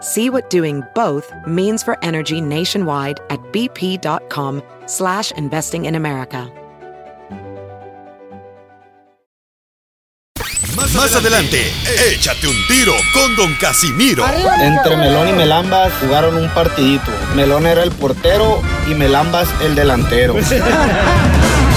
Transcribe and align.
See 0.00 0.30
what 0.30 0.48
doing 0.48 0.82
both 0.94 1.32
means 1.46 1.82
for 1.82 1.96
energy 2.04 2.40
nationwide 2.40 3.20
at 3.30 3.40
bp.com 3.52 4.62
slash 4.86 5.32
investing 5.32 5.86
in 5.86 5.94
America. 5.94 6.52
Más 10.94 11.14
adelante, 11.14 11.70
échate 12.10 12.48
un 12.48 12.66
tiro 12.66 12.94
con 13.12 13.36
Don 13.36 13.54
Casimiro. 13.56 14.24
Entre 14.60 14.96
Melón 14.96 15.28
y 15.28 15.32
Melambas 15.32 15.92
jugaron 16.00 16.36
un 16.36 16.48
partidito. 16.50 17.10
Melón 17.36 17.66
era 17.66 17.82
el 17.82 17.90
portero 17.90 18.62
y 18.90 18.94
Melambas 18.94 19.48
el 19.60 19.74
delantero. 19.74 20.34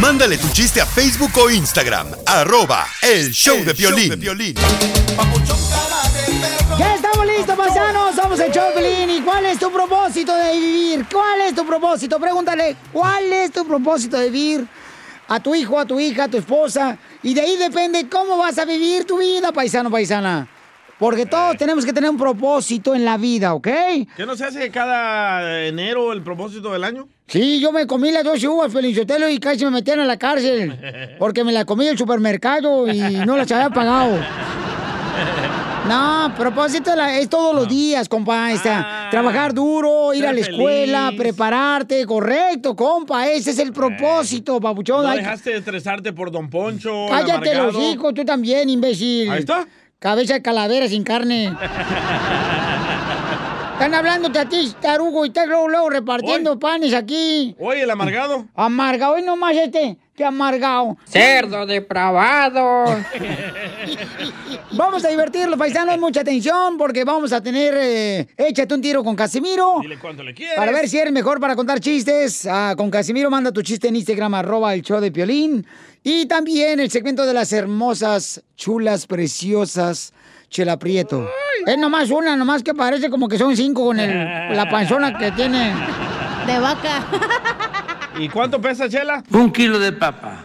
Mándale 0.00 0.36
tu 0.36 0.48
chiste 0.48 0.80
a 0.80 0.86
Facebook 0.86 1.30
o 1.38 1.50
Instagram, 1.50 2.08
arroba 2.26 2.86
el 3.00 3.30
show 3.32 3.64
de 3.64 3.72
violín. 3.72 4.54
Ya 6.78 6.94
estamos 6.94 7.26
listos, 7.26 7.56
paisanos. 7.56 8.14
Somos 8.14 8.38
el 8.40 8.52
Choplin. 8.52 9.08
¿Y 9.08 9.20
cuál 9.22 9.46
es 9.46 9.58
tu 9.58 9.72
propósito 9.72 10.34
de 10.34 10.52
vivir? 10.52 11.06
¿Cuál 11.10 11.40
es 11.40 11.54
tu 11.54 11.66
propósito? 11.66 12.20
Pregúntale, 12.20 12.76
¿cuál 12.92 13.32
es 13.32 13.52
tu 13.52 13.66
propósito 13.66 14.18
de 14.18 14.30
vivir? 14.30 14.66
A 15.28 15.40
tu 15.40 15.54
hijo, 15.54 15.78
a 15.80 15.86
tu 15.86 15.98
hija, 15.98 16.24
a 16.24 16.28
tu 16.28 16.36
esposa. 16.36 16.98
Y 17.22 17.32
de 17.32 17.40
ahí 17.40 17.56
depende 17.56 18.08
cómo 18.08 18.36
vas 18.36 18.58
a 18.58 18.64
vivir 18.64 19.06
tu 19.06 19.18
vida, 19.18 19.50
paisano, 19.52 19.90
paisana. 19.90 20.46
Porque 20.98 21.26
todos 21.26 21.56
tenemos 21.56 21.84
que 21.84 21.92
tener 21.92 22.08
un 22.08 22.16
propósito 22.16 22.94
en 22.94 23.04
la 23.04 23.18
vida, 23.18 23.52
¿ok? 23.54 23.68
¿Qué 24.16 24.26
no 24.26 24.34
se 24.34 24.46
hace 24.46 24.70
cada 24.70 25.64
enero 25.66 26.12
el 26.12 26.22
propósito 26.22 26.72
del 26.72 26.84
año? 26.84 27.08
Sí, 27.26 27.60
yo 27.60 27.70
me 27.70 27.86
comí 27.86 28.10
las 28.10 28.24
dos 28.24 28.42
uvas, 28.44 28.72
Felicitelo, 28.72 29.28
y 29.28 29.38
casi 29.38 29.64
me 29.66 29.72
metían 29.72 30.00
a 30.00 30.06
la 30.06 30.16
cárcel. 30.16 31.16
Porque 31.18 31.44
me 31.44 31.52
las 31.52 31.66
comí 31.66 31.84
en 31.84 31.92
el 31.92 31.98
supermercado 31.98 32.88
y 32.90 33.00
no 33.26 33.36
las 33.36 33.50
había 33.52 33.70
pagado. 33.70 34.18
No, 35.88 36.34
propósito 36.36 36.90
es 37.00 37.28
todos 37.28 37.54
los 37.54 37.68
días, 37.68 38.08
compa. 38.08 38.50
está, 38.50 39.06
trabajar 39.08 39.54
duro, 39.54 40.12
ir 40.14 40.26
a 40.26 40.32
la 40.32 40.40
escuela, 40.40 41.06
feliz. 41.06 41.20
prepararte, 41.20 42.04
correcto, 42.04 42.74
compa. 42.74 43.28
Ese 43.28 43.52
es 43.52 43.58
el 43.60 43.72
propósito, 43.72 44.60
papuchón. 44.60 45.04
No 45.04 45.14
dejaste 45.14 45.50
de 45.50 45.58
estresarte 45.58 46.12
por 46.12 46.32
Don 46.32 46.50
Poncho. 46.50 47.06
Cállate 47.08 47.54
los 47.54 47.76
hijos, 47.78 48.12
tú 48.14 48.24
también, 48.24 48.68
imbécil. 48.68 49.30
Ahí 49.30 49.38
está. 49.40 49.64
Cabeza 49.98 50.34
de 50.34 50.42
calavera 50.42 50.88
sin 50.88 51.04
carne. 51.04 51.56
Están 53.72 53.94
hablándote 53.94 54.38
a 54.38 54.46
ti, 54.46 54.74
tarugo, 54.80 55.24
y 55.24 55.28
estás 55.28 55.46
luego, 55.46 55.68
luego 55.68 55.88
repartiendo 55.90 56.58
panes 56.58 56.92
aquí. 56.92 57.56
Oye, 57.58 57.82
el 57.82 57.90
amargado. 57.90 58.46
Amargado, 58.54 59.14
hoy 59.14 59.22
nomás 59.22 59.56
este, 59.56 59.98
que 60.16 60.24
amargado. 60.24 60.96
Cerdo 61.04 61.66
depravado. 61.66 62.84
Vamos 64.72 65.04
a 65.04 65.08
divertirlos, 65.08 65.58
paisanos, 65.58 65.98
mucha 65.98 66.20
atención, 66.22 66.76
porque 66.76 67.04
vamos 67.04 67.32
a 67.32 67.40
tener 67.40 67.74
eh, 67.76 68.26
Échate 68.36 68.74
un 68.74 68.80
tiro 68.82 69.04
con 69.04 69.14
Casimiro. 69.14 69.78
Dile 69.80 69.98
cuánto 69.98 70.22
le 70.22 70.34
quieres. 70.34 70.56
Para 70.56 70.72
ver 70.72 70.88
si 70.88 70.98
eres 70.98 71.12
mejor 71.12 71.40
para 71.40 71.54
contar 71.54 71.80
chistes. 71.80 72.46
Ah, 72.50 72.74
con 72.76 72.90
Casimiro 72.90 73.30
manda 73.30 73.52
tu 73.52 73.62
chiste 73.62 73.88
en 73.88 73.96
Instagram, 73.96 74.34
arroba 74.34 74.74
el 74.74 74.82
show 74.82 75.00
de 75.00 75.10
Piolín. 75.12 75.66
Y 76.02 76.26
también 76.26 76.80
el 76.80 76.90
segmento 76.90 77.24
de 77.26 77.32
las 77.34 77.52
hermosas, 77.52 78.42
chulas, 78.56 79.06
preciosas, 79.06 80.12
Chela 80.50 80.78
Prieto. 80.78 81.28
Es 81.66 81.78
nomás 81.78 82.10
una, 82.10 82.36
nomás 82.36 82.62
que 82.62 82.74
parece 82.74 83.08
como 83.10 83.28
que 83.28 83.38
son 83.38 83.56
cinco 83.56 83.84
con 83.86 83.98
el- 84.00 84.56
la 84.56 84.68
panzona 84.70 85.16
que 85.16 85.30
tiene. 85.32 85.72
De 86.46 86.58
vaca. 86.58 87.06
¿Y 88.18 88.28
cuánto 88.28 88.60
pesa, 88.60 88.88
Chela? 88.88 89.22
Un 89.30 89.52
kilo 89.52 89.78
de 89.78 89.92
papa. 89.92 90.44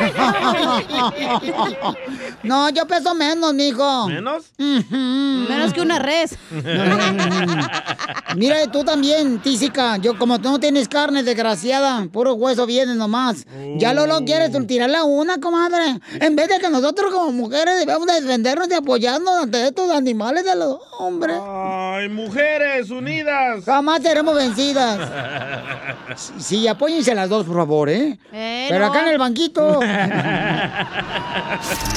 No, 2.42 2.68
yo 2.68 2.86
peso 2.86 3.14
menos, 3.14 3.54
mijo. 3.54 4.06
¿Menos? 4.08 4.52
Menos 4.58 5.72
que 5.72 5.80
una 5.80 5.98
res. 5.98 6.36
Mira, 8.36 8.66
tú 8.70 8.84
también, 8.84 9.38
tísica. 9.40 9.96
Yo, 9.96 10.18
como 10.18 10.38
tú 10.40 10.50
no 10.50 10.60
tienes 10.60 10.88
carne, 10.88 11.22
desgraciada, 11.22 12.06
puro 12.12 12.34
hueso 12.34 12.66
vienes 12.66 12.96
nomás. 12.96 13.46
Ya 13.78 13.94
lo 13.94 14.06
lo 14.06 14.24
quieres 14.24 14.50
tirarle 14.66 14.98
a 14.98 15.04
una, 15.04 15.38
comadre. 15.40 15.98
En 16.20 16.36
vez 16.36 16.48
de 16.48 16.58
que 16.58 16.68
nosotros 16.68 17.12
como 17.12 17.32
mujeres 17.32 17.78
debemos 17.78 18.06
de 18.06 18.20
defendernos 18.20 18.68
y 18.70 18.74
apoyarnos 18.74 19.42
ante 19.44 19.66
estos 19.66 19.90
animales 19.90 20.44
de 20.44 20.54
los 20.56 20.78
hombres. 20.98 21.38
Ay, 21.42 22.08
mujeres 22.10 22.90
unidas. 22.90 23.64
Jamás 23.64 24.02
seremos 24.02 24.34
vencidas. 24.34 25.10
Sí, 26.38 26.68
apóyense 26.68 27.14
las 27.14 27.28
dos, 27.28 27.44
por 27.46 27.56
favor, 27.56 27.88
¿eh? 27.88 28.18
Eh, 28.32 28.66
Pero 28.68 28.84
no. 28.86 28.92
acá 28.92 29.02
en 29.02 29.08
el 29.08 29.18
banquito. 29.18 29.80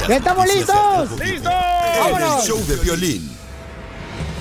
¿Ya 0.08 0.16
estamos 0.16 0.46
listos? 0.46 1.20
¡Listo! 1.20 1.50
El 1.50 2.00
¡Vámonos! 2.00 2.46
show 2.46 2.58
de 2.66 2.76
violín. 2.76 3.30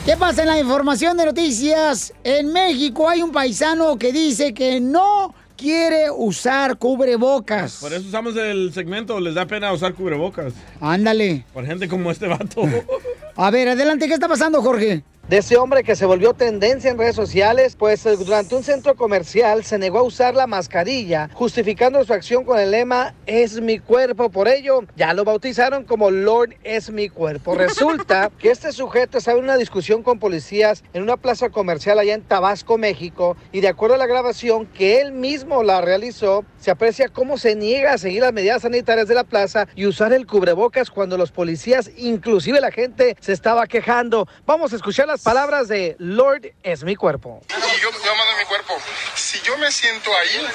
¿Qué 0.06 0.16
pasa 0.16 0.44
en 0.44 0.48
la 0.48 0.60
información 0.60 1.18
de 1.18 1.26
noticias? 1.26 2.14
En 2.24 2.54
México 2.54 3.10
hay 3.10 3.22
un 3.22 3.32
paisano 3.32 3.98
que 3.98 4.14
dice 4.14 4.54
que 4.54 4.80
no 4.80 5.34
quiere 5.58 6.10
usar 6.10 6.78
cubrebocas. 6.78 7.78
Por 7.82 7.92
eso 7.94 8.08
usamos 8.08 8.36
el 8.38 8.72
segmento, 8.74 9.20
les 9.20 9.36
da 9.36 9.46
pena 9.46 9.74
usar 9.74 9.94
cubrebocas. 9.94 10.54
Ándale. 10.80 11.46
Por 11.54 11.66
gente 11.66 11.90
como 11.90 12.12
este 12.12 12.28
vato. 12.28 12.62
A 13.36 13.52
ver, 13.52 13.70
adelante, 13.70 14.08
¿qué 14.08 14.14
está 14.14 14.28
pasando, 14.28 14.62
Jorge? 14.62 15.04
De 15.30 15.40
ese 15.40 15.58
hombre 15.58 15.84
que 15.84 15.98
se 15.98 16.06
volvió 16.06 16.34
tendencia 16.34 16.90
en 16.90 16.98
redes 16.98 17.16
sociales, 17.16 17.76
pues 17.76 18.06
eh, 18.06 18.16
durante 18.16 18.56
un 18.56 18.64
centro 18.64 18.96
comercial 18.96 19.66
se 19.66 19.78
negó 19.78 20.00
a 20.00 20.04
usar 20.04 20.34
la 20.36 20.48
mascarilla, 20.48 21.30
justificando 21.34 22.02
su 22.06 22.14
acción 22.14 22.46
con 22.46 22.58
el 22.58 22.72
lema 22.72 23.14
Es 23.26 23.60
mi 23.60 23.80
cuerpo. 23.80 24.30
Por 24.30 24.48
ello, 24.48 24.86
ya 24.96 25.14
lo 25.14 25.26
bautizaron 25.26 25.84
como 25.84 26.12
Lord 26.12 26.56
es 26.64 26.90
mi 26.90 27.10
cuerpo. 27.10 27.56
Resulta 27.56 28.32
que 28.40 28.52
este 28.52 28.72
sujeto 28.72 29.18
estaba 29.18 29.38
en 29.38 29.44
una 29.44 29.58
discusión 29.58 30.02
con 30.02 30.18
policías 30.18 30.86
en 30.94 31.04
una 31.04 31.18
plaza 31.18 31.50
comercial 31.50 32.00
allá 32.00 32.14
en 32.14 32.22
Tabasco, 32.22 32.78
México, 32.78 33.36
y 33.52 33.60
de 33.60 33.68
acuerdo 33.68 33.96
a 33.96 33.98
la 33.98 34.08
grabación 34.08 34.66
que 34.66 35.02
él 35.02 35.12
mismo 35.12 35.62
la 35.62 35.82
realizó, 35.82 36.46
se 36.58 36.72
aprecia 36.72 37.10
cómo 37.10 37.38
se 37.38 37.56
niega 37.56 37.92
a 37.94 37.98
seguir 37.98 38.22
las 38.22 38.32
medidas 38.32 38.62
sanitarias 38.62 39.10
de 39.10 39.16
la 39.16 39.26
plaza 39.26 39.68
y 39.76 39.88
usar 39.88 40.14
el 40.14 40.26
cubrebocas 40.26 40.90
cuando 40.90 41.18
los 41.18 41.34
policías, 41.34 41.92
inclusive 41.98 42.62
la 42.62 42.72
gente, 42.72 43.18
se 43.20 43.34
estaba 43.34 43.68
quejando. 43.68 44.26
Vamos 44.46 44.72
a 44.72 44.78
escuchar 44.78 45.08
las 45.18 45.24
palabras 45.24 45.68
de 45.68 45.96
Lord 45.98 46.54
es 46.62 46.84
mi 46.84 46.96
cuerpo. 46.96 47.42
Yo, 47.50 47.90
yo 47.90 48.16
mando 48.16 48.38
mi 48.38 48.46
cuerpo. 48.46 48.78
Si 49.16 49.42
yo 49.42 49.58
me 49.58 49.72
siento 49.72 50.16
ahí, 50.16 50.48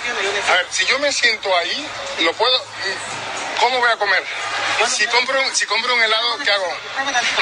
a 0.49 0.53
ver, 0.53 0.67
si 0.71 0.87
yo 0.87 1.01
me 1.01 1.13
siento 1.13 1.49
ahí, 1.57 1.85
lo 2.21 2.33
puedo. 2.35 2.57
¿Cómo 3.59 3.81
voy 3.81 3.91
a 3.91 3.97
comer? 3.97 4.23
Si 4.87 5.05
compro, 5.07 5.41
si 5.53 5.67
compro 5.67 5.93
un 5.95 6.03
helado, 6.03 6.39
¿qué 6.45 6.51
hago? 6.53 6.67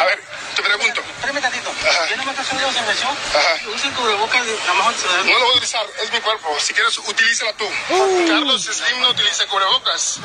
A 0.01 0.05
ver, 0.07 0.19
te 0.55 0.63
pregunto. 0.63 1.01
Espérame 1.01 1.41
tantito. 1.41 1.71
Ajá. 1.71 2.07
Yo 2.09 2.17
no 2.17 2.25
me 2.25 2.31
estoy 2.31 2.45
haciendo 2.45 2.67
desinfección. 2.67 3.17
Ajá. 3.35 3.61
Usa 3.75 3.89
el 3.89 3.95
cubrebocas 3.95 4.47
de 4.47 4.59
la 4.67 4.75
mejor 4.75 4.95
ciudad. 4.95 5.17
No 5.25 5.33
lo 5.33 5.39
voy 5.41 5.49
a 5.49 5.51
utilizar, 5.53 5.87
es 6.03 6.13
mi 6.13 6.21
cuerpo. 6.21 6.57
Si 6.61 6.73
quieres, 6.75 6.99
utilízala 6.99 7.53
tú. 7.55 7.69
Carlos 8.29 8.63
Slim 8.65 9.01
no 9.01 9.11
utiliza 9.11 9.47
cubrebocas. 9.47 10.19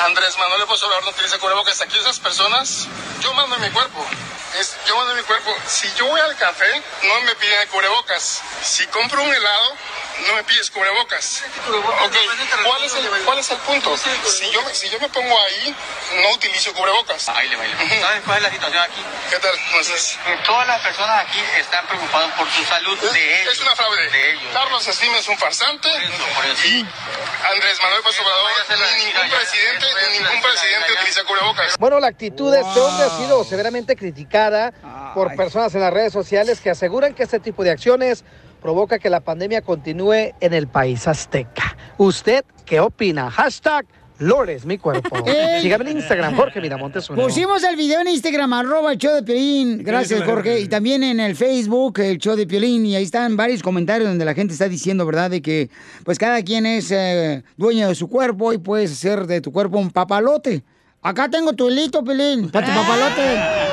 Andrés 0.00 0.36
Manuel 0.38 0.60
López 0.60 0.82
Obrador 0.82 1.04
no 1.04 1.10
utiliza 1.10 1.38
cubrebocas. 1.38 1.80
Aquí 1.80 1.98
esas 1.98 2.18
personas, 2.18 2.86
yo 3.20 3.32
mando 3.34 3.56
mi 3.58 3.70
cuerpo. 3.70 4.06
Es, 4.58 4.76
yo 4.86 4.94
mando 4.96 5.14
mi 5.14 5.22
cuerpo. 5.22 5.54
Si 5.66 5.90
yo 5.94 6.06
voy 6.06 6.20
al 6.20 6.36
café, 6.36 6.82
no 7.04 7.20
me 7.22 7.34
piden 7.36 7.60
el 7.62 7.68
cubrebocas. 7.68 8.42
Si 8.62 8.86
compro 8.88 9.22
un 9.22 9.32
helado, 9.34 9.76
no 10.26 10.34
me 10.34 10.44
pides 10.44 10.70
cubrebocas. 10.70 11.42
Ok, 12.04 12.14
¿cuál 12.66 12.84
es 12.84 12.94
el, 12.94 13.08
cuál 13.24 13.38
es 13.38 13.50
el 13.50 13.56
punto? 13.58 13.96
Si 13.96 14.50
yo, 14.50 14.62
me- 14.62 14.74
si 14.74 14.90
yo 14.90 15.00
me 15.00 15.08
pongo 15.08 15.40
ahí, 15.40 15.74
no 16.22 16.30
utilizo 16.32 16.70
cubrebocas. 16.74 17.24
Baile, 17.26 17.56
baile. 17.56 18.00
¿Sabes 18.00 18.22
cuál 18.26 18.36
es 18.38 18.42
la 18.42 18.50
situación 18.50 18.82
aquí? 18.82 19.02
¿Qué 19.30 19.38
tal? 19.38 19.58
Entonces? 19.72 20.18
Que 20.24 20.36
todas 20.44 20.66
las 20.66 20.80
personas 20.82 21.24
aquí 21.24 21.40
están 21.58 21.86
preocupadas 21.86 22.30
por 22.36 22.46
su 22.50 22.62
salud 22.64 22.98
de 23.00 23.40
ellos. 23.40 23.54
Es 23.54 23.60
una 23.60 23.74
fraude. 23.74 24.10
De 24.10 24.30
ellos. 24.32 24.52
Carlos 24.52 24.84
Slim 24.84 25.14
es 25.14 25.28
un 25.28 25.38
farsante. 25.38 25.88
por 25.88 26.44
eso. 26.44 26.68
Y 26.68 26.80
Andrés 26.80 27.78
Manuel 27.80 28.00
López 28.04 28.20
Obrador, 28.20 28.50
ni 28.68 29.04
ningún 29.04 29.30
presidente, 29.30 29.86
ni 30.12 30.18
ningún 30.18 30.42
presidente 30.42 30.92
utiliza 30.92 31.24
cubrebocas. 31.24 31.78
Bueno, 31.78 32.00
la 32.00 32.08
actitud 32.08 32.52
de 32.52 32.60
este 32.60 32.80
hombre 32.80 33.06
ha 33.06 33.10
sido 33.16 33.44
severamente 33.44 33.96
criticada 33.96 34.72
por 35.14 35.34
personas 35.36 35.74
en 35.74 35.80
las 35.80 35.92
redes 35.92 36.12
sociales 36.12 36.60
que 36.60 36.70
aseguran 36.70 37.14
que 37.14 37.22
este 37.22 37.40
tipo 37.40 37.64
de 37.64 37.70
acciones 37.70 38.24
provoca 38.60 38.98
que 38.98 39.10
la 39.10 39.20
pandemia 39.20 39.62
continúe 39.62 40.34
en 40.40 40.54
el 40.54 40.68
país 40.68 41.08
azteca. 41.08 41.76
¿Usted 41.96 42.44
qué 42.64 42.80
opina? 42.80 43.30
Hashtag 43.30 43.86
Lores, 44.22 44.64
mi 44.64 44.78
cuerpo. 44.78 45.16
Ey. 45.26 45.62
Sígame 45.62 45.90
en 45.90 45.98
Instagram, 45.98 46.36
Jorge 46.36 46.60
Miramontes 46.60 47.10
uno. 47.10 47.22
Pusimos 47.22 47.62
el 47.64 47.76
video 47.76 48.00
en 48.00 48.08
Instagram, 48.08 48.52
arroba 48.52 48.92
el 48.92 48.98
show 48.98 49.14
de 49.14 49.22
Piolín. 49.22 49.82
Gracias, 49.82 50.22
Jorge. 50.24 50.60
Y 50.60 50.68
también 50.68 51.02
en 51.02 51.20
el 51.20 51.36
Facebook, 51.36 51.98
el 52.00 52.18
show 52.18 52.36
de 52.36 52.46
Piolín. 52.46 52.86
Y 52.86 52.96
ahí 52.96 53.02
están 53.02 53.36
varios 53.36 53.62
comentarios 53.62 54.08
donde 54.08 54.24
la 54.24 54.34
gente 54.34 54.52
está 54.52 54.68
diciendo, 54.68 55.04
¿verdad? 55.04 55.30
De 55.30 55.42
que, 55.42 55.70
pues, 56.04 56.18
cada 56.18 56.42
quien 56.42 56.66
es 56.66 56.90
eh, 56.90 57.42
dueño 57.56 57.88
de 57.88 57.94
su 57.94 58.08
cuerpo 58.08 58.52
y 58.52 58.58
puedes 58.58 58.92
hacer 58.92 59.26
de 59.26 59.40
tu 59.40 59.52
cuerpo 59.52 59.78
un 59.78 59.90
papalote. 59.90 60.62
Acá 61.02 61.28
tengo 61.28 61.52
tu 61.52 61.68
hilito, 61.68 62.04
Piolín, 62.04 62.50
para 62.50 62.66
tu 62.66 62.72
papalote. 62.72 63.71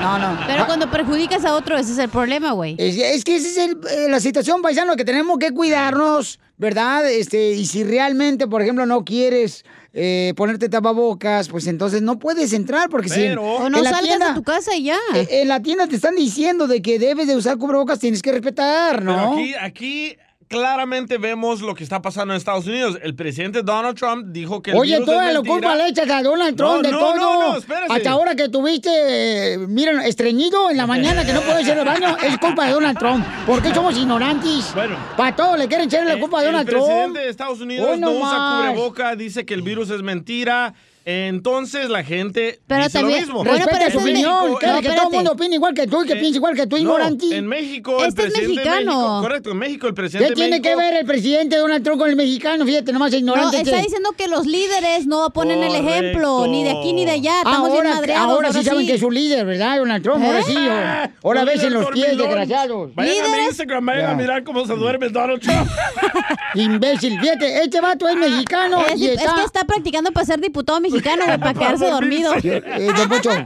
No, 0.00 0.18
no. 0.18 0.38
Pero 0.46 0.66
cuando 0.66 0.90
perjudicas 0.90 1.44
a 1.44 1.54
otro, 1.54 1.76
ese 1.76 1.92
es 1.92 1.98
el 1.98 2.08
problema, 2.08 2.52
güey. 2.52 2.74
Es, 2.78 2.96
es 2.96 3.24
que 3.24 3.36
esa 3.36 3.48
es 3.48 3.58
el- 3.58 3.78
eh, 3.90 4.08
la 4.08 4.20
situación, 4.20 4.62
paisano, 4.62 4.96
que 4.96 5.04
tenemos 5.04 5.38
que 5.38 5.50
cuidarnos, 5.52 6.38
¿verdad? 6.56 7.08
Este, 7.10 7.52
y 7.52 7.66
si 7.66 7.84
realmente, 7.84 8.46
por 8.46 8.62
ejemplo, 8.62 8.86
no 8.86 9.04
quieres 9.04 9.64
eh, 9.92 10.34
ponerte 10.36 10.68
tapabocas, 10.68 11.48
pues 11.48 11.66
entonces 11.66 12.00
no 12.00 12.18
puedes 12.18 12.52
entrar, 12.52 12.88
porque 12.88 13.08
si... 13.08 13.20
Pero- 13.20 13.42
O 13.42 13.68
no 13.68 13.78
en 13.78 13.84
la 13.84 13.90
salgas 13.90 14.18
de 14.20 14.34
tu 14.34 14.42
casa 14.44 14.74
y 14.76 14.84
ya. 14.84 14.96
eh, 15.14 15.26
En 15.42 15.48
la 15.48 15.60
tienda 15.62 15.86
te 15.88 15.96
están 15.96 16.14
diciendo 16.14 16.66
de 16.68 16.80
que 16.80 16.98
debes 17.00 17.26
de 17.26 17.34
usar 17.36 17.58
cubrebocas, 17.58 17.98
tienes 17.98 18.22
que 18.22 18.30
respetar, 18.30 19.00
Pero 19.00 19.12
¿no? 19.12 19.32
aquí, 19.32 19.54
aquí 19.60 20.16
claramente 20.50 21.16
vemos 21.16 21.60
lo 21.60 21.76
que 21.76 21.84
está 21.84 22.02
pasando 22.02 22.34
en 22.34 22.38
Estados 22.38 22.66
Unidos. 22.66 22.98
El 23.04 23.14
presidente 23.14 23.62
Donald 23.62 23.96
Trump 23.96 24.26
dijo 24.32 24.60
que 24.60 24.72
el 24.72 24.78
Oye, 24.78 24.94
virus 24.94 25.06
toda 25.06 25.32
la 25.32 25.40
culpa 25.42 25.76
le 25.76 25.86
echas 25.86 26.10
a 26.10 26.22
Donald 26.24 26.56
Trump 26.56 26.72
No, 26.72 26.82
de 26.82 26.90
no, 26.90 26.98
todo. 26.98 27.16
no. 27.16 27.94
Hasta 27.94 28.10
ahora 28.10 28.34
que 28.34 28.48
tuviste, 28.48 29.56
miren, 29.68 30.00
estreñido 30.00 30.68
en 30.68 30.76
la 30.76 30.88
mañana 30.88 31.24
que 31.24 31.32
no 31.32 31.40
puedes 31.42 31.64
ir 31.68 31.74
al 31.74 31.84
baño, 31.86 32.16
es 32.26 32.36
culpa 32.38 32.66
de 32.66 32.72
Donald 32.72 32.98
Trump. 32.98 33.24
¿Por 33.46 33.62
qué 33.62 33.72
somos 33.72 33.96
ignorantes? 33.96 34.74
Bueno. 34.74 34.96
Para 35.16 35.36
todo 35.36 35.56
le 35.56 35.68
quieren 35.68 35.86
echar 35.86 36.04
la 36.04 36.18
culpa 36.18 36.38
a 36.38 36.40
El 36.40 36.46
Donald 36.48 36.68
Trump. 36.68 36.84
presidente 36.84 37.18
de 37.20 37.28
Estados 37.28 37.60
Unidos 37.60 37.88
Hoy 37.92 38.00
no, 38.00 38.10
no 38.10 38.18
usa 38.18 38.38
más. 38.38 38.70
cubreboca, 38.72 39.14
dice 39.14 39.46
que 39.46 39.54
el 39.54 39.62
virus 39.62 39.88
es 39.90 40.02
mentira. 40.02 40.74
Entonces 41.10 41.88
la 41.90 42.04
gente 42.04 42.60
Pero 42.66 42.84
dice 42.84 42.98
también- 42.98 43.20
lo 43.20 43.26
mismo. 43.26 43.38
bueno, 43.44 43.52
Respeta 43.52 43.76
pero 43.78 43.88
es 43.88 43.94
opinión, 43.96 44.34
México. 44.44 44.58
que, 44.58 44.66
No, 44.66 44.80
que 44.80 44.88
todo 44.90 45.08
el 45.08 45.14
mundo 45.14 45.32
opine 45.32 45.54
igual 45.56 45.74
que 45.74 45.86
tú 45.86 46.02
y 46.04 46.06
que 46.06 46.12
Eh, 46.12 46.16
piense 46.16 46.36
igual 46.36 46.54
que 46.54 46.66
tú, 46.66 46.76
no, 46.76 46.82
ignorante. 46.82 47.36
en 47.36 47.46
México, 47.46 47.98
el 48.02 48.08
Este 48.08 48.22
es 48.26 48.32
presidente 48.32 48.60
de 48.60 48.64
mexicano. 48.64 48.92
México, 48.92 49.20
correcto, 49.22 49.50
en 49.50 49.58
México 49.58 49.86
el 49.88 49.94
presidente 49.94 50.24
¿Qué 50.24 50.30
de 50.30 50.34
tiene 50.48 50.62
que 50.62 50.76
ver 50.76 50.94
el 50.94 51.06
presidente 51.06 51.56
Donald 51.56 51.84
Trump 51.84 51.98
con 52.00 52.10
el 52.10 52.16
mexicano? 52.16 52.64
Fíjate, 52.64 52.92
nomás 52.92 53.10
No, 53.12 53.18
ignorante. 53.18 53.56
está 53.58 53.76
que- 53.76 53.82
diciendo 53.82 54.12
que 54.16 54.28
los 54.28 54.46
líderes 54.46 55.06
no 55.06 55.30
ponen 55.30 55.62
el 55.62 55.74
ejemplo, 55.74 56.46
ni 56.46 56.64
de 56.64 56.70
aquí 56.70 56.92
ni 56.92 57.04
de 57.04 57.12
allá. 57.12 57.38
Estamos 57.38 57.70
bien 57.72 57.86
ahora, 57.86 57.94
madreados. 57.96 58.30
ahora 58.32 58.52
sí 58.52 58.62
saben 58.62 58.86
que 58.86 58.94
es 58.94 59.00
su 59.00 59.10
líder, 59.10 59.44
¿verdad, 59.46 59.78
Donald 59.78 60.02
Trump? 60.02 60.24
Ahora 60.24 60.40
¿Eh? 60.40 60.44
sí, 60.46 60.56
ahora- 60.56 61.12
ahora 61.22 61.44
ves 61.44 61.62
en 61.64 61.72
los 61.74 61.86
pies, 61.90 62.16
desgraciados. 62.16 62.94
Vayan 62.94 63.12
a 63.12 63.22
mi 63.22 63.28
¿Líderes? 63.28 63.46
Instagram, 63.48 63.86
vayan 63.86 64.02
Ya. 64.04 64.10
a 64.10 64.14
mirar 64.14 64.44
cómo 64.44 64.66
se 64.66 64.74
duerme 64.74 65.08
Donald 65.08 65.40
Trump. 65.40 65.68
Imbécil, 66.54 67.18
fíjate, 67.20 67.62
este 67.62 67.80
vato 67.80 68.08
es 68.08 68.16
mexicano 68.16 68.80
Es, 68.80 69.00
que 69.00 69.14
está 69.14 69.64
practicando 69.66 70.10
para 70.12 70.26
ser 70.26 70.40
diputado 70.40 70.80
mexicano, 70.80 70.99
güey, 71.02 71.38
para 71.38 71.54
quedarse 71.54 71.90
dormido. 71.90 72.34
Eh, 72.42 72.90
don 72.96 73.36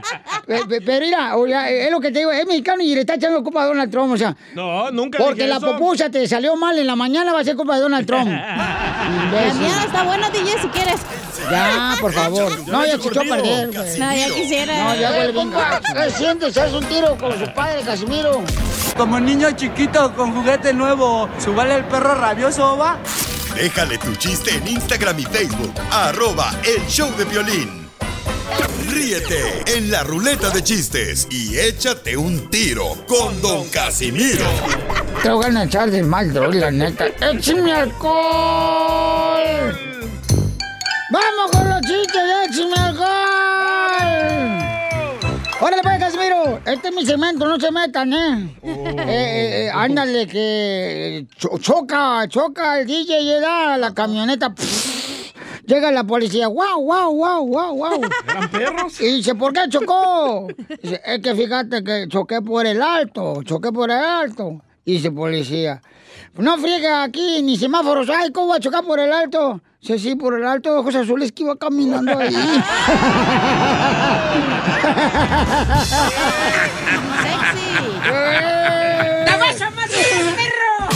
eh, 0.47 0.81
pero 0.85 1.05
mira, 1.05 1.35
o 1.37 1.47
sea, 1.47 1.69
es 1.69 1.91
lo 1.91 1.99
que 1.99 2.11
te 2.11 2.19
digo, 2.19 2.31
es 2.31 2.45
mexicano 2.45 2.81
y 2.83 2.93
le 2.93 3.01
está 3.01 3.15
echando 3.15 3.43
culpa 3.43 3.63
a 3.63 3.65
Donald 3.65 3.91
Trump, 3.91 4.13
o 4.13 4.17
sea, 4.17 4.35
No, 4.53 4.91
nunca 4.91 5.17
porque 5.17 5.35
dije 5.43 5.47
la 5.47 5.57
eso. 5.57 5.71
popusa 5.71 6.09
te 6.09 6.27
salió 6.27 6.55
mal 6.55 6.77
en 6.77 6.87
la 6.87 6.95
mañana 6.95 7.33
va 7.33 7.39
a 7.39 7.43
ser 7.43 7.55
culpa 7.55 7.75
de 7.75 7.81
Donald 7.81 8.05
Trump. 8.05 8.27
La 8.29 9.53
mía 9.53 9.83
está 9.85 10.03
buena, 10.03 10.29
DJ, 10.29 10.61
si 10.61 10.67
quieres. 10.69 10.95
Ya, 11.51 11.95
por 12.01 12.11
favor. 12.13 12.51
No, 12.67 12.85
ya 12.85 12.91
se 12.91 13.07
echó 13.07 13.09
a 13.09 13.23
curtido. 13.23 13.35
perder, 13.35 13.67
güey. 13.71 13.99
No, 13.99 14.15
ya 14.15 14.27
quisiera. 14.29 14.83
No, 14.83 14.95
ya 14.95 15.11
bien. 15.31 15.51
¿Qué 15.93 16.09
sientes? 16.11 16.57
¿Haz 16.57 16.73
un 16.73 16.85
tiro 16.85 17.15
con 17.17 17.37
su 17.37 17.53
padre, 17.53 17.81
Casimiro? 17.85 18.41
Como 18.97 19.19
niño 19.19 19.51
chiquito 19.51 20.13
con 20.15 20.33
juguete 20.33 20.73
nuevo, 20.73 21.29
¿subale 21.37 21.75
el 21.75 21.85
perro 21.85 22.15
rabioso, 22.15 22.77
va? 22.77 22.97
Déjale 23.55 23.97
tu 23.97 24.13
chiste 24.17 24.51
en 24.53 24.67
Instagram 24.67 25.17
y 25.17 25.23
Facebook. 25.23 25.73
Arroba 25.89 26.53
El 26.63 26.85
Show 26.87 27.09
de 27.15 27.23
Violín. 27.23 27.89
Ríete 28.89 29.63
en 29.65 29.89
la 29.89 30.03
ruleta 30.03 30.49
de 30.49 30.61
chistes 30.61 31.25
y 31.31 31.57
échate 31.57 32.17
un 32.17 32.49
tiro 32.49 32.97
con 33.07 33.41
Don 33.41 33.67
Casimiro. 33.69 34.45
Te 35.23 35.29
voy 35.29 35.55
a 35.55 35.63
echar 35.63 35.89
de 35.89 36.03
mal, 36.03 36.33
la 36.33 36.69
neta. 36.69 37.05
¡Échame 37.21 37.71
alcohol! 37.73 39.43
¡Vamos 41.11 41.51
con 41.51 41.69
los 41.69 41.81
chistes! 41.81 42.21
¡Échame 42.49 42.75
alcohol! 42.75 43.34
¡Órale, 45.65 45.81
pues, 45.81 45.97
Casimiro! 45.97 46.59
Este 46.63 46.89
es 46.89 46.95
mi 46.95 47.03
cemento, 47.07 47.47
no 47.47 47.59
se 47.59 47.71
metan, 47.71 48.13
¿eh? 48.13 48.55
Eh, 48.61 48.95
eh, 48.97 49.65
eh, 49.65 49.71
ándale, 49.73 50.27
que 50.27 51.25
cho- 51.37 51.57
choca, 51.57 52.27
choca 52.27 52.79
el 52.79 52.85
DJ 52.85 53.19
y 53.21 53.29
da 53.41 53.75
la 53.75 53.91
camioneta. 53.91 54.53
Llega 55.65 55.91
la 55.91 56.03
policía, 56.03 56.49
wow, 56.49 56.79
wow, 56.83 57.11
wow, 57.15 57.47
wow, 57.47 57.75
wow. 57.77 58.01
¿Eran 58.29 58.51
perros? 58.51 59.01
Y 59.01 59.05
dice, 59.07 59.33
¿por 59.33 59.53
qué 59.53 59.61
chocó? 59.67 60.47
Dice, 60.83 61.01
es 61.03 61.19
que 61.23 61.33
fíjate 61.33 61.83
que 61.83 62.05
choqué 62.09 62.43
por 62.43 62.67
el 62.67 62.79
alto, 62.83 63.41
choqué 63.41 63.71
por 63.71 63.89
el 63.89 63.97
alto. 63.97 64.61
Y 64.85 64.93
dice 64.97 65.09
policía, 65.09 65.81
no 66.37 66.59
friegue 66.59 66.89
aquí, 66.89 67.41
ni 67.41 67.57
semáforos 67.57 68.07
hay, 68.11 68.31
¿cómo 68.31 68.49
va 68.49 68.57
a 68.57 68.59
chocar 68.59 68.83
por 68.83 68.99
el 68.99 69.11
alto? 69.11 69.59
Dice, 69.85 69.99
sí, 69.99 70.15
por 70.15 70.33
el 70.33 70.43
alto 70.47 70.73
de 70.73 70.79
ojos 70.79 70.95
azules 70.95 71.31
que 71.31 71.43
iba 71.43 71.55
caminando 71.57 72.17
ahí. 72.17 72.33
¡Eh! 78.07 79.25
¡La 79.27 79.37
vas 79.37 79.61
a 79.61 79.69
matar, 79.69 79.89
perro! 80.35 80.89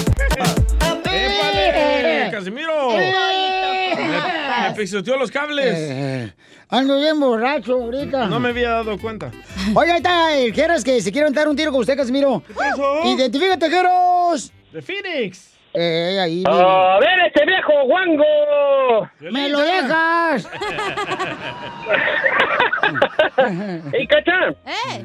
¡Épale, 1.06 2.32
Casimiro! 2.32 2.90
Me, 2.98 4.70
me 4.70 4.76
pisoteó 4.76 5.18
los 5.18 5.30
cables. 5.30 5.66
Eh, 5.78 6.34
ando 6.70 6.98
bien 7.00 7.20
borracho 7.20 7.74
ahorita. 7.74 8.26
No 8.26 8.40
me 8.40 8.50
había 8.50 8.72
dado 8.72 8.98
cuenta. 8.98 9.30
Oiga, 9.76 9.94
ahí 9.94 9.98
está 9.98 10.36
el 10.36 10.52
Geras 10.52 10.84
que 10.84 11.00
se 11.00 11.12
quiere 11.12 11.30
dar 11.30 11.48
un 11.48 11.56
tiro 11.56 11.72
con 11.72 11.82
usted, 11.82 11.96
Casimiro. 11.96 12.42
pasó? 12.56 13.04
Identifícate, 13.06 13.70
Geros. 13.70 14.52
De 14.74 14.82
Phoenix. 14.82 15.59
Eh, 15.74 16.20
ahí. 16.20 16.44
A 16.48 16.98
ver, 17.00 17.20
este 17.28 17.46
viejo 17.46 17.72
guango. 17.86 19.10
¡Me 19.20 19.50
lo 19.50 19.60
dejas! 19.60 20.50
¡Ey, 23.94 24.08
cacha! 24.08 24.50
¡Eh! 24.66 25.04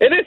¿Eres, 0.00 0.26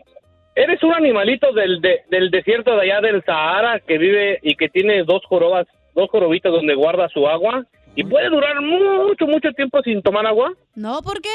eres 0.55 0.83
un 0.83 0.93
animalito 0.93 1.51
del, 1.53 1.81
de- 1.81 2.03
del 2.09 2.29
desierto 2.31 2.75
de 2.75 2.81
allá 2.83 3.01
del 3.01 3.23
Sahara 3.25 3.79
que 3.79 3.97
vive 3.97 4.39
y 4.43 4.55
que 4.55 4.69
tiene 4.69 5.03
dos 5.03 5.21
jorobas, 5.27 5.67
dos 5.95 6.09
jorobitas 6.09 6.51
donde 6.51 6.75
guarda 6.75 7.09
su 7.09 7.27
agua 7.27 7.65
y 7.95 8.03
puede 8.03 8.29
durar 8.29 8.61
mucho, 8.61 9.27
mucho 9.27 9.51
tiempo 9.51 9.81
sin 9.83 10.01
tomar 10.01 10.25
agua. 10.25 10.53
No, 10.75 11.01
¿por 11.01 11.21
qué? 11.21 11.29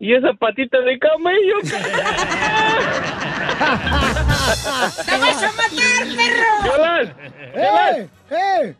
Y 0.00 0.14
esa 0.14 0.32
patita 0.34 0.80
de 0.80 0.98
camello. 0.98 1.56
¡Te 3.58 5.18
vas 5.18 5.42
a 5.42 5.50
matar, 5.52 6.06
perro! 6.16 6.52
Yolan, 6.64 7.12
¡Eh! 7.54 8.08
¡Eh! 8.30 8.74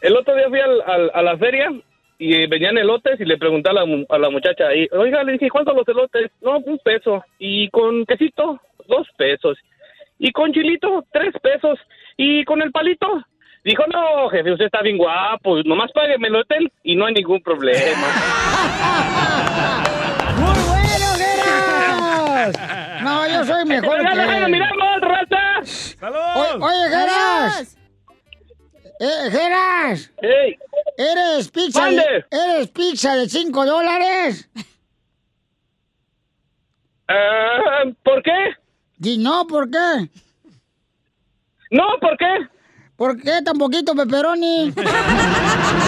el 0.00 0.16
otro 0.16 0.34
día 0.36 0.48
fui 0.48 0.60
al- 0.60 0.80
al- 0.86 1.10
a 1.12 1.22
la 1.22 1.36
feria 1.36 1.70
y 2.18 2.46
venían 2.46 2.78
elotes 2.78 3.18
y 3.20 3.24
le 3.24 3.36
pregunté 3.36 3.68
a 3.70 3.72
la, 3.74 3.84
mu- 3.84 4.06
a 4.08 4.16
la 4.18 4.30
muchacha 4.30 4.68
ahí, 4.68 4.86
oiga, 4.92 5.22
le 5.24 5.32
dije, 5.32 5.50
¿cuántos 5.50 5.74
los 5.76 5.86
elotes? 5.88 6.30
No, 6.40 6.58
un 6.58 6.78
peso. 6.78 7.22
¿Y 7.38 7.68
con 7.70 8.06
quesito? 8.06 8.60
Dos 8.86 9.06
pesos. 9.16 9.58
¿Y 10.18 10.30
con 10.32 10.52
chilito? 10.52 11.04
Tres 11.12 11.34
pesos. 11.42 11.78
¿Y 12.16 12.44
con 12.44 12.62
el 12.62 12.70
palito? 12.72 13.06
Dijo, 13.64 13.84
no, 13.92 14.28
jefe, 14.30 14.52
usted 14.52 14.66
está 14.66 14.80
bien 14.82 14.96
guapo, 14.98 15.60
nomás 15.64 15.90
págueme 15.92 16.28
el 16.28 16.36
hotel 16.36 16.70
y 16.84 16.94
no 16.96 17.06
hay 17.06 17.14
ningún 17.14 17.42
problema. 17.42 18.06
¡Muy 20.38 20.58
bueno, 20.68 21.06
Geras! 21.18 22.54
Yo 23.38 23.44
soy 23.44 23.64
mejor 23.66 23.98
¡Mira, 23.98 24.14
que 24.14 24.36
él. 24.44 24.50
miramos, 24.50 25.00
raza! 25.00 25.64
¡Salud! 25.98 26.62
Oye, 26.62 26.88
Geras. 26.88 27.76
Eh, 29.00 29.30
Geras. 29.30 30.10
¡Ey! 30.22 30.58
¿Eres 30.96 31.48
pizza, 31.50 31.86
de. 31.86 32.24
¿Eres 32.30 32.68
pizza 32.70 33.14
de 33.14 33.28
5 33.28 33.64
dólares? 33.64 34.48
Ah, 37.08 37.84
¿Por 38.02 38.22
qué? 38.22 38.56
Y 39.02 39.18
no, 39.18 39.46
¿por 39.46 39.70
qué? 39.70 40.10
No, 41.70 41.84
¿por 42.00 42.16
qué? 42.18 42.48
¿Por 42.96 43.22
qué 43.22 43.40
tan 43.44 43.56
poquito 43.56 43.94
pepperoni? 43.94 44.72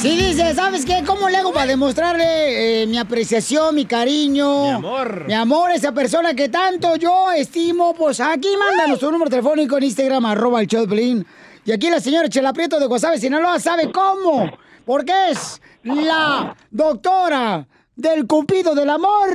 Sí, 0.00 0.16
dice, 0.16 0.54
¿sabes 0.54 0.84
qué? 0.86 1.02
¿Cómo 1.04 1.28
le 1.28 1.38
hago 1.38 1.52
para 1.52 1.66
demostrarle 1.66 2.82
eh, 2.82 2.86
mi 2.86 2.98
apreciación, 2.98 3.74
mi 3.74 3.84
cariño? 3.84 4.62
Mi 4.62 4.70
amor. 4.70 5.24
Mi 5.26 5.34
amor, 5.34 5.72
esa 5.72 5.90
persona 5.90 6.34
que 6.34 6.48
tanto 6.48 6.94
yo 6.94 7.32
estimo. 7.32 7.94
Pues 7.94 8.20
aquí 8.20 8.48
mándanos 8.56 9.00
tu 9.00 9.10
número 9.10 9.28
telefónico 9.28 9.76
en 9.76 9.84
Instagram, 9.84 10.24
arroba 10.26 10.60
el 10.60 10.68
Piolín. 10.68 11.26
Y 11.64 11.72
aquí 11.72 11.90
la 11.90 11.98
señora 11.98 12.28
Chela 12.28 12.52
Prieto 12.52 12.78
de 12.78 12.86
Guasave, 12.86 13.18
Sinaloa, 13.18 13.58
sabe 13.58 13.90
cómo. 13.90 14.48
Porque 14.86 15.12
es 15.30 15.60
la 15.82 16.54
doctora 16.70 17.66
del 17.96 18.24
cupido 18.28 18.76
del 18.76 18.90
amor. 18.90 19.28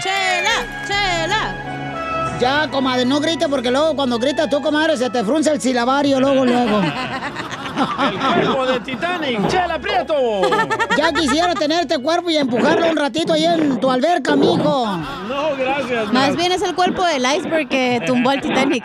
¡Chela! 0.00 0.84
¡Chela! 0.86 1.61
Ya, 2.42 2.68
comadre, 2.68 3.04
no 3.04 3.20
grite 3.20 3.48
porque 3.48 3.70
luego 3.70 3.94
cuando 3.94 4.18
gritas 4.18 4.50
tú, 4.50 4.60
comadre, 4.60 4.96
se 4.96 5.08
te 5.08 5.22
frunce 5.22 5.52
el 5.52 5.60
silabario 5.60 6.18
luego, 6.18 6.44
luego. 6.44 6.80
El 6.80 8.18
cuerpo 8.18 8.66
de 8.66 8.80
Titanic, 8.80 9.46
Chela 9.46 9.78
Prieto. 9.78 10.14
Ya 10.98 11.12
quisiera 11.12 11.54
tener 11.54 11.82
este 11.82 11.98
cuerpo 11.98 12.30
y 12.30 12.36
empujarlo 12.36 12.90
un 12.90 12.96
ratito 12.96 13.32
ahí 13.32 13.44
en 13.44 13.78
tu 13.78 13.88
alberca, 13.88 14.34
mijo. 14.34 14.86
No, 15.28 15.56
gracias. 15.56 16.12
Más 16.12 16.34
bien 16.34 16.50
es 16.50 16.62
el 16.62 16.74
cuerpo 16.74 17.04
del 17.04 17.22
iceberg 17.22 17.68
que 17.68 18.02
tumbó 18.04 18.30
al 18.30 18.40
Titanic. 18.40 18.84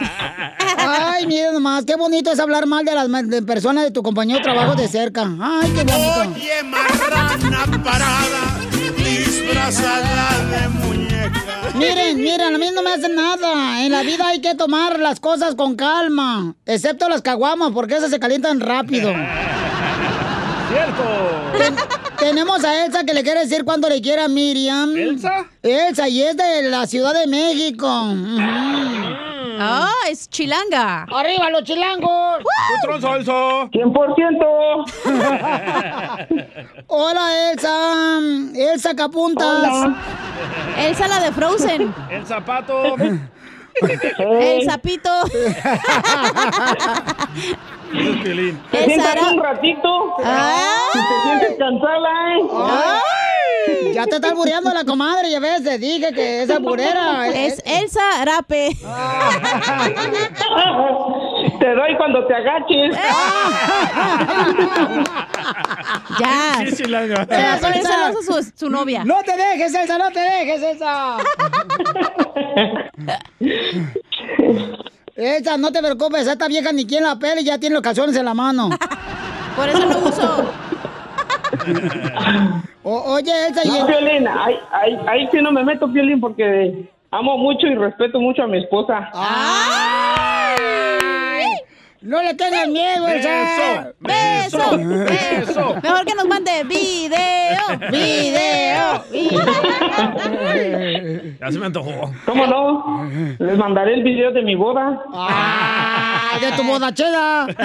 Ay, 0.77 1.25
mira 1.25 1.51
nomás, 1.51 1.83
qué 1.83 1.95
bonito 1.95 2.31
es 2.31 2.39
hablar 2.39 2.67
mal 2.67 2.85
de 2.85 2.93
las 2.93 3.09
de 3.27 3.41
personas 3.41 3.85
de 3.85 3.91
tu 3.91 4.03
compañero 4.03 4.37
de 4.37 4.43
trabajo 4.43 4.75
de 4.75 4.87
cerca. 4.87 5.27
Ay, 5.41 5.71
qué 5.71 5.83
bonito. 5.83 6.35
Oye, 6.35 6.61
marrana 6.61 7.83
parada, 7.83 8.59
disfrazada 8.97 10.45
de 10.51 10.67
muñeca. 10.67 10.96
Miren, 11.75 12.17
miren, 12.17 12.55
a 12.55 12.57
mí 12.57 12.69
no 12.73 12.81
me 12.81 12.91
hacen 12.91 13.15
nada. 13.15 13.83
En 13.83 13.91
la 13.91 14.01
vida 14.01 14.27
hay 14.27 14.41
que 14.41 14.55
tomar 14.55 14.99
las 14.99 15.19
cosas 15.19 15.55
con 15.55 15.75
calma. 15.75 16.55
Excepto 16.65 17.07
las 17.09 17.21
caguamas, 17.21 17.71
porque 17.73 17.97
esas 17.97 18.09
se 18.09 18.19
calientan 18.19 18.59
rápido. 18.59 19.13
Cierto. 20.69 21.03
tenemos 22.19 22.63
a 22.65 22.85
Elsa 22.85 23.03
que 23.05 23.13
le 23.13 23.23
quiere 23.23 23.41
decir 23.41 23.63
cuánto 23.63 23.87
le 23.89 24.01
quiere 24.01 24.21
a 24.21 24.27
Miriam. 24.27 24.95
¿Elsa? 24.97 25.45
Elsa, 25.63 26.09
y 26.09 26.23
es 26.23 26.35
de 26.35 26.63
la 26.63 26.85
Ciudad 26.87 27.13
de 27.13 27.27
México. 27.27 27.87
Ah, 29.59 29.91
es 30.09 30.29
chilanga. 30.29 31.03
¡Arriba 31.13 31.49
los 31.49 31.63
chilangos! 31.63 32.39
¡Otro 32.83 32.99
salso! 33.01 33.69
¡100%! 33.71 34.85
Hola, 36.87 37.51
Elsa. 37.51 38.19
Elsa 38.55 38.95
Capuntas. 38.95 39.89
Elsa 40.77 41.07
la 41.07 41.19
de 41.19 41.31
Frozen. 41.31 41.93
El 42.09 42.25
zapato. 42.25 42.95
El 43.79 44.63
sapito. 44.65 45.09
Siéntate 47.91 49.01
Sara- 49.01 49.29
un 49.31 49.39
ratito. 49.43 50.15
Si 50.17 50.99
te 50.99 51.21
sientes 51.23 51.53
cansada, 51.59 52.09
¿eh? 52.35 52.41
Ay, 52.53 53.01
Ya 53.97 54.05
te 54.05 54.15
está 54.17 54.29
albureando 54.29 54.71
la 54.73 54.83
comadre, 54.85 55.31
ya 55.31 55.39
ves, 55.39 55.63
te 55.63 55.79
dije 55.79 56.13
que 56.13 56.43
es 56.43 56.49
alburera. 56.51 57.27
Es 57.29 57.61
Elsa 57.65 58.21
Arape. 58.21 58.77
Te 61.59 61.73
doy 61.73 61.95
cuando 61.97 62.25
te 62.27 62.35
agaches. 62.35 62.95
Ya. 66.19 66.57
Sí, 66.65 66.75
chilanga. 66.75 67.25
Se 67.25 67.41
va 67.41 67.53
a 67.53 67.57
poner 67.57 67.83
celosa 67.85 68.21
su, 68.21 68.51
su 68.55 68.69
novia. 68.69 69.03
No 69.03 69.21
te 69.23 69.35
dejes, 69.37 69.73
Elsa, 69.73 69.97
no 69.97 70.11
te 70.11 70.19
dejes, 70.19 70.61
Elsa. 70.63 71.17
Elsa, 75.15 75.57
no 75.57 75.71
te 75.71 75.79
preocupes, 75.79 76.27
esta 76.27 76.47
vieja 76.47 76.71
ni 76.71 76.85
quien 76.85 77.03
la 77.03 77.17
pele 77.17 77.41
y 77.41 77.45
ya 77.45 77.57
tiene 77.57 77.73
los 77.75 77.83
calzones 77.83 78.15
en 78.15 78.25
la 78.25 78.33
mano. 78.33 78.69
Por 79.55 79.69
eso 79.69 79.85
lo 79.85 79.99
uso. 79.99 80.51
O- 82.83 83.13
oye, 83.15 83.31
Elsa, 83.47 83.61
y... 83.63 83.67
No, 83.67 83.85
Piolín, 83.87 84.27
ahí, 84.27 84.55
ahí, 84.71 84.99
ahí 85.07 85.29
sí 85.31 85.41
no 85.41 85.51
me 85.51 85.63
meto, 85.63 85.91
Piolín, 85.91 86.19
porque 86.21 86.89
amo 87.11 87.37
mucho 87.37 87.67
y 87.67 87.75
respeto 87.75 88.19
mucho 88.19 88.43
a 88.43 88.47
mi 88.47 88.59
esposa. 88.59 89.09
No 92.01 92.21
le 92.21 92.33
tengas 92.35 92.67
miedo, 92.67 93.07
Elsa. 93.07 93.91
Beso, 93.99 94.77
beso. 94.77 95.75
Mejor 95.81 96.05
que 96.05 96.13
nos 96.15 96.27
mande 96.27 96.63
video, 96.63 97.59
video, 97.91 99.03
video. 99.11 99.77
Ya 101.39 101.51
se 101.51 101.59
me 101.59 101.65
antojó. 101.65 102.11
¿Cómo 102.25 102.45
no? 102.47 103.09
Les 103.39 103.57
mandaré 103.57 103.95
el 103.95 104.03
video 104.03 104.31
de 104.31 104.41
mi 104.43 104.55
boda. 104.55 105.01
¡Ah, 105.13 106.37
de 106.39 106.51
tu 106.51 106.63
bodachera! 106.63 107.47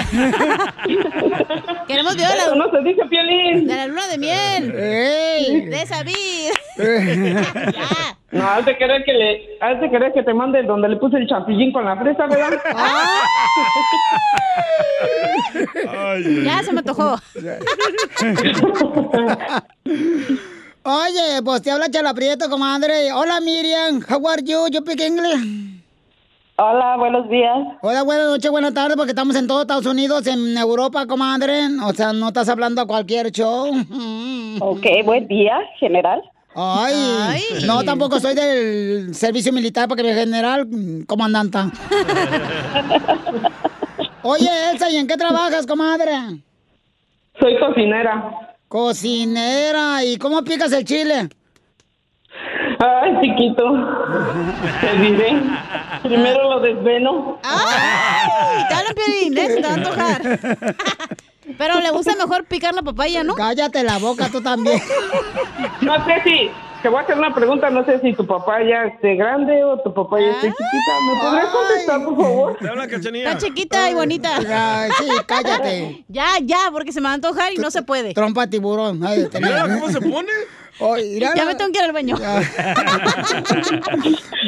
Queremos 1.87 2.15
video 2.15 2.29
de 2.29 2.37
Eso 2.37 2.55
la, 2.55 2.65
no 2.65 2.71
se 2.71 2.79
dice, 2.81 3.05
Piolín. 3.05 3.67
de 3.67 3.75
la 3.75 3.87
luna 3.87 4.07
de 4.07 4.17
miel. 4.17 4.73
¡Ey! 4.75 5.61
De 5.67 5.81
esa 5.81 6.03
vida. 6.03 6.53
Ya. 6.77 8.17
No, 8.33 8.47
has 8.47 8.65
de 8.65 8.75
querer 8.75 9.03
que 9.03 9.13
le, 9.13 9.57
has 9.61 9.79
de 9.79 9.91
querer 9.91 10.11
que 10.11 10.23
te 10.23 10.33
mande 10.33 10.63
donde 10.63 10.89
le 10.89 10.95
puse 10.97 11.17
el 11.17 11.27
champillín 11.27 11.71
con 11.71 11.85
la 11.85 11.95
fresa, 11.95 12.25
¿verdad? 12.25 12.59
Ya 16.43 16.63
se 16.63 16.73
me 16.73 16.79
antojó. 16.79 17.15
Oye, 20.85 21.41
pues 21.45 21.61
te 21.61 21.69
habla 21.71 21.89
Chela 21.89 22.13
Prieto, 22.13 22.49
comadre. 22.49 23.13
Hola, 23.13 23.39
Miriam. 23.39 24.01
How 24.09 24.27
are 24.27 24.41
you? 24.43 24.67
You 24.71 24.79
speak 24.79 24.99
English? 25.01 25.79
Hola, 26.57 26.97
buenos 26.97 27.29
días. 27.29 27.55
Hola, 27.81 28.01
buenas 28.01 28.27
noches, 28.27 28.49
buenas 28.49 28.73
tardes, 28.73 28.97
porque 28.97 29.11
estamos 29.11 29.35
en 29.35 29.47
todo 29.47 29.61
Estados 29.61 29.85
Unidos, 29.85 30.25
en 30.25 30.57
Europa, 30.57 31.05
comadre. 31.05 31.67
O 31.85 31.93
sea, 31.93 32.13
no 32.13 32.29
estás 32.29 32.49
hablando 32.49 32.81
a 32.81 32.87
cualquier 32.87 33.31
show. 33.31 33.71
Ok, 34.59 34.85
buen 35.05 35.27
día, 35.27 35.59
general. 35.79 36.21
Ay, 36.55 36.93
Ay. 36.95 37.43
no, 37.65 37.83
tampoco 37.83 38.19
soy 38.19 38.35
del 38.35 39.15
servicio 39.15 39.51
militar, 39.51 39.87
porque 39.87 40.03
mi 40.03 40.13
general, 40.13 40.67
comandanta. 41.07 41.71
Oye, 44.21 44.49
Elsa, 44.71 44.89
¿y 44.89 44.97
en 44.97 45.07
qué 45.07 45.17
trabajas, 45.17 45.65
comadre? 45.65 46.11
Soy 47.39 47.59
cocinera. 47.59 48.23
Cocinera, 48.67 50.03
¿y 50.03 50.17
cómo 50.17 50.43
picas 50.43 50.71
el 50.71 50.85
chile? 50.85 51.29
Ay, 52.79 53.11
chiquito. 53.21 53.63
Te 54.81 54.97
diré. 55.01 55.41
Primero 56.03 56.49
lo 56.49 56.59
desveno. 56.59 57.39
¡Ay! 57.43 58.63
Se 59.35 59.55
te 59.55 59.61
va 59.61 59.69
a 59.69 59.73
antojar. 59.73 60.21
Pero 61.57 61.79
le 61.79 61.89
gusta 61.91 62.15
mejor 62.15 62.45
picar 62.45 62.73
la 62.73 62.81
papaya, 62.81 63.23
¿no? 63.23 63.35
Cállate 63.35 63.83
la 63.83 63.97
boca, 63.97 64.29
tú 64.29 64.41
también. 64.41 64.81
No 65.81 65.93
sé 66.05 66.21
si, 66.23 66.49
te 66.81 66.89
voy 66.89 66.99
a 66.99 67.01
hacer 67.01 67.17
una 67.17 67.33
pregunta, 67.33 67.69
no 67.69 67.83
sé 67.85 67.99
si 68.01 68.13
tu 68.13 68.25
papá 68.25 68.61
ya 68.63 68.85
esté 68.85 69.15
grande 69.15 69.63
o 69.63 69.77
tu 69.81 69.93
papá 69.93 70.19
ya 70.19 70.31
esté 70.31 70.47
chiquita. 70.49 70.93
¿Me 71.13 71.21
podrías 71.21 71.45
contestar, 71.47 72.03
por 72.05 72.15
favor? 72.17 72.57
Te 72.57 72.69
habla 72.69 72.87
Cachanilla. 72.87 73.31
Está 73.31 73.45
chiquita 73.45 73.89
y 73.89 73.93
bonita. 73.93 74.29
Ay, 74.37 74.91
sí, 74.97 75.07
cállate. 75.25 76.05
Ya, 76.07 76.27
ya, 76.41 76.57
porque 76.71 76.91
se 76.93 77.01
me 77.01 77.05
va 77.05 77.11
a 77.11 77.13
antojar 77.15 77.51
y 77.53 77.57
no 77.57 77.69
se 77.71 77.81
puede. 77.83 78.13
Trompa 78.13 78.47
tiburón. 78.47 79.05
Ay, 79.05 79.27
te- 79.29 79.39
Mira 79.41 79.63
cómo 79.63 79.89
se 79.89 79.99
pone. 80.01 80.29
Mira. 81.03 81.33
Ya 81.35 81.45
me 81.45 81.55
tengo 81.55 81.71
que 81.71 81.79
ir 81.79 81.83
al 81.85 81.91
baño. 81.91 82.15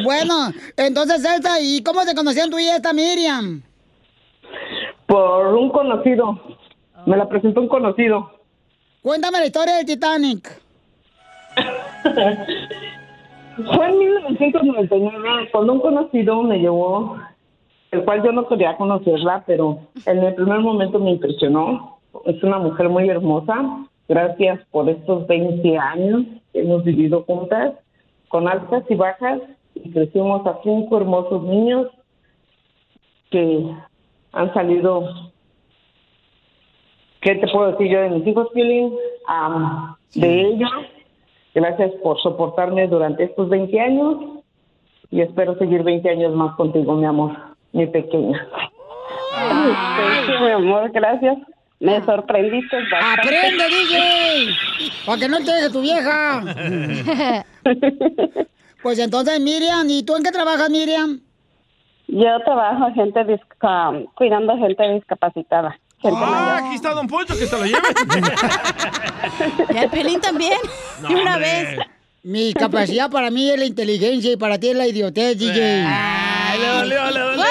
Bueno, 0.03 0.51
entonces, 0.77 1.23
Elsa, 1.23 1.59
¿y 1.61 1.81
cómo 1.83 2.03
se 2.03 2.15
conocían 2.15 2.49
tú 2.49 2.59
y 2.59 2.67
esta 2.67 2.93
Miriam? 2.93 3.61
Por 5.07 5.47
un 5.55 5.69
conocido. 5.71 6.39
Me 7.05 7.17
la 7.17 7.27
presentó 7.29 7.62
un 7.62 7.67
conocido. 7.67 8.31
Cuéntame 9.01 9.39
la 9.39 9.45
historia 9.45 9.75
del 9.75 9.85
Titanic. 9.85 10.62
Fue 13.55 13.89
en 13.89 14.00
1999 14.00 15.50
cuando 15.51 15.74
un 15.74 15.79
conocido 15.79 16.41
me 16.43 16.59
llevó, 16.59 17.17
el 17.91 18.03
cual 18.03 18.24
yo 18.24 18.31
no 18.31 18.47
quería 18.47 18.75
conocerla, 18.75 19.43
pero 19.45 19.79
en 20.05 20.17
el 20.24 20.33
primer 20.35 20.59
momento 20.59 21.00
me 21.00 21.12
impresionó. 21.12 22.00
Es 22.25 22.41
una 22.43 22.57
mujer 22.57 22.89
muy 22.89 23.07
hermosa. 23.07 23.88
Gracias 24.07 24.59
por 24.71 24.89
estos 24.89 25.25
20 25.27 25.77
años 25.77 26.24
que 26.51 26.62
hemos 26.62 26.83
vivido 26.83 27.24
juntas, 27.24 27.74
con 28.27 28.47
altas 28.47 28.83
y 28.89 28.95
bajas, 28.95 29.41
y 29.75 29.91
crecimos 29.91 30.45
a 30.45 30.59
cinco 30.63 30.97
hermosos 30.97 31.43
niños 31.43 31.88
que 33.29 33.74
han 34.33 34.53
salido 34.53 35.31
¿Qué 37.25 37.34
te 37.34 37.48
puedo 37.48 37.72
decir 37.72 37.89
yo 37.89 38.01
de 38.01 38.10
mis 38.12 38.27
hijos, 38.27 38.50
Piolín? 38.53 38.94
Am, 39.25 39.96
De 40.13 40.41
ella, 40.41 40.67
gracias 41.55 41.91
por 42.03 42.22
soportarme 42.22 42.88
durante 42.88 43.24
estos 43.24 43.50
20 43.50 43.82
años 43.82 44.15
y 45.10 45.22
espero 45.22 45.58
seguir 45.58 45.82
20 45.82 46.08
años 46.08 46.36
más 46.36 46.55
contigo, 46.55 46.94
mi 46.94 47.05
amor, 47.05 47.36
mi 47.72 47.88
pequeña. 47.88 48.48
Sí, 50.27 50.34
mi 50.39 50.51
amor, 50.51 50.91
gracias. 50.91 51.39
Me 51.79 52.00
sorprendiste 52.05 52.77
bastante. 52.91 53.22
¡Aprende, 53.22 53.63
DJ! 53.70 54.50
Para 55.08 55.20
que 55.20 55.27
no 55.27 55.38
te 55.38 55.51
deje 55.51 55.70
tu 55.72 55.82
vieja. 55.82 56.44
Pues 58.84 59.00
entonces, 59.00 59.39
Miriam, 59.39 59.89
¿y 59.89 60.03
tú 60.03 60.15
en 60.15 60.22
qué 60.22 60.29
trabajas, 60.29 60.70
Miriam? 60.70 61.20
Yo 62.08 62.39
trabajo 62.41 62.94
gente 62.94 63.25
cuidando 64.13 64.55
gente 64.58 64.94
discapacitada. 64.94 65.79
Ah, 66.13 66.57
aquí 66.63 66.75
está 66.75 66.91
Don 66.93 67.07
Poncho, 67.07 67.38
que 67.38 67.45
se 67.47 67.57
lo 67.57 67.65
lleve. 67.65 67.79
Y 69.74 69.77
el 69.77 69.89
Pelín 69.89 70.21
también. 70.21 70.57
No, 71.01 71.09
De 71.09 71.15
una 71.15 71.33
hombre. 71.35 71.63
vez. 71.75 71.79
Mi 72.24 72.53
capacidad 72.53 73.09
para 73.09 73.29
mí 73.31 73.50
es 73.51 73.57
la 73.59 73.65
inteligencia 73.65 74.31
y 74.31 74.38
para 74.38 74.57
ti 74.59 74.69
es 74.69 74.75
la 74.75 74.88
idiotez, 74.88 75.38
DJ. 75.38 75.85
le 76.59 76.67
dolió, 76.67 77.12
le 77.12 77.19
dolió. 77.19 77.43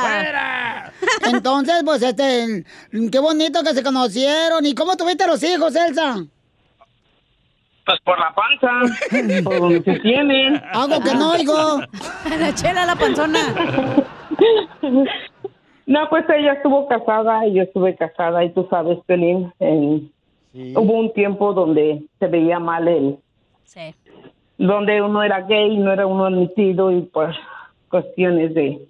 ¡Fuera! 0.00 0.92
Entonces, 1.24 1.82
pues, 1.84 2.02
este, 2.02 2.64
qué 3.10 3.18
bonito 3.18 3.62
que 3.62 3.74
se 3.74 3.82
conocieron. 3.82 4.64
¿Y 4.64 4.74
cómo 4.74 4.96
tuviste 4.96 5.26
los 5.26 5.42
hijos, 5.42 5.74
Elsa? 5.74 6.24
Pues 7.84 8.00
por 8.04 8.18
la 8.18 8.34
panza, 8.34 9.42
por 9.44 9.58
donde 9.60 9.82
se 9.82 9.98
tienen. 10.00 10.60
Algo 10.72 11.00
que 11.00 11.14
no 11.14 11.30
oigo. 11.32 11.80
La 12.38 12.52
chela, 12.54 12.84
la 12.84 12.96
panzona. 12.96 13.38
No, 15.86 16.08
pues 16.10 16.24
ella 16.28 16.54
estuvo 16.54 16.86
casada 16.88 17.46
y 17.46 17.54
yo 17.54 17.62
estuve 17.62 17.94
casada 17.94 18.44
y 18.44 18.50
tú 18.50 18.66
sabes, 18.68 18.98
Pelín, 19.06 19.52
en- 19.60 20.10
hubo 20.74 20.94
un 20.94 21.12
tiempo 21.12 21.52
donde 21.52 22.02
se 22.18 22.26
veía 22.26 22.58
mal 22.58 22.88
el, 22.88 23.16
Sí. 23.64 23.94
donde 24.58 25.00
uno 25.02 25.22
era 25.22 25.42
gay, 25.42 25.76
no 25.78 25.92
era 25.92 26.06
uno 26.06 26.24
admitido 26.26 26.90
y 26.90 27.02
pues 27.02 27.36
cuestiones 27.90 28.54
de 28.54 28.80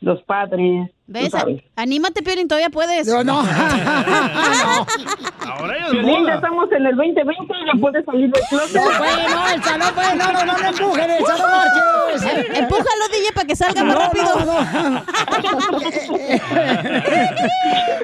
los 0.00 0.22
padres, 0.24 0.90
¿Ves? 1.12 1.30
Anímate, 1.76 2.22
Piolín, 2.22 2.48
todavía 2.48 2.70
puedes. 2.70 3.06
No, 3.06 3.22
no. 3.22 3.40
Ahora 5.40 5.76
ella 5.76 5.86
es 5.86 5.90
Piolín, 5.90 6.26
ya 6.26 6.34
estamos 6.34 6.72
en 6.72 6.86
el 6.86 6.96
2020 6.96 7.52
y 7.52 7.66
ya 7.66 7.72
puedes 7.80 8.04
salir 8.04 8.30
del 8.30 8.42
closet. 8.48 8.74
No, 8.76 8.82
pues, 8.98 9.30
no, 9.30 9.48
Elsa, 9.48 9.76
no, 9.78 9.84
pues, 9.94 10.14
no, 10.16 10.32
no, 10.32 10.44
no, 10.44 10.58
no 10.58 10.68
empujen, 10.68 11.10
Elsa, 11.10 11.36
no 11.36 11.46
marches. 11.48 11.82
Em- 12.22 12.54
Empújalo, 12.62 13.08
DJ, 13.12 13.32
para 13.34 13.46
que 13.46 13.56
salga 13.56 13.84
más 13.84 13.94
No, 13.94 14.00
rápido. 14.00 14.26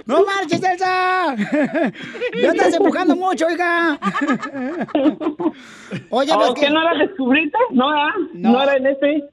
No 0.07 0.25
marches, 0.25 0.63
Elsa. 0.63 1.35
Ya 2.43 2.49
estás 2.49 2.75
empujando 2.75 3.17
mucho, 3.17 3.47
oiga. 3.47 3.99
Oye, 6.11 6.33
¿O 6.33 6.39
pues 6.39 6.53
que 6.55 6.71
no 6.71 6.83
la 6.83 6.95
descubriste? 6.95 7.57
No, 7.71 7.89
¿ah? 7.91 8.13
no. 8.35 8.63
era 8.63 8.77
en 8.77 8.87
ese. 8.87 9.25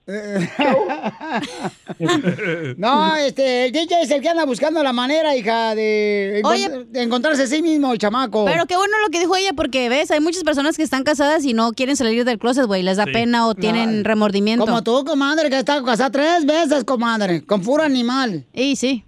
No, 2.78 3.16
este, 3.16 3.65
el 3.66 3.72
DJ 3.72 4.02
es 4.02 4.12
el 4.12 4.22
que 4.22 4.30
anda 4.30 4.46
buscando 4.46 4.82
la 4.84 4.94
manera, 4.94 5.36
hija, 5.36 5.76
de, 5.76 6.42
encont- 6.44 6.50
Oye. 6.52 6.86
de 6.90 7.02
encontrarse 7.04 7.44
a 7.44 7.48
sí 7.48 7.62
mismo, 7.62 7.92
el 7.94 7.98
chamaco. 8.00 8.46
Pero 8.46 8.66
qué 8.66 8.76
bueno 8.76 8.94
lo 9.04 9.10
que 9.10 9.20
dijo 9.20 9.36
ella, 9.36 9.54
porque 9.54 9.90
ves, 9.90 10.12
hay 10.12 10.20
muchas 10.20 10.44
personas 10.44 10.78
que 10.78 10.84
están 10.84 11.04
casadas 11.04 11.44
y 11.46 11.54
no 11.54 11.72
quieren 11.74 11.96
salir 11.96 12.26
del 12.26 12.40
closet, 12.40 12.66
güey. 12.66 12.84
Les 12.84 12.98
da 12.98 13.06
Sí. 13.06 13.12
pena 13.12 13.48
o 13.48 13.56
tienen 13.56 14.04
remordimiento. 14.04 14.66
Como 14.66 14.84
tú, 14.84 15.04
comadre, 15.06 15.50
que 15.50 15.58
está 15.60 15.84
casada 15.84 16.10
tres 16.10 16.46
veces, 16.46 16.84
comadre, 16.84 17.46
con 17.46 17.62
puro 17.62 17.84
animal. 17.84 18.46
Y 18.54 18.76
sí. 18.76 19.04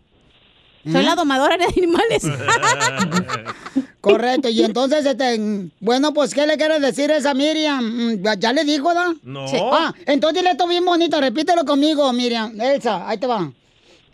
Soy 0.89 1.03
la 1.03 1.15
domadora 1.15 1.57
de 1.57 1.65
animales. 1.65 2.23
Correcto, 4.01 4.47
y 4.49 4.63
entonces, 4.63 5.05
este, 5.05 5.69
bueno, 5.81 6.13
pues, 6.13 6.33
¿qué 6.33 6.47
le 6.47 6.55
quieres 6.55 6.81
decir 6.81 7.11
a 7.11 7.17
esa 7.17 7.33
Miriam? 7.33 7.83
Mm, 7.83 8.23
¿Ya, 8.23 8.35
ya 8.35 8.53
le 8.53 8.63
dijo, 8.63 8.93
da? 8.93 9.13
No. 9.23 9.47
Sí. 9.49 9.57
Ah, 9.61 9.93
entonces 10.05 10.39
dile 10.39 10.51
esto 10.51 10.65
bien 10.67 10.85
bonito, 10.85 11.19
repítelo 11.19 11.65
conmigo, 11.65 12.11
Miriam. 12.13 12.59
Elsa, 12.61 13.07
ahí 13.09 13.17
te 13.17 13.27
va. 13.27 13.51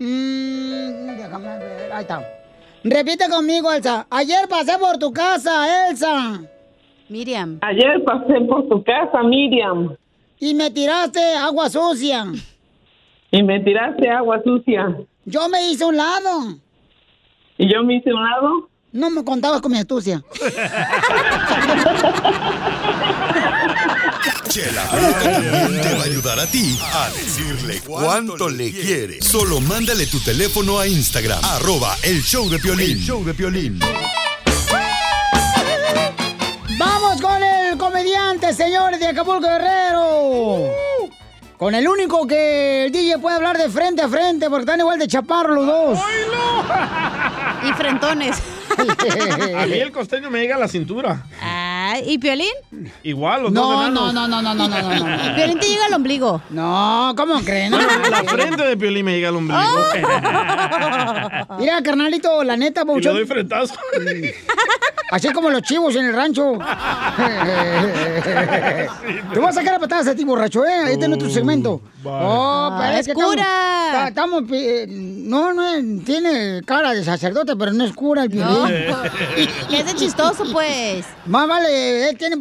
Mm, 0.06 1.16
déjame 1.18 1.58
ver, 1.60 1.92
ahí 1.94 2.02
está. 2.02 2.22
Repite 2.84 3.30
conmigo, 3.30 3.72
Elsa. 3.72 4.06
Ayer 4.10 4.50
pasé 4.50 4.78
por 4.78 4.98
tu 4.98 5.14
casa, 5.14 5.88
Elsa. 5.90 6.42
Miriam. 7.08 7.60
Ayer 7.62 8.04
pasé 8.04 8.42
por 8.42 8.68
tu 8.68 8.84
casa, 8.84 9.24
Miriam, 9.24 9.96
Y 10.40 10.54
me 10.54 10.70
tiraste 10.72 11.22
agua 11.36 11.70
sucia. 11.70 12.26
y 13.32 13.44
me 13.44 13.62
tiraste 13.62 14.10
agua 14.10 14.42
sucia. 14.44 14.94
Yo 15.26 15.48
me 15.48 15.70
hice 15.70 15.86
un 15.86 15.96
lado. 15.96 16.58
¿Y 17.58 17.72
yo 17.74 17.82
me 17.84 17.96
hice 17.96 18.14
un 18.14 18.22
lado? 18.24 18.70
No 18.92 19.10
me 19.10 19.24
contabas 19.24 19.62
con 19.62 19.72
mi 19.72 19.78
astucia. 19.80 20.22
Chela 24.54 24.88
Prieto 24.88 25.20
también 25.24 25.82
te 25.82 25.94
va 25.96 26.02
a 26.02 26.06
ayudar 26.06 26.40
a 26.40 26.46
ti 26.46 26.78
a 26.80 27.10
decirle 27.10 27.82
cuánto 27.84 28.48
le 28.50 28.72
quiere. 28.72 29.20
Solo 29.20 29.60
mándale 29.60 30.06
tu 30.06 30.20
teléfono 30.20 30.78
a 30.78 30.86
Instagram, 30.86 31.44
arroba 31.44 31.98
el 32.04 32.22
show 32.22 32.48
de 32.48 32.60
Piolín. 32.60 32.92
El 32.92 33.00
show 33.00 33.26
de 33.26 33.34
Piolín. 33.34 33.80
Vamos 36.78 37.20
con 37.20 37.42
el 37.42 37.80
comediante, 37.80 38.54
señores 38.54 39.00
de 39.00 39.08
Acapulco 39.08 39.42
Guerrero. 39.42 40.70
Con 41.58 41.74
el 41.74 41.88
único 41.88 42.28
que 42.28 42.86
el 42.86 42.92
DJ 42.92 43.18
puede 43.18 43.38
hablar 43.38 43.58
de 43.58 43.72
frente 43.72 44.04
a 44.04 44.08
frente, 44.08 44.52
porque 44.52 44.66
están 44.66 44.80
igual 44.80 45.00
de 45.00 45.08
chaparro 45.08 45.56
los 45.56 45.66
dos. 45.66 46.00
Y 47.68 47.74
frentones. 47.74 48.38
A 49.58 49.66
mí 49.66 49.80
el 49.80 49.92
costeño 49.92 50.30
me 50.30 50.42
llega 50.42 50.58
a 50.58 50.60
la 50.60 50.68
cintura. 50.68 51.24
Ah, 51.42 51.73
¿Y 52.00 52.18
Piolín? 52.18 52.48
Igual, 53.04 53.44
los 53.44 53.54
dos 53.54 53.64
No, 53.64 53.82
enanos. 53.84 54.14
no, 54.14 54.28
no, 54.28 54.42
no, 54.42 54.54
no, 54.54 54.68
no, 54.68 54.68
no, 54.68 54.82
no, 55.00 55.18
no. 55.18 55.36
Piolín 55.36 55.60
te 55.60 55.68
llega 55.68 55.86
al 55.88 55.94
ombligo. 55.94 56.42
No, 56.50 57.14
¿cómo 57.18 57.40
creen? 57.42 57.72
No, 57.72 57.80
la 57.80 58.24
frente 58.24 58.64
de 58.64 58.78
Piolín 58.78 59.06
me 59.06 59.14
llega 59.16 59.30
al 59.30 59.36
ombligo. 59.36 59.62
Mira, 61.60 61.82
carnalito, 61.84 62.44
la 62.44 62.58
neta, 62.58 62.84
y 62.96 63.02
le 63.02 63.10
doy 63.10 63.26
frentazo. 63.26 63.76
Así 65.12 65.32
como 65.32 65.50
los 65.52 65.62
chivos 65.62 65.96
en 65.96 66.06
el 66.06 66.14
rancho. 66.16 66.54
Te 69.32 69.40
voy 69.40 69.48
a 69.50 69.52
sacar 69.52 69.76
a 69.76 69.80
patadas 69.80 70.08
a 70.08 70.16
ti, 70.16 70.24
borracho, 70.24 70.66
¿eh? 70.66 70.92
Este 70.94 71.06
es 71.06 71.18
tu 71.18 71.30
segmento. 71.30 71.82
Oh, 72.06 72.70
Ah, 72.72 72.78
pero 72.82 72.98
es 73.00 73.06
que 73.06 73.12
estamos- 73.12 73.32
cura. 73.36 73.44
ta- 73.92 74.08
Estamos, 74.10 74.44
no, 74.90 75.54
no, 75.54 76.04
tiene 76.04 76.62
cara 76.66 76.92
de 76.94 77.04
sacerdote, 77.04 77.56
pero 77.56 77.72
no 77.74 77.86
es 77.86 77.94
cura 77.94 78.24
el 78.24 78.36
No. 78.36 78.64
violín. 78.68 78.96
Que 79.70 79.80
es 79.80 79.86
de 79.86 79.94
chistoso, 79.96 80.44
pues. 80.52 81.06
Más 81.26 81.48
vale, 81.48 82.10
él 82.10 82.18
tiene 82.18 82.36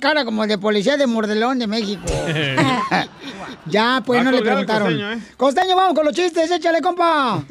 cara 0.00 0.24
como 0.24 0.46
de 0.46 0.58
policía 0.58 0.96
de 0.96 1.06
Mordelón 1.06 1.58
de 1.58 1.66
México. 1.66 2.02
ya, 3.66 4.02
pues 4.04 4.20
Va 4.20 4.24
no 4.24 4.30
le 4.32 4.42
preguntaron. 4.42 4.88
costeño, 4.88 5.12
¿eh? 5.12 5.18
Costeño, 5.36 5.76
vamos 5.76 5.94
con 5.94 6.04
los 6.04 6.14
chistes, 6.14 6.50
échale, 6.50 6.80
compa. 6.82 7.42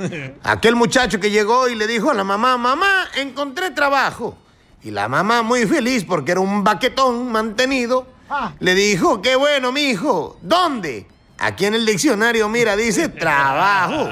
Aquel 0.44 0.76
muchacho 0.76 1.20
que 1.20 1.32
llegó 1.32 1.68
y 1.70 1.76
le 1.76 1.88
dijo 1.88 2.12
a 2.12 2.14
la 2.14 2.24
mamá, 2.24 2.58
mamá, 2.58 3.06
encontré 3.18 3.72
trabajo. 3.72 4.38
Y 4.84 4.92
la 4.92 5.08
mamá, 5.08 5.42
muy 5.42 5.66
feliz 5.66 6.06
porque 6.06 6.32
era 6.32 6.40
un 6.42 6.64
baquetón 6.64 7.32
mantenido, 7.32 8.08
Ah. 8.30 8.54
le 8.60 8.76
dijo, 8.76 9.22
qué 9.22 9.36
bueno, 9.36 9.72
mi 9.72 9.82
hijo. 9.82 10.38
¿Dónde? 10.42 11.08
Aquí 11.42 11.66
en 11.66 11.74
el 11.76 11.86
diccionario, 11.86 12.50
mira, 12.50 12.76
dice 12.76 13.08
trabajo. 13.08 14.10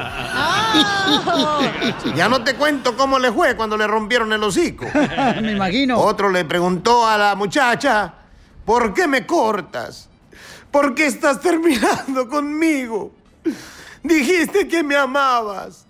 Ya 2.16 2.30
no 2.30 2.42
te 2.44 2.56
cuento 2.56 2.96
cómo 2.96 3.20
le 3.20 3.34
fue 3.34 3.56
cuando 3.58 3.76
le 3.76 3.86
rompieron 3.86 4.32
el 4.32 4.42
hocico. 4.42 4.86
Me 5.42 5.52
imagino. 5.52 6.00
Otro 6.00 6.30
le 6.30 6.46
preguntó 6.46 7.06
a 7.06 7.18
la 7.18 7.36
muchacha, 7.36 8.14
¿por 8.64 8.94
qué 8.94 9.08
me 9.08 9.26
cortas? 9.26 10.08
¿Por 10.72 10.96
qué 10.96 11.08
estás 11.08 11.42
terminando 11.42 12.30
conmigo? 12.30 13.12
Dijiste 14.04 14.68
que 14.68 14.84
me 14.84 14.96
amabas. 14.96 15.86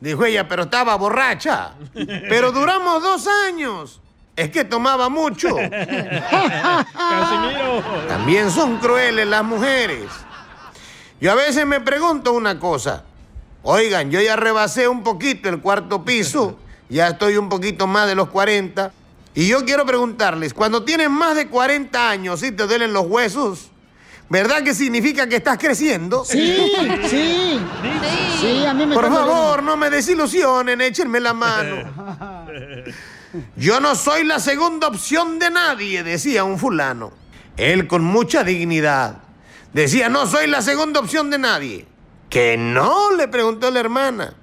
Dijo 0.00 0.24
ella, 0.24 0.48
pero 0.48 0.64
estaba 0.64 0.96
borracha. 0.96 1.72
Pero 1.94 2.50
duramos 2.50 3.00
dos 3.02 3.28
años. 3.46 4.00
Es 4.34 4.50
que 4.50 4.64
tomaba 4.64 5.08
mucho. 5.08 5.54
Casimiro. 6.96 7.82
También 8.08 8.50
son 8.50 8.78
crueles 8.78 9.26
las 9.26 9.44
mujeres. 9.44 10.06
Yo 11.20 11.32
a 11.32 11.34
veces 11.34 11.66
me 11.66 11.80
pregunto 11.80 12.32
una 12.32 12.58
cosa. 12.58 13.04
Oigan, 13.62 14.10
yo 14.10 14.20
ya 14.20 14.36
rebasé 14.36 14.88
un 14.88 15.02
poquito 15.02 15.48
el 15.48 15.60
cuarto 15.60 16.04
piso, 16.04 16.58
ya 16.88 17.08
estoy 17.08 17.36
un 17.36 17.48
poquito 17.48 17.86
más 17.86 18.06
de 18.08 18.14
los 18.14 18.30
40. 18.30 18.92
Y 19.34 19.46
yo 19.46 19.64
quiero 19.64 19.86
preguntarles, 19.86 20.54
cuando 20.54 20.82
tienes 20.82 21.10
más 21.10 21.36
de 21.36 21.46
40 21.46 22.10
años 22.10 22.42
y 22.42 22.50
te 22.50 22.66
duelen 22.66 22.92
los 22.92 23.06
huesos, 23.06 23.70
¿verdad 24.28 24.64
que 24.64 24.74
significa 24.74 25.28
que 25.28 25.36
estás 25.36 25.58
creciendo? 25.58 26.24
Sí, 26.24 26.72
sí. 27.08 27.60
Sí, 28.40 28.64
a 28.64 28.72
mí 28.72 28.86
me 28.86 28.94
Por 28.94 29.10
favor, 29.10 29.62
no 29.62 29.76
me 29.76 29.90
desilusionen, 29.90 30.80
échenme 30.80 31.20
la 31.20 31.34
mano. 31.34 31.76
Yo 33.56 33.80
no 33.80 33.94
soy 33.94 34.24
la 34.24 34.40
segunda 34.40 34.88
opción 34.88 35.38
de 35.38 35.50
nadie, 35.50 36.02
decía 36.02 36.44
un 36.44 36.58
fulano. 36.58 37.12
Él 37.58 37.86
con 37.86 38.02
mucha 38.02 38.42
dignidad. 38.42 39.18
Decía, 39.72 40.08
no 40.08 40.26
soy 40.26 40.46
la 40.46 40.62
segunda 40.62 41.00
opción 41.00 41.30
de 41.30 41.38
nadie. 41.38 41.86
Que 42.28 42.56
no, 42.56 43.12
le 43.12 43.28
preguntó 43.28 43.70
la 43.70 43.80
hermana. 43.80 44.34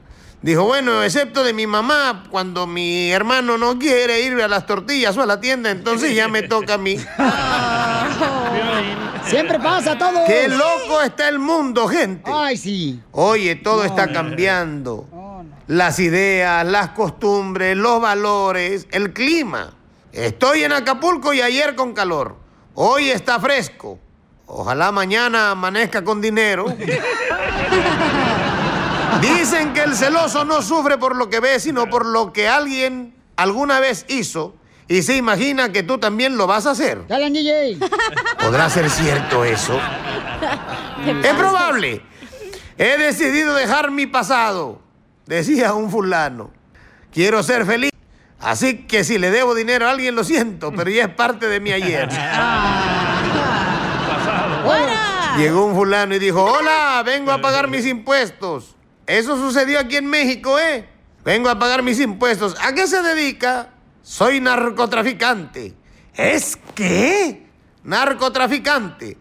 Dijo, 0.41 0.63
bueno, 0.65 1.03
excepto 1.03 1.43
de 1.43 1.51
mi 1.51 1.65
mamá, 1.65 2.25
cuando 2.29 2.67
mi 2.67 3.11
hermano 3.11 3.57
no 3.57 3.79
quiere 3.79 4.21
ir 4.21 4.39
a 4.41 4.47
las 4.47 4.65
tortillas 4.65 5.17
o 5.17 5.23
a 5.23 5.25
la 5.25 5.41
tienda, 5.41 5.71
entonces 5.71 6.15
ya 6.15 6.27
me 6.27 6.43
toca 6.43 6.75
a 6.75 6.77
mí. 6.77 6.95
Siempre 9.25 9.59
pasa 9.59 9.97
todo. 9.97 10.25
¡Qué 10.25 10.47
loco 10.47 11.01
está 11.01 11.27
el 11.27 11.39
mundo, 11.39 11.87
gente! 11.87 12.31
Ay, 12.33 12.55
sí. 12.55 13.01
Oye, 13.11 13.55
todo 13.55 13.83
está 13.83 14.11
cambiando. 14.11 15.07
Las 15.67 15.99
ideas, 15.99 16.65
las 16.65 16.89
costumbres, 16.89 17.75
los 17.75 17.99
valores, 17.99 18.87
el 18.91 19.11
clima. 19.11 19.73
Estoy 20.13 20.63
en 20.63 20.71
Acapulco 20.71 21.33
y 21.33 21.41
ayer 21.41 21.75
con 21.75 21.93
calor. 21.93 22.37
Hoy 22.75 23.09
está 23.09 23.39
fresco. 23.39 23.99
Ojalá 24.47 24.91
mañana 24.91 25.51
amanezca 25.51 26.03
con 26.03 26.19
dinero. 26.21 26.65
Dicen 29.21 29.73
que 29.73 29.83
el 29.83 29.95
celoso 29.95 30.43
no 30.45 30.61
sufre 30.61 30.97
por 30.97 31.15
lo 31.15 31.29
que 31.29 31.39
ve, 31.39 31.59
sino 31.59 31.89
por 31.89 32.05
lo 32.05 32.33
que 32.33 32.47
alguien 32.47 33.13
alguna 33.35 33.79
vez 33.79 34.05
hizo 34.07 34.55
y 34.87 35.03
se 35.03 35.17
imagina 35.17 35.71
que 35.71 35.83
tú 35.83 35.97
también 35.97 36.37
lo 36.37 36.47
vas 36.47 36.65
a 36.65 36.71
hacer. 36.71 37.05
Dale, 37.07 37.29
DJ. 37.29 37.77
¿Podrá 38.39 38.69
ser 38.69 38.89
cierto 38.89 39.43
eso? 39.43 39.77
Es 41.23 41.33
probable. 41.33 42.01
He 42.77 42.97
decidido 42.97 43.53
dejar 43.53 43.91
mi 43.91 44.05
pasado, 44.07 44.79
decía 45.25 45.73
un 45.73 45.91
fulano. 45.91 46.51
Quiero 47.11 47.43
ser 47.43 47.65
feliz. 47.65 47.91
Así 48.39 48.85
que 48.85 49.03
si 49.03 49.17
le 49.17 49.31
debo 49.31 49.55
dinero 49.55 49.87
a 49.87 49.91
alguien, 49.91 50.15
lo 50.15 50.23
siento, 50.23 50.71
pero 50.71 50.89
ya 50.89 51.05
es 51.05 51.09
parte 51.09 51.47
de 51.47 51.59
mi 51.59 51.71
ayer. 51.71 52.07
Llegó 55.37 55.65
un 55.65 55.75
fulano 55.75 56.15
y 56.15 56.19
dijo, 56.19 56.43
hola, 56.43 57.03
vengo 57.05 57.31
a 57.31 57.39
pagar 57.41 57.67
mis 57.67 57.85
impuestos. 57.85 58.75
Eso 59.05 59.37
sucedió 59.37 59.79
aquí 59.79 59.97
en 59.97 60.07
México, 60.07 60.57
¿eh? 60.59 60.89
Vengo 61.23 61.49
a 61.49 61.59
pagar 61.59 61.83
mis 61.83 61.99
impuestos. 61.99 62.55
¿A 62.61 62.73
qué 62.73 62.87
se 62.87 63.01
dedica? 63.01 63.69
Soy 64.01 64.39
narcotraficante. 64.39 65.75
¿Es 66.15 66.57
qué? 66.73 67.47
Narcotraficante. 67.83 69.17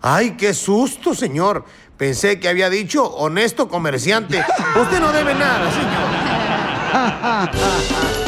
Ay, 0.00 0.32
qué 0.32 0.54
susto, 0.54 1.14
señor. 1.14 1.64
Pensé 1.96 2.38
que 2.38 2.48
había 2.48 2.70
dicho 2.70 3.04
honesto 3.04 3.68
comerciante. 3.68 4.44
Usted 4.80 5.00
no 5.00 5.10
debe 5.10 5.34
nada, 5.34 5.70
señor. 5.72 6.08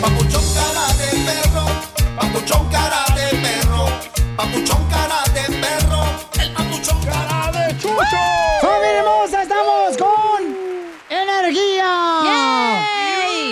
Papuchón 0.00 0.44
cara 0.54 0.86
de 1.00 1.08
perro, 1.26 1.64
papuchón 2.16 2.68
cara 2.70 3.02
de 3.14 3.26
perro, 3.44 3.82
papuchón 4.36 4.82
cara 4.88 5.20
de 5.34 5.44
perro, 5.62 6.00
el 6.40 6.48
papuchón 6.52 7.00
cara 7.04 7.50
de 7.52 7.64
chucho. 7.78 8.20
¡Familia 8.62 8.98
hermosa! 9.00 9.42
¡Estamos 9.42 9.96
con 9.96 10.40
energía! 11.08 11.90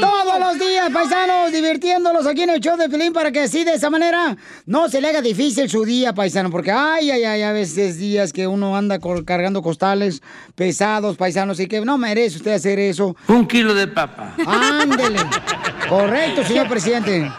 Todos 0.00 0.38
los 0.40 0.58
días, 0.58 0.90
paisanos, 0.92 1.27
divirtiéndolos 1.68 2.26
aquí 2.26 2.42
en 2.42 2.50
el 2.50 2.60
show 2.60 2.78
de 2.78 2.88
Pelín 2.88 3.12
para 3.12 3.30
que 3.30 3.40
así 3.40 3.62
de 3.62 3.74
esa 3.74 3.90
manera 3.90 4.36
no 4.64 4.88
se 4.88 5.02
le 5.02 5.08
haga 5.08 5.20
difícil 5.20 5.68
su 5.68 5.84
día, 5.84 6.14
paisano. 6.14 6.50
Porque 6.50 6.70
ay, 6.70 7.10
ay, 7.10 7.24
ay, 7.24 7.42
a 7.42 7.52
veces 7.52 7.98
días 7.98 8.32
que 8.32 8.46
uno 8.46 8.74
anda 8.74 8.98
cargando 9.24 9.60
costales 9.60 10.22
pesados, 10.54 11.16
paisanos, 11.16 11.60
y 11.60 11.66
que 11.66 11.80
no 11.82 11.98
merece 11.98 12.38
usted 12.38 12.52
hacer 12.52 12.78
eso. 12.78 13.14
Un 13.28 13.46
kilo 13.46 13.74
de 13.74 13.86
papa. 13.86 14.34
Ándele. 14.46 15.20
Correcto, 15.88 16.42
señor 16.44 16.68
presidente. 16.68 17.30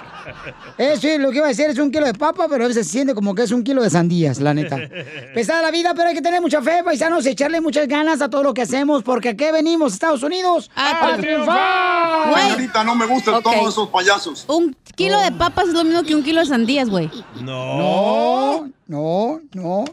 Eso 0.79 1.09
es 1.09 1.19
lo 1.19 1.29
que 1.29 1.37
iba 1.39 1.45
a 1.45 1.49
decir, 1.49 1.65
es 1.65 1.77
un 1.77 1.91
kilo 1.91 2.05
de 2.05 2.13
papa, 2.13 2.47
pero 2.49 2.63
a 2.63 2.67
veces 2.69 2.87
se 2.87 2.93
siente 2.93 3.13
como 3.13 3.35
que 3.35 3.43
es 3.43 3.51
un 3.51 3.63
kilo 3.63 3.83
de 3.83 3.89
sandías, 3.89 4.39
la 4.39 4.53
neta. 4.53 4.77
Pesada 5.33 5.61
la 5.61 5.71
vida, 5.71 5.93
pero 5.93 6.07
hay 6.07 6.15
que 6.15 6.21
tener 6.21 6.39
mucha 6.39 6.61
fe, 6.61 6.81
paisanos, 6.85 7.25
y 7.25 7.31
echarle 7.31 7.59
muchas 7.59 7.85
ganas 7.85 8.21
a 8.21 8.29
todo 8.29 8.43
lo 8.43 8.53
que 8.53 8.61
hacemos, 8.61 9.03
porque 9.03 9.27
aquí 9.27 9.51
venimos, 9.51 9.91
Estados 9.91 10.23
Unidos, 10.23 10.71
a, 10.75 11.17
triunfar. 11.17 12.29
Güey. 12.29 12.69
no 12.85 12.95
me 12.95 13.07
gustan 13.07 13.43
todos 13.43 13.67
esos 13.67 13.89
payasos. 13.89 14.45
Un 14.47 14.73
kilo 14.95 15.19
de 15.19 15.33
papas 15.33 15.67
es 15.67 15.73
lo 15.73 15.83
mismo 15.83 16.03
que 16.03 16.15
un 16.15 16.23
kilo 16.23 16.39
de 16.39 16.45
sandías, 16.45 16.89
güey. 16.89 17.11
No, 17.41 18.69
no, 18.87 19.41
no. 19.53 19.83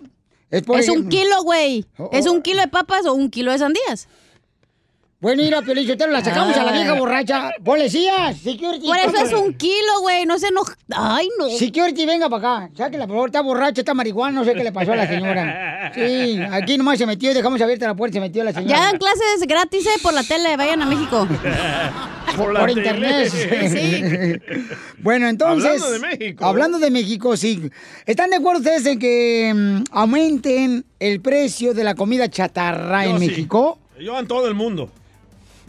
Es, 0.53 0.63
por 0.63 0.79
Es 0.79 0.89
un 0.89 1.09
kilo, 1.09 1.43
güey. 1.43 1.85
Oh, 1.99 2.11
¿Es 2.13 2.29
oh. 2.29 2.33
un 2.33 2.43
kilo 2.43 2.61
de 2.61 2.69
papas 2.69 3.07
o 3.07 3.13
un 3.13 3.29
kilo 3.29 3.51
de 3.51 3.59
sandías? 3.59 4.07
Bueno, 5.19 5.43
mira, 5.43 5.63
Piolichotero, 5.63 6.13
la 6.13 6.23
sacamos 6.23 6.55
a 6.59 6.63
la 6.63 6.73
vieja 6.73 6.93
borracha. 6.93 7.51
Policía, 7.65 8.35
security. 8.35 8.87
Por 8.87 8.99
eso 8.99 9.17
es 9.25 9.33
un 9.33 9.55
kilo, 9.55 10.01
güey. 10.03 10.27
No 10.27 10.39
se 10.39 10.49
enoja. 10.49 10.77
Ay, 10.95 11.27
no. 11.39 11.49
Security, 11.49 12.05
venga 12.05 12.29
para 12.29 12.65
acá. 12.67 12.71
Sáquela, 12.77 13.07
por 13.07 13.17
favor. 13.17 13.29
Está 13.31 13.41
borracha, 13.41 13.81
está 13.81 13.95
marihuana. 13.95 14.41
No 14.41 14.45
sé 14.45 14.53
qué 14.53 14.63
le 14.63 14.73
pasó 14.73 14.93
a 14.93 14.97
la 14.97 15.07
señora. 15.07 15.91
Sí, 15.95 16.39
aquí 16.53 16.77
nomás 16.77 16.99
se 16.99 17.07
metió 17.07 17.31
y 17.31 17.35
dejamos 17.35 17.59
abierta 17.63 17.87
la 17.87 17.95
puerta. 17.95 18.15
Se 18.15 18.21
metió 18.21 18.45
la 18.45 18.53
señora. 18.53 18.77
Ya 18.77 18.83
dan 18.83 18.99
clases 18.99 19.47
gratis 19.49 19.87
eh, 19.87 19.99
por 20.03 20.13
la 20.13 20.23
tele. 20.23 20.55
Vayan 20.55 20.83
a 20.83 20.87
México. 20.87 21.27
por, 22.37 22.53
la 22.53 22.61
por 22.61 22.69
tele. 22.69 22.83
internet. 22.83 23.33
Sí. 23.71 24.61
bueno, 24.99 25.29
entonces. 25.29 25.83
Hablando 25.83 25.91
de 25.93 25.99
México. 25.99 26.45
Hablando 26.45 26.79
de 26.79 26.91
México, 26.91 27.37
sí. 27.39 27.71
¿Están 28.05 28.29
de 28.29 28.37
acuerdo 28.37 28.61
ustedes 28.61 28.85
en 28.85 28.99
que 28.99 29.53
mm, 29.55 29.85
aumenten 29.93 30.85
el 31.01 31.23
precio 31.23 31.73
de 31.73 31.85
la 31.85 31.95
comida 31.95 32.29
chatarra 32.29 33.07
Yo 33.07 33.13
en 33.13 33.19
sí. 33.19 33.29
México? 33.29 33.79
Yo 33.99 34.19
en 34.19 34.27
todo 34.27 34.47
el 34.47 34.55
mundo. 34.55 34.91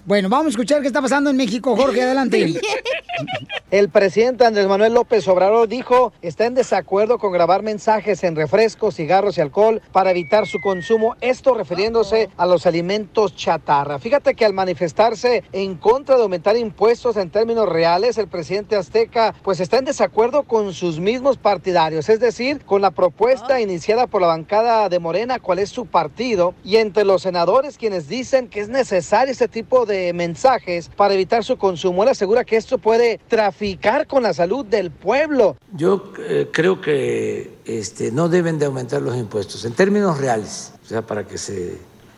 Bueno, 0.08 0.30
vamos 0.30 0.46
a 0.46 0.50
escuchar 0.52 0.80
qué 0.80 0.88
está 0.88 1.02
pasando 1.02 1.30
en 1.30 1.36
México. 1.36 1.76
Jorge, 1.76 2.02
adelante. 2.02 2.62
El 3.72 3.90
presidente 3.90 4.46
Andrés 4.46 4.66
Manuel 4.66 4.94
López 4.94 5.28
Obrador 5.28 5.68
dijo 5.68 6.14
está 6.22 6.46
en 6.46 6.54
desacuerdo 6.54 7.18
con 7.18 7.34
grabar 7.34 7.64
mensajes 7.64 8.24
en 8.24 8.38
refrescos, 8.38 8.96
cigarros 8.96 9.38
y 9.38 9.42
alcohol 9.42 9.82
para 9.92 10.12
evitar 10.12 10.48
su 10.48 10.62
consumo, 10.62 11.18
esto 11.20 11.54
refiriéndose 11.54 12.30
a 12.38 12.46
los 12.46 12.66
alimentos 12.66 13.36
chatarra. 13.36 14.00
Fíjate 14.00 14.36
que 14.36 14.46
al 14.46 14.54
manifestarse 14.54 15.44
en 15.52 15.76
contra 15.76 16.16
de 16.16 16.24
aumentar 16.24 16.56
impuestos 16.56 17.18
en 17.18 17.30
términos 17.30 17.68
reales, 17.68 18.18
el 18.18 18.30
presidente 18.30 18.78
azteca 18.78 19.36
pues 19.44 19.60
está 19.60 19.80
en 19.80 19.86
desacuerdo 19.86 20.44
con 20.44 20.74
sus 20.74 21.02
mismos 21.02 21.36
partidarios, 21.36 22.08
es 22.08 22.22
decir, 22.22 22.64
con 22.64 22.82
la 22.82 22.92
propuesta 22.92 23.60
iniciada 23.60 24.08
por 24.08 24.22
la 24.22 24.28
bancada 24.28 24.88
de 24.88 25.00
Morena, 25.00 25.40
cuál 25.40 25.60
es 25.60 25.70
su 25.70 25.88
partido, 25.88 26.54
y 26.64 26.78
entre 26.78 27.04
los 27.04 27.24
senadores 27.24 27.78
quienes 27.78 28.08
dicen 28.08 28.48
que 28.48 28.62
es 28.62 28.70
necesario 28.70 29.34
este 29.34 29.50
tipo 29.50 29.86
de 29.86 29.97
mensajes 30.14 30.90
para 30.96 31.14
evitar 31.14 31.44
su 31.44 31.58
consumo. 31.58 32.04
Él 32.04 32.10
asegura 32.10 32.44
que 32.44 32.58
esto 32.58 32.78
puede 32.78 33.20
traficar 33.28 34.08
con 34.08 34.24
la 34.24 34.34
salud 34.34 34.66
del 34.66 34.92
pueblo. 34.92 35.58
Yo 35.74 36.14
eh, 36.20 36.50
creo 36.52 36.82
que 36.82 37.58
este, 37.66 38.12
no 38.12 38.30
deben 38.30 38.60
de 38.60 38.66
aumentar 38.66 39.02
los 39.02 39.16
impuestos 39.16 39.66
en 39.66 39.74
términos 39.74 40.18
reales, 40.18 40.74
o 40.84 40.88
sea, 40.88 41.02
para 41.02 41.26
que 41.28 41.38
se 41.38 41.78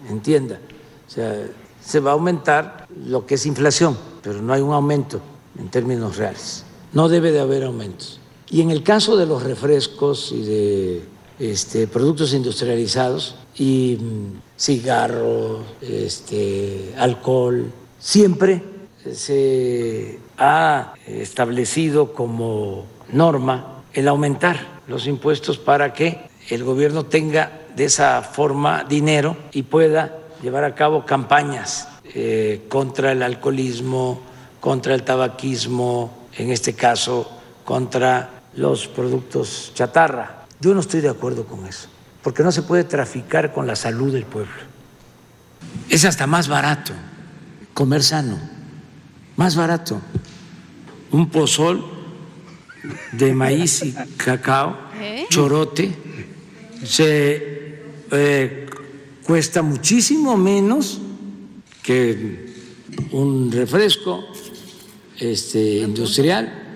entienda. 0.09 0.59
O 1.07 1.11
sea, 1.11 1.35
se 1.81 1.99
va 1.99 2.11
a 2.11 2.13
aumentar 2.13 2.87
lo 3.05 3.25
que 3.25 3.35
es 3.35 3.45
inflación, 3.45 3.97
pero 4.21 4.41
no 4.41 4.53
hay 4.53 4.61
un 4.61 4.73
aumento 4.73 5.21
en 5.57 5.69
términos 5.69 6.17
reales. 6.17 6.63
No 6.93 7.09
debe 7.09 7.31
de 7.31 7.39
haber 7.39 7.63
aumentos. 7.63 8.19
Y 8.49 8.61
en 8.61 8.71
el 8.71 8.83
caso 8.83 9.15
de 9.17 9.25
los 9.25 9.43
refrescos 9.43 10.31
y 10.31 10.41
de 10.43 11.01
este, 11.39 11.87
productos 11.87 12.33
industrializados 12.33 13.35
y 13.55 13.97
mm, 13.99 14.48
cigarros, 14.59 15.61
este, 15.81 16.93
alcohol, 16.97 17.71
siempre 17.97 18.61
se 19.13 20.19
ha 20.37 20.93
establecido 21.07 22.13
como 22.13 22.85
norma 23.11 23.83
el 23.93 24.07
aumentar 24.07 24.79
los 24.87 25.07
impuestos 25.07 25.57
para 25.57 25.93
que 25.93 26.29
el 26.49 26.63
gobierno 26.63 27.05
tenga 27.05 27.61
de 27.75 27.85
esa 27.85 28.21
forma 28.21 28.83
dinero 28.83 29.37
y 29.51 29.63
pueda 29.63 30.17
llevar 30.41 30.63
a 30.63 30.75
cabo 30.75 31.05
campañas 31.05 31.87
eh, 32.13 32.65
contra 32.67 33.11
el 33.11 33.23
alcoholismo, 33.23 34.19
contra 34.59 34.95
el 34.95 35.03
tabaquismo, 35.03 36.27
en 36.37 36.51
este 36.51 36.73
caso 36.73 37.29
contra 37.63 38.41
los 38.55 38.87
productos 38.87 39.71
chatarra. 39.75 40.45
Yo 40.59 40.73
no 40.73 40.79
estoy 40.79 41.01
de 41.01 41.09
acuerdo 41.09 41.45
con 41.45 41.65
eso, 41.65 41.87
porque 42.23 42.43
no 42.43 42.51
se 42.51 42.61
puede 42.61 42.83
traficar 42.83 43.53
con 43.53 43.67
la 43.67 43.75
salud 43.75 44.13
del 44.13 44.25
pueblo. 44.25 44.51
Es 45.89 46.05
hasta 46.05 46.27
más 46.27 46.47
barato 46.47 46.93
comer 47.73 48.03
sano, 48.03 48.37
más 49.37 49.55
barato. 49.55 50.01
Un 51.11 51.29
pozol 51.29 51.83
de 53.13 53.33
maíz 53.33 53.83
y 53.83 53.93
cacao, 54.17 54.77
¿Eh? 54.99 55.25
chorote, 55.29 55.95
se 56.83 57.81
eh, 58.11 58.65
cuesta 59.23 59.61
muchísimo 59.61 60.35
menos 60.35 60.99
que 61.81 62.49
un 63.11 63.51
refresco 63.51 64.25
este, 65.17 65.77
industrial. 65.77 66.68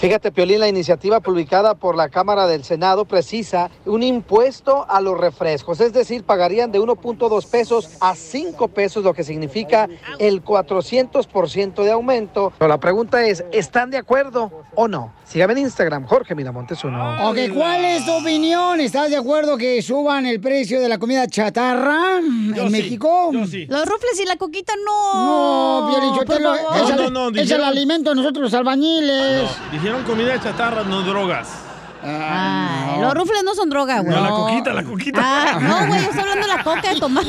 Fíjate, 0.00 0.32
Piolín, 0.32 0.60
la 0.60 0.68
iniciativa 0.68 1.20
publicada 1.20 1.74
por 1.74 1.94
la 1.94 2.08
Cámara 2.08 2.46
del 2.46 2.64
Senado 2.64 3.04
precisa 3.04 3.70
un 3.84 4.02
impuesto 4.02 4.86
a 4.88 4.98
los 5.02 5.18
refrescos, 5.20 5.78
es 5.82 5.92
decir, 5.92 6.24
pagarían 6.24 6.72
de 6.72 6.80
1.2 6.80 7.46
pesos 7.46 7.90
a 8.00 8.14
5 8.14 8.68
pesos, 8.68 9.04
lo 9.04 9.12
que 9.12 9.24
significa 9.24 9.90
el 10.18 10.42
400% 10.42 11.84
de 11.84 11.90
aumento. 11.90 12.50
Pero 12.58 12.68
la 12.70 12.80
pregunta 12.80 13.22
es, 13.26 13.44
¿están 13.52 13.90
de 13.90 13.98
acuerdo 13.98 14.50
o 14.74 14.88
no? 14.88 15.12
Sígame 15.26 15.52
en 15.52 15.58
Instagram, 15.58 16.06
Jorge 16.06 16.34
Miramontes 16.34 16.82
uno. 16.82 17.28
Ok, 17.28 17.36
¿cuál 17.54 17.84
es 17.84 18.06
tu 18.06 18.12
opinión? 18.12 18.80
¿Estás 18.80 19.10
de 19.10 19.16
acuerdo 19.18 19.58
que 19.58 19.82
suban 19.82 20.24
el 20.24 20.40
precio 20.40 20.80
de 20.80 20.88
la 20.88 20.96
comida 20.98 21.26
chatarra 21.28 22.16
en 22.20 22.72
México? 22.72 23.30
Los 23.34 23.86
rufles 23.86 24.18
y 24.18 24.24
la 24.24 24.36
coquita 24.36 24.72
no. 24.82 25.82
No, 25.82 25.88
Piolín, 25.90 26.14
por 26.14 26.26
Sotelo, 26.26 26.54
favor. 26.56 26.76
es, 26.76 26.82
No, 26.82 26.88
el- 27.06 27.12
no, 27.12 27.30
no, 27.30 27.38
es 27.38 27.50
el 27.50 27.62
alimento 27.62 28.10
de 28.10 28.16
nosotros 28.16 28.44
los 28.44 28.54
albañiles. 28.54 29.42
Dijeron 29.70 29.89
comida 29.98 30.40
chatarra, 30.40 30.82
no 30.84 31.02
drogas. 31.02 31.48
Ay, 32.02 32.98
Los 32.98 33.12
rufles 33.12 33.42
no 33.44 33.54
son 33.54 33.68
droga, 33.68 34.00
güey. 34.00 34.14
No, 34.16 34.22
la 34.22 34.30
coquita, 34.30 34.72
la 34.72 34.82
coquita. 34.84 35.20
Ah, 35.22 35.58
no, 35.60 35.86
güey, 35.86 36.00
yo 36.02 36.06
estoy 36.08 36.20
hablando 36.20 36.46
de 36.46 36.56
la 36.56 36.64
coca 36.64 36.94
de 36.94 36.98
tomar. 37.00 37.24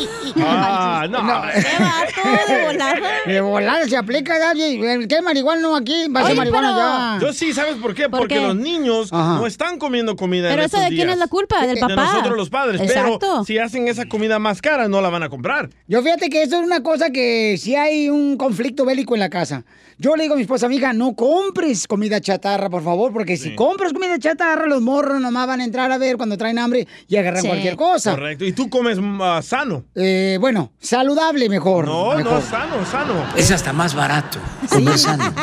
Ah, 0.46 1.06
no. 1.12 1.18
Qué 1.20 1.84
vato 1.84 2.54
de 2.54 2.64
volada. 2.66 3.00
De 3.26 3.42
volada 3.42 3.88
se 3.90 3.98
aplica, 3.98 4.40
Daddy. 4.40 4.82
El 4.82 5.08
que 5.10 5.16
es 5.16 5.22
marihuana 5.24 5.62
no 5.62 5.76
aquí, 5.76 6.08
va 6.08 6.22
a 6.22 6.28
ser 6.28 6.38
marihuana 6.38 6.74
pero- 6.74 6.78
ya. 6.78 7.28
Yo 7.28 7.34
sí, 7.34 7.54
¿sabes 7.54 7.76
por 7.76 7.94
qué? 7.94 8.08
¿Por 8.08 8.20
Porque 8.20 8.36
qué? 8.36 8.42
los 8.48 8.56
niños 8.56 9.12
Ajá. 9.12 9.36
no 9.36 9.46
están 9.46 9.78
comiendo 9.78 10.16
comida 10.16 10.48
Pero 10.50 10.62
en 10.62 10.68
eso 10.68 10.78
estos 10.78 10.90
de 10.90 10.96
quién 10.96 11.08
días. 11.08 11.14
es 11.16 11.20
la 11.20 11.28
culpa, 11.28 11.66
del 11.68 11.76
De 11.76 11.82
papá. 11.82 11.96
nosotros 12.06 12.38
los 12.38 12.50
padres. 12.50 12.80
Exacto. 12.80 13.18
Pero 13.20 13.44
si 13.44 13.58
hacen 13.58 13.90
esa 13.90 14.06
comida 14.08 14.40
más 14.40 14.62
cara, 14.62 14.88
no 14.88 15.02
la 15.02 15.10
van 15.10 15.24
a 15.24 15.28
comprar. 15.30 15.70
Yo 15.88 16.02
fíjate 16.02 16.30
que 16.30 16.44
eso 16.44 16.58
es 16.60 16.64
una 16.66 16.82
cosa 16.82 17.10
que 17.10 17.58
si 17.60 17.76
hay 17.76 18.10
un 18.10 18.38
conflicto 18.38 18.86
bélico 18.86 19.16
en 19.16 19.20
la 19.20 19.30
casa. 19.30 19.66
Yo 20.02 20.16
le 20.16 20.24
digo 20.24 20.34
a 20.34 20.38
mi 20.38 20.42
esposa, 20.42 20.66
amiga, 20.66 20.94
no 20.94 21.14
compres 21.16 21.86
comida 21.86 22.20
chatarra, 22.20 22.72
por 22.72 22.84
favor, 22.84 23.14
porque 23.14 23.38
si 23.38 23.54
compras 23.54 23.94
comida 23.94 24.18
chatarra, 24.18 24.66
los 24.66 24.82
morros 24.82 25.22
nomás 25.22 25.46
van 25.46 25.62
a 25.62 25.64
entrar 25.64 25.92
a 25.92 26.00
ver 26.00 26.18
cuando 26.18 26.38
traen 26.40 26.58
hambre 26.58 26.88
y 27.08 27.18
agarran 27.18 27.44
Sí. 27.44 27.48
cualquier 27.48 27.76
cosa. 27.76 28.14
Correcto. 28.16 28.44
Y 28.44 28.52
tú 28.52 28.68
comes 28.68 28.98
más 29.00 29.46
sano. 29.46 29.84
Eh, 29.94 30.40
bueno, 30.42 30.72
saludable 30.80 31.48
mejor. 31.50 31.86
No, 31.86 32.16
mejor. 32.16 32.34
no, 32.34 32.42
sano, 32.42 32.84
sano. 32.84 33.14
Es 33.36 33.52
hasta 33.52 33.74
más 33.74 33.94
barato 33.94 34.40
comer 34.70 34.98
sano. 34.98 35.24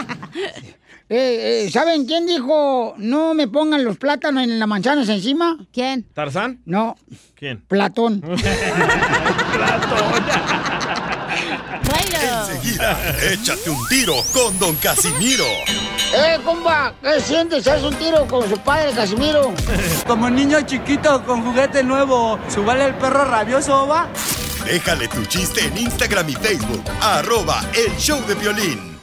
Eh, 1.11 1.65
eh, 1.65 1.71
¿Saben 1.71 2.05
quién 2.05 2.27
dijo 2.27 2.95
no 2.99 3.33
me 3.33 3.49
pongan 3.49 3.83
los 3.83 3.97
plátanos 3.97 4.43
en 4.43 4.59
las 4.59 4.69
manzanas 4.69 5.09
encima? 5.09 5.57
¿Quién? 5.73 6.03
¿Tarzán? 6.13 6.61
No, 6.67 6.97
¿Quién? 7.35 7.63
Platón. 7.67 8.21
Enseguida, 12.23 12.99
échate 13.31 13.71
un 13.71 13.87
tiro 13.89 14.15
con 14.33 14.59
Don 14.59 14.75
Casimiro. 14.77 15.45
¡Eh, 16.15 16.39
compa! 16.45 16.95
¿Qué 17.03 17.21
sientes? 17.21 17.67
¿Haz 17.67 17.83
un 17.83 17.95
tiro 17.95 18.27
con 18.27 18.49
su 18.49 18.59
padre, 18.59 18.93
Casimiro? 18.93 19.53
Como 20.07 20.29
niño 20.31 20.61
chiquito 20.63 21.25
con 21.25 21.45
juguete 21.45 21.85
nuevo, 21.85 22.39
¿subale 22.49 22.87
el 22.87 22.95
perro 22.95 23.25
rabioso, 23.25 23.87
va? 23.87 24.09
Déjale 24.65 25.09
tu 25.09 25.25
chiste 25.27 25.65
en 25.65 25.79
Instagram 25.79 26.29
y 26.29 26.35
Facebook. 26.35 26.83
Arroba 27.01 27.63
El 27.75 27.97
Show 27.97 28.21
de 28.27 28.35
Violín. 28.35 28.99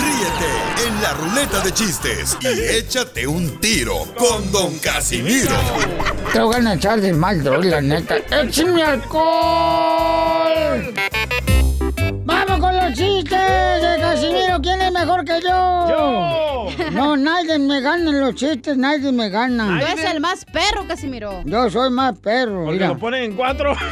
Ríete 0.00 0.86
en 0.86 1.02
la 1.02 1.12
ruleta 1.14 1.60
de 1.60 1.72
chistes 1.72 2.36
y 2.40 2.46
échate 2.76 3.26
un 3.26 3.58
tiro 3.60 4.04
con 4.16 4.52
Don 4.52 4.78
Casimiro. 4.78 5.56
Te 6.32 6.40
voy 6.40 6.64
a 6.64 6.74
echar 6.74 7.00
de 7.00 7.12
mal, 7.12 7.42
la 7.42 7.80
neta. 7.80 8.16
¡Échame 8.30 8.82
alcohol! 8.82 10.30
¡Vamos 12.90 12.98
con 12.98 13.14
los 13.14 13.22
chistes 13.24 13.82
de 13.82 14.00
Casimiro! 14.00 14.60
¿Quién 14.62 14.82
es 14.82 14.92
mejor 14.92 15.24
que 15.24 15.40
yo? 15.40 15.88
¡Yo! 15.88 16.90
No, 16.92 17.16
nadie 17.16 17.58
me 17.58 17.80
gana 17.80 18.10
en 18.10 18.20
los 18.20 18.34
chistes, 18.34 18.76
nadie 18.76 19.12
me 19.12 19.28
gana. 19.28 19.78
Tú 19.80 19.86
eres 19.86 20.04
el 20.06 20.20
más 20.20 20.44
perro, 20.44 20.86
Casimiro. 20.88 21.42
Yo 21.44 21.70
soy 21.70 21.90
más 21.90 22.18
perro, 22.18 22.64
Porque 22.64 22.72
mira. 22.74 22.88
lo 22.88 22.98
ponen 22.98 23.22
en 23.24 23.36
cuatro. 23.36 23.74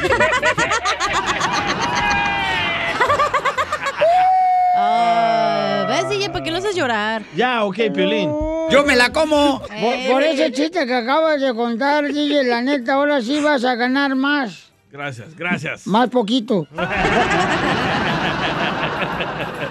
Ah, 4.80 5.87
¿Ves, 5.88 6.08
DJ? 6.08 6.30
¿Por 6.30 6.42
qué 6.42 6.50
lo 6.50 6.58
haces 6.58 6.76
llorar? 6.76 7.22
Ya, 7.34 7.64
ok, 7.64 7.76
Piolín. 7.94 8.30
Yo 8.70 8.84
me 8.87 8.94
la 8.96 9.11
como. 9.12 9.61
Por, 9.61 9.72
Eh. 9.72 10.08
por 10.11 10.22
ese 10.22 10.52
chiste 10.52 10.87
que 10.87 10.94
acabas 10.94 11.40
de 11.40 11.52
contar, 11.54 12.06
DJ, 12.12 12.44
la 12.44 12.61
neta, 12.62 12.94
ahora 12.94 13.20
sí 13.20 13.40
vas 13.40 13.64
a 13.64 13.74
ganar 13.74 14.14
más. 14.14 14.68
Gracias, 14.92 15.34
gracias. 15.37 15.87
Más 15.87 16.08
poquito. 16.11 16.66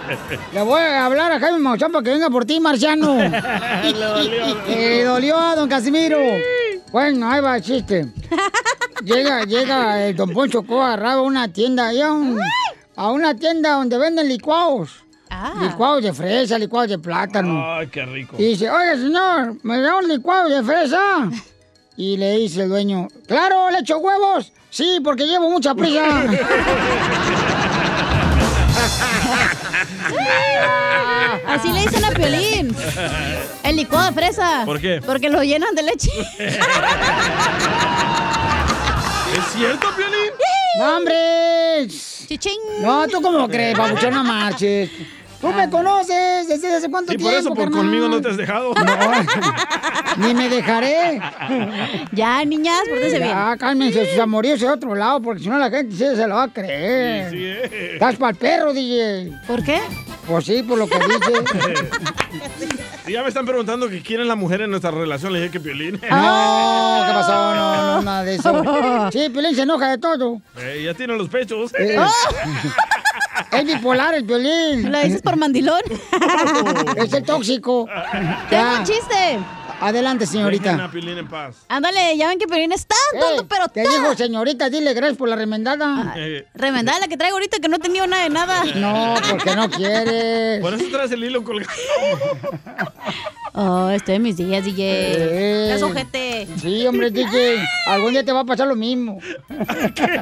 Le 0.53 0.61
voy 0.61 0.81
a 0.81 1.05
hablar 1.05 1.31
a 1.31 1.39
Jaime 1.39 1.59
Maussan 1.59 1.91
para 1.91 2.03
que 2.03 2.09
venga 2.11 2.29
por 2.29 2.45
ti, 2.45 2.59
Marciano. 2.59 3.15
Le 3.83 3.93
dolió. 3.93 4.65
Le 4.67 5.03
dolió 5.05 5.37
a 5.37 5.55
don 5.55 5.69
Casimiro. 5.69 6.19
Bueno, 6.91 7.29
ahí 7.29 7.41
va 7.41 7.57
el 7.57 7.61
chiste. 7.63 8.07
Llega, 9.03 9.43
llega 9.43 10.05
el 10.05 10.15
don 10.15 10.31
Poncho 10.31 10.63
Coa, 10.63 10.87
agarraba 10.93 11.21
una 11.21 11.51
tienda, 11.51 11.89
a, 11.89 12.13
un- 12.13 12.39
a 12.95 13.11
una 13.11 13.35
tienda 13.35 13.71
donde 13.73 13.97
venden 13.97 14.27
licuados. 14.27 15.03
Licuados 15.61 16.01
de 16.03 16.13
fresa, 16.13 16.57
licuados 16.57 16.89
de 16.89 16.97
plátano. 16.99 17.61
Ay, 17.75 17.87
qué 17.87 18.05
rico. 18.05 18.35
Y 18.39 18.45
dice, 18.45 18.69
oiga, 18.69 18.95
señor, 18.95 19.55
¿me 19.63 19.79
da 19.81 19.97
un 19.97 20.07
licuado 20.07 20.47
de 20.49 20.63
fresa? 20.63 21.29
Y 21.97 22.15
le 22.17 22.37
dice 22.37 22.63
el 22.63 22.69
dueño, 22.69 23.07
claro, 23.27 23.69
le 23.69 23.79
echo 23.79 23.97
huevos. 23.97 24.51
Sí, 24.69 24.99
porque 25.03 25.25
llevo 25.25 25.49
mucha 25.49 25.75
prisa. 25.75 26.03
Así 31.47 31.71
le 31.71 31.82
dicen 31.82 32.06
a 32.06 32.12
Piolín. 32.12 32.76
El 33.63 33.76
licuado 33.76 34.08
de 34.08 34.13
fresa. 34.13 34.63
¿Por 34.65 34.80
qué? 34.80 35.02
Porque 35.06 35.30
lo 35.30 35.43
llenan 35.43 35.76
de 35.76 35.84
leche. 35.84 36.12
¿Es 39.38 39.43
cierto, 39.54 39.88
Piolín? 39.95 40.32
¡No, 40.80 40.97
hombre! 40.97 41.88
No, 42.82 43.08
¿tú 43.08 43.21
cómo 43.21 43.47
crees, 43.47 43.78
babuchón? 43.78 44.13
No 44.13 44.23
marches. 44.23 44.89
Tú 45.39 45.50
me 45.50 45.69
conoces 45.69 46.47
desde 46.47 46.76
hace 46.76 46.89
cuánto 46.89 47.10
tiempo, 47.10 47.30
por 47.30 47.34
eso, 47.34 47.50
por 47.50 47.65
carnal? 47.65 47.80
conmigo 47.80 48.08
no 48.08 48.21
te 48.21 48.30
has 48.30 48.38
dejado. 48.38 48.73
Ni 50.17 50.34
me 50.34 50.50
dejaré. 50.50 51.21
Ya, 52.12 52.43
niñas, 52.43 52.82
pórtense 52.89 53.17
bien. 53.17 53.30
Ya, 53.30 53.56
cálmense 53.58 54.10
sus 54.10 54.19
amoríos 54.19 54.60
de 54.60 54.69
otro 54.69 54.95
lado, 54.95 55.21
porque 55.21 55.43
si 55.43 55.50
no 55.50 55.60
la 55.60 55.69
gente 55.69 55.95
sí 55.95 56.00
se 56.15 56.28
lo 56.28 56.36
va 56.36 56.43
a 56.43 56.47
creer. 56.47 57.30
Sí, 57.30 57.38
sí, 57.38 57.45
eh. 57.45 57.89
Estás 57.93 58.15
para 58.15 58.32
el 58.32 58.38
perro, 58.38 58.73
DJ. 58.73 59.32
¿Por 59.45 59.63
qué? 59.63 59.80
Pues 60.28 60.45
sí, 60.45 60.63
por 60.63 60.78
lo 60.78 60.88
que 60.88 60.97
dice. 60.97 61.88
Y 63.08 63.13
ya 63.13 63.21
me 63.21 63.30
están 63.30 63.45
preguntando 63.45 63.88
que 63.88 64.02
quién 64.02 64.19
es 64.19 64.28
la 64.28 64.36
mujer 64.36 64.62
en 64.62 64.69
nuestra 64.69 64.91
relación. 64.91 65.32
Le 65.32 65.39
dije 65.39 65.52
que 65.52 65.60
Piolín. 65.62 65.93
No, 65.93 66.00
¿qué 66.00 67.13
pasó? 67.13 67.56
No, 67.56 67.86
no, 67.95 68.02
nada 68.02 68.23
de 68.23 68.36
eso. 68.36 69.10
Sí, 69.12 69.30
Pelín 69.30 69.56
se 69.56 69.62
enoja 69.62 69.91
de 69.91 69.97
todo. 69.97 70.41
Eh, 70.58 70.82
ya 70.84 70.93
tiene 70.93 71.15
los 71.15 71.30
pechos. 71.30 71.71
Eh. 71.80 71.97
Es 73.52 73.65
bipolar 73.65 74.13
el 74.15 74.23
violín. 74.23 74.91
¿Lo 74.91 75.00
dices 75.02 75.21
por 75.21 75.36
mandilón? 75.38 75.82
es 76.97 77.13
el 77.13 77.23
tóxico. 77.23 77.88
Tengo 78.50 78.71
un 78.80 78.84
chiste. 78.84 79.39
Adelante, 79.80 80.26
Dejen 80.26 80.39
señorita. 80.39 80.71
a 80.86 80.89
en 80.91 81.28
paz. 81.28 81.58
Ándale, 81.69 82.17
ya 82.17 82.30
ven 82.30 82.39
que 82.39 82.47
Piolín 82.47 82.71
es 82.71 82.88
tan 82.88 82.97
tonto, 83.19 83.47
pero 83.47 83.67
Te 83.67 83.84
tan... 83.84 83.93
digo, 83.93 84.15
señorita, 84.15 84.69
dile 84.71 84.93
gracias 84.95 85.17
por 85.19 85.30
la 85.30 85.36
remendada. 85.36 86.13
Eh, 86.17 86.47
Remendada 86.56 87.00
la 87.00 87.08
que 87.08 87.15
traigo 87.15 87.36
ahorita 87.38 87.60
que 87.60 87.69
no 87.69 87.76
he 87.76 87.80
tenido 87.80 88.08
nada 88.08 88.23
de 88.23 88.30
nada. 88.32 88.63
No, 88.76 89.15
porque 89.30 89.56
no 89.56 89.69
quieres. 89.69 90.62
Por 90.62 90.73
eso 90.73 90.86
traes 90.91 91.12
el 91.12 91.23
hilo 91.23 91.43
colgado. 91.43 91.71
Oh, 93.60 93.89
estoy 93.89 94.15
en 94.15 94.21
mis 94.21 94.38
días, 94.38 94.63
DJ. 94.63 94.84
Eh. 94.84 95.73
Es 95.73 95.82
ojete. 95.82 96.47
Sí, 96.62 96.86
hombre, 96.86 97.10
DJ. 97.10 97.58
Algún 97.88 98.12
día 98.12 98.23
te 98.23 98.32
va 98.32 98.41
a 98.41 98.45
pasar 98.45 98.67
lo 98.67 98.76
mismo. 98.76 99.17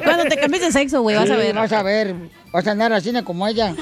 Cuando 0.04 0.24
te 0.24 0.38
cambies 0.38 0.62
de 0.62 0.72
sexo, 0.72 1.02
güey, 1.02 1.16
vas 1.16 1.28
a 1.30 1.34
Sí, 1.34 1.38
ver. 1.40 1.54
Vas 1.54 1.70
a 1.72 1.82
ver. 1.82 2.14
Vas 2.56 2.66
a 2.66 2.70
andar 2.70 2.90
así 2.94 3.12
como 3.22 3.46
ella. 3.46 3.74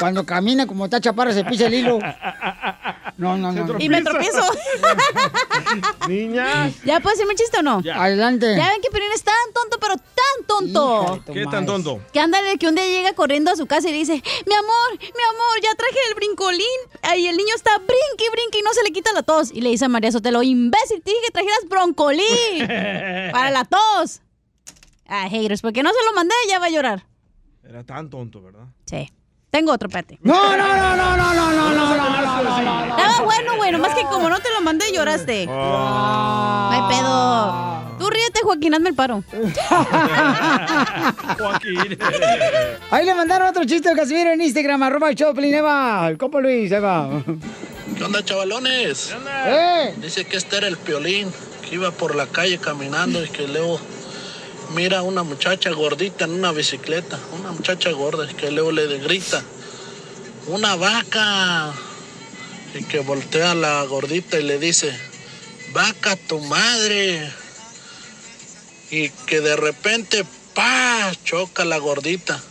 Cuando 0.00 0.24
camina 0.24 0.66
como 0.66 0.86
está 0.86 1.02
chaparra 1.02 1.34
se 1.34 1.44
pisa 1.44 1.66
el 1.66 1.74
hilo. 1.74 1.98
No, 3.18 3.36
no, 3.36 3.52
no. 3.52 3.78
Y 3.78 3.90
me 3.90 4.00
tropiezo. 4.00 4.40
Niñas. 6.08 6.72
¿Ya 6.82 7.00
puedes 7.00 7.18
decirme 7.18 7.34
chiste 7.34 7.58
o 7.58 7.62
no? 7.62 7.82
Adelante. 7.94 8.56
Ya 8.56 8.70
ven 8.70 8.80
que 8.80 8.88
Piolín 8.88 9.12
es 9.12 9.22
tan 9.22 9.34
tonto, 9.52 9.76
pero 9.78 9.96
tan 9.96 10.46
tonto. 10.46 11.22
¿Qué 11.30 11.44
tan 11.44 11.66
tonto? 11.66 12.00
Que 12.10 12.20
ándale, 12.20 12.56
que 12.56 12.68
un 12.68 12.74
día 12.74 12.86
llega 12.86 13.12
corriendo 13.12 13.50
a 13.50 13.56
su 13.56 13.66
casa 13.66 13.90
y 13.90 13.92
le 13.92 13.98
dice, 13.98 14.22
mi 14.46 14.54
amor, 14.54 14.92
mi 14.98 15.06
amor, 15.06 15.60
ya 15.62 15.74
traje 15.74 15.98
el 16.08 16.14
brincolín. 16.14 16.64
Y 17.18 17.26
el 17.26 17.36
niño 17.36 17.54
está 17.54 17.76
brinque, 17.76 18.30
brinque 18.32 18.60
y 18.60 18.62
no 18.62 18.72
se 18.72 18.82
le 18.82 18.92
quita 18.92 19.12
la 19.12 19.22
tos. 19.22 19.50
Y 19.52 19.60
le 19.60 19.68
dice 19.68 19.84
a 19.84 19.88
María 19.90 20.10
Sotelo, 20.10 20.42
imbécil, 20.42 21.02
te 21.02 21.10
dije 21.10 21.22
que 21.26 21.32
trajeras 21.32 21.68
broncolín 21.68 22.66
para 23.30 23.50
la 23.50 23.66
tos. 23.66 24.22
Ah, 25.06 25.28
haters, 25.28 25.60
porque 25.62 25.82
no 25.82 25.90
se 25.90 26.04
lo 26.04 26.12
mandé, 26.14 26.34
ya 26.48 26.58
va 26.58 26.66
a 26.66 26.70
llorar. 26.70 27.04
Era 27.68 27.84
tan 27.84 28.10
tonto, 28.10 28.42
¿verdad? 28.42 28.66
Sí. 28.86 29.10
Tengo 29.50 29.72
otro, 29.72 29.88
espérate. 29.88 30.18
No, 30.22 30.56
no, 30.56 30.66
no, 30.66 30.96
no, 30.96 31.16
no, 31.16 31.16
no, 31.16 31.52
no, 31.52 31.52
no, 31.52 31.74
no, 31.74 31.96
no, 31.96 32.42
no, 32.42 32.86
no. 32.86 32.96
Estaba 32.96 33.24
bueno, 33.24 33.56
güey, 33.56 33.70
nomás 33.70 33.94
que 33.94 34.02
como 34.02 34.28
no 34.28 34.40
te 34.40 34.50
lo 34.50 34.60
mandé, 34.62 34.92
lloraste. 34.92 35.46
No 35.46 36.70
hay 36.70 36.82
pedo. 36.88 37.96
Tú 37.98 38.10
ríete, 38.10 38.40
Joaquín, 38.42 38.74
hazme 38.74 38.88
el 38.88 38.96
paro. 38.96 39.22
Joaquín. 41.38 41.98
Ahí 42.90 43.06
le 43.06 43.14
mandaron 43.14 43.46
otro 43.48 43.64
chiste 43.64 43.90
de 43.90 43.94
Casimiro 43.94 44.32
en 44.32 44.40
Instagram, 44.40 44.82
arroba 44.82 45.10
el 45.10 45.14
Choplin, 45.14 45.54
ahí 45.54 45.60
va. 45.60 46.08
El 46.08 46.18
compa 46.18 46.40
Luis, 46.40 46.72
ahí 46.72 46.80
va. 46.80 47.22
¿Qué 47.96 48.02
onda, 48.02 48.24
chavalones? 48.24 49.14
¡Eh! 49.46 49.94
Dice 49.98 50.24
que 50.24 50.36
este 50.36 50.56
era 50.56 50.66
el 50.66 50.76
piolín, 50.76 51.32
que 51.62 51.76
iba 51.76 51.92
por 51.92 52.16
la 52.16 52.26
calle 52.26 52.58
caminando 52.58 53.24
y 53.24 53.28
que 53.28 53.46
luego 53.46 53.78
mira 54.74 55.02
una 55.02 55.22
muchacha 55.22 55.70
gordita 55.70 56.24
en 56.24 56.32
una 56.32 56.52
bicicleta, 56.52 57.18
una 57.38 57.52
muchacha 57.52 57.90
gorda, 57.92 58.26
que 58.26 58.50
luego 58.50 58.72
le 58.72 58.98
grita, 58.98 59.42
una 60.48 60.74
vaca, 60.74 61.72
y 62.74 62.82
que 62.84 62.98
voltea 63.00 63.52
a 63.52 63.54
la 63.54 63.84
gordita 63.84 64.38
y 64.38 64.42
le 64.42 64.58
dice, 64.58 64.92
vaca 65.72 66.16
tu 66.16 66.40
madre, 66.40 67.30
y 68.90 69.10
que 69.26 69.40
de 69.40 69.56
repente, 69.56 70.24
pa, 70.54 71.12
choca 71.24 71.64
la 71.64 71.78
gordita, 71.78 72.42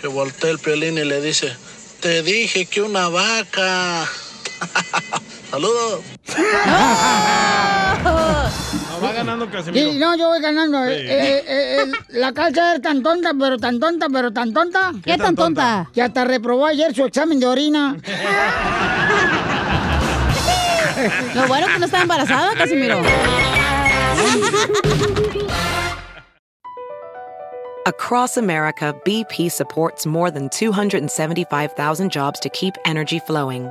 que 0.00 0.06
voltea 0.06 0.50
el 0.50 0.58
piolín 0.60 0.96
y 0.96 1.04
le 1.04 1.20
dice, 1.20 1.56
te 2.00 2.22
dije 2.22 2.66
que 2.66 2.82
una 2.82 3.08
vaca. 3.08 4.08
Saludos. 5.52 6.00
No, 8.04 9.00
va 9.02 9.12
ganando 9.12 9.50
Casimiro. 9.50 9.92
Sí, 9.92 9.98
no, 9.98 10.16
yo 10.16 10.28
voy 10.28 10.40
ganando. 10.40 10.82
Sí. 10.86 10.92
Eh, 10.92 11.44
eh, 11.46 11.76
eh, 11.82 11.92
la 12.08 12.32
calza 12.32 12.70
era 12.70 12.80
tan 12.80 13.02
tonta, 13.02 13.32
pero 13.38 13.58
tan 13.58 13.78
tonta, 13.78 14.06
pero 14.10 14.32
tan 14.32 14.54
tonta. 14.54 14.92
¿Qué 15.04 15.18
tan 15.18 15.36
tonta? 15.36 15.90
Que 15.92 16.00
hasta 16.00 16.24
reprobó 16.24 16.64
ayer 16.64 16.94
su 16.94 17.04
examen 17.04 17.38
de 17.38 17.46
orina. 17.46 17.98
Lo 21.34 21.46
bueno 21.46 21.66
que 21.66 21.78
no 21.80 21.84
estaba 21.84 22.02
embarazada, 22.04 22.54
Casimiro. 22.54 23.02
Across 27.84 28.38
America, 28.38 28.94
BP 29.04 29.50
supports 29.50 30.06
more 30.06 30.30
than 30.30 30.48
275,000 30.48 32.10
jobs 32.10 32.40
to 32.40 32.48
keep 32.48 32.74
energy 32.86 33.18
flowing. 33.18 33.70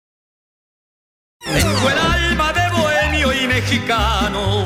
Tengo 1.43 1.89
el 1.89 1.97
alma 1.97 2.53
de 2.53 2.69
bohemio 2.69 3.33
y 3.33 3.47
mexicano, 3.47 4.65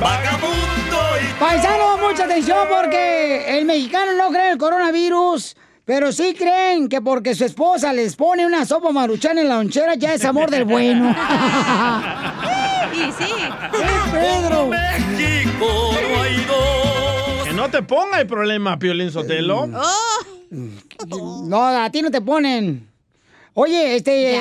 vagabundo 0.00 0.98
y... 1.22 1.40
Paisano, 1.40 1.98
mucha 1.98 2.24
atención 2.24 2.66
porque 2.68 3.58
el 3.58 3.64
mexicano 3.64 4.12
no 4.14 4.28
cree 4.30 4.46
en 4.46 4.52
el 4.52 4.58
coronavirus, 4.58 5.56
pero 5.84 6.12
sí 6.12 6.34
creen 6.36 6.88
que 6.88 7.00
porque 7.00 7.34
su 7.34 7.44
esposa 7.44 7.92
les 7.92 8.16
pone 8.16 8.44
una 8.44 8.66
sopa 8.66 8.90
maruchan 8.92 9.38
en 9.38 9.48
la 9.48 9.56
lonchera 9.56 9.94
ya 9.94 10.14
es 10.14 10.24
amor 10.24 10.50
del 10.50 10.64
bueno. 10.64 11.14
Y 12.92 13.12
sí. 13.12 13.32
Pedro! 14.12 14.66
México 14.66 15.92
no 15.92 16.22
hay 16.22 16.44
dos. 16.44 17.44
Que 17.44 17.52
no 17.52 17.70
te 17.70 17.82
ponga 17.82 18.20
el 18.20 18.26
problema, 18.26 18.78
Piolín 18.78 19.12
Sotelo. 19.12 19.68
No, 20.48 21.66
a 21.66 21.88
ti 21.90 22.02
no 22.02 22.10
te 22.10 22.20
ponen. 22.20 22.89
Oye, 23.54 23.96
este. 23.96 24.40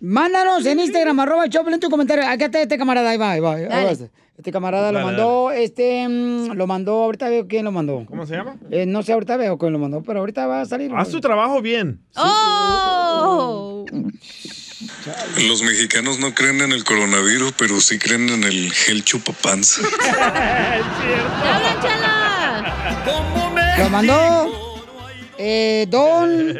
Mándanos 0.00 0.64
en 0.66 0.80
Instagram, 0.80 1.20
arroba 1.20 1.44
el 1.44 1.50
Choplin, 1.50 1.80
tu 1.80 1.90
comentario. 1.90 2.26
Acá 2.26 2.46
está 2.46 2.62
este 2.62 2.78
camarada, 2.78 3.10
ahí 3.10 3.18
va, 3.18 3.32
ahí 3.32 3.40
va. 3.40 3.54
ahí 3.54 3.62
va. 3.64 3.68
Dale. 3.68 4.10
Este 4.38 4.52
camarada 4.52 4.92
lo 4.92 5.00
Dale, 5.00 5.04
mandó, 5.04 5.50
este, 5.50 6.08
mm, 6.08 6.52
lo 6.52 6.68
mandó, 6.68 7.02
ahorita 7.02 7.28
veo 7.28 7.48
quién 7.48 7.64
lo 7.64 7.72
mandó. 7.72 8.06
¿Cómo 8.06 8.24
se 8.24 8.36
llama? 8.36 8.54
Eh, 8.70 8.86
no 8.86 9.02
sé, 9.02 9.12
ahorita 9.12 9.36
veo 9.36 9.58
quién 9.58 9.72
lo 9.72 9.80
mandó, 9.80 10.04
pero 10.04 10.20
ahorita 10.20 10.46
va 10.46 10.60
a 10.60 10.64
salir. 10.64 10.92
Haz 10.94 11.08
tu 11.08 11.20
trabajo 11.20 11.60
bien. 11.60 12.00
¡Oh! 12.14 13.84
Los 15.48 15.62
mexicanos 15.62 16.20
no 16.20 16.34
creen 16.34 16.60
en 16.60 16.70
el 16.70 16.84
coronavirus, 16.84 17.52
pero 17.58 17.80
sí 17.80 17.98
creen 17.98 18.28
en 18.28 18.44
el 18.44 18.72
gel 18.72 19.02
chupapanza. 19.02 19.82
Lo 23.78 23.90
mandó 23.90 24.52
eh, 25.38 25.86
Don 25.88 26.54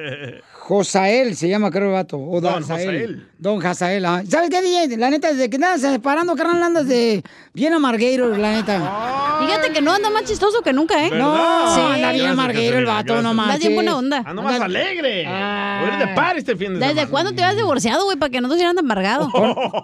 Josael, 0.69 1.35
se 1.35 1.49
llama 1.49 1.71
creo 1.71 1.87
el 1.87 1.93
vato. 1.93 2.19
O 2.19 2.43
Don. 2.43 2.63
Josael. 2.63 3.27
Don 3.39 3.59
Josael, 3.59 4.05
ajá. 4.05 4.23
¿Sabes 4.29 4.51
qué, 4.51 4.61
DJ? 4.61 4.99
La 4.99 5.09
neta, 5.09 5.33
desde 5.33 5.49
que 5.49 5.57
andas 5.57 5.81
separando, 5.81 6.37
carnal, 6.37 6.63
andas 6.63 6.87
de 6.87 7.25
bien 7.55 7.73
amargueiro, 7.73 8.37
la 8.37 8.53
neta. 8.53 9.39
Fíjate 9.41 9.73
que 9.73 9.81
no 9.81 9.95
anda 9.95 10.11
más 10.11 10.25
chistoso 10.25 10.61
que 10.61 10.75
nunca, 10.75 11.07
¿eh? 11.07 11.11
No, 11.11 11.33
¿Verdad? 11.33 11.93
anda 11.95 12.13
bien 12.13 12.25
Gracias, 12.25 12.33
amarguero 12.33 12.79
el 12.81 12.85
vato, 12.85 13.23
no 13.23 13.33
manches. 13.33 13.55
Estás 13.55 13.61
bien 13.61 13.75
buena 13.77 13.97
onda. 13.97 14.23
Ando 14.27 14.43
más 14.43 14.61
alegre. 14.61 15.25
Voy 15.25 15.33
a 15.33 15.91
ir 15.91 16.07
de 16.07 16.15
par 16.15 16.37
este 16.37 16.55
fin 16.55 16.79
de 16.79 16.87
¿Desde 16.87 17.07
cuándo 17.07 17.33
te 17.33 17.43
has 17.43 17.57
divorciado, 17.57 18.05
güey? 18.05 18.19
Para 18.19 18.29
que 18.29 18.43
no 18.43 18.49
te 18.51 18.57
hicieran 18.57 18.77
de 18.77 18.81
amargado. 18.81 19.31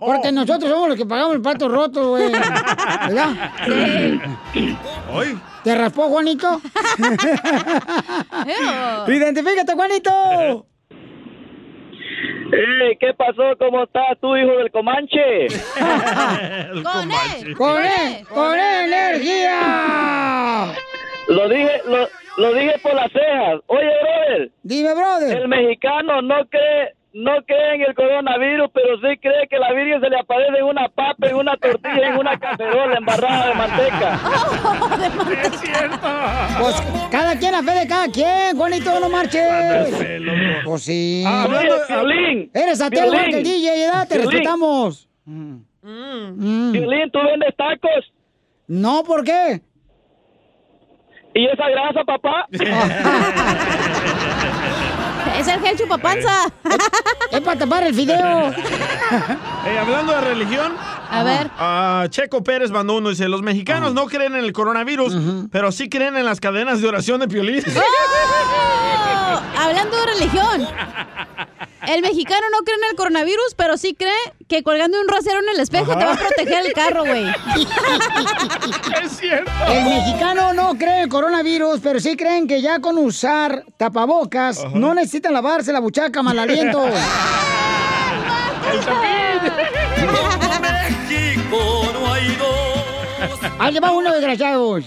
Porque 0.01 0.33
nosotros 0.33 0.71
somos 0.71 0.91
los 0.91 0.99
que 0.99 1.07
pagamos 1.07 1.35
el 1.35 1.41
plato 1.41 1.67
roto, 1.67 2.11
güey. 2.11 2.31
¿Verdad? 2.31 3.53
Hoy. 5.15 5.41
¿Te 5.63 5.75
raspó, 5.75 6.11
Juanito? 6.11 6.61
Identifícate, 9.09 9.73
Juanito. 9.73 10.67
¡Ey! 12.53 12.97
¿Qué 12.99 13.15
pasó? 13.15 13.57
¿Cómo 13.59 13.85
estás 13.85 14.19
tú, 14.21 14.37
hijo 14.37 14.57
del 14.59 14.71
Comanche? 14.71 15.49
¡Con 16.83 17.11
él! 17.11 17.57
¡Con 17.57 17.83
él! 17.85 18.27
¡Con 18.29 18.55
él, 18.55 18.93
energía! 18.93 20.73
Lo 21.29 21.49
dije, 21.49 21.81
lo, 21.87 22.09
lo 22.37 22.55
dije 22.55 22.79
por 22.83 22.95
las 22.95 23.11
cejas. 23.13 23.61
Oye, 23.67 23.91
brother. 24.03 24.51
Dime, 24.63 24.95
brother. 24.95 25.39
El 25.39 25.49
mexicano 25.49 26.23
no 26.23 26.47
cree 26.49 26.93
no 27.15 27.31
cree 27.47 27.77
en 27.77 27.83
el 27.83 27.95
coronavirus, 27.95 28.69
pero 28.75 28.97
sí 28.97 29.17
cree 29.23 29.47
que 29.49 29.57
la 29.59 29.73
Virgen 29.73 30.01
se 30.01 30.11
le 30.11 30.19
aparece 30.19 30.59
en 30.59 30.65
una 30.65 30.89
papa, 30.89 31.29
en 31.29 31.37
una 31.37 31.57
tortilla, 31.57 32.09
en 32.09 32.17
una 32.19 32.37
cacerola 32.39 32.97
embarrada 32.99 33.49
de 33.49 33.55
manteca. 33.55 34.21
Es 35.45 35.61
cierto. 35.61 36.09
Pues 36.61 36.83
cada 37.13 37.39
quien, 37.39 37.53
la 37.53 37.63
fe 37.63 37.71
de 37.79 37.87
cada 37.87 38.09
quien, 38.09 38.57
Juanito, 38.57 38.99
no 39.01 39.09
marches. 39.09 39.95
Pues 40.65 40.83
sí. 40.83 41.23
Ah, 41.27 41.45
hablando 41.45 41.75
de- 41.79 41.87
Piolín, 41.87 42.51
Eres 42.53 42.81
ateo 42.81 43.07
igual 43.07 43.25
que 43.31 43.39
el 43.39 43.45
DJ, 43.45 43.87
¿verdad? 43.87 44.09
Te 44.09 44.19
respetamos. 44.19 45.09
Piolín, 45.25 47.11
¿tú 47.13 47.19
vendes 47.23 47.55
tacos? 47.57 48.13
No, 48.67 49.05
¿por 49.05 49.23
qué? 49.25 49.61
¿Y 51.37 51.47
esa 51.47 51.69
grasa, 51.69 52.05
papá? 52.05 52.47
Es 55.39 55.49
el 55.49 55.61
gel 55.61 55.77
chupapanza. 55.79 56.47
es 57.31 57.41
para 57.41 57.59
tapar 57.59 57.85
el 57.85 57.95
fideo. 57.95 58.53
Eh, 59.67 59.79
hablando 59.79 60.13
de 60.13 60.21
religión. 60.21 60.75
A 61.11 61.23
ver. 61.23 61.51
ah, 61.59 62.07
Checo 62.11 62.43
Pérez 62.43 62.71
mandó 62.71 62.97
uno. 62.97 63.09
Dice, 63.11 63.29
los 63.29 63.41
mexicanos 63.43 63.95
no 63.95 64.07
creen 64.07 64.35
en 64.35 64.45
el 64.45 64.53
coronavirus, 64.53 65.17
pero 65.51 65.73
sí 65.73 65.89
creen 65.89 66.17
en 66.19 66.27
las 66.27 66.39
cadenas 66.41 66.83
de 66.83 66.89
oración 66.89 67.21
de 67.21 67.29
Piolín. 67.29 67.63
Hablando 69.65 69.97
de 69.97 70.07
religión. 70.07 70.69
El 71.87 72.03
mexicano 72.03 72.47
no 72.51 72.59
cree 72.65 72.77
en 72.77 72.85
el 72.91 72.97
coronavirus, 72.97 73.55
pero 73.57 73.77
sí 73.77 73.95
cree 73.95 74.13
que 74.49 74.63
colgando 74.63 75.01
un 75.01 75.09
rosero 75.09 75.41
en 75.41 75.49
el 75.55 75.61
espejo 75.61 75.93
Ajá. 75.93 76.01
te 76.01 76.07
va 76.07 76.13
a 76.13 76.17
proteger 76.17 76.67
el 76.67 76.73
carro, 76.73 77.05
güey. 77.05 77.27
es 79.05 79.13
cierto. 79.19 79.51
El 79.69 79.85
mexicano 79.85 80.53
no 80.55 80.75
cree 80.77 80.97
en 80.97 81.03
el 81.05 81.09
coronavirus, 81.09 81.81
pero 81.83 82.01
sí 82.01 82.17
creen 82.17 82.47
que 82.47 82.63
ya 82.63 82.81
con 82.81 82.99
usar 82.99 83.65
tapabocas 83.77 84.65
no 84.75 84.95
necesitan 84.95 85.33
lavarse 85.33 85.73
la 85.73 85.81
buchaca 85.81 86.23
mal 86.23 86.39
aliento. 86.39 86.87
México 91.09 91.91
no 91.93 92.13
hay 92.13 92.37
dos. 92.37 93.41
Ahí 93.59 93.73
le 93.73 93.81
va 93.81 93.93
uno, 93.93 94.13
desgraciados. 94.13 94.85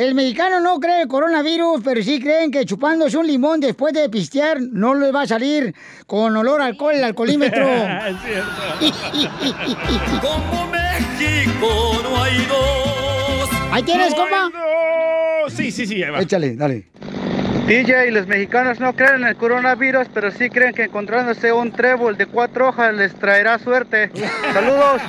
El 0.00 0.14
mexicano 0.14 0.60
no 0.60 0.80
cree 0.80 1.02
el 1.02 1.08
coronavirus, 1.08 1.82
pero 1.84 2.02
sí 2.02 2.18
creen 2.20 2.50
que 2.50 2.64
chupándose 2.64 3.18
un 3.18 3.26
limón 3.26 3.60
después 3.60 3.92
de 3.92 4.08
pistear 4.08 4.58
no 4.58 4.94
le 4.94 5.12
va 5.12 5.22
a 5.22 5.26
salir 5.26 5.74
con 6.06 6.34
olor 6.34 6.62
a 6.62 6.64
alcohol 6.64 6.94
el 6.94 7.04
alcoholímetro. 7.04 7.68
es 8.08 8.16
cierto. 8.24 8.50
Como 10.22 10.68
México 10.68 12.00
no 12.02 12.22
hay 12.22 12.46
dos. 12.46 13.50
Ahí 13.70 13.82
tienes, 13.82 14.14
compa. 14.14 14.50
Sí, 15.50 15.70
sí, 15.70 15.86
sí, 15.86 16.02
ahí 16.02 16.10
va. 16.10 16.22
Échale, 16.22 16.56
dale. 16.56 16.86
DJ, 17.66 18.10
los 18.10 18.26
mexicanos 18.26 18.80
no 18.80 18.94
creen 18.94 19.22
en 19.22 19.28
el 19.28 19.36
coronavirus, 19.36 20.08
pero 20.12 20.30
sí 20.30 20.50
creen 20.50 20.74
que 20.74 20.84
encontrándose 20.84 21.52
un 21.52 21.70
trébol 21.72 22.16
de 22.16 22.26
cuatro 22.26 22.68
hojas 22.68 22.94
les 22.94 23.14
traerá 23.14 23.58
suerte. 23.58 24.10
Saludos. 24.52 25.00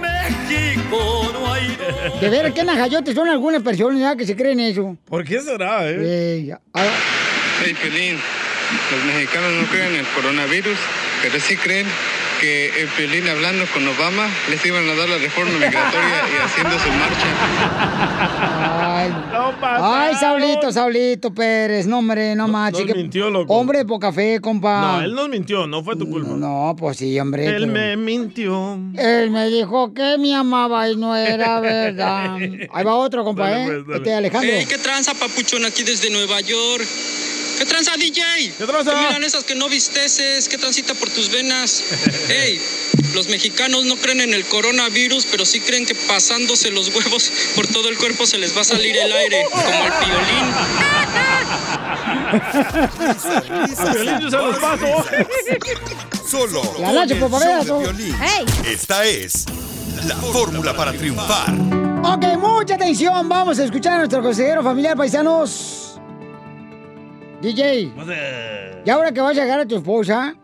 México 0.00 1.30
no 1.32 1.52
hay 1.52 1.76
dos. 1.76 2.20
De 2.20 2.28
ver 2.30 2.52
qué 2.52 2.64
najayotes 2.64 3.14
son 3.14 3.28
algunas 3.28 3.62
personas 3.62 4.00
ya 4.00 4.16
que 4.16 4.26
se 4.26 4.36
creen 4.36 4.60
eso. 4.60 4.96
¿Por 5.06 5.24
qué 5.24 5.40
será, 5.40 5.88
eh? 5.88 6.36
Ey, 6.36 6.50
ah, 6.52 6.86
Hey, 7.64 7.74
Pelín, 7.82 8.16
los 8.92 9.04
mexicanos 9.04 9.52
no 9.52 9.66
creen 9.66 9.94
en 9.94 10.00
el 10.00 10.06
coronavirus, 10.06 10.78
pero 11.22 11.40
sí 11.40 11.56
creen 11.56 11.86
que 12.40 12.82
el 12.82 12.88
Pelín 12.88 13.28
hablando 13.28 13.64
con 13.72 13.86
Obama 13.88 14.28
les 14.50 14.64
iban 14.64 14.88
a 14.88 14.94
dar 14.94 15.08
la 15.08 15.18
reforma 15.18 15.52
migratoria 15.52 16.22
y 16.32 16.44
haciendo 16.44 16.78
su 16.78 16.88
marcha. 16.88 17.26
Ay, 18.80 19.12
ay, 19.62 20.14
Saulito, 20.16 20.72
Saulito 20.72 21.32
Pérez, 21.34 21.86
no 21.86 21.98
hombre, 21.98 22.34
no 22.34 22.48
macho. 22.48 22.84
nos 22.84 22.96
mintió, 22.96 23.30
loco. 23.30 23.52
Hombre 23.54 23.78
de 23.78 23.84
poca 23.84 24.12
fe, 24.12 24.40
compa. 24.40 24.80
No, 24.98 25.04
él 25.04 25.14
nos 25.14 25.28
mintió, 25.28 25.66
no 25.66 25.82
fue 25.82 25.96
tu 25.96 26.08
culpa. 26.08 26.30
No, 26.34 26.74
pues 26.78 26.96
sí, 26.98 27.18
hombre. 27.18 27.46
Él 27.46 27.54
pero- 27.60 27.66
me 27.72 27.96
mintió. 27.96 28.78
Él 28.96 29.30
me 29.30 29.48
dijo 29.48 29.92
que 29.92 30.16
me 30.18 30.34
amaba 30.34 30.88
y 30.88 30.96
no 30.96 31.14
era 31.16 31.60
verdad. 31.60 32.36
Ahí 32.36 32.84
va 32.84 32.94
otro, 32.94 33.24
compa, 33.24 33.50
Dale, 33.50 33.64
¿eh? 33.78 33.82
pues. 33.84 33.98
Este 33.98 34.14
Alejandro. 34.14 34.50
Hey, 34.52 34.66
¿qué 34.68 34.78
tranza, 34.78 35.12
papuchón, 35.14 35.64
aquí 35.64 35.82
desde 35.82 36.10
Nueva 36.10 36.40
York? 36.40 36.86
¿Qué 37.58 37.64
tranza, 37.66 37.92
DJ? 37.96 38.54
¿Qué 38.56 38.64
tranza? 38.66 38.94
miran 38.94 39.24
esas 39.24 39.42
que 39.42 39.56
no 39.56 39.68
visteces? 39.68 40.48
¿Qué 40.48 40.56
transita 40.58 40.94
por 40.94 41.10
tus 41.10 41.28
venas? 41.30 41.82
Hey, 42.28 42.60
los 43.14 43.28
mexicanos 43.28 43.84
no 43.86 43.96
creen 43.96 44.20
en 44.20 44.34
el 44.34 44.44
coronavirus, 44.44 45.26
pero 45.30 45.44
sí 45.46 45.60
creen 45.60 45.86
que 45.86 45.94
pasándose 45.94 46.70
los 46.70 46.94
huevos 46.94 47.32
por 47.56 47.66
todo 47.66 47.88
el 47.88 47.96
cuerpo 47.96 48.26
se 48.26 48.36
les 48.38 48.54
va 48.56 48.60
a 48.60 48.64
salir 48.64 48.96
el 48.96 49.10
aire, 49.12 49.44
como 49.50 49.62
el 49.62 49.92
Piolín, 50.04 50.54
yo 54.20 54.30
se 54.30 54.36
los 54.36 54.58
paso. 54.58 54.86
Solo 56.30 56.62
La 56.78 56.86
con 56.86 56.94
Nacho 56.94 57.14
el 57.14 57.20
Popaveras, 57.20 57.66
show 57.66 57.80
¿no? 57.80 57.86
de 57.88 57.94
Piolín. 57.94 58.14
Ey. 58.22 58.72
Esta 58.72 59.04
es 59.06 59.46
la 60.06 60.16
fórmula 60.16 60.76
para 60.76 60.92
triunfar. 60.92 61.50
Ok, 62.04 62.24
mucha 62.38 62.74
atención. 62.74 63.28
Vamos 63.28 63.58
a 63.58 63.64
escuchar 63.64 63.94
a 63.94 63.98
nuestro 63.98 64.22
consejero 64.22 64.62
familiar, 64.62 64.96
paisanos. 64.96 65.87
DJ, 67.40 67.92
y 68.84 68.90
ahora 68.90 69.12
que 69.12 69.20
vas 69.20 69.36
a 69.38 69.40
llegar 69.42 69.60
a 69.60 69.66
tu 69.66 69.76
esposa, 69.76 70.34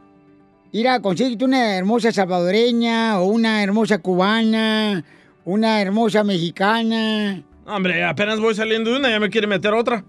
ir 0.70 0.88
a 0.88 1.00
conseguirte 1.00 1.44
una 1.44 1.76
hermosa 1.76 2.12
salvadoreña 2.12 3.18
o 3.18 3.24
una 3.24 3.62
hermosa 3.64 3.98
cubana, 3.98 5.04
una 5.44 5.80
hermosa 5.80 6.22
mexicana. 6.22 7.42
Hombre, 7.66 8.04
apenas 8.04 8.38
voy 8.38 8.54
saliendo 8.54 8.90
de 8.90 8.98
una, 8.98 9.10
ya 9.10 9.18
me 9.18 9.28
quiere 9.28 9.46
meter 9.48 9.74
otra. 9.74 10.04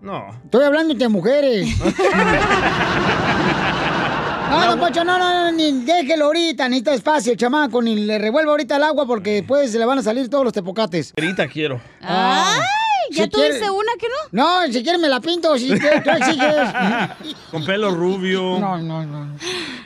No. 0.00 0.30
Estoy 0.44 0.64
hablando 0.64 0.94
de 0.94 1.08
mujeres. 1.08 1.68
No, 4.52 4.66
don 4.66 4.80
Poncho, 4.80 5.02
no, 5.02 5.18
no, 5.18 5.50
no, 5.50 5.52
ni 5.52 5.82
déjelo 5.82 6.26
ahorita, 6.26 6.68
necesita 6.68 6.92
espacio, 6.92 7.34
chamaco, 7.36 7.80
ni 7.80 7.96
le 7.96 8.18
revuelva 8.18 8.50
ahorita 8.50 8.76
el 8.76 8.82
agua 8.82 9.06
porque 9.06 9.30
después 9.30 9.72
se 9.72 9.78
le 9.78 9.86
van 9.86 9.98
a 9.98 10.02
salir 10.02 10.28
todos 10.28 10.44
los 10.44 10.52
tepocates. 10.52 11.14
Ahorita 11.16 11.48
quiero. 11.48 11.80
Ah. 12.02 12.58
¿Ya 13.12 13.24
si 13.24 13.30
tuviste 13.30 13.58
quiere- 13.58 13.70
una 13.70 13.92
que 13.98 14.06
no? 14.08 14.14
No, 14.66 14.72
si 14.72 14.82
quieres 14.82 15.00
me 15.00 15.08
la 15.08 15.20
pinto, 15.20 15.56
si 15.58 15.68
quieres, 15.68 16.02
tú 16.02 16.10
exiges. 16.10 16.56
Con 17.50 17.64
pelo 17.64 17.90
rubio. 17.94 18.58
No, 18.58 18.78
no, 18.78 19.04
no. 19.04 19.36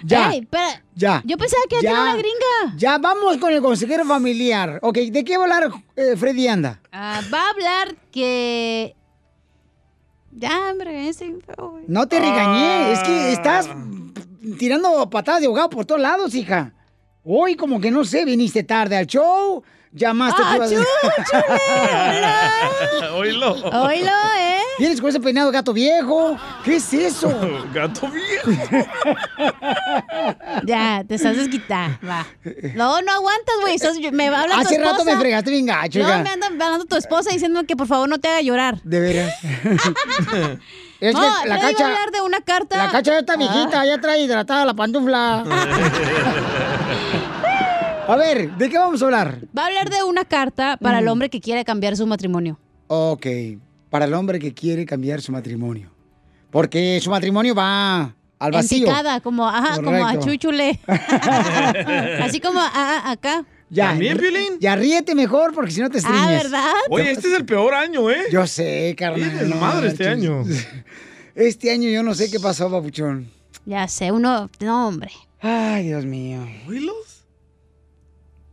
Ya. 0.04 0.30
Ey, 0.32 0.40
espera. 0.40 0.82
Ya. 0.94 1.22
Yo 1.24 1.36
pensaba 1.36 1.62
que 1.68 1.76
ya, 1.76 1.80
tenía 1.80 2.00
una 2.02 2.16
gringa. 2.16 2.76
Ya 2.76 2.98
vamos 2.98 3.36
con 3.38 3.52
el 3.52 3.60
consejero 3.60 4.04
familiar. 4.04 4.78
Ok, 4.82 4.96
¿de 4.98 5.24
qué 5.24 5.36
va 5.36 5.44
a 5.44 5.46
hablar 5.56 5.70
eh, 5.96 6.14
Freddy 6.16 6.48
Anda? 6.48 6.80
Ah, 6.92 7.20
va 7.32 7.46
a 7.46 7.50
hablar 7.50 7.96
que... 8.10 8.94
Ya, 10.32 10.70
hombre, 10.70 11.08
ese... 11.08 11.34
No 11.86 12.06
te 12.08 12.18
regañé, 12.20 12.92
es 12.92 12.98
que 13.00 13.32
estás 13.32 13.68
tirando 14.58 15.08
patadas 15.08 15.40
de 15.40 15.46
ahogado 15.46 15.70
por 15.70 15.84
todos 15.86 16.00
lados, 16.00 16.34
hija. 16.34 16.72
Hoy 17.24 17.56
como 17.56 17.80
que 17.80 17.90
no 17.90 18.04
sé, 18.04 18.24
viniste 18.24 18.62
tarde 18.62 18.96
al 18.96 19.06
show, 19.06 19.62
llamaste... 19.96 20.42
¡Ah, 20.44 20.56
tú 20.58 20.74
ibas- 20.74 20.86
Oílo. 23.14 23.52
Oílo, 23.54 24.10
¿eh? 24.38 24.60
Vienes 24.78 25.00
con 25.00 25.08
ese 25.10 25.20
peinado 25.20 25.50
gato 25.50 25.72
viejo. 25.72 26.38
¿Qué 26.64 26.76
es 26.76 26.92
eso? 26.92 27.28
Gato 27.74 28.08
viejo. 28.08 28.50
Ya, 30.64 31.04
te 31.06 31.14
estás 31.16 31.36
desquitada, 31.36 31.98
va. 32.06 32.26
No, 32.74 33.00
no 33.02 33.12
aguantas, 33.12 33.54
güey. 33.60 33.78
sos- 33.78 33.98
Me 34.12 34.30
va 34.30 34.38
a 34.38 34.42
hablar 34.42 34.60
tu 34.60 34.66
Hace 34.66 34.78
rato 34.78 35.04
me 35.04 35.16
fregaste 35.16 35.50
bien 35.50 35.66
gacho, 35.66 36.00
No, 36.00 36.08
me 36.22 36.30
anda 36.30 36.46
hablando 36.46 36.84
tu 36.86 36.96
esposa 36.96 37.30
diciendo 37.30 37.62
que 37.66 37.76
por 37.76 37.86
favor 37.86 38.08
no 38.08 38.18
te 38.18 38.28
haga 38.28 38.40
llorar. 38.40 38.80
De 38.82 39.00
veras. 39.00 39.32
Es 41.00 41.14
no, 41.14 41.20
que 41.20 41.48
la 41.48 41.56
va 41.56 41.60
a 41.68 41.72
cacha... 41.72 41.84
hablar 41.86 42.10
de 42.10 42.20
una 42.22 42.40
carta. 42.40 42.76
La 42.76 42.90
cacha 42.90 43.12
ya 43.12 43.18
está 43.20 43.36
viejita, 43.36 43.80
Ah. 43.82 43.86
ya 43.86 44.00
trae 44.00 44.20
hidratada 44.22 44.64
la 44.64 44.74
pantufla. 44.74 45.44
A 48.08 48.16
ver, 48.16 48.56
¿de 48.56 48.68
qué 48.70 48.78
vamos 48.78 49.02
a 49.02 49.04
hablar? 49.06 49.40
Va 49.56 49.62
a 49.64 49.66
hablar 49.66 49.90
de 49.90 50.02
una 50.02 50.24
carta 50.24 50.76
para 50.76 50.98
el 51.00 51.04
Mm. 51.06 51.08
hombre 51.08 51.30
que 51.30 51.40
quiere 51.40 51.64
cambiar 51.64 51.96
su 51.96 52.06
matrimonio. 52.06 52.58
Ok, 52.88 53.26
para 53.90 54.04
el 54.04 54.14
hombre 54.14 54.38
que 54.38 54.54
quiere 54.54 54.86
cambiar 54.86 55.20
su 55.20 55.32
matrimonio. 55.32 55.90
Porque 56.50 57.00
su 57.02 57.10
matrimonio 57.10 57.54
va 57.54 58.14
al 58.38 58.48
En 58.48 58.52
vacío. 58.52 58.86
picada, 58.86 59.20
como, 59.20 59.48
ajá, 59.48 59.76
como 59.82 60.06
a 60.06 60.18
chúchule. 60.20 60.78
Así 62.22 62.40
como 62.40 62.60
a- 62.60 62.68
a- 62.68 63.10
acá. 63.10 63.44
Ya, 63.68 63.88
¿También, 63.88 64.16
Piolín? 64.16 64.58
Ya 64.60 64.76
ríete 64.76 65.16
mejor 65.16 65.52
porque 65.52 65.72
si 65.72 65.80
no 65.80 65.90
te 65.90 65.98
estriñes. 65.98 66.22
Ah, 66.22 66.30
¿verdad? 66.30 66.72
Oye, 66.88 67.10
este 67.10 67.26
es 67.28 67.34
el 67.34 67.44
peor 67.44 67.74
año, 67.74 68.08
¿eh? 68.10 68.22
Yo 68.30 68.46
sé, 68.46 68.94
carnal. 68.96 69.36
De 69.40 69.48
no 69.48 69.56
madre 69.56 69.88
este 69.88 70.08
año. 70.08 70.44
Este 71.34 71.70
año 71.70 71.90
yo 71.90 72.02
no 72.02 72.14
sé 72.14 72.30
qué 72.30 72.40
pasó, 72.40 72.70
papuchón. 72.70 73.30
Ya 73.66 73.86
sé, 73.88 74.10
uno... 74.10 74.48
No, 74.60 74.88
hombre. 74.88 75.10
Ay, 75.42 75.84
Dios 75.88 76.06
mío. 76.06 76.46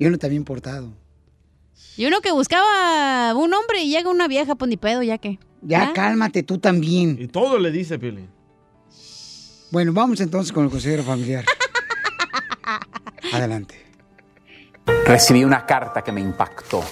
Y 0.04 0.08
uno 0.08 0.18
también 0.18 0.44
portado. 0.44 0.92
Y 1.96 2.06
uno 2.06 2.20
que 2.20 2.34
buscaba 2.34 3.34
un 3.36 3.54
hombre 3.54 3.84
y 3.84 3.90
llega 3.90 4.10
una 4.10 4.28
vieja, 4.28 4.56
pues 4.56 4.68
ni 4.68 4.76
pedo, 4.76 5.02
ya 5.02 5.18
que. 5.18 5.40
Ya 5.62 5.84
¿Ah? 5.84 5.94
cálmate 5.94 6.44
tú 6.44 6.58
también. 6.58 7.16
Y 7.18 7.30
todo 7.30 7.58
le 7.58 7.72
dice 7.72 7.98
Piolín. 7.98 8.30
Bueno, 9.72 9.94
vamos 9.94 10.20
entonces 10.20 10.52
con 10.52 10.66
el 10.66 10.70
consejero 10.70 11.04
familiar. 11.04 11.46
Adelante. 13.34 13.82
Recibí 15.06 15.46
una 15.46 15.66
carta 15.66 16.02
que 16.02 16.12
me 16.12 16.20
impactó. 16.20 16.84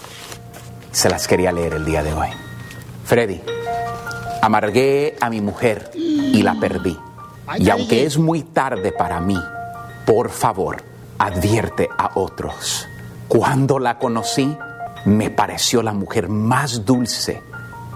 Se 0.94 1.10
las 1.10 1.28
quería 1.28 1.52
leer 1.52 1.74
el 1.74 1.84
día 1.84 2.04
de 2.04 2.14
hoy. 2.14 2.30
Freddy, 3.04 3.42
amargué 4.42 5.18
a 5.20 5.30
mi 5.30 5.42
mujer 5.42 5.92
y 5.96 6.42
la 6.44 6.58
perdí. 6.58 6.98
Y 7.58 7.70
aunque 7.70 8.06
es 8.06 8.18
muy 8.18 8.44
tarde 8.44 8.94
para 8.94 9.20
mí, 9.20 9.38
por 10.06 10.30
favor, 10.30 10.82
advierte 11.18 11.90
a 11.98 12.12
otros. 12.16 12.88
Cuando 13.32 13.80
la 13.80 13.98
conocí, 13.98 14.58
me 15.06 15.30
pareció 15.30 15.82
la 15.82 15.94
mujer 15.94 16.28
más 16.28 16.84
dulce, 16.84 17.42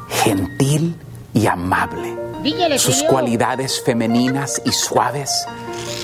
gentil 0.07 0.95
y 1.33 1.45
amable. 1.45 2.77
Sus 2.77 3.03
cualidades 3.03 3.81
femeninas 3.83 4.61
y 4.63 4.71
suaves 4.71 5.45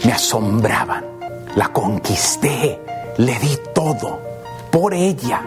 me 0.04 0.12
asombraban. 0.12 1.06
La 1.56 1.70
conquisté, 1.70 2.82
le 3.20 3.40
di 3.40 3.58
todo. 3.74 4.20
Por 4.70 4.94
ella 4.94 5.42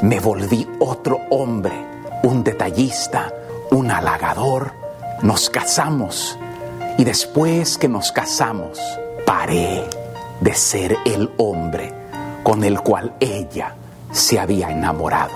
me 0.00 0.18
volví 0.18 0.66
otro 0.78 1.20
hombre, 1.28 1.74
un 2.22 2.42
detallista, 2.42 3.34
un 3.70 3.90
halagador. 3.90 4.72
Nos 5.20 5.50
casamos 5.50 6.38
y 6.96 7.04
después 7.04 7.76
que 7.76 7.88
nos 7.88 8.12
casamos, 8.12 8.80
paré 9.26 9.84
de 10.40 10.54
ser 10.54 10.96
el 11.04 11.30
hombre 11.36 12.05
con 12.46 12.62
el 12.62 12.80
cual 12.80 13.12
ella 13.18 13.74
se 14.12 14.38
había 14.38 14.70
enamorado. 14.70 15.32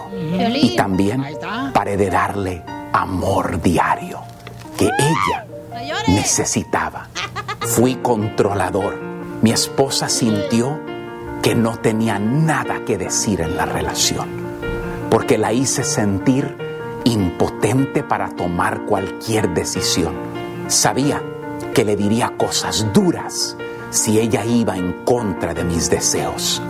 Y 0.55 0.77
también 0.77 1.21
Ahí 1.25 1.33
está. 1.33 1.73
paré 1.75 1.97
de 1.97 2.09
darle 2.09 2.63
amor 2.93 3.61
diario 3.61 4.21
que 4.79 4.85
ella 4.87 5.45
necesitaba. 6.07 7.09
Fui 7.63 7.97
controlador. 7.97 8.97
Mi 9.43 9.51
esposa 9.51 10.09
sintió 10.09 10.79
que 11.43 11.57
no 11.57 11.79
tenía 11.79 12.21
nada 12.21 12.85
que 12.87 12.97
decir 12.97 13.41
en 13.41 13.57
la 13.57 13.67
relación, 13.67 14.29
porque 15.11 15.37
la 15.37 15.53
hice 15.53 15.83
sentir 15.83 16.57
impotente 17.03 18.05
para 18.05 18.29
tomar 18.37 18.83
cualquier 18.83 19.53
decisión. 19.53 20.15
Sabía 20.69 21.21
que 21.75 21.85
le 21.85 21.97
diría 21.97 22.35
cosas 22.37 22.87
duras 22.93 23.57
si 23.91 24.21
ella 24.21 24.45
iba 24.45 24.77
en 24.77 24.93
contra 25.05 25.55
de 25.55 25.65
mis 25.65 25.91
deseos. 25.91 26.63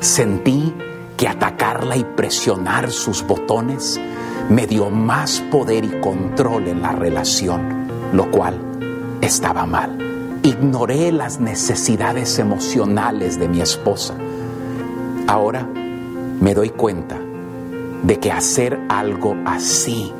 Sentí 0.00 0.74
que 1.16 1.28
atacarla 1.28 1.96
y 1.96 2.04
presionar 2.04 2.90
sus 2.90 3.26
botones 3.26 3.98
me 4.48 4.66
dio 4.66 4.90
más 4.90 5.40
poder 5.50 5.84
y 5.84 6.00
control 6.00 6.68
en 6.68 6.82
la 6.82 6.92
relación, 6.92 7.88
lo 8.12 8.30
cual 8.30 8.60
estaba 9.20 9.66
mal. 9.66 9.98
Ignoré 10.42 11.10
las 11.10 11.40
necesidades 11.40 12.38
emocionales 12.38 13.38
de 13.40 13.48
mi 13.48 13.60
esposa. 13.60 14.14
Ahora 15.26 15.66
me 16.40 16.54
doy 16.54 16.70
cuenta 16.70 17.18
de 18.02 18.20
que 18.20 18.30
hacer 18.30 18.78
algo 18.88 19.36
así 19.44 20.12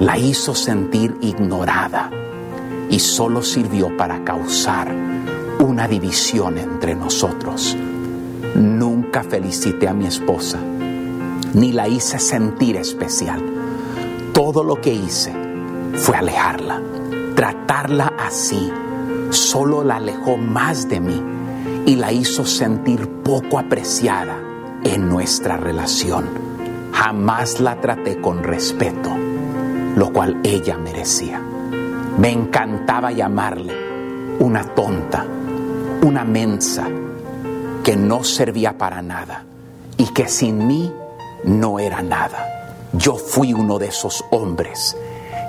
la 0.00 0.18
hizo 0.18 0.54
sentir 0.54 1.16
ignorada 1.20 2.10
y 2.90 2.98
solo 2.98 3.42
sirvió 3.42 3.96
para 3.96 4.22
causar 4.24 4.92
una 5.60 5.88
división 5.88 6.58
entre 6.58 6.94
nosotros. 6.94 7.76
Nunca 9.14 9.28
felicité 9.28 9.88
a 9.88 9.92
mi 9.92 10.06
esposa, 10.06 10.58
ni 11.52 11.70
la 11.70 11.86
hice 11.86 12.18
sentir 12.18 12.76
especial. 12.76 13.42
Todo 14.32 14.64
lo 14.64 14.80
que 14.80 14.94
hice 14.94 15.34
fue 15.92 16.16
alejarla. 16.16 16.80
Tratarla 17.36 18.14
así 18.18 18.72
solo 19.28 19.84
la 19.84 19.96
alejó 19.96 20.38
más 20.38 20.88
de 20.88 21.00
mí 21.00 21.22
y 21.84 21.96
la 21.96 22.10
hizo 22.10 22.46
sentir 22.46 23.06
poco 23.22 23.58
apreciada 23.58 24.38
en 24.82 25.10
nuestra 25.10 25.58
relación. 25.58 26.24
Jamás 26.94 27.60
la 27.60 27.82
traté 27.82 28.18
con 28.18 28.42
respeto, 28.42 29.10
lo 29.94 30.10
cual 30.10 30.40
ella 30.42 30.78
merecía. 30.78 31.38
Me 32.16 32.30
encantaba 32.30 33.12
llamarle 33.12 33.74
una 34.38 34.64
tonta, 34.64 35.26
una 36.00 36.24
mensa, 36.24 36.88
que 37.82 37.96
no 37.96 38.22
servía 38.22 38.78
para 38.78 39.02
nada 39.02 39.44
y 39.96 40.06
que 40.08 40.28
sin 40.28 40.66
mí 40.66 40.92
no 41.44 41.78
era 41.78 42.02
nada. 42.02 42.78
Yo 42.92 43.16
fui 43.16 43.52
uno 43.52 43.78
de 43.78 43.88
esos 43.88 44.24
hombres 44.30 44.96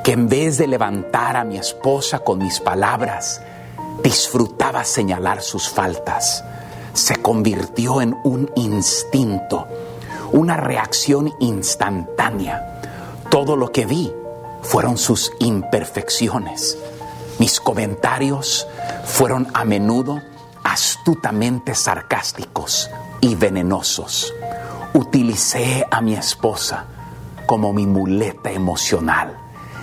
que 0.03 0.13
en 0.13 0.27
vez 0.27 0.57
de 0.57 0.67
levantar 0.67 1.37
a 1.37 1.43
mi 1.43 1.57
esposa 1.57 2.19
con 2.19 2.39
mis 2.39 2.59
palabras, 2.59 3.41
disfrutaba 4.03 4.83
señalar 4.83 5.41
sus 5.41 5.69
faltas. 5.69 6.43
Se 6.93 7.15
convirtió 7.17 8.01
en 8.01 8.15
un 8.23 8.51
instinto, 8.55 9.67
una 10.31 10.57
reacción 10.57 11.33
instantánea. 11.39 12.81
Todo 13.29 13.55
lo 13.55 13.71
que 13.71 13.85
vi 13.85 14.11
fueron 14.61 14.97
sus 14.97 15.31
imperfecciones. 15.39 16.77
Mis 17.39 17.59
comentarios 17.59 18.67
fueron 19.05 19.47
a 19.53 19.63
menudo 19.63 20.21
astutamente 20.73 21.75
sarcásticos 21.75 22.89
y 23.21 23.35
venenosos. 23.35 24.33
Utilicé 24.95 25.85
a 25.89 26.01
mi 26.01 26.15
esposa 26.15 26.85
como 27.45 27.73
mi 27.73 27.85
muleta 27.85 28.51
emocional 28.51 29.37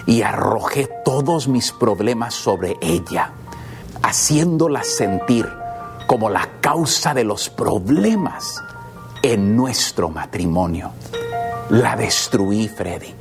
y 0.06 0.22
arrojé 0.22 0.90
todos 1.04 1.46
mis 1.46 1.70
problemas 1.70 2.34
sobre 2.34 2.76
ella, 2.80 3.30
haciéndola 4.02 4.82
sentir 4.82 5.48
como 6.08 6.28
la 6.28 6.48
causa 6.60 7.14
de 7.14 7.22
los 7.22 7.50
problemas 7.50 8.60
en 9.22 9.54
nuestro 9.54 10.08
matrimonio. 10.08 10.90
La 11.68 11.94
destruí, 11.94 12.66
Freddy, 12.66 13.14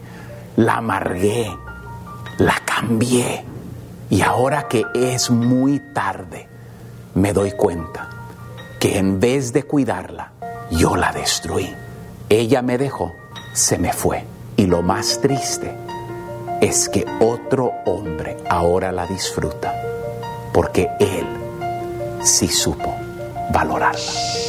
la 0.55 0.78
amargué, 0.78 1.55
la 2.39 2.55
cambié 2.65 3.45
y 4.09 4.22
ahora 4.24 4.67
que 4.67 4.86
es 4.95 5.30
muy 5.30 5.80
tarde, 5.93 6.48
me 7.20 7.34
doy 7.34 7.51
cuenta 7.51 8.09
que 8.80 8.97
en 8.97 9.20
vez 9.20 9.51
de 9.51 9.63
cuidarla, 9.63 10.32
yo 10.72 10.95
la 10.95 11.11
destruí. 11.11 11.76
Ella 12.30 12.61
me 12.61 12.78
dejó, 12.78 13.13
se 13.53 13.78
me 13.78 13.91
fue. 13.91 14.24
Y 14.55 14.67
lo 14.67 14.82
más 14.82 15.20
triste 15.20 15.76
es 16.61 16.88
que 16.88 17.05
otro 17.20 17.74
hombre 17.86 18.38
ahora 18.49 18.93
la 18.93 19.05
disfruta, 19.05 19.74
porque 20.53 20.89
él 20.99 21.28
sí 22.24 22.47
supo 22.47 22.95
valorarla. 23.51 24.48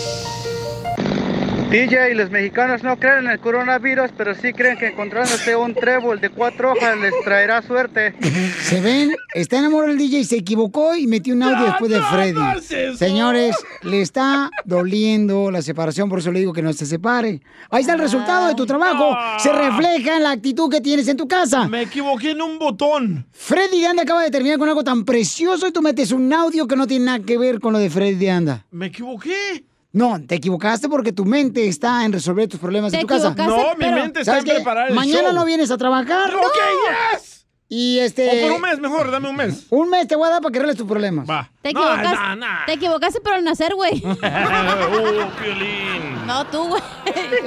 DJ, 1.71 2.17
los 2.17 2.33
mexicanos 2.33 2.83
no 2.83 2.99
creen 2.99 3.27
en 3.27 3.31
el 3.31 3.39
coronavirus, 3.39 4.11
pero 4.17 4.35
sí 4.35 4.53
creen 4.53 4.77
que 4.77 4.89
encontrándose 4.89 5.55
un 5.55 5.73
trébol 5.73 6.21
de 6.21 6.29
cuatro 6.29 6.73
hojas 6.73 6.99
les 6.99 7.15
traerá 7.23 7.63
suerte. 7.63 8.13
Se 8.61 8.81
ven, 8.81 9.15
está 9.35 9.59
enamorado 9.59 9.93
el 9.93 9.97
DJ, 9.99 10.25
se 10.25 10.39
equivocó 10.39 10.97
y 10.97 11.07
metió 11.07 11.33
un 11.33 11.45
audio 11.45 11.67
después 11.67 11.93
de 11.93 12.01
Freddy. 12.03 12.97
Señores, 12.97 13.55
le 13.83 14.01
está 14.01 14.51
doliendo 14.65 15.53
la 15.53 15.63
separación, 15.63 16.09
por 16.09 16.19
eso 16.19 16.33
le 16.33 16.41
digo 16.41 16.53
que 16.53 16.61
no 16.61 16.73
se 16.73 16.87
separe. 16.87 17.41
Ahí 17.71 17.83
está 17.83 17.93
el 17.93 18.01
resultado 18.01 18.49
de 18.49 18.57
tu 18.57 18.67
trabajo. 18.67 19.17
Se 19.39 19.53
refleja 19.53 20.17
en 20.17 20.25
la 20.25 20.33
actitud 20.33 20.69
que 20.69 20.81
tienes 20.81 21.07
en 21.07 21.17
tu 21.17 21.29
casa. 21.29 21.69
Me 21.69 21.83
equivoqué 21.83 22.33
en 22.33 22.43
un 22.43 22.59
botón. 22.59 23.29
Freddy 23.31 23.81
de 23.81 23.87
Anda 23.87 24.03
acaba 24.03 24.25
de 24.25 24.33
terminar 24.33 24.59
con 24.59 24.69
algo 24.69 24.83
tan 24.83 25.05
precioso 25.05 25.69
y 25.69 25.73
tú 25.73 25.83
metes 25.83 26.11
un 26.11 26.33
audio 26.33 26.67
que 26.67 26.75
no 26.75 26.89
tiene 26.89 27.05
nada 27.05 27.21
que 27.21 27.39
ver 27.39 27.61
con 27.61 27.73
lo 27.73 27.79
de 27.79 27.91
Freddy 27.91 28.17
de 28.17 28.31
Anda. 28.33 28.67
Me 28.73 28.87
equivoqué. 28.87 29.70
No, 29.93 30.21
te 30.25 30.37
equivocaste 30.37 30.89
porque 30.89 31.13
tu 31.13 31.25
mente 31.25 31.67
está 31.67 32.05
en 32.05 32.13
resolver 32.13 32.49
tus 32.49 32.61
problemas 32.61 32.93
en 32.93 33.01
tu 33.01 33.07
casa. 33.09 33.35
No, 33.37 33.75
mi 33.77 33.91
mente 33.91 34.21
está 34.21 34.33
¿Sabes 34.33 34.45
en 34.45 34.51
qué? 34.51 34.55
preparar 34.57 34.89
el 34.89 34.95
Mañana 34.95 35.29
show. 35.31 35.35
no 35.35 35.45
vienes 35.45 35.71
a 35.71 35.77
trabajar. 35.77 36.33
Ok, 36.35 36.43
yes. 37.13 37.47
Y 37.69 37.99
este. 38.01 38.29
O 38.29 38.49
por 38.49 38.57
un 38.57 38.61
mes, 38.63 38.81
mejor, 38.81 39.11
dame 39.11 39.29
un 39.31 39.37
mes. 39.37 39.67
Un 39.71 39.91
mes 39.91 40.07
te 40.07 40.17
voy 40.17 40.27
a 40.27 40.31
dar 40.31 40.43
para 40.43 40.53
que 40.53 40.59
arregles 40.59 40.77
tus 40.77 40.87
problemas. 40.87 41.29
Va. 41.29 41.51
Te 41.63 41.71
equivocaste, 41.71 42.17
te 42.67 42.73
equivocaste 42.73 43.21
pero 43.21 43.37
al 43.37 43.45
nacer, 43.45 43.75
güey. 43.75 44.01
Piolín. 45.41 46.27
No, 46.27 46.47
tú, 46.47 46.69
güey. 46.69 46.83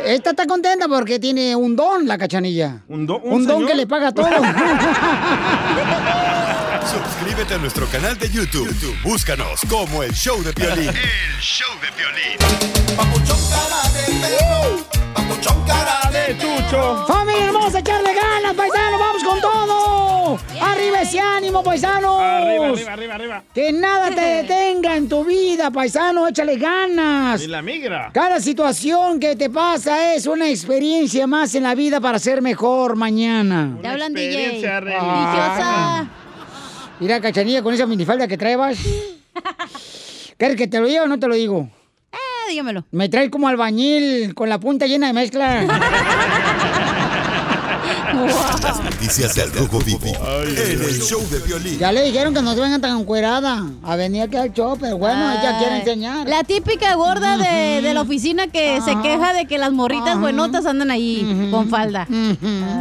Esta 0.05 0.31
está 0.31 0.45
contenta 0.45 0.87
porque 0.87 1.19
tiene 1.19 1.55
un 1.55 1.75
don, 1.75 2.07
la 2.07 2.17
cachanilla. 2.17 2.83
¿Un, 2.87 3.05
don? 3.05 3.21
Un, 3.23 3.45
don 3.45 3.65
que 3.65 3.75
le 3.75 3.87
paga 3.87 4.11
todo. 4.13 4.27
Suscríbete 6.85 7.53
a 7.53 7.57
nuestro 7.57 7.87
canal 7.87 8.17
de 8.17 8.29
YouTube. 8.29 8.67
YouTube, 8.67 9.01
Búscanos 9.03 9.61
como 9.69 10.03
el 10.03 10.11
show 10.13 10.41
de 10.43 10.53
Piolín. 10.53 10.89
El 10.89 11.39
show 11.41 11.69
de 11.79 11.87
violín. 11.97 12.95
Papuchón 12.95 13.39
cara 13.49 13.89
de 13.93 14.13
perro. 14.19 14.85
Papuchón 15.13 15.63
cara 15.65 16.11
de 16.11 16.37
chucho. 16.37 17.05
¡Familia 17.07 17.45
hermosa, 17.45 17.79
echarle 17.79 18.13
ganas, 18.13 18.53
paisanos! 18.53 18.99
¡Vamos 18.99 19.23
con 19.23 19.41
todo! 19.41 20.39
¡Arriba 20.61 21.01
ese 21.01 21.19
ánimo, 21.19 21.63
paisanos! 21.63 22.19
Arriba, 22.21 22.67
arriba, 22.67 22.93
arriba, 22.93 23.15
arriba. 23.15 23.43
Que 23.53 23.71
nada 23.71 24.09
te 24.09 24.21
detenga 24.43 24.95
en 24.97 25.07
tu 25.07 25.23
vida, 25.23 25.71
paisano, 25.71 26.27
échale 26.27 26.57
ganas. 26.57 27.41
Y 27.41 27.47
la 27.47 27.61
migra. 27.61 28.11
Cada 28.13 28.39
situación 28.41 29.19
que 29.19 29.35
te 29.35 29.49
pasa 29.49 30.13
es 30.13 30.27
una 30.27 30.49
experiencia 30.49 31.27
más 31.27 31.55
en 31.55 31.63
la 31.63 31.75
vida 31.75 32.01
para 32.01 32.19
ser 32.19 32.41
mejor 32.41 32.95
mañana. 32.97 33.77
Te 33.81 33.87
hablan 33.87 34.13
DJ. 34.13 34.57
experiencia 34.59 34.81
Ah. 34.99 36.05
Mira, 37.03 37.19
cachanilla, 37.19 37.61
con 37.61 37.73
esa 37.73 37.85
minifalda 37.85 38.29
que 38.29 38.37
traebas. 38.37 38.77
¿Quieres 40.37 40.55
que 40.55 40.69
te 40.69 40.79
lo 40.79 40.87
diga 40.87 41.03
o 41.03 41.07
no 41.09 41.19
te 41.19 41.27
lo 41.27 41.35
digo? 41.35 41.69
Eh, 42.13 42.49
dígamelo. 42.49 42.85
Me 42.91 43.09
trae 43.09 43.29
como 43.29 43.49
albañil, 43.49 44.33
con 44.33 44.47
la 44.47 44.57
punta 44.57 44.87
llena 44.87 45.07
de 45.07 45.13
mezcla. 45.13 45.67
Las 48.25 48.83
noticias 48.83 49.35
del 49.35 49.51
Rojo 49.53 49.79
Vivo 49.79 50.07
en 50.07 50.81
el 50.81 51.01
show 51.01 51.21
de 51.29 51.39
violín. 51.39 51.77
Ya 51.79 51.91
le 51.91 52.03
dijeron 52.03 52.33
que 52.33 52.41
no 52.41 52.53
se 52.53 52.61
vengan 52.61 52.81
tan 52.81 52.97
encuerada 52.99 53.65
a 53.83 53.95
venir 53.95 54.23
aquí 54.23 54.37
al 54.37 54.53
show, 54.53 54.77
pero 54.79 54.97
bueno, 54.97 55.31
ella 55.31 55.57
quiere 55.59 55.79
enseñar. 55.79 56.27
La 56.27 56.43
típica 56.43 56.95
gorda 56.95 57.37
de, 57.37 57.81
de 57.81 57.93
la 57.93 58.01
oficina 58.01 58.47
que 58.47 58.79
se 58.81 58.95
queja 59.01 59.33
de 59.33 59.45
que 59.45 59.57
las 59.57 59.71
morritas 59.71 60.19
buenotas 60.19 60.65
andan 60.65 60.91
ahí 60.91 61.49
con 61.51 61.69
falda. 61.69 62.07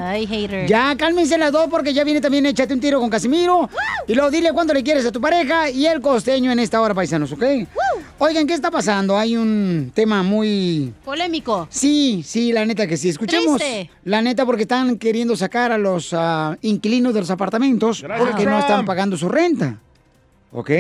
Ay, 0.05 0.27
hater. 0.27 0.67
Ya, 0.69 0.95
cálmense 0.97 1.37
las 1.39 1.53
dos 1.53 1.67
porque 1.71 1.93
ya 1.93 2.05
viene 2.05 2.21
también 2.21 2.47
Échate 2.47 2.75
un 2.75 2.81
tiro 2.81 3.01
con 3.01 3.11
Casimiro. 3.11 3.69
Y 4.07 4.15
luego 4.15 4.31
dile 4.31 4.53
cuánto 4.53 4.75
le 4.75 4.83
quieres 4.83 5.07
a 5.07 5.13
tu 5.13 5.21
pareja 5.21 5.71
y 5.71 5.87
el 5.87 6.01
costeño 6.01 6.51
en 6.53 6.59
esta 6.59 6.81
hora, 6.81 6.95
paisanos, 6.95 7.33
¿ok? 7.33 7.43
Oigan, 8.25 8.47
¿qué 8.47 8.55
está 8.55 8.71
pasando? 8.71 9.19
Hay 9.19 9.37
un 9.37 9.91
tema 9.93 10.23
muy... 10.23 10.95
Polémico. 11.05 11.67
Sí, 11.69 12.23
sí, 12.25 12.53
la 12.53 12.65
neta 12.65 12.87
que 12.87 12.97
sí. 12.97 13.09
Escuchemos. 13.09 13.59
Triste. 13.59 13.91
La 14.05 14.23
neta 14.23 14.47
porque 14.47 14.63
están 14.63 14.97
queriendo 14.97 15.35
sacar 15.35 15.73
a 15.73 15.77
los 15.77 16.15
ah, 16.15 16.57
inquilinos 16.63 17.15
de 17.15 17.19
los 17.19 17.31
apartamentos 17.31 18.01
Gracias, 18.01 18.29
porque 18.31 18.47
no 18.47 18.61
están 18.61 18.85
pagando 18.85 19.17
su 19.17 19.29
renta. 19.29 19.81
¿Ok? 20.53 20.71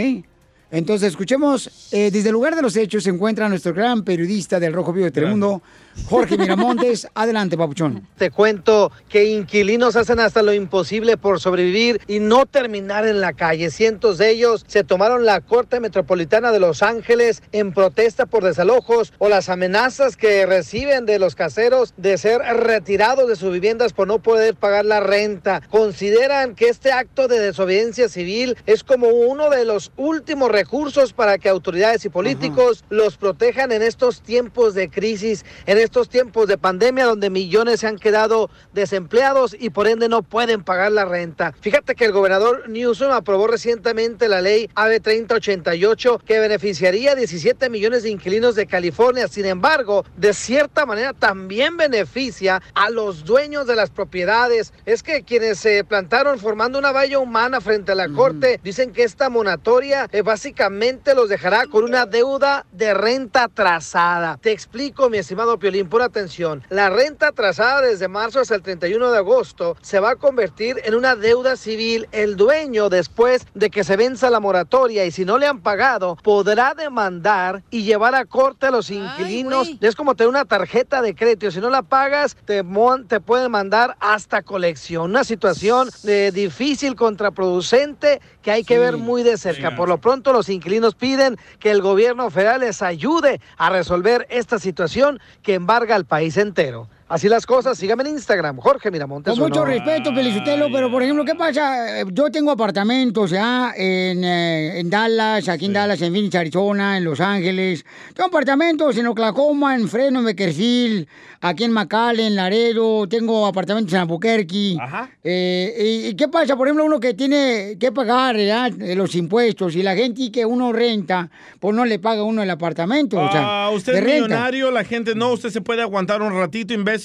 Entonces, 0.71 1.09
escuchemos, 1.09 1.91
eh, 1.91 2.13
desde 2.13 2.29
el 2.29 2.35
lugar 2.35 2.55
de 2.55 2.63
los 2.63 2.77
hechos 2.77 3.03
se 3.03 3.11
encuentra 3.11 3.49
nuestro 3.49 3.75
gran 3.75 4.05
periodista 4.05 4.61
del 4.61 4.73
Rojo 4.73 4.93
Vivo 4.93 5.07
de 5.07 5.11
Telemundo, 5.11 5.63
Jorge 6.09 6.37
Miramontes. 6.37 7.09
Adelante, 7.15 7.57
papuchón. 7.57 8.09
Te 8.17 8.31
cuento 8.31 8.93
que 9.09 9.25
inquilinos 9.25 9.97
hacen 9.97 10.21
hasta 10.21 10.43
lo 10.43 10.53
imposible 10.53 11.17
por 11.17 11.41
sobrevivir 11.41 12.01
y 12.07 12.19
no 12.19 12.47
terminar 12.47 13.07
en 13.07 13.21
la 13.21 13.33
calle. 13.33 13.71
Cientos 13.71 14.19
de 14.19 14.31
ellos 14.31 14.65
se 14.67 14.85
tomaron 14.85 15.25
la 15.25 15.41
Corte 15.41 15.81
Metropolitana 15.81 16.53
de 16.53 16.61
Los 16.61 16.83
Ángeles 16.83 17.43
en 17.53 17.73
protesta 17.73 18.27
por 18.27 18.45
desalojos 18.45 19.13
o 19.19 19.29
las 19.29 19.49
amenazas 19.49 20.17
que 20.17 20.47
reciben 20.47 21.07
de 21.07 21.19
los 21.19 21.35
caseros 21.35 21.95
de 21.97 22.19
ser 22.19 22.41
retirados 22.41 23.29
de 23.29 23.37
sus 23.37 23.53
viviendas 23.53 23.93
por 23.93 24.07
no 24.09 24.21
poder 24.21 24.55
pagar 24.55 24.85
la 24.85 25.01
renta. 25.01 25.63
Consideran 25.71 26.55
que 26.55 26.69
este 26.69 26.93
acto 26.93 27.29
de 27.29 27.39
desobediencia 27.39 28.09
civil 28.09 28.57
es 28.67 28.85
como 28.85 29.09
uno 29.09 29.51
de 29.51 29.65
los 29.65 29.93
últimos 29.97 30.51
recursos 30.51 31.13
para 31.13 31.39
que 31.39 31.49
autoridades 31.49 32.05
y 32.05 32.09
políticos 32.09 32.85
los 32.91 33.17
protejan 33.17 33.73
en 33.73 33.83
estos 33.83 34.23
tiempos 34.23 34.75
de 34.75 34.91
crisis, 34.91 35.45
en 35.67 35.79
estos 35.83 36.09
tiempos 36.09 36.49
de 36.49 36.59
pandemia 36.59 37.05
donde 37.05 37.31
millones 37.31 37.81
se 37.81 37.87
han 37.87 37.99
quedado 37.99 38.51
desempleados 38.73 39.57
y 39.59 39.71
por 39.71 39.89
ende 39.89 40.09
no 40.09 40.23
pueden 40.23 40.63
pagar 40.65 40.93
la 40.93 41.05
renta. 41.05 41.53
Fíjate 41.61 41.95
que 41.95 42.05
el 42.05 42.13
gobernador 42.13 42.69
Newsom 42.69 43.13
aprobó 43.13 43.47
recientemente 43.47 44.29
la 44.29 44.41
ley 44.41 44.69
AB 44.75 45.01
3088 45.01 46.21
que 46.25 46.41
beneficiaría 46.41 47.13
a 47.13 47.15
17 47.15 47.71
millones 47.71 48.03
de 48.03 48.11
inquilinos 48.11 48.55
de 48.55 48.67
California. 48.67 49.29
Sin 49.29 49.47
embargo, 49.47 50.05
de 50.17 50.35
cierta 50.35 50.87
manera 50.87 51.13
también 51.13 51.77
beneficia 51.77 52.63
a 52.75 52.91
los 52.91 53.25
dueños 53.25 53.67
de 53.67 53.77
las 53.77 53.91
propiedades. 53.91 54.73
Es 54.87 55.03
que 55.03 55.23
quienes 55.23 55.59
se 55.59 55.85
plantaron 55.85 56.39
formando 56.39 56.79
una 56.79 56.93
valla 56.93 57.19
humana 57.19 57.61
frente 57.61 57.93
a 57.93 57.95
la 57.95 58.09
corte 58.09 58.61
dicen 58.63 58.93
que 58.93 59.03
esta 59.03 59.29
monatoria 59.29 60.09
eh, 60.13 60.23
básicamente 60.23 61.15
los 61.15 61.29
dejará 61.29 61.67
con 61.67 61.85
una 61.85 62.07
deuda 62.07 62.67
de 62.73 62.95
renta 62.95 63.45
atrasada. 63.45 64.39
Te 64.41 64.53
explico, 64.53 65.11
mi 65.11 65.19
estimado 65.19 65.59
Piolín, 65.73 66.03
atención. 66.03 66.63
La 66.69 66.91
renta 66.91 67.29
atrasada 67.29 67.81
desde 67.81 68.07
marzo 68.09 68.41
hasta 68.41 68.55
el 68.55 68.63
31 68.63 69.11
de 69.11 69.19
agosto 69.19 69.77
se 69.81 70.01
va 70.01 70.11
a 70.11 70.17
convertir 70.17 70.77
en 70.85 70.95
una 70.95 71.17
deuda 71.17 71.57
civil. 71.57 72.09
El 72.13 72.37
dueño, 72.37 72.89
después 72.91 73.47
de 73.55 73.71
que 73.71 73.83
se 73.85 73.97
venza 73.97 74.29
la 74.29 74.41
moratoria 74.41 75.07
y 75.07 75.11
si 75.11 75.25
no 75.25 75.39
le 75.39 75.47
han 75.47 75.61
pagado, 75.63 76.17
podrá 76.23 76.75
demandar 76.75 77.63
y 77.71 77.85
llevar 77.85 78.15
a 78.15 78.27
corte 78.27 78.67
a 78.67 78.71
los 78.71 78.91
inquilinos. 78.91 79.71
es 79.81 79.97
como 79.97 80.15
tener 80.15 80.29
una 80.29 80.45
tarjeta 80.45 81.01
de 81.01 81.15
crédito. 81.15 81.51
Si 81.51 81.61
no 81.61 81.71
la 81.71 81.83
pagas, 81.83 82.37
te, 82.45 82.63
mon- 82.63 83.07
te 83.09 83.21
pueden 83.21 83.51
mandar 83.51 83.97
hasta 84.01 84.43
colección. 84.43 85.11
Una 85.11 85.25
situación 85.25 85.89
eh, 86.07 86.31
difícil, 86.35 86.97
contraproducente, 86.97 88.21
que 88.43 88.51
hay 88.51 88.65
que 88.65 88.79
ver 88.79 88.97
muy 88.97 89.23
de 89.23 89.39
cerca. 89.39 89.77
Por 89.77 89.89
lo 89.89 89.99
pronto, 89.99 90.33
los 90.33 90.49
inquilinos 90.49 90.95
piden 90.95 91.39
que 91.59 91.71
el 91.71 91.81
gobierno 91.81 92.31
federal 92.31 92.61
les 92.61 92.83
ayude 92.83 93.41
a 93.57 93.71
resolver 93.71 94.27
esta 94.31 94.59
situación 94.59 95.21
que 95.43 95.55
embarga 95.55 95.95
al 95.95 96.05
país 96.05 96.37
entero. 96.37 96.89
Así 97.13 97.29
las 97.29 97.45
cosas, 97.45 97.77
sígame 97.77 98.05
en 98.05 98.09
Instagram, 98.15 98.57
Jorge 98.57 98.91
Miramontes. 98.91 99.35
Con 99.35 99.43
mucho 99.51 99.61
uno. 99.61 99.71
respeto, 99.71 100.15
Felicitelo, 100.15 100.69
pero 100.73 100.91
por 100.91 101.03
ejemplo, 101.03 101.27
¿qué 101.27 101.35
pasa? 101.35 102.01
Eh, 102.01 102.05
Yo 102.11 102.31
tengo 102.31 102.51
apartamentos 102.51 103.29
ya 103.31 103.75
en, 103.77 104.25
eh, 104.25 104.81
en 104.81 104.89
Dallas, 104.89 105.47
aquí 105.51 105.67
en 105.67 105.75
Dallas, 105.75 106.01
en 106.01 106.11
Phoenix, 106.11 106.35
Arizona, 106.37 106.97
en 106.97 107.05
Los 107.05 107.21
Ángeles. 107.21 107.85
Tengo 108.15 108.29
apartamentos 108.29 108.97
en 108.97 109.07
Oklahoma, 109.09 109.75
en 109.75 109.89
Fresno, 109.89 110.21
en 110.21 110.25
Beckerfield, 110.25 111.07
aquí 111.43 111.65
en 111.65 111.73
McAllen, 111.73 112.29
en 112.29 112.37
Laredo. 112.37 113.07
Tengo 113.07 113.47
apartamentos 113.47 113.93
en 113.93 114.01
Albuquerque. 114.01 114.79
Eh, 115.23 115.75
y, 116.05 116.09
y 116.09 116.15
qué 116.17 116.29
pasa? 116.29 116.57
Por 116.57 116.67
ejemplo, 116.67 116.87
uno 116.87 116.99
que 116.99 117.13
tiene 117.13 117.77
que 117.79 117.93
pagar. 117.93 118.37
Eh, 118.39 118.95
los 118.97 119.15
impuestos 119.17 119.77
y 119.77 119.83
la 119.83 119.95
gente 119.95 120.33
que 120.33 120.47
uno 120.47 120.73
renta, 120.73 121.29
pues 121.61 121.77
no 121.77 121.85
le 121.85 121.99
paga 121.99 122.23
uno 122.23 122.43
el 122.43 122.49
apartamento. 122.49 123.21
o 123.21 123.31
sea, 123.31 123.67
Ah, 123.67 123.71
usted 123.71 123.97
es 123.97 124.03
millonario, 124.05 124.71
la 124.71 124.83
gente 124.85 125.15
no, 125.15 125.33
usted 125.33 125.51
se 125.51 125.61
puede 125.61 125.83
aguantar 125.83 126.23
un 126.23 126.33
ratito, 126.33 126.73
imbécil. 126.73 127.02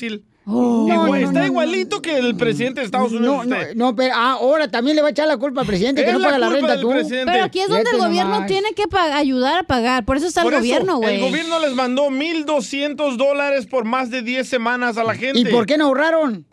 Oh. 0.50 0.86
No, 0.88 0.94
Igual- 1.08 1.22
no, 1.24 1.28
está 1.28 1.40
no, 1.42 1.46
igualito 1.46 2.02
que 2.02 2.18
el 2.18 2.38
presidente 2.38 2.80
de 2.80 2.86
Estados 2.86 3.12
Unidos. 3.12 3.26
No, 3.26 3.44
no, 3.44 3.58
usted. 3.62 3.76
no, 3.76 3.96
pero 3.98 4.16
ahora 4.16 4.70
también 4.72 4.96
le 4.96 5.02
va 5.02 5.10
a 5.10 5.12
echar 5.12 5.28
la 5.28 5.36
culpa 5.36 5.60
al 5.62 5.68
presidente 5.68 6.04
que 6.04 6.08
Es 6.08 6.14
no 6.14 6.20
la 6.20 6.28
paga 6.28 6.38
la 6.38 6.50
renta 6.50 6.80
tú. 6.80 6.90
presidente. 6.90 7.30
Pero 7.34 7.44
aquí 7.44 7.60
es 7.60 7.68
donde 7.68 7.90
el 7.92 7.98
gobierno 7.98 8.32
nomás. 8.36 8.48
tiene 8.48 8.70
que 8.74 8.84
ayudar 9.14 9.58
a 9.60 9.64
pagar. 9.64 10.06
Por 10.06 10.16
eso 10.16 10.26
está 10.28 10.44
Por 10.44 10.54
el 10.54 10.60
eso, 10.60 10.64
gobierno, 10.66 10.98
güey. 11.00 11.16
El 11.16 11.22
gobierno 11.22 11.60
les 11.60 11.74
mandó 11.74 12.10
1.200 12.10 13.18
dólares 13.18 13.66
por 13.66 13.84
más 13.84 14.10
de 14.10 14.22
10 14.22 14.48
semanas 14.48 14.98
a 14.98 15.04
la 15.04 15.16
gente. 15.16 15.40
¿Y 15.40 15.46
por 15.46 15.66
qué 15.66 15.78
no 15.78 15.86
ahorraron? 15.88 16.46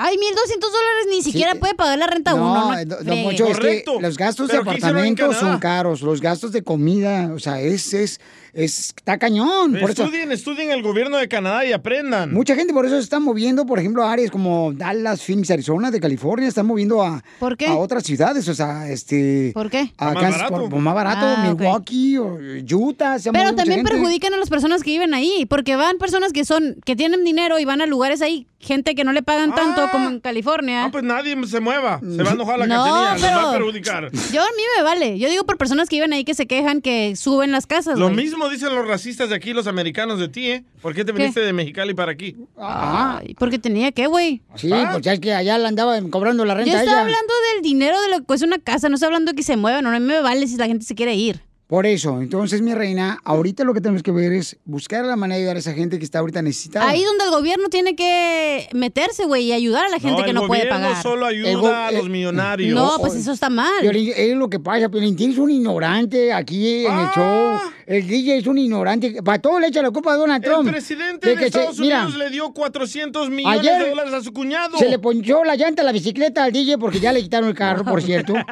Ay, 0.00 0.16
1.200 0.16 0.60
dólares 0.60 1.06
ni 1.10 1.22
siquiera 1.22 1.54
puede 1.56 1.74
pagar 1.74 1.98
la 1.98 2.06
renta 2.06 2.34
uno. 2.34 2.72
No, 2.72 2.76
No. 3.04 3.22
Poncho, 3.24 3.46
es 3.48 3.58
que 3.58 3.84
los 4.00 4.16
gastos 4.16 4.46
de 4.46 4.52
Pero 4.52 4.64
¿qué 4.64 4.78
hicieron 4.78 4.98
en 4.98 5.12
apartamentos 5.12 5.36
son 5.36 5.58
caros, 5.58 6.02
los 6.02 6.20
gastos 6.20 6.52
de 6.52 6.62
comida, 6.62 7.32
o 7.34 7.40
sea, 7.40 7.60
es, 7.60 7.92
es, 7.94 8.20
es 8.52 8.88
está 8.96 9.18
cañón. 9.18 9.72
Por 9.80 9.90
eso, 9.90 10.04
Estudien, 10.04 10.32
estudien 10.32 10.70
el 10.70 10.82
gobierno 10.82 11.16
de 11.16 11.28
Canadá 11.28 11.64
y 11.64 11.72
aprendan. 11.72 12.32
mucha 12.32 12.54
gente 12.54 12.72
por 12.72 12.86
eso 12.86 12.96
se 12.96 13.02
está 13.02 13.20
moviendo, 13.20 13.66
por 13.66 13.78
ejemplo, 13.78 14.04
a 14.04 14.12
áreas 14.12 14.30
como 14.30 14.72
Dallas, 14.74 15.22
Phoenix, 15.22 15.50
Arizona, 15.50 15.90
de 15.90 16.00
California, 16.00 16.48
están 16.48 16.66
moviendo 16.66 17.02
a, 17.02 17.22
¿Por 17.38 17.56
qué? 17.56 17.66
a 17.66 17.76
otras 17.76 18.04
ciudades, 18.04 18.46
o 18.48 18.54
sea, 18.54 18.88
este... 18.90 19.52
¿Por 19.54 19.70
qué? 19.70 19.92
A 19.98 20.06
Más 20.12 20.22
Kansas, 20.22 20.42
barato. 20.42 20.60
por- 20.62 20.70
por 20.70 20.80
más 20.80 20.94
barato, 20.94 21.18
Ah. 21.26 21.44
Milwaukee, 21.48 22.16
o 22.18 22.38
Utah, 22.70 23.18
se 23.18 23.32
Pero 23.32 23.54
también 23.54 23.84
perjudican 23.84 24.32
a 24.34 24.36
las 24.36 24.48
personas 24.48 24.82
que 24.82 24.90
viven 24.90 25.14
ahí, 25.14 25.46
porque 25.48 25.76
van 25.76 25.98
personas 25.98 26.32
que 26.32 26.44
son, 26.44 26.76
que 26.84 26.96
tienen 26.96 27.24
dinero 27.24 27.58
y 27.58 27.64
van 27.64 27.80
a 27.80 27.86
lugares 27.86 28.22
ahí, 28.22 28.46
gente 28.60 28.94
que 28.94 29.04
no 29.04 29.12
le 29.12 29.22
pagan 29.22 29.54
tanto 29.54 29.88
como 29.90 30.08
en 30.08 30.20
California. 30.20 30.84
Ah, 30.84 30.88
pues 30.90 31.04
nadie 31.04 31.36
se 31.46 31.60
mueva. 31.60 32.00
Se 32.00 32.22
va 32.22 32.30
a 32.30 32.34
enojar 32.34 32.58
la 32.58 32.66
No, 32.66 32.74
cachanilla. 32.84 33.14
Les 33.14 33.22
va 33.22 33.28
a 33.28 33.52
pero- 33.52 33.52
perjudicar. 33.52 34.10
Yo 34.32 34.42
a 34.42 34.46
mí 34.56 34.62
me 34.76 34.82
vale. 34.82 35.18
Yo 35.18 35.28
digo 35.28 35.44
por 35.44 35.58
personas 35.58 35.88
que 35.88 35.96
viven 35.96 36.12
ahí 36.12 36.24
que 36.24 36.34
se 36.34 36.46
quejan 36.46 36.80
que 36.80 37.14
suben 37.16 37.52
las 37.52 37.66
casas. 37.66 37.98
Lo 37.98 38.10
mismo 38.10 38.37
dicen 38.48 38.74
los 38.74 38.86
racistas 38.86 39.30
de 39.30 39.34
aquí, 39.36 39.54
los 39.54 39.66
americanos 39.66 40.18
de 40.20 40.28
ti, 40.28 40.50
¿eh? 40.50 40.64
¿Por 40.82 40.94
qué 40.94 41.04
te 41.04 41.12
¿Qué? 41.12 41.18
viniste 41.18 41.40
de 41.40 41.52
Mexicali 41.54 41.94
para 41.94 42.12
aquí? 42.12 42.36
Ah, 42.58 43.20
Ay, 43.22 43.34
porque 43.38 43.58
tenía 43.58 43.90
que, 43.92 44.06
güey. 44.06 44.42
sí, 44.54 44.68
pues 44.92 45.00
ya 45.02 45.14
es 45.14 45.20
que 45.20 45.32
allá 45.32 45.56
le 45.56 45.66
andaba 45.66 45.98
cobrando 46.10 46.44
la 46.44 46.52
Yo 46.52 46.58
renta 46.58 46.76
a 46.76 46.80
estaba 46.82 46.98
ella. 46.98 47.06
hablando 47.06 47.32
del 47.54 47.62
dinero 47.62 48.00
de 48.02 48.08
lo 48.10 48.18
que 48.18 48.24
cuesta 48.26 48.46
una 48.46 48.58
casa, 48.58 48.88
no 48.90 48.96
estoy 48.96 49.06
hablando 49.06 49.32
de 49.32 49.36
que 49.36 49.42
se 49.42 49.56
muevan, 49.56 49.82
no, 49.82 49.90
no 49.90 50.00
me 50.00 50.20
vale 50.20 50.46
si 50.46 50.56
la 50.56 50.66
gente 50.66 50.84
se 50.84 50.94
quiere 50.94 51.14
ir. 51.14 51.40
Por 51.68 51.84
eso, 51.84 52.22
entonces, 52.22 52.62
mi 52.62 52.72
reina, 52.74 53.18
ahorita 53.24 53.62
lo 53.62 53.74
que 53.74 53.82
tenemos 53.82 54.02
que 54.02 54.10
ver 54.10 54.32
es 54.32 54.56
buscar 54.64 55.04
la 55.04 55.16
manera 55.16 55.36
de 55.36 55.42
ayudar 55.42 55.56
a 55.56 55.58
esa 55.58 55.74
gente 55.74 55.98
que 55.98 56.04
está 56.06 56.20
ahorita 56.20 56.40
necesitada. 56.40 56.88
Ahí 56.88 57.04
donde 57.04 57.24
el 57.24 57.30
gobierno 57.30 57.68
tiene 57.68 57.94
que 57.94 58.70
meterse, 58.72 59.26
güey, 59.26 59.44
y 59.44 59.52
ayudar 59.52 59.84
a 59.84 59.88
la 59.90 59.98
gente 60.00 60.22
que 60.22 60.30
el 60.30 60.34
no 60.34 60.46
puede 60.46 60.62
gobierno 60.62 60.88
pagar. 60.88 61.02
solo 61.02 61.26
ayuda 61.26 61.50
El 61.50 61.58
a 61.66 61.92
los 61.92 62.06
eh, 62.06 62.08
millonarios. 62.08 62.74
No, 62.74 62.92
pues 63.00 63.14
eso 63.16 63.32
está 63.32 63.50
mal. 63.50 63.70
Piolín, 63.82 64.12
es 64.16 64.34
lo 64.34 64.48
que 64.48 64.58
pasa, 64.58 64.88
Piolín, 64.88 65.14
tienes 65.14 65.36
un 65.36 65.50
ignorante 65.50 66.32
aquí 66.32 66.86
en 66.86 66.90
Ah. 66.92 67.02
el 67.14 67.20
show. 67.22 67.70
El 67.86 68.06
DJ 68.06 68.36
es 68.38 68.46
un 68.46 68.58
ignorante. 68.58 69.22
Para 69.22 69.38
todo 69.38 69.60
le 69.60 69.66
echa 69.68 69.80
la 69.82 69.90
culpa 69.90 70.12
a 70.12 70.16
Donald 70.16 70.42
El 70.44 70.50
Trump. 70.50 70.70
presidente 70.70 71.26
De 71.28 71.36
de, 71.36 71.38
que 71.38 71.50
se- 71.50 71.58
Estados 71.58 71.78
mira, 71.78 72.02
Unidos 72.02 72.18
le 72.18 72.30
dio 72.30 72.50
400 72.52 73.30
millones 73.30 73.60
Ayer 73.60 73.82
de 73.82 73.90
dólares 73.90 74.12
a 74.14 74.22
su 74.22 74.32
cuñado. 74.32 74.76
Se 74.78 74.88
le 74.88 74.98
ponchó 74.98 75.44
la 75.44 75.56
llanta 75.56 75.82
a 75.82 75.84
la 75.84 75.92
bicicleta 75.92 76.44
al 76.44 76.52
DJ 76.52 76.76
porque 76.78 76.98
ya 77.00 77.12
le 77.12 77.22
quitaron 77.22 77.48
el 77.50 77.54
carro, 77.54 77.84
por 77.84 78.02
cierto. 78.02 78.32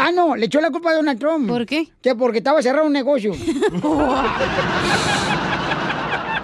Ah, 0.00 0.12
no, 0.12 0.36
le 0.36 0.46
echó 0.46 0.60
la 0.60 0.70
culpa 0.70 0.90
a 0.90 0.94
Donald 0.94 1.18
Trump. 1.18 1.48
¿Por 1.48 1.66
qué? 1.66 1.88
Que 2.00 2.14
porque 2.14 2.38
estaba 2.38 2.57
cerrado 2.62 2.86
un 2.86 2.92
negocio. 2.92 3.32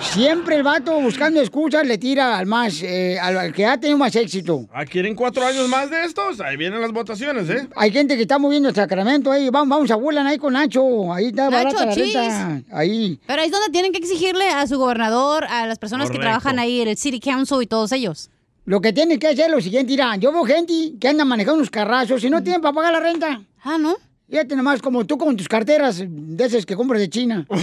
Siempre 0.01 0.57
el 0.57 0.63
vato 0.63 1.01
buscando 1.01 1.41
excusas 1.41 1.85
le 1.87 1.99
tira 1.99 2.39
al 2.39 2.47
más, 2.47 2.83
eh, 2.83 3.19
al 3.19 3.53
que 3.53 3.67
ha 3.67 3.79
tenido 3.81 3.99
más 3.99 4.15
éxito. 4.15 4.69
Ah, 4.73 4.85
¿Quieren 4.85 5.15
cuatro 5.17 5.45
años 5.45 5.67
más 5.69 5.91
de 5.91 6.05
estos? 6.05 6.41
Ahí 6.41 6.57
vienen 6.57 6.81
las 6.81 6.93
votaciones, 6.93 7.49
¿eh? 7.51 7.67
Hay 7.75 7.91
gente 7.91 8.15
que 8.15 8.23
está 8.23 8.39
moviendo 8.39 8.69
el 8.69 8.75
Sacramento 8.75 9.33
ahí. 9.33 9.49
Vamos, 9.51 9.69
vamos 9.71 9.91
a 9.91 9.97
vuelan 9.97 10.27
ahí 10.27 10.39
con 10.39 10.53
Nacho. 10.53 11.13
Ahí 11.13 11.27
está 11.27 11.51
Nacho, 11.51 11.65
barata 11.65 11.87
la 11.87 11.95
cheese. 11.95 12.15
renta. 12.15 12.63
Ahí. 12.77 13.19
Pero 13.27 13.41
ahí 13.41 13.47
es 13.47 13.53
donde 13.53 13.71
tienen 13.71 13.91
que 13.93 13.99
exigirle 13.99 14.49
a 14.51 14.67
su 14.69 14.79
gobernador, 14.79 15.45
a 15.49 15.67
las 15.67 15.79
personas 15.79 16.07
Correcto. 16.09 16.21
que 16.21 16.27
trabajan 16.27 16.59
ahí, 16.61 16.81
el 16.83 16.97
City 16.97 17.19
Council 17.19 17.63
y 17.63 17.67
todos 17.67 17.91
ellos. 17.91 18.31
Lo 18.67 18.81
que 18.81 18.93
tienen 18.93 19.19
que 19.19 19.29
hacer 19.29 19.47
es 19.47 19.51
lo 19.53 19.61
siguiente, 19.61 19.91
mira, 19.93 20.17
yo 20.17 20.33
veo 20.33 20.45
gente 20.45 20.93
que 21.01 21.09
anda 21.09 21.25
manejando 21.25 21.57
unos 21.59 21.71
carrazos 21.71 22.23
y 22.23 22.31
no 22.31 22.43
tienen 22.43 22.61
para 22.63 22.73
pagar 22.75 22.93
la 22.93 23.01
renta. 23.01 23.43
Ah, 23.63 23.79
¿no? 23.79 23.97
Fíjate 24.29 24.57
nomás, 24.57 24.81
como 24.81 25.05
tú 25.05 25.19
con 25.19 25.37
tus 25.37 25.49
carteras 25.49 26.03
de 26.07 26.45
esas 26.45 26.65
que 26.67 26.77
compras 26.77 27.01
de 27.01 27.09
China. 27.09 27.47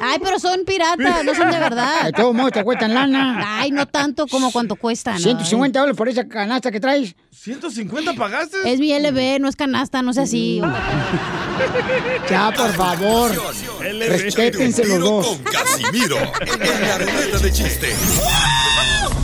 Ay, 0.00 0.18
pero 0.22 0.38
son 0.40 0.64
piratas, 0.64 1.24
no 1.24 1.34
son 1.34 1.50
de 1.50 1.58
verdad. 1.58 2.06
De 2.06 2.12
todos 2.12 2.34
modos 2.34 2.52
te 2.52 2.64
cuestan 2.64 2.94
lana. 2.94 3.60
Ay, 3.60 3.70
no 3.70 3.86
tanto 3.86 4.26
como 4.26 4.50
cuánto 4.50 4.76
cuestan. 4.76 5.18
150 5.18 5.78
dólares 5.78 5.96
por 5.96 6.08
esa 6.08 6.26
canasta 6.26 6.70
que 6.72 6.80
traes. 6.80 7.14
¿150 7.32 8.16
pagaste? 8.16 8.56
Es 8.70 8.80
mi 8.80 8.92
LB, 8.92 9.40
no 9.40 9.48
es 9.48 9.56
canasta, 9.56 10.02
no 10.02 10.12
sé 10.12 10.22
así. 10.22 10.60
Ya, 12.28 12.50
por 12.50 12.72
favor. 12.72 13.30
Respétense 14.08 14.84
los 14.86 14.98
dos. 14.98 15.26
Con 15.26 15.38
Casimiro 15.44 16.16
en 16.40 16.88
la 16.88 16.98
ruleta 16.98 17.38
de 17.38 17.52
chiste. 17.52 17.94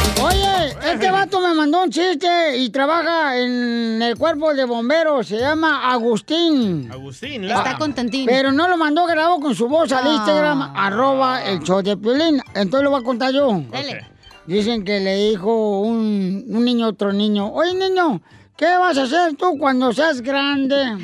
Oye, 0.23 0.75
este 0.91 1.09
vato 1.09 1.39
me 1.41 1.53
mandó 1.53 1.83
un 1.83 1.89
chiste 1.89 2.57
y 2.57 2.69
trabaja 2.69 3.37
en 3.37 4.01
el 4.01 4.17
cuerpo 4.17 4.53
de 4.53 4.65
bomberos. 4.65 5.27
Se 5.27 5.37
llama 5.39 5.91
Agustín. 5.91 6.89
Agustín, 6.91 7.45
Está 7.45 7.77
contentín. 7.77 8.25
Pero 8.27 8.51
no 8.51 8.67
lo 8.67 8.77
mandó 8.77 9.05
grabado 9.05 9.39
con 9.39 9.55
su 9.55 9.67
voz 9.67 9.91
al 9.91 10.05
Ah. 10.07 10.13
Instagram, 10.13 10.61
arroba 10.75 11.43
el 11.43 11.59
show 11.61 11.81
de 11.81 11.97
Piolín. 11.97 12.41
Entonces 12.53 12.83
lo 12.83 12.91
voy 12.91 13.01
a 13.01 13.03
contar 13.03 13.33
yo. 13.33 13.61
Dale. 13.71 14.05
Dicen 14.45 14.83
que 14.83 14.99
le 14.99 15.15
dijo 15.29 15.81
un, 15.81 16.45
un 16.49 16.65
niño 16.65 16.85
a 16.87 16.89
otro 16.89 17.13
niño, 17.13 17.51
oye 17.53 17.73
niño, 17.73 18.21
¿qué 18.57 18.65
vas 18.77 18.97
a 18.97 19.03
hacer 19.03 19.35
tú 19.35 19.57
cuando 19.57 19.93
seas 19.93 20.21
grande? 20.21 20.97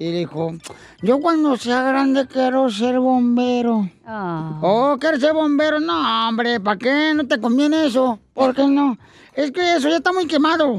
Y 0.00 0.12
dijo, 0.12 0.52
yo 1.02 1.18
cuando 1.20 1.56
sea 1.56 1.82
grande 1.82 2.26
quiero 2.28 2.70
ser 2.70 3.00
bombero. 3.00 3.88
Ah. 4.06 4.58
Oh, 4.62 4.96
¿quieres 5.00 5.20
ser 5.20 5.32
bombero? 5.32 5.80
No, 5.80 6.28
hombre, 6.28 6.60
¿para 6.60 6.78
qué? 6.78 7.12
No 7.14 7.26
te 7.26 7.40
conviene 7.40 7.86
eso. 7.86 8.20
¿Por 8.32 8.54
qué 8.54 8.66
no? 8.68 8.96
Es 9.34 9.50
que 9.50 9.74
eso 9.74 9.88
ya 9.88 9.96
está 9.96 10.12
muy 10.12 10.26
quemado. 10.28 10.76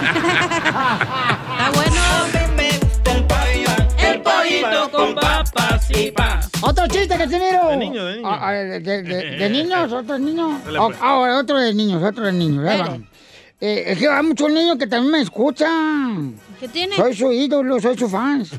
Está 0.00 1.70
bueno. 1.74 2.00
El 3.98 4.22
pollito 4.22 4.90
con 4.90 5.14
papas 5.14 5.90
y 5.90 6.10
pas. 6.10 6.48
Otro 6.62 6.86
chiste, 6.88 7.16
Casimiro. 7.16 7.68
De 7.68 7.76
niño, 7.76 8.04
de 8.04 8.16
niño. 8.16 8.28
Ah, 8.28 8.38
ah, 8.48 8.52
de, 8.52 8.80
de- 8.80 9.02
de- 9.02 9.30
de 9.36 9.50
niños, 9.56 9.92
otro 9.92 10.18
niño. 10.18 10.60
Dale, 10.64 10.78
Ah, 10.78 10.86
pues. 10.86 10.98
ah, 11.00 11.38
otro 11.40 11.58
de 11.58 11.74
niños, 11.74 12.02
otro 12.02 12.24
de 12.26 12.32
niños. 12.32 12.66
ahí 12.66 12.78
va. 12.80 12.98
Eh, 13.62 13.84
es 13.88 13.98
que 13.98 14.08
hay 14.08 14.22
muchos 14.22 14.50
niños 14.50 14.78
que 14.78 14.86
también 14.86 15.12
me 15.12 15.20
escuchan. 15.20 16.34
¿Qué 16.58 16.66
tiene? 16.68 16.96
Soy 16.96 17.14
su 17.14 17.30
ídolo, 17.30 17.78
soy 17.78 17.96
su 17.96 18.08
fan. 18.08 18.44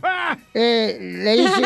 Eh, 0.54 0.98
le 1.00 1.38
dice, 1.38 1.62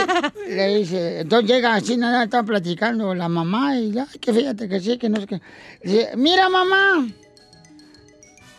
le 0.47 0.77
dice, 0.77 1.19
entonces 1.21 1.49
llega 1.49 1.75
así, 1.75 1.97
nada, 1.97 2.23
está 2.23 2.43
platicando 2.43 3.15
la 3.15 3.27
mamá 3.27 3.77
y 3.79 3.91
ya, 3.91 4.07
que 4.21 4.31
fíjate 4.31 4.69
que 4.69 4.79
sí, 4.79 4.97
que 4.97 5.09
no 5.09 5.19
sé 5.19 5.27
qué. 5.27 5.41
Dice, 5.83 6.11
mira 6.15 6.49
mamá, 6.49 7.07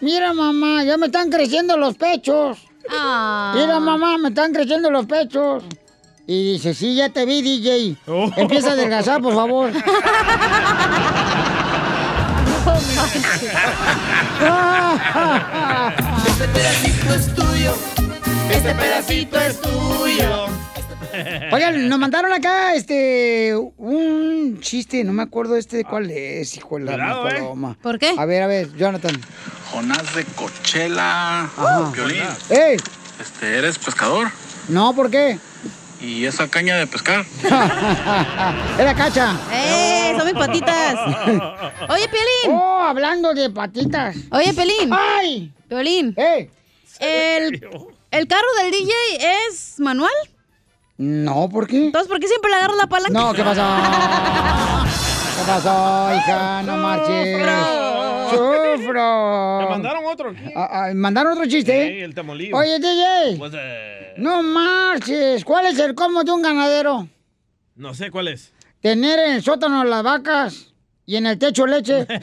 mira 0.01 0.33
mamá, 0.33 0.83
ya 0.83 0.97
me 0.97 1.07
están 1.07 1.31
creciendo 1.31 1.77
los 1.77 1.97
pechos. 1.97 2.59
Ah. 2.91 3.53
Mira 3.57 3.79
mamá, 3.79 4.19
me 4.19 4.29
están 4.31 4.53
creciendo 4.53 4.91
los 4.91 5.07
pechos. 5.07 5.63
Y 6.27 6.53
dice, 6.55 6.75
sí, 6.75 6.97
ya 6.97 7.09
te 7.09 7.25
vi, 7.25 7.41
DJ. 7.41 7.97
Oh. 8.09 8.29
Empieza 8.37 8.71
a 8.71 8.73
adelgazar, 8.73 9.23
por 9.23 9.35
favor. 9.35 9.71
Este 16.27 16.49
pedacito 16.49 17.15
es 17.15 17.35
tuyo. 17.35 17.75
Este 18.51 18.75
pedacito 18.75 19.39
es 19.39 19.61
tuyo. 19.61 20.47
Oigan, 21.53 21.89
nos 21.89 21.99
mandaron 21.99 22.33
acá 22.33 22.75
este 22.75 23.55
un 23.55 24.59
chiste, 24.61 25.05
no 25.05 25.13
me 25.13 25.23
acuerdo 25.23 25.57
este 25.57 25.79
de 25.79 25.85
cuál 25.85 26.11
es, 26.11 26.57
hijo 26.57 26.79
de 26.79 26.85
la 26.85 26.93
Cuidado, 26.93 27.29
eh. 27.29 27.33
paloma. 27.35 27.77
¿Por 27.83 27.99
qué? 27.99 28.15
A 28.17 28.25
ver, 28.25 28.43
a 28.43 28.47
ver, 28.47 28.75
Jonathan. 28.77 29.21
Jonás 29.71 30.15
de 30.15 30.25
Cochela. 30.25 31.43
Ajá. 31.43 31.91
Violín. 31.93 32.23
¡Ey! 32.51 32.77
Este, 33.21 33.59
eres 33.59 33.79
pescador. 33.79 34.29
No, 34.69 34.95
¿por 34.95 35.11
qué? 35.11 35.39
¿Y 36.01 36.27
esa 36.27 36.47
caña 36.49 36.77
de 36.77 36.87
pescar? 36.87 37.25
Era 38.79 38.95
cacha. 38.95 39.35
¡Eh! 39.53 40.15
Son 40.17 40.27
mis 40.27 40.35
patitas. 40.35 40.95
Oye, 41.89 42.09
Piolín. 42.09 42.51
Oh, 42.59 42.83
hablando 42.83 43.33
de 43.35 43.49
patitas. 43.51 44.17
Oye, 44.31 44.53
Pelín. 44.53 44.91
¡Ay! 44.93 45.53
Piolín. 45.69 46.15
¡Eh! 46.17 46.51
El, 46.99 47.61
¿El 48.11 48.27
carro 48.29 48.47
del 48.63 48.71
DJ 48.71 48.93
es 49.49 49.75
manual? 49.79 50.13
No, 50.99 51.49
¿por 51.49 51.67
qué? 51.67 51.87
Entonces, 51.87 52.09
¿por 52.09 52.19
qué 52.21 52.29
siempre 52.29 52.51
le 52.51 52.57
agarras 52.57 52.77
la 52.79 52.87
palanca? 52.87 53.19
No, 53.19 53.33
¿qué 53.35 53.43
pasó? 53.43 53.63
¿Qué 55.37 55.43
pasó, 55.47 56.15
hija? 56.15 56.63
No 56.63 56.77
marches. 56.79 57.39
Sufro. 58.31 59.61
Me 59.61 59.69
mandaron 59.69 60.05
otro 60.07 60.31
aquí. 60.31 60.53
Ah, 60.55 60.69
ah, 60.89 60.95
mandaron 60.95 61.33
otro 61.33 61.47
chiste. 61.47 61.89
Sí, 61.89 62.01
el 62.01 62.15
tamolillo. 62.15 62.57
Oye, 62.57 62.79
DJ. 62.79 63.37
Pues, 63.39 63.53
eh, 63.57 64.15
No 64.19 64.43
marches. 64.43 65.45
¿Cuál 65.45 65.67
es 65.67 65.79
el 65.79 65.95
cómo 65.95 66.25
de 66.25 66.33
un 66.33 66.43
ganadero? 66.43 67.09
no 67.77 67.95
sé 67.95 68.11
cuál 68.11 68.29
es. 68.29 68.53
Tener 68.81 69.19
en 69.19 69.33
el 69.35 69.43
sótano 69.43 69.85
las 69.85 70.03
vacas 70.03 70.73
y 71.05 71.17
en 71.17 71.27
el 71.27 71.39
techo 71.39 71.67
leche. 71.67 72.07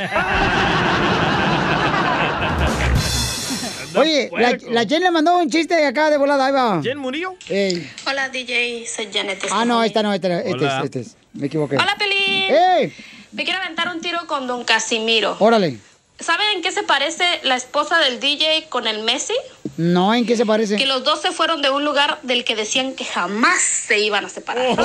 Oye, 3.96 4.30
la, 4.72 4.86
Jen 4.86 5.04
le 5.04 5.12
mandó 5.12 5.38
un 5.38 5.50
chiste 5.50 5.76
de 5.76 5.86
acá 5.86 6.10
de 6.10 6.18
volada, 6.18 6.48
ahí 6.48 6.52
va. 6.52 6.80
¿Quién 6.82 6.98
murió? 6.98 7.36
Ey. 7.48 7.88
Hola 8.08 8.30
DJ, 8.30 8.86
soy 8.88 9.10
Janet. 9.14 9.46
Ah, 9.52 9.66
no, 9.66 9.84
esta 9.84 10.02
no, 10.02 10.12
esta 10.14 10.30
no, 10.30 10.36
este 10.40 10.66
es, 10.66 10.84
este 10.84 11.00
es. 11.02 11.18
Me 11.34 11.46
equivoqué. 11.48 11.76
Hola 11.78 11.96
Pelín. 11.98 12.52
¡Ey! 12.52 12.94
Me 13.32 13.44
quiero 13.44 13.60
aventar 13.60 13.94
un 13.94 14.02
tiro 14.02 14.26
con 14.28 14.48
Don 14.48 14.64
Casimiro. 14.64 15.36
Órale. 15.40 15.78
¿Saben 16.24 16.48
en 16.56 16.62
qué 16.62 16.72
se 16.72 16.84
parece 16.84 17.42
la 17.44 17.56
esposa 17.58 18.00
del 18.00 18.22
DJ 18.22 18.68
con 18.70 18.88
el 18.88 19.04
Messi? 19.04 19.34
No, 19.76 20.14
¿en 20.14 20.26
qué 20.26 20.38
se 20.38 20.46
parece? 20.46 20.78
Que 20.78 20.86
los 20.86 21.04
dos 21.04 21.22
se 21.22 21.34
fueron 21.34 21.62
de 21.62 21.70
un 21.70 21.84
lugar 21.84 22.20
del 22.24 22.46
que 22.46 22.56
decían 22.56 22.94
que 22.94 23.04
jamás 23.04 23.60
se 23.60 24.00
iban 24.00 24.24
a 24.24 24.30
separar. 24.30 24.70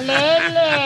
¡Lele! 0.00 0.82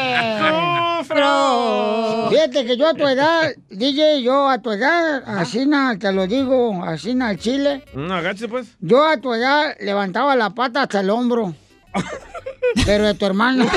Fíjate 2.28 2.66
que 2.66 2.76
yo 2.76 2.86
a 2.88 2.92
tu 2.92 3.08
edad, 3.08 3.50
DJ, 3.70 4.22
yo 4.22 4.50
a 4.50 4.58
tu 4.58 4.72
edad, 4.72 5.22
así 5.38 5.64
na, 5.64 5.98
te 5.98 6.12
lo 6.12 6.26
digo, 6.26 6.84
así 6.84 7.14
na, 7.14 7.28
al 7.28 7.38
chile. 7.38 7.82
No, 7.94 8.14
agáchese 8.14 8.48
pues. 8.48 8.66
Yo 8.80 9.06
a 9.06 9.16
tu 9.16 9.32
edad 9.32 9.74
levantaba 9.80 10.36
la 10.36 10.50
pata 10.50 10.82
hasta 10.82 11.00
el 11.00 11.08
hombro. 11.08 11.54
Pero 12.84 13.04
de 13.04 13.14
tu 13.14 13.24
hermano. 13.24 13.64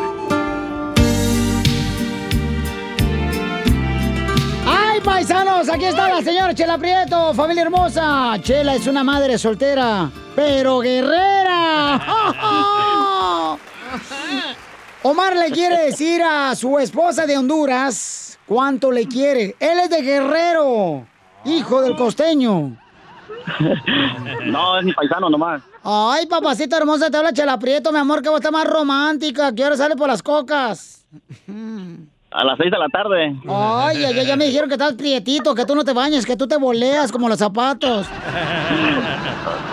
paisanos! 5.61 5.69
Aquí 5.69 5.85
está 5.85 6.09
la 6.09 6.21
señora 6.21 6.53
Chela 6.53 6.77
Prieto, 6.77 7.33
familia 7.33 7.63
hermosa. 7.63 8.33
Chela 8.41 8.75
es 8.75 8.87
una 8.87 9.03
madre 9.03 9.37
soltera, 9.37 10.09
pero 10.35 10.79
guerrera. 10.79 11.99
Omar 15.03 15.35
le 15.35 15.51
quiere 15.51 15.85
decir 15.85 16.21
a 16.21 16.55
su 16.55 16.77
esposa 16.77 17.25
de 17.25 17.37
Honduras 17.37 18.39
cuánto 18.45 18.91
le 18.91 19.07
quiere. 19.07 19.55
Él 19.59 19.79
es 19.79 19.89
de 19.89 20.01
Guerrero, 20.01 21.07
hijo 21.45 21.81
del 21.81 21.95
costeño. 21.95 22.77
No, 24.45 24.77
es 24.77 24.85
mi 24.85 24.93
paisano 24.93 25.27
nomás. 25.29 25.63
Ay, 25.83 26.27
papacita 26.27 26.77
hermosa, 26.77 27.09
te 27.09 27.17
habla 27.17 27.33
Chela 27.33 27.57
Prieto, 27.57 27.91
mi 27.91 27.97
amor, 27.97 28.21
que 28.21 28.29
vos 28.29 28.39
estás 28.39 28.51
más 28.51 28.67
romántica. 28.67 29.51
Que 29.53 29.63
ahora 29.63 29.77
sale 29.77 29.95
por 29.95 30.07
las 30.07 30.21
cocas. 30.21 31.03
A 32.31 32.45
las 32.45 32.57
seis 32.57 32.71
de 32.71 32.77
la 32.77 32.87
tarde. 32.87 33.35
Ay, 33.47 34.03
ay, 34.05 34.19
ay, 34.19 34.25
ya 34.25 34.37
me 34.37 34.45
dijeron 34.45 34.69
que 34.69 34.75
estás 34.75 34.93
prietito, 34.93 35.53
que 35.53 35.65
tú 35.65 35.75
no 35.75 35.83
te 35.83 35.91
bañes, 35.91 36.25
que 36.25 36.37
tú 36.37 36.47
te 36.47 36.57
boleas 36.57 37.11
como 37.11 37.27
los 37.29 37.39
zapatos. 37.39 38.07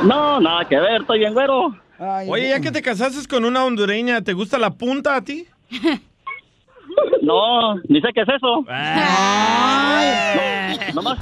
No, 0.04 0.40
nada 0.40 0.64
que 0.64 0.78
ver, 0.78 1.00
estoy 1.00 1.18
bien 1.18 1.34
güero. 1.34 1.74
Oye, 2.28 2.48
ya 2.48 2.60
que 2.60 2.70
te 2.70 2.80
casaste 2.80 3.26
con 3.28 3.44
una 3.44 3.64
hondureña, 3.64 4.22
¿te 4.22 4.32
gusta 4.32 4.56
la 4.56 4.70
punta 4.70 5.16
a 5.16 5.22
ti? 5.22 5.46
No, 7.22 7.76
ni 7.88 8.00
sé 8.00 8.08
qué 8.14 8.22
es 8.22 8.28
eso. 8.28 8.64
No, 10.94 10.94
nomás, 10.94 11.18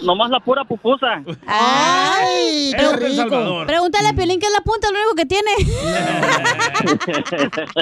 nomás 0.00 0.30
la 0.30 0.40
pura 0.40 0.64
pupusa. 0.64 1.22
¡Ay! 1.46 2.72
¡Qué 2.76 2.96
rico! 2.96 3.64
Pregúntale 3.66 4.08
a 4.08 4.12
Piolín 4.12 4.40
que 4.40 4.46
es 4.46 4.52
la 4.52 4.60
punta, 4.60 4.88
lo 4.90 4.98
único 4.98 5.14
que 5.14 5.26
tiene. 5.26 5.50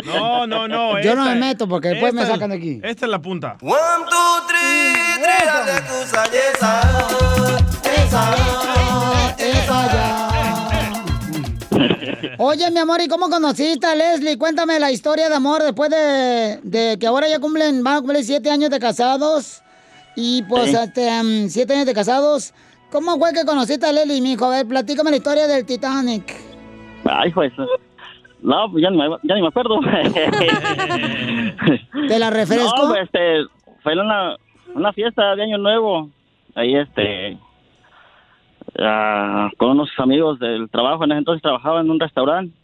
No, 0.04 0.46
no, 0.46 0.68
no. 0.68 1.00
Yo 1.00 1.14
no 1.14 1.24
me 1.24 1.34
meto 1.36 1.68
porque 1.68 1.88
después 1.88 2.12
me 2.14 2.24
sacan 2.26 2.50
de 2.50 2.56
aquí. 2.56 2.80
Esta 2.82 3.06
es 3.06 3.10
la 3.10 3.20
punta. 3.20 3.56
One, 3.60 3.74
two, 4.08 4.46
three. 4.48 4.92
Esa, 7.92 8.34
esa 9.38 9.92
ya. 9.92 10.39
Oye, 12.38 12.70
mi 12.70 12.78
amor, 12.78 13.00
¿y 13.00 13.08
cómo 13.08 13.28
conociste 13.28 13.86
a 13.86 13.94
Leslie? 13.94 14.38
Cuéntame 14.38 14.78
la 14.80 14.90
historia 14.90 15.28
de 15.28 15.34
amor 15.34 15.62
después 15.62 15.90
de, 15.90 16.60
de 16.62 16.98
que 16.98 17.06
ahora 17.06 17.28
ya 17.28 17.38
cumplen, 17.40 17.82
van 17.84 17.96
a 17.96 18.00
cumplir 18.00 18.24
siete 18.24 18.50
años 18.50 18.70
de 18.70 18.78
casados. 18.78 19.62
Y 20.16 20.42
pues, 20.42 20.70
Sí. 20.70 20.76
este, 20.76 21.08
um, 21.20 21.48
siete 21.48 21.74
años 21.74 21.86
de 21.86 21.94
casados. 21.94 22.52
¿Cómo 22.90 23.16
fue 23.18 23.32
que 23.32 23.44
conociste 23.44 23.86
a 23.86 23.92
Leslie, 23.92 24.20
mi 24.20 24.32
hijo? 24.32 24.46
A 24.46 24.50
ver, 24.50 24.66
platícame 24.66 25.10
la 25.10 25.16
historia 25.18 25.46
del 25.46 25.64
Titanic. 25.64 26.34
Ay, 27.04 27.30
pues. 27.32 27.52
No, 28.42 28.70
pues 28.70 28.82
ya 28.82 28.90
ni 28.90 28.96
me, 28.96 29.04
ya 29.22 29.34
ni 29.34 29.42
me 29.42 29.48
acuerdo. 29.48 29.78
¿Te 32.08 32.18
la 32.18 32.30
refresco? 32.30 32.74
No, 32.76 32.88
pues, 32.88 33.02
este, 33.04 33.42
fue 33.82 33.92
una, 33.92 34.36
una 34.74 34.92
fiesta 34.92 35.36
de 35.36 35.42
Año 35.44 35.58
Nuevo. 35.58 36.08
Ahí, 36.54 36.74
este, 36.74 37.38
con 39.56 39.70
unos 39.70 39.90
amigos 39.98 40.38
del 40.38 40.68
trabajo. 40.70 41.04
En 41.04 41.12
ese 41.12 41.18
entonces 41.18 41.42
trabajaba 41.42 41.80
en 41.80 41.90
un 41.90 42.00
restaurante. 42.00 42.54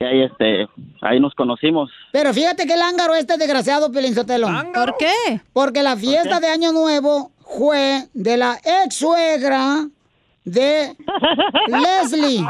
Y 0.00 0.04
ahí, 0.04 0.22
este, 0.22 0.68
ahí 1.02 1.18
nos 1.18 1.34
conocimos. 1.34 1.90
Pero 2.12 2.32
fíjate 2.32 2.66
que 2.66 2.74
el 2.74 2.82
ángaro 2.82 3.14
este 3.14 3.36
desgraciado, 3.36 3.90
Sotelo. 4.14 4.48
¿Por 4.74 4.96
qué? 4.96 5.40
Porque 5.52 5.82
la 5.82 5.96
fiesta 5.96 6.38
de 6.40 6.48
Año 6.48 6.72
Nuevo 6.72 7.32
fue 7.40 8.04
de 8.14 8.36
la 8.36 8.58
ex 8.84 8.94
suegra 8.96 9.88
de 10.44 10.94
Leslie. 11.68 12.40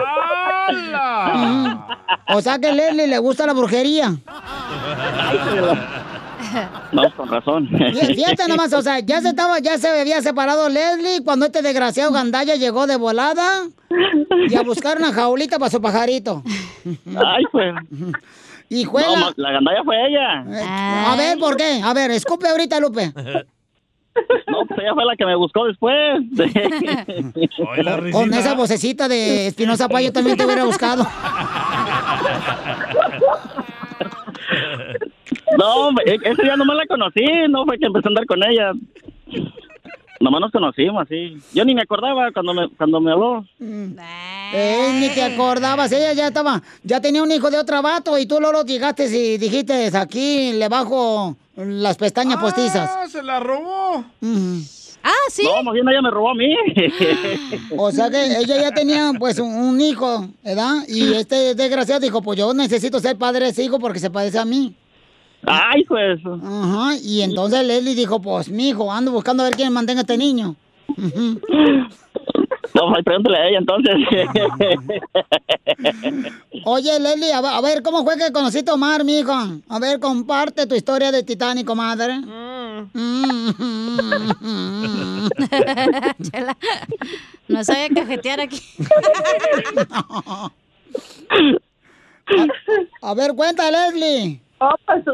Ujú. 1.35 1.79
O 2.37 2.41
sea 2.43 2.59
que 2.59 2.69
a 2.69 2.73
Leslie 2.73 3.07
le 3.07 3.19
gusta 3.19 3.47
la 3.47 3.55
brujería. 3.55 4.15
No, 6.93 7.11
con 7.17 7.29
razón. 7.29 7.69
Fí- 7.69 8.15
Fíjate 8.15 8.47
nomás, 8.49 8.73
o 8.73 8.81
sea, 8.83 9.01
ya 9.01 9.21
se 9.21 9.29
estaba, 9.31 9.59
ya 9.59 9.77
se 9.79 9.89
había 9.89 10.23
separado 10.23 10.69
Leslie 10.69 11.23
cuando 11.25 11.47
este 11.47 11.61
desgraciado 11.63 12.13
Gandaya 12.13 12.55
llegó 12.57 12.87
de 12.87 12.97
volada 12.97 13.67
y 14.49 14.55
a 14.57 14.63
buscar 14.63 14.99
una 14.99 15.13
jaulita 15.13 15.59
para 15.59 15.71
su 15.71 15.81
pajarito. 15.83 16.43
Ay, 17.17 17.45
pues. 17.53 17.75
Y 18.71 18.85
fue 18.85 19.03
No, 19.03 19.33
la- 19.37 19.53
gandalla 19.53 19.83
fue 19.85 19.97
ella. 20.09 20.45
A 21.13 21.17
ver, 21.17 21.39
¿por 21.39 21.57
qué? 21.57 21.81
A 21.83 21.93
ver, 21.95 22.11
escupe 22.11 22.49
ahorita, 22.49 22.79
Lupe. 22.81 23.13
No, 24.49 24.67
pues 24.67 24.81
ella 24.81 24.95
fue 24.95 25.05
la 25.05 25.15
que 25.17 25.25
me 25.25 25.37
buscó 25.37 25.65
después. 25.67 25.95
Con 28.13 28.35
esa 28.35 28.55
vocecita 28.55 29.07
de 29.09 29.47
Espinosa 29.49 29.89
Paz 29.89 30.03
yo 30.03 30.13
también 30.13 30.37
te 30.37 30.45
hubiera 30.45 30.65
buscado. 30.65 31.07
No, 35.59 35.91
e- 36.07 36.19
ese 36.23 36.43
día 36.43 36.57
nomás 36.57 36.77
la 36.77 36.87
conocí, 36.87 37.25
no 37.51 37.65
fue 37.67 37.79
que 37.79 37.87
empecé 37.87 38.07
a 38.07 38.11
andar 38.11 38.27
con 38.27 38.41
ella. 38.45 38.73
Nomás 40.21 40.41
nos 40.41 40.51
conocimos, 40.53 41.03
así. 41.03 41.37
Yo 41.53 41.65
ni 41.65 41.75
me 41.75 41.83
acordaba 41.83 42.31
cuando 42.33 42.55
me, 42.55 42.69
cuando 42.71 43.01
me 43.01 43.13
habló. 43.13 43.45
Eh, 43.61 44.89
ni 45.01 45.09
te 45.11 45.23
acordabas, 45.23 45.93
ella 45.93 46.13
ya 46.13 46.29
estaba, 46.29 46.63
ya 46.83 47.01
tenía 47.01 47.23
un 47.23 47.31
hijo 47.31 47.51
de 47.51 47.59
otro 47.59 47.83
vato 47.83 48.17
y 48.19 48.27
tú 48.27 48.41
Lolo 48.41 48.65
llegaste 48.65 49.05
y 49.07 49.37
dijiste, 49.39 49.91
aquí 49.97 50.53
le 50.53 50.69
bajo 50.69 51.37
las 51.57 51.97
pestañas 51.97 52.39
postizas. 52.39 52.91
Ah, 52.93 53.07
se 53.09 53.23
la 53.23 53.39
robó. 53.41 54.05
Ah, 55.05 55.13
sí. 55.31 55.43
No, 55.45 55.63
más 55.63 55.75
bien 55.75 55.89
ella 55.89 56.03
me 56.03 56.11
robó 56.11 56.31
a 56.31 56.35
mí. 56.35 56.55
O 57.77 57.91
sea 57.93 58.11
que 58.11 58.39
ella 58.39 58.61
ya 58.61 58.71
tenía 58.73 59.13
pues 59.19 59.39
un, 59.39 59.53
un 59.53 59.81
hijo, 59.81 60.27
¿verdad? 60.43 60.83
Y 60.89 61.13
este 61.15 61.55
desgraciado 61.55 62.01
dijo, 62.01 62.23
pues 62.23 62.39
yo 62.39 62.53
necesito 62.55 62.99
ser 62.99 63.17
padre 63.17 63.45
de 63.47 63.51
ese 63.51 63.63
hijo 63.65 63.79
porque 63.79 64.01
se 64.01 64.11
parece 64.11 64.39
a 64.39 64.45
mí. 64.45 64.75
Ay, 65.47 65.85
pues. 65.85 66.21
Ajá, 66.27 66.97
y 67.03 67.23
entonces 67.23 67.65
Leslie 67.67 67.95
dijo, 67.95 68.21
pues 68.21 68.49
mi 68.51 68.69
hijo, 68.71 68.93
ando 68.93 69.13
buscando 69.13 69.43
a 69.43 69.47
ver 69.47 69.57
quién 69.57 69.73
mantenga 69.73 70.01
a 70.01 70.03
este 70.03 70.19
niño. 70.19 70.57
No, 72.75 72.91
pues, 72.93 73.03
pregúntale 73.05 73.39
a 73.39 73.49
ella 73.49 73.59
entonces. 73.59 73.95
Oye, 76.65 76.99
Leslie, 77.01 77.33
a, 77.33 77.41
ver- 77.41 77.53
a 77.53 77.61
ver, 77.61 77.83
¿cómo 77.83 78.05
fue 78.05 78.17
que 78.19 78.33
conociste 78.33 78.71
a 78.71 78.75
Omar, 78.75 79.05
mijo? 79.05 79.33
A 79.33 79.79
ver, 79.79 80.01
comparte 80.01 80.67
tu 80.67 80.75
historia 80.75 81.11
de 81.13 81.23
Titanic, 81.23 81.67
comadre. 81.67 82.21
Chela, 86.31 86.57
no 87.49 87.65
sabía 87.65 87.89
cajetear 87.95 88.41
aquí. 88.41 88.61
A 93.01 93.15
ver, 93.15 93.35
cuenta, 93.35 93.71
Leslie. 93.71 94.43
Oh, 94.59 94.75
pues 94.87 95.05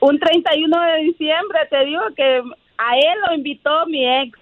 un 0.00 0.18
31 0.18 0.80
de 0.80 0.96
diciembre 1.02 1.58
te 1.70 1.84
digo 1.84 2.02
que 2.16 2.42
a 2.78 2.96
él 2.96 3.18
lo 3.26 3.34
invitó 3.34 3.86
mi 3.86 4.06
ex. 4.06 4.38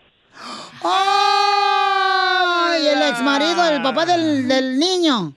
¡Ay! 0.85 2.87
El 2.87 3.03
ex 3.03 3.23
marido, 3.23 3.65
el 3.69 3.83
papá 3.83 4.05
del, 4.05 4.47
del 4.47 4.79
niño. 4.79 5.33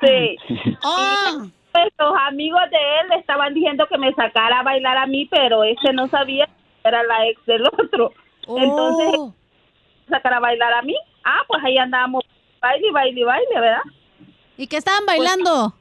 Sí. 0.00 0.36
Pues 1.72 1.86
los 1.98 2.14
amigos 2.28 2.62
de 2.70 2.76
él 2.76 3.08
le 3.10 3.16
estaban 3.16 3.54
diciendo 3.54 3.86
que 3.88 3.98
me 3.98 4.12
sacara 4.14 4.60
a 4.60 4.62
bailar 4.62 4.96
a 4.96 5.06
mí, 5.06 5.26
pero 5.26 5.64
ese 5.64 5.92
no 5.92 6.08
sabía 6.08 6.46
que 6.46 6.88
era 6.88 7.02
la 7.04 7.26
ex 7.28 7.44
del 7.46 7.66
otro. 7.66 8.12
Entonces, 8.46 9.34
sacar 10.08 10.34
a 10.34 10.40
bailar 10.40 10.72
a 10.74 10.82
mí. 10.82 10.96
Ah, 11.24 11.42
pues 11.46 11.62
ahí 11.64 11.78
andábamos 11.78 12.24
baile, 12.60 12.90
baile, 12.92 13.24
baile, 13.24 13.60
¿verdad? 13.60 13.82
¿Y 14.56 14.66
qué 14.66 14.76
estaban 14.76 15.06
bailando? 15.06 15.74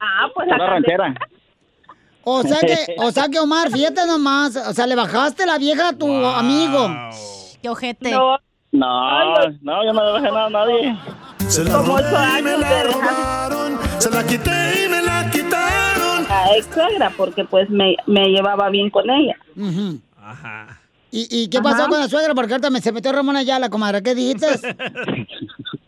Ah, 0.00 0.26
pues 0.34 0.46
Una 0.46 0.56
acá- 0.56 0.66
ranchera. 0.66 1.14
O 2.24 2.42
sea 2.42 2.58
que, 2.60 2.94
o 2.98 3.10
sea 3.10 3.28
que 3.28 3.38
Omar, 3.40 3.70
fíjate 3.70 4.06
nomás, 4.06 4.54
o 4.56 4.72
sea, 4.74 4.86
le 4.86 4.94
bajaste 4.94 5.46
la 5.46 5.58
vieja 5.58 5.88
a 5.88 5.92
tu 5.92 6.06
amigo. 6.26 6.88
Qué 7.62 7.68
ojete. 7.68 8.10
No, 8.10 8.38
No, 8.72 9.34
no, 9.62 9.84
yo 9.84 9.92
no 9.92 10.04
le 10.12 10.20
dejé 10.20 10.32
nada 10.34 10.46
a 10.46 10.50
nadie. 10.50 10.98
Se 11.48 11.64
la 11.64 11.72
Como 11.72 11.96
robé 11.96 12.08
ocho 12.10 12.38
y 12.38 12.42
me 12.42 12.58
la 12.58 12.82
robaron. 12.84 13.78
Se 13.98 14.10
la 14.10 14.24
quité 14.26 14.84
y 14.84 14.88
me 14.90 15.00
la 15.02 15.30
quitaron. 15.30 16.26
a 16.30 16.54
ex 16.56 16.66
suegra, 16.72 17.10
porque 17.16 17.44
pues 17.44 17.70
me, 17.70 17.96
me 18.06 18.26
llevaba 18.28 18.68
bien 18.68 18.90
con 18.90 19.08
ella. 19.08 19.36
Ujú. 19.56 19.98
¿Y, 21.10 21.26
y 21.30 21.48
qué 21.48 21.60
pasó 21.60 21.82
Ajá. 21.82 21.88
con 21.88 22.00
la 22.00 22.08
suegra? 22.08 22.34
Porque 22.34 22.52
ahorita 22.52 22.70
me, 22.70 22.80
se 22.80 22.92
metió 22.92 23.12
Ramón 23.12 23.36
Ayala, 23.36 23.70
comadre. 23.70 24.02
¿Qué 24.02 24.14
dijiste? 24.14 24.46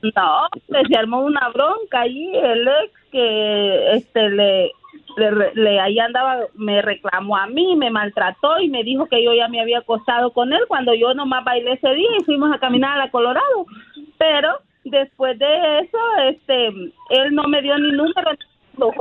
No, 0.03 0.49
pues 0.69 0.83
se 0.89 0.97
armó 0.97 1.21
una 1.21 1.51
bronca 1.51 2.01
allí, 2.01 2.35
el 2.35 2.67
ex 2.67 2.93
que 3.13 3.93
este 3.97 4.31
le, 4.31 4.71
le, 5.19 5.55
le- 5.55 5.79
ahí 5.79 5.99
andaba, 5.99 6.39
me 6.55 6.81
reclamó 6.81 7.37
a 7.37 7.47
mí, 7.47 7.77
me 7.77 7.91
maltrató 7.91 8.59
y 8.61 8.69
me 8.71 8.83
dijo 8.83 9.07
que 9.09 9.23
yo 9.23 9.35
ya 9.35 9.49
me 9.49 9.61
había 9.61 9.81
acostado 9.81 10.33
con 10.33 10.55
él 10.55 10.61
cuando 10.69 10.95
yo 10.95 11.13
nomás 11.13 11.45
bailé 11.45 11.75
ese 11.75 11.91
día 11.95 12.09
y 12.19 12.25
fuimos 12.25 12.51
a 12.51 12.59
caminar 12.59 12.93
a 12.97 13.05
la 13.05 13.11
Colorado. 13.11 13.67
Pero 14.17 14.49
después 14.85 15.39
de 15.39 15.81
eso, 15.81 15.99
este, 16.31 16.69
él 16.69 17.35
no 17.35 17.43
me 17.47 17.61
dio 17.61 17.77
ni 17.79 17.93
número, 17.93 18.31
lo 18.79 18.93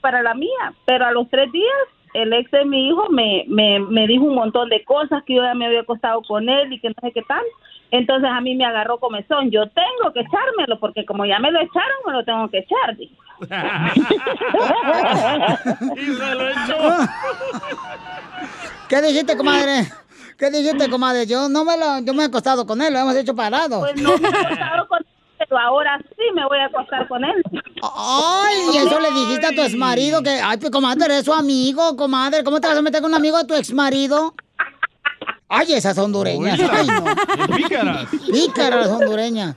para 0.00 0.22
la 0.22 0.32
mía, 0.32 0.72
pero 0.86 1.04
a 1.04 1.12
los 1.12 1.28
tres 1.28 1.52
días 1.52 1.72
el 2.14 2.32
ex 2.32 2.50
de 2.50 2.64
mi 2.64 2.88
hijo 2.88 3.10
me, 3.10 3.44
me, 3.48 3.80
me 3.80 4.06
dijo 4.06 4.24
un 4.24 4.36
montón 4.36 4.70
de 4.70 4.82
cosas 4.84 5.22
que 5.24 5.34
yo 5.34 5.42
ya 5.42 5.52
me 5.54 5.66
había 5.66 5.80
acostado 5.80 6.22
con 6.22 6.48
él 6.48 6.72
y 6.72 6.80
que 6.80 6.88
no 6.88 6.94
sé 7.00 7.12
qué 7.12 7.20
tal. 7.22 7.42
Entonces 7.90 8.30
a 8.32 8.40
mí 8.40 8.54
me 8.54 8.64
agarró 8.64 8.98
comezón. 8.98 9.50
Yo 9.50 9.66
tengo 9.68 10.10
que 10.12 10.20
echármelo 10.20 10.78
porque 10.80 11.04
como 11.04 11.26
ya 11.26 11.38
me 11.38 11.50
lo 11.50 11.60
echaron, 11.60 11.98
me 12.06 12.12
lo 12.12 12.24
tengo 12.24 12.48
que 12.48 12.58
echar. 12.58 12.96
y 15.96 16.04
se 16.04 16.34
lo 16.34 16.48
echó. 16.48 16.76
¿Qué 18.88 19.02
dijiste, 19.02 19.36
comadre? 19.36 19.88
¿Qué 20.38 20.50
dijiste, 20.50 20.88
comadre? 20.88 21.26
Yo 21.26 21.48
no 21.48 21.64
me 21.64 21.76
lo, 21.76 21.98
yo 22.00 22.14
me 22.14 22.22
he 22.22 22.26
acostado 22.26 22.64
con 22.64 22.80
él, 22.80 22.92
lo 22.92 23.00
hemos 23.00 23.16
hecho 23.16 23.34
parado. 23.34 23.80
Pues 23.80 24.00
no 24.00 24.16
me 24.18 24.28
he 24.28 24.30
acostado 24.30 24.86
con 24.88 24.98
él, 24.98 25.06
pero 25.48 25.60
ahora 25.60 25.98
sí 26.16 26.22
me 26.34 26.44
voy 26.46 26.58
a 26.58 26.66
acostar 26.66 27.06
con 27.08 27.24
él. 27.24 27.42
Ay, 27.82 28.56
y 28.72 28.76
eso 28.78 29.00
le 29.00 29.10
dijiste 29.10 29.46
a 29.46 29.54
tu 29.54 29.62
exmarido 29.62 30.22
que, 30.22 30.30
ay, 30.30 30.58
pues 30.58 30.70
comadre, 30.70 31.06
eres 31.06 31.24
su 31.24 31.32
amigo, 31.32 31.96
comadre. 31.96 32.44
¿Cómo 32.44 32.60
te 32.60 32.68
vas 32.68 32.78
a 32.78 32.82
meter 32.82 33.00
con 33.00 33.10
un 33.10 33.16
amigo 33.16 33.38
de 33.38 33.44
tu 33.44 33.54
exmarido? 33.54 34.34
Ay, 35.48 35.72
esas 35.74 35.96
hondureñas. 35.98 36.58
Ay, 36.60 36.86
no. 36.86 37.04
Pícaras. 37.56 38.08
Pícaras 38.30 38.88
hondureñas. 38.88 39.56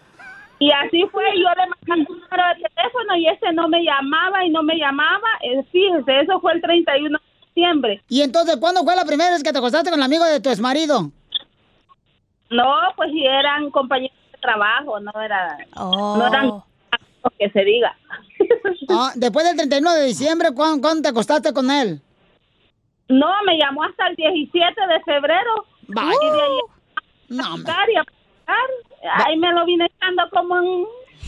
Y 0.59 0.71
así 0.71 1.05
fue, 1.11 1.23
yo 1.35 1.47
le 1.49 1.69
mandé 1.69 2.11
un 2.11 2.19
número 2.19 2.43
de 2.55 2.69
teléfono 2.69 3.15
y 3.15 3.27
ese 3.27 3.53
no 3.53 3.67
me 3.67 3.83
llamaba 3.83 4.43
y 4.43 4.49
no 4.49 4.63
me 4.63 4.75
llamaba. 4.75 5.27
Eh, 5.41 5.63
fíjese, 5.71 6.21
eso 6.21 6.39
fue 6.39 6.53
el 6.53 6.61
31 6.61 7.17
de 7.17 7.45
diciembre. 7.45 8.01
Y 8.09 8.21
entonces, 8.21 8.57
¿cuándo 8.57 8.83
fue 8.83 8.95
la 8.95 9.05
primera 9.05 9.31
vez 9.31 9.43
que 9.43 9.51
te 9.51 9.59
acostaste 9.59 9.91
con 9.91 9.99
el 9.99 10.05
amigo 10.05 10.25
de 10.25 10.39
tu 10.39 10.49
exmarido? 10.49 11.11
No, 12.49 12.73
pues 12.95 13.11
si 13.11 13.23
eran 13.25 13.69
compañeros 13.71 14.16
trabajo, 14.41 14.99
no 14.99 15.11
era, 15.21 15.57
Oh. 15.75 16.17
no 16.17 16.27
eran 16.27 16.51
que 17.37 17.49
se 17.49 17.63
diga. 17.63 17.95
Ah, 18.89 19.11
después 19.15 19.45
del 19.45 19.57
31 19.57 19.93
de 19.95 20.05
diciembre, 20.05 20.49
¿cuándo, 20.55 20.81
cuándo 20.81 21.01
te 21.01 21.09
acostaste 21.09 21.51
con 21.51 21.69
él? 21.69 22.01
No, 23.09 23.27
me 23.45 23.57
llamó 23.57 23.83
hasta 23.83 24.07
el 24.07 24.15
17 24.15 24.61
de 24.63 24.99
febrero. 25.03 25.65
Vaya. 25.89 26.09
Y 26.09 26.25
de 26.25 26.41
ahí 26.41 26.59
No, 27.29 27.45
a 27.45 27.49
buscar 27.51 27.89
y 27.89 27.95
a 27.97 28.01
buscar. 28.01 29.25
Ahí 29.25 29.37
me 29.37 29.51
lo 29.51 29.65
vine 29.65 29.85
echando 29.93 30.23
como 30.31 30.57
en 30.57 30.85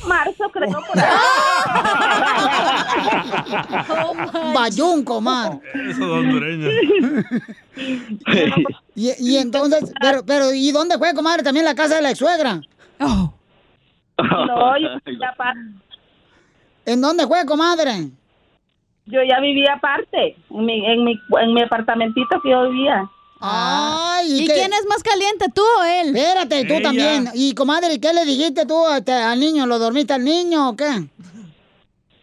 marzo, 0.08 0.50
creo. 0.52 0.70
Por 0.72 1.00
ahí. 1.00 1.10
Bayún, 4.54 5.04
comar. 5.04 5.60
Eso 5.90 6.06
de 6.06 6.12
hondureña. 6.12 6.68
Y, 8.96 9.12
y 9.20 9.38
entonces, 9.38 9.94
pero, 10.02 10.26
pero, 10.26 10.54
¿y 10.54 10.72
dónde 10.74 10.98
fue, 10.98 11.14
comadre? 11.14 11.42
¿También 11.44 11.64
la 11.64 11.76
casa 11.76 11.96
de 11.96 12.02
la 12.02 12.10
ex 12.10 12.20
suegra? 12.20 12.60
No, 13.00 14.78
yo 14.78 14.90
vivía 15.06 15.30
aparte. 15.30 15.60
¿En 16.86 17.02
dónde 17.02 17.26
fue, 17.28 17.46
comadre? 17.46 18.10
Yo 19.06 19.22
ya 19.24 19.40
vivía 19.40 19.74
aparte, 19.74 20.36
en 20.50 20.66
mi, 20.66 20.86
en 20.86 21.04
mi, 21.04 21.20
en 21.42 21.54
mi 21.54 21.62
apartamentito 21.62 22.40
que 22.42 22.52
yo 22.52 22.70
vivía. 22.70 23.10
Ay, 23.42 24.44
¿Y 24.44 24.48
quién 24.48 24.74
es 24.74 24.86
más 24.88 25.02
caliente, 25.02 25.46
tú 25.54 25.62
o 25.62 25.84
él? 25.84 26.16
Espérate, 26.16 26.66
tú 26.66 26.74
Ella. 26.74 26.84
también. 26.84 27.30
Y, 27.34 27.56
comadre, 27.56 28.00
¿qué 28.00 28.14
le 28.14 28.26
dijiste 28.26 28.66
tú 28.66 28.76
este, 28.96 29.14
al 29.14 29.40
niño? 29.40 29.66
¿Lo 29.66 29.80
dormiste 29.80 30.14
al 30.14 30.26
niño 30.26 30.70
o 30.70 30.76
qué? 30.76 31.08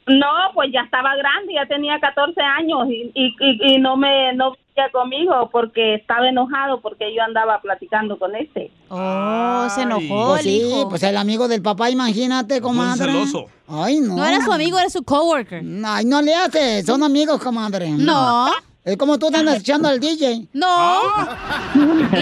No, 0.06 0.32
pues 0.54 0.70
ya 0.72 0.82
estaba 0.82 1.16
grande, 1.16 1.54
ya 1.54 1.66
tenía 1.66 1.98
14 1.98 2.40
años 2.40 2.86
y, 2.88 3.10
y, 3.14 3.34
y, 3.40 3.74
y 3.74 3.78
no 3.78 3.96
me 3.96 4.32
no 4.34 4.52
vivía 4.52 4.90
conmigo 4.92 5.48
porque 5.50 5.94
estaba 5.94 6.28
enojado 6.28 6.80
porque 6.80 7.12
yo 7.14 7.22
andaba 7.22 7.60
platicando 7.60 8.18
con 8.18 8.36
este. 8.36 8.70
Oh, 8.88 9.68
se 9.74 9.82
enojó 9.82 10.28
Pues 10.28 10.40
el 10.40 10.44
sí, 10.46 10.56
hijo. 10.62 10.88
pues 10.88 11.02
el 11.02 11.16
amigo 11.16 11.48
del 11.48 11.62
papá, 11.62 11.90
imagínate, 11.90 12.60
comadre. 12.60 13.06
celoso. 13.12 13.46
Ay, 13.68 13.98
no. 14.00 14.16
No 14.16 14.24
era 14.24 14.44
su 14.44 14.52
amigo, 14.52 14.78
era 14.78 14.88
su 14.90 15.02
coworker. 15.02 15.62
Ay, 15.84 16.04
no 16.04 16.22
le 16.22 16.34
haces, 16.34 16.86
son 16.86 17.02
amigos, 17.02 17.42
comadre. 17.42 17.90
No. 17.90 18.48
Es 18.84 18.96
como 18.96 19.18
tú 19.18 19.28
te 19.32 19.38
andas 19.38 19.58
echando 19.58 19.88
al 19.88 19.98
DJ. 19.98 20.46
No. 20.52 21.00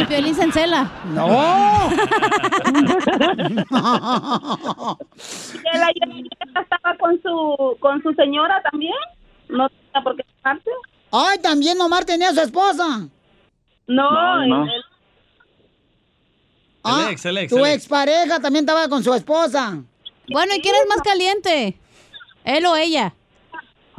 Y 0.00 0.04
Piolín 0.06 0.34
se 0.34 0.44
encela. 0.44 0.90
No. 1.12 1.26
Ella, 5.74 5.88
ella 5.94 6.60
estaba 6.62 6.96
con 6.98 7.20
su 7.22 7.76
con 7.80 8.02
su 8.02 8.12
señora 8.14 8.62
también. 8.70 8.94
No 9.48 9.68
tenía 9.68 10.02
por 10.02 10.16
qué. 10.16 10.24
Ay, 11.12 11.38
también 11.42 11.80
Omar 11.80 12.04
tenía 12.04 12.30
a 12.30 12.34
su 12.34 12.40
esposa. 12.40 13.00
No, 13.86 14.10
No, 14.10 14.46
no. 14.46 14.64
él- 14.64 14.70
Ah, 16.84 17.06
El 17.06 17.12
ex, 17.14 17.24
el 17.24 17.38
ex, 17.38 17.50
tu 17.50 17.58
el 17.58 17.64
ex. 17.66 17.74
expareja 17.76 18.40
también 18.40 18.64
estaba 18.64 18.88
con 18.88 19.02
su 19.02 19.12
esposa. 19.14 19.78
Bueno, 20.30 20.54
¿y 20.54 20.60
quién 20.60 20.74
es 20.74 20.86
más 20.88 21.00
caliente? 21.02 21.78
¿Él 22.44 22.66
o 22.66 22.76
ella? 22.76 23.14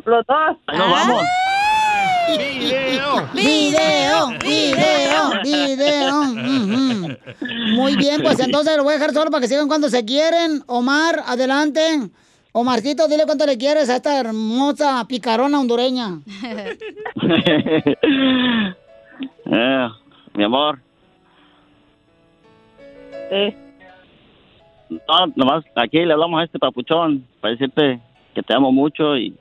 Los 0.06 0.26
dos. 0.28 0.58
Nos 0.68 0.92
vamos. 0.92 1.24
Video. 2.38 3.30
Video, 3.34 4.28
video, 4.40 5.42
video. 5.44 6.22
Ujú. 6.22 7.18
Muy 7.76 7.96
bien, 7.96 8.22
pues 8.24 8.40
entonces 8.40 8.76
lo 8.78 8.84
voy 8.84 8.94
a 8.94 8.98
dejar 8.98 9.14
solo 9.14 9.30
para 9.32 9.42
que 9.42 9.48
sigan 9.48 9.68
cuando 9.68 9.90
se 9.90 10.04
quieren. 10.06 10.64
Omar, 10.68 11.24
adelante. 11.26 12.10
Omarcito, 12.52 13.08
dile 13.08 13.26
cuánto 13.26 13.46
le 13.46 13.58
quieres 13.58 13.90
a 13.90 13.98
esta 13.98 14.20
hermosa 14.20 15.06
picarona 15.08 15.60
hondureña. 15.60 16.20
Eh, 19.48 19.88
mi 20.34 20.44
amor. 20.44 20.80
No, 24.89 25.28
nomás 25.36 25.65
aquí 25.76 26.05
le 26.05 26.13
hablamos 26.13 26.39
a 26.39 26.43
este 26.43 26.59
papuchón 26.59 27.26
para 27.41 27.53
decirte 27.53 27.99
que 28.34 28.43
te 28.43 28.53
amo 28.53 28.71
mucho 28.71 29.17
y 29.17 29.36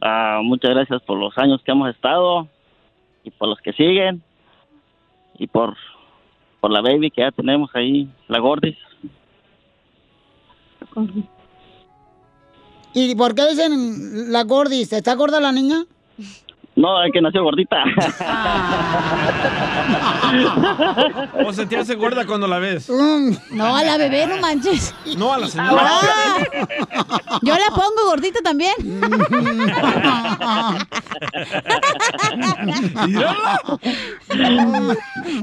ah, 0.00 0.40
muchas 0.42 0.70
gracias 0.70 1.02
por 1.02 1.18
los 1.18 1.36
años 1.36 1.60
que 1.64 1.72
hemos 1.72 1.90
estado 1.90 2.48
y 3.24 3.30
por 3.30 3.48
los 3.48 3.58
que 3.60 3.72
siguen 3.72 4.22
y 5.38 5.46
por, 5.46 5.76
por 6.60 6.70
la 6.70 6.80
baby 6.80 7.10
que 7.10 7.22
ya 7.22 7.32
tenemos 7.32 7.70
ahí, 7.74 8.08
la 8.28 8.38
gordis. 8.38 8.76
¿Y 12.92 13.14
por 13.14 13.34
qué 13.34 13.48
dicen 13.48 14.32
la 14.32 14.44
gordis? 14.44 14.92
¿Está 14.92 15.14
gorda 15.14 15.40
la 15.40 15.52
niña? 15.52 15.84
No, 16.76 17.02
es 17.04 17.12
que 17.12 17.20
nació 17.20 17.42
gordita. 17.42 17.82
¿O 21.44 21.52
se 21.52 21.66
te 21.66 21.76
hace 21.76 21.94
gorda 21.96 22.24
cuando 22.26 22.46
la 22.46 22.58
ves? 22.58 22.88
No, 23.50 23.76
a 23.76 23.82
la 23.82 23.96
bebé, 23.98 24.26
no 24.26 24.38
manches. 24.38 24.94
No, 25.18 25.34
a 25.34 25.38
la 25.38 25.48
señora. 25.48 25.82
Ah, 25.82 26.38
yo 27.42 27.54
la 27.54 27.66
pongo 27.70 28.06
gordita 28.08 28.40
también. 28.42 28.74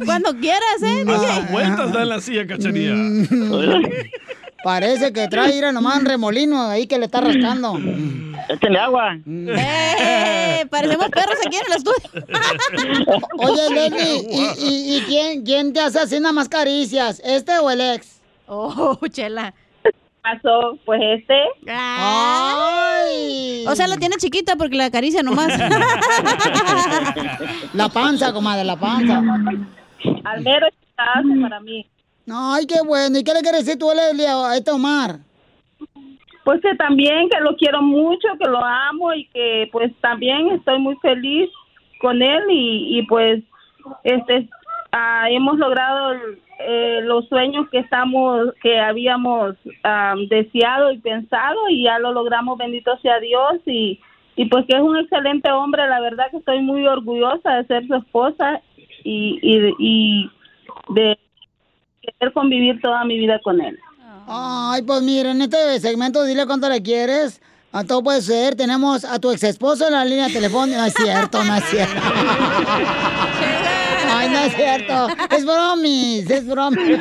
Cuando 0.06 0.34
quieras, 0.40 0.82
¿eh? 0.84 1.04
Hasta 1.08 1.42
DJ? 1.42 1.52
vueltas 1.52 1.94
da 1.94 2.02
en 2.04 2.10
la 2.10 2.22
silla, 2.22 2.48
cachanilla. 2.48 2.96
Parece 4.64 5.14
que 5.14 5.28
trae 5.28 5.56
ir 5.56 5.66
a 5.66 5.72
nomás 5.72 6.00
un 6.00 6.06
remolino 6.06 6.62
ahí 6.68 6.88
que 6.88 6.98
le 6.98 7.06
está 7.06 7.22
rascando. 7.22 7.78
Échenle 8.50 8.80
agua. 8.80 9.18
Eh, 9.26 10.66
parecemos 10.70 11.10
perros 11.10 11.38
aquí 11.46 11.58
en 11.58 11.66
el 11.68 11.74
estudio. 11.78 12.10
Oye, 13.38 13.70
Leslie, 13.70 14.28
¿y, 14.30 14.42
y, 14.66 14.98
y 14.98 15.02
quién, 15.02 15.44
quién 15.44 15.74
te 15.74 15.80
hace 15.82 16.00
así 16.00 16.20
nada 16.20 16.34
más 16.34 16.50
caricias? 16.50 17.22
¿Este 17.24 17.58
o 17.60 17.70
el 17.70 17.82
ex? 17.82 18.22
Oh, 18.48 18.98
chela. 19.12 19.54
pasó? 20.22 20.78
Pues 20.86 21.02
este. 21.20 21.36
Ay. 21.70 23.66
O 23.68 23.76
sea, 23.76 23.88
la 23.88 23.98
tiene 23.98 24.16
chiquita 24.18 24.56
porque 24.56 24.76
la 24.76 24.86
acaricia 24.86 25.22
nomás. 25.24 25.50
La 27.74 27.90
panza, 27.90 28.32
comadre, 28.34 28.64
la 28.64 28.76
panza. 28.78 29.22
Al 30.24 30.42
mero 30.42 30.68
para 30.96 31.60
mí. 31.60 31.86
Ay, 32.30 32.66
qué 32.66 32.82
bueno. 32.86 33.18
¿Y 33.18 33.24
qué 33.24 33.34
le 33.34 33.42
quieres 33.42 33.66
decir 33.66 33.80
tú, 33.80 33.90
a 33.90 34.58
este 34.58 34.72
Omar? 34.72 35.20
Pues 36.44 36.62
que 36.62 36.76
también 36.76 37.30
que 37.30 37.40
lo 37.42 37.56
quiero 37.56 37.82
mucho, 37.82 38.28
que 38.40 38.50
lo 38.50 38.64
amo 38.64 39.14
y 39.14 39.26
que 39.28 39.70
pues 39.72 39.92
también 40.02 40.50
estoy 40.52 40.80
muy 40.80 40.96
feliz 40.98 41.50
con 42.00 42.22
él 42.22 42.44
y, 42.50 43.00
y 43.00 43.04
pues 43.08 43.44
este 44.04 44.48
ah, 44.92 45.30
hemos 45.30 45.58
logrado 45.58 46.14
eh, 46.60 47.02
los 47.04 47.28
sueños 47.28 47.68
que 47.70 47.80
estamos 47.80 48.54
que 48.62 48.80
habíamos 48.80 49.56
ah, 49.84 50.16
deseado 50.30 50.92
y 50.92 51.00
pensado 51.00 51.70
y 51.70 51.84
ya 51.84 52.00
lo 52.00 52.14
logramos 52.14 52.58
bendito 52.58 52.98
sea 53.00 53.20
Dios 53.20 53.56
y 53.66 54.00
y 54.36 54.46
pues 54.46 54.66
que 54.68 54.78
es 54.78 54.82
un 54.82 54.98
excelente 54.98 55.52
hombre 55.52 55.88
la 55.88 56.00
verdad 56.00 56.32
que 56.32 56.38
estoy 56.38 56.62
muy 56.62 56.86
orgullosa 56.88 57.56
de 57.56 57.66
ser 57.66 57.88
su 57.88 57.96
esposa 57.96 58.62
y 59.04 59.40
y, 59.42 59.76
y 59.80 60.32
de 60.94 61.18
querer 62.20 62.34
convivir 62.34 62.80
toda 62.82 63.04
mi 63.06 63.18
vida 63.18 63.40
con 63.44 63.62
él 63.62 63.78
Ay, 64.30 64.82
pues 64.82 65.02
mira, 65.04 65.32
en 65.32 65.42
este 65.42 65.80
segmento 65.80 66.26
dile 66.26 66.46
cuánto 66.46 66.68
le 66.68 66.84
quieres. 66.84 67.42
A 67.72 67.86
todo 67.86 68.04
puede 68.04 68.22
ser. 68.22 68.56
Tenemos 68.56 69.06
a 69.06 69.20
tu 69.20 69.32
ex 69.32 69.42
esposo 69.44 69.88
en 69.88 69.94
la 69.94 70.04
línea 70.04 70.28
telefónica. 70.28 70.80
No 70.80 70.86
es 70.86 70.94
cierto, 70.94 71.44
no 71.46 71.56
es 71.56 71.64
cierto. 71.64 72.02
Ay, 74.10 74.30
no 74.30 74.40
es 74.40 74.54
cierto. 74.54 75.08
Es 75.30 75.46
bromis, 75.46 76.30
es 76.30 76.46
bromis. 76.46 77.00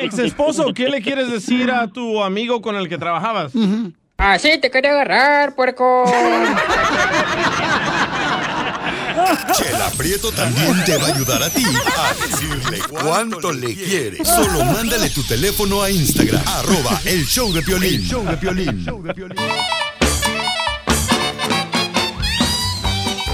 Ex 0.00 0.18
esposo, 0.18 0.72
¿qué 0.74 0.88
le 0.88 1.00
quieres 1.02 1.30
decir 1.30 1.70
a 1.70 1.86
tu 1.86 2.20
amigo 2.20 2.60
con 2.60 2.74
el 2.74 2.88
que 2.88 2.98
trabajabas? 2.98 3.52
Ah, 4.18 4.38
sí, 4.40 4.58
te 4.60 4.70
quería 4.72 4.90
agarrar, 4.90 5.54
puerco. 5.54 6.04
Chela 9.52 9.90
Prieto 9.96 10.32
también 10.32 10.84
te 10.84 10.96
va 10.96 11.08
a 11.08 11.14
ayudar 11.14 11.42
a 11.42 11.50
ti 11.50 11.64
a 11.64 12.14
decirle 12.26 12.80
cuánto 12.88 13.52
le 13.52 13.74
quiere. 13.74 14.24
Solo 14.24 14.64
mándale 14.64 15.10
tu 15.10 15.22
teléfono 15.22 15.82
a 15.82 15.90
Instagram, 15.90 16.42
arroba 16.46 17.00
el 17.04 17.24
show 17.26 17.52
de 17.52 17.62
Piolín. 17.62 18.00
El 18.00 18.08
show 18.08 18.24
de 18.24 18.36
Piolín. 18.36 18.86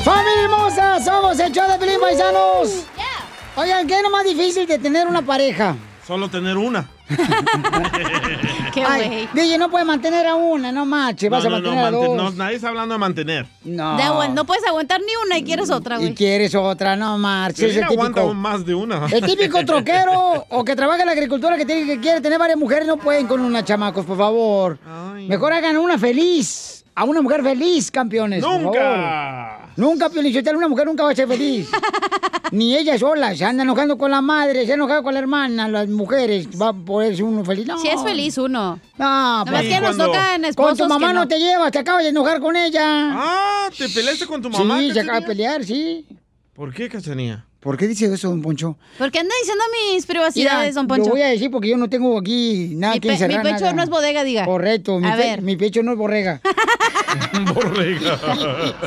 ¡Familia 0.04 0.44
hermosa! 0.44 1.04
Somos 1.04 1.38
el 1.38 1.52
show 1.52 1.70
de 1.70 1.78
Pelín 1.78 2.00
Paisanos. 2.00 2.70
Oigan, 3.56 3.86
¿qué 3.86 3.96
es 3.96 4.02
lo 4.02 4.10
más 4.10 4.24
difícil 4.24 4.66
de 4.66 4.78
tener 4.78 5.06
una 5.06 5.22
pareja? 5.22 5.76
Solo 6.06 6.28
tener 6.28 6.56
una. 6.56 6.88
Qué 8.74 8.84
Ay, 8.86 9.28
DJ, 9.34 9.58
no 9.58 9.70
puedes 9.70 9.86
mantener 9.86 10.26
a 10.26 10.34
una, 10.34 10.70
no 10.72 10.86
manches, 10.86 11.28
vas 11.30 11.44
No, 11.44 11.56
a 11.56 11.58
no, 11.58 11.58
no, 11.58 11.62
mantener 11.70 11.78
a 11.86 11.90
mante- 11.90 12.06
dos. 12.06 12.16
no, 12.16 12.30
nadie 12.44 12.56
está 12.56 12.68
hablando 12.68 12.94
de 12.94 12.98
mantener. 12.98 13.46
No. 13.64 13.96
De 13.96 14.28
no 14.30 14.44
puedes 14.44 14.64
aguantar 14.66 15.00
ni 15.00 15.12
una 15.26 15.38
y 15.38 15.42
quieres 15.44 15.70
otra, 15.70 15.96
Y 15.96 15.98
güey. 16.00 16.14
quieres 16.14 16.54
otra, 16.54 16.96
no 16.96 17.18
marches, 17.18 17.72
típico. 17.74 17.92
aguanta 17.92 18.20
aún 18.22 18.36
más 18.36 18.64
de 18.64 18.74
una. 18.74 19.06
El 19.06 19.22
típico 19.24 19.64
troquero 19.64 20.46
o 20.48 20.64
que 20.64 20.76
trabaja 20.76 21.00
en 21.00 21.06
la 21.06 21.12
agricultura 21.12 21.56
que 21.56 21.66
tiene 21.66 21.86
que 21.86 22.00
quiere 22.00 22.20
tener 22.20 22.38
varias 22.38 22.58
mujeres 22.58 22.86
no 22.86 22.96
pueden 22.96 23.26
con 23.26 23.40
una 23.40 23.64
chamacos, 23.64 24.04
por 24.06 24.16
favor. 24.16 24.78
Mejor 25.28 25.52
hagan 25.52 25.76
una 25.76 25.98
feliz. 25.98 26.79
A 26.94 27.04
una 27.04 27.22
mujer 27.22 27.42
feliz, 27.42 27.90
campeones. 27.90 28.42
por 28.44 28.60
¡Nunca! 28.60 28.78
favor. 28.80 29.60
Nunca, 29.76 30.10
Piolín, 30.10 30.34
Sotelo, 30.34 30.58
una 30.58 30.68
mujer 30.68 30.86
nunca 30.86 31.04
va 31.04 31.12
a 31.12 31.14
ser 31.14 31.26
feliz. 31.28 31.68
Ni 32.52 32.76
ella 32.76 32.98
sola, 32.98 33.34
se 33.34 33.44
anda 33.44 33.62
enojando 33.62 33.96
con 33.96 34.10
la 34.10 34.20
madre, 34.20 34.66
se 34.66 34.72
enoja 34.74 35.02
con 35.02 35.14
la 35.14 35.20
hermana, 35.20 35.68
las 35.68 35.88
mujeres. 35.88 36.48
Va 36.60 36.68
a 36.70 36.72
poder 36.72 37.14
ser 37.14 37.24
uno 37.24 37.44
feliz. 37.44 37.66
No. 37.66 37.78
Si 37.78 37.88
es 37.88 38.02
feliz 38.02 38.36
uno. 38.36 38.78
No, 38.98 39.04
Nada 39.04 39.44
más 39.44 39.54
pues, 39.62 39.68
que 39.74 39.80
nos 39.80 39.96
tocan 39.96 40.40
Con 40.42 40.44
esposos 40.50 40.78
tu 40.78 40.86
mamá 40.88 41.08
que 41.08 41.14
no. 41.14 41.20
no. 41.20 41.28
te 41.28 41.38
llevas, 41.38 41.70
te 41.72 41.78
acabas 41.78 42.02
de 42.02 42.08
enojar 42.10 42.40
con 42.40 42.56
ella. 42.56 42.82
Ah, 42.84 43.68
¿te 43.78 43.88
peleaste 43.88 44.26
con 44.26 44.42
tu 44.42 44.50
mamá? 44.50 44.80
Sí, 44.80 44.90
se 44.92 45.00
acaba 45.00 45.20
de 45.20 45.26
pelear, 45.26 45.64
sí. 45.64 46.06
¿Por 46.52 46.74
qué, 46.74 46.88
Cachanía? 46.88 47.46
¿Por 47.60 47.76
qué 47.76 47.86
dice 47.86 48.06
eso, 48.12 48.28
don 48.30 48.40
Poncho? 48.40 48.78
¿Por 48.96 49.10
qué 49.10 49.18
anda 49.18 49.34
diciendo 49.40 49.62
mis 49.92 50.06
privacidades, 50.06 50.74
don 50.74 50.86
Poncho? 50.86 51.04
Lo 51.04 51.10
voy 51.10 51.22
a 51.22 51.26
decir 51.28 51.50
porque 51.50 51.68
yo 51.68 51.76
no 51.76 51.90
tengo 51.90 52.18
aquí 52.18 52.72
nada 52.74 52.94
Mi 52.94 53.00
que 53.00 53.10
encerrar. 53.12 53.44
mi 53.44 53.50
pecho 53.50 53.60
nada. 53.64 53.72
no 53.74 53.82
es 53.82 53.90
bodega, 53.90 54.24
diga. 54.24 54.46
Correcto, 54.46 54.98
mi, 54.98 55.06
A 55.06 55.12
pe- 55.12 55.18
ver. 55.18 55.42
mi 55.42 55.56
pecho 55.56 55.82
no 55.82 55.92
es 55.92 55.98
borrega. 55.98 56.40
Borrega. 57.54 58.18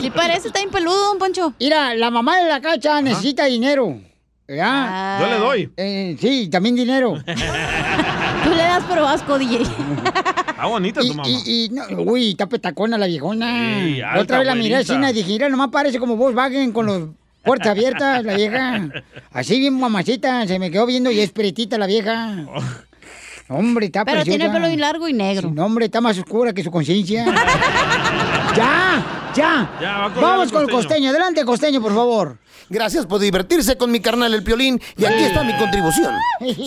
Sí 0.01 0.09
parece, 0.09 0.47
está 0.47 0.59
bien 0.59 0.71
peludo, 0.71 1.09
don 1.09 1.17
Poncho. 1.19 1.53
Mira, 1.59 1.93
la 1.95 2.09
mamá 2.09 2.37
de 2.37 2.47
la 2.49 2.61
cacha 2.61 3.01
necesita 3.01 3.45
dinero. 3.45 3.99
¿verdad? 4.47 5.19
Yo 5.21 5.27
le 5.27 5.37
doy. 5.37 5.73
Eh, 5.77 6.17
sí, 6.19 6.47
también 6.49 6.75
dinero. 6.75 7.17
Tú 7.25 8.49
le 8.49 8.57
das 8.57 8.83
pero 8.89 9.07
asco, 9.07 9.37
DJ. 9.37 9.61
Está 10.53 10.65
bonita 10.65 11.01
tu 11.01 11.07
mamá. 11.13 11.23
Y, 11.27 11.65
y 11.65 11.69
no, 11.69 11.83
uy, 12.03 12.31
está 12.31 12.47
petacona 12.47 12.97
la 12.97 13.05
viejona. 13.07 13.79
Sí, 13.83 13.95
La 13.97 14.11
alta, 14.11 14.21
Otra 14.23 14.37
vez 14.39 14.47
la 14.47 14.55
miré 14.55 14.75
así 14.77 14.93
y 14.93 15.13
dije, 15.13 15.27
mira, 15.33 15.49
nomás 15.49 15.69
parece 15.69 15.99
como 15.99 16.15
Volkswagen 16.15 16.71
con 16.71 16.85
los 16.85 17.09
puertas 17.43 17.69
abiertas, 17.69 18.23
la 18.23 18.35
vieja. 18.35 18.89
Así 19.31 19.59
bien 19.59 19.79
mamacita, 19.79 20.47
se 20.47 20.59
me 20.59 20.71
quedó 20.71 20.85
viendo 20.85 21.11
y 21.11 21.19
es 21.19 21.31
pretita 21.31 21.77
la 21.77 21.87
vieja. 21.87 22.45
Hombre, 23.49 23.87
está 23.87 24.05
Pero 24.05 24.23
tiene 24.23 24.45
el 24.45 24.51
pelo 24.51 24.67
bien 24.67 24.79
largo 24.79 25.07
y 25.07 25.13
negro. 25.13 25.51
No, 25.53 25.65
hombre, 25.65 25.85
está 25.85 25.99
más 26.01 26.17
oscura 26.17 26.53
que 26.53 26.63
su 26.63 26.71
conciencia. 26.71 27.25
¡Ya! 28.55 29.31
¡Ya! 29.35 29.69
Ya, 29.81 29.97
va 29.97 30.09
Vamos 30.09 30.47
el 30.47 30.53
con 30.53 30.61
el 30.63 30.69
costeño. 30.69 31.09
Adelante, 31.09 31.43
costeño, 31.43 31.81
por 31.81 31.93
favor. 31.93 32.37
Gracias 32.73 33.05
por 33.05 33.19
divertirse 33.19 33.77
con 33.77 33.91
mi 33.91 33.99
carnal 33.99 34.33
el 34.33 34.41
Piolín 34.41 34.81
y 34.97 35.05
aquí 35.05 35.25
está 35.25 35.43
mi 35.43 35.55
contribución. 35.59 36.15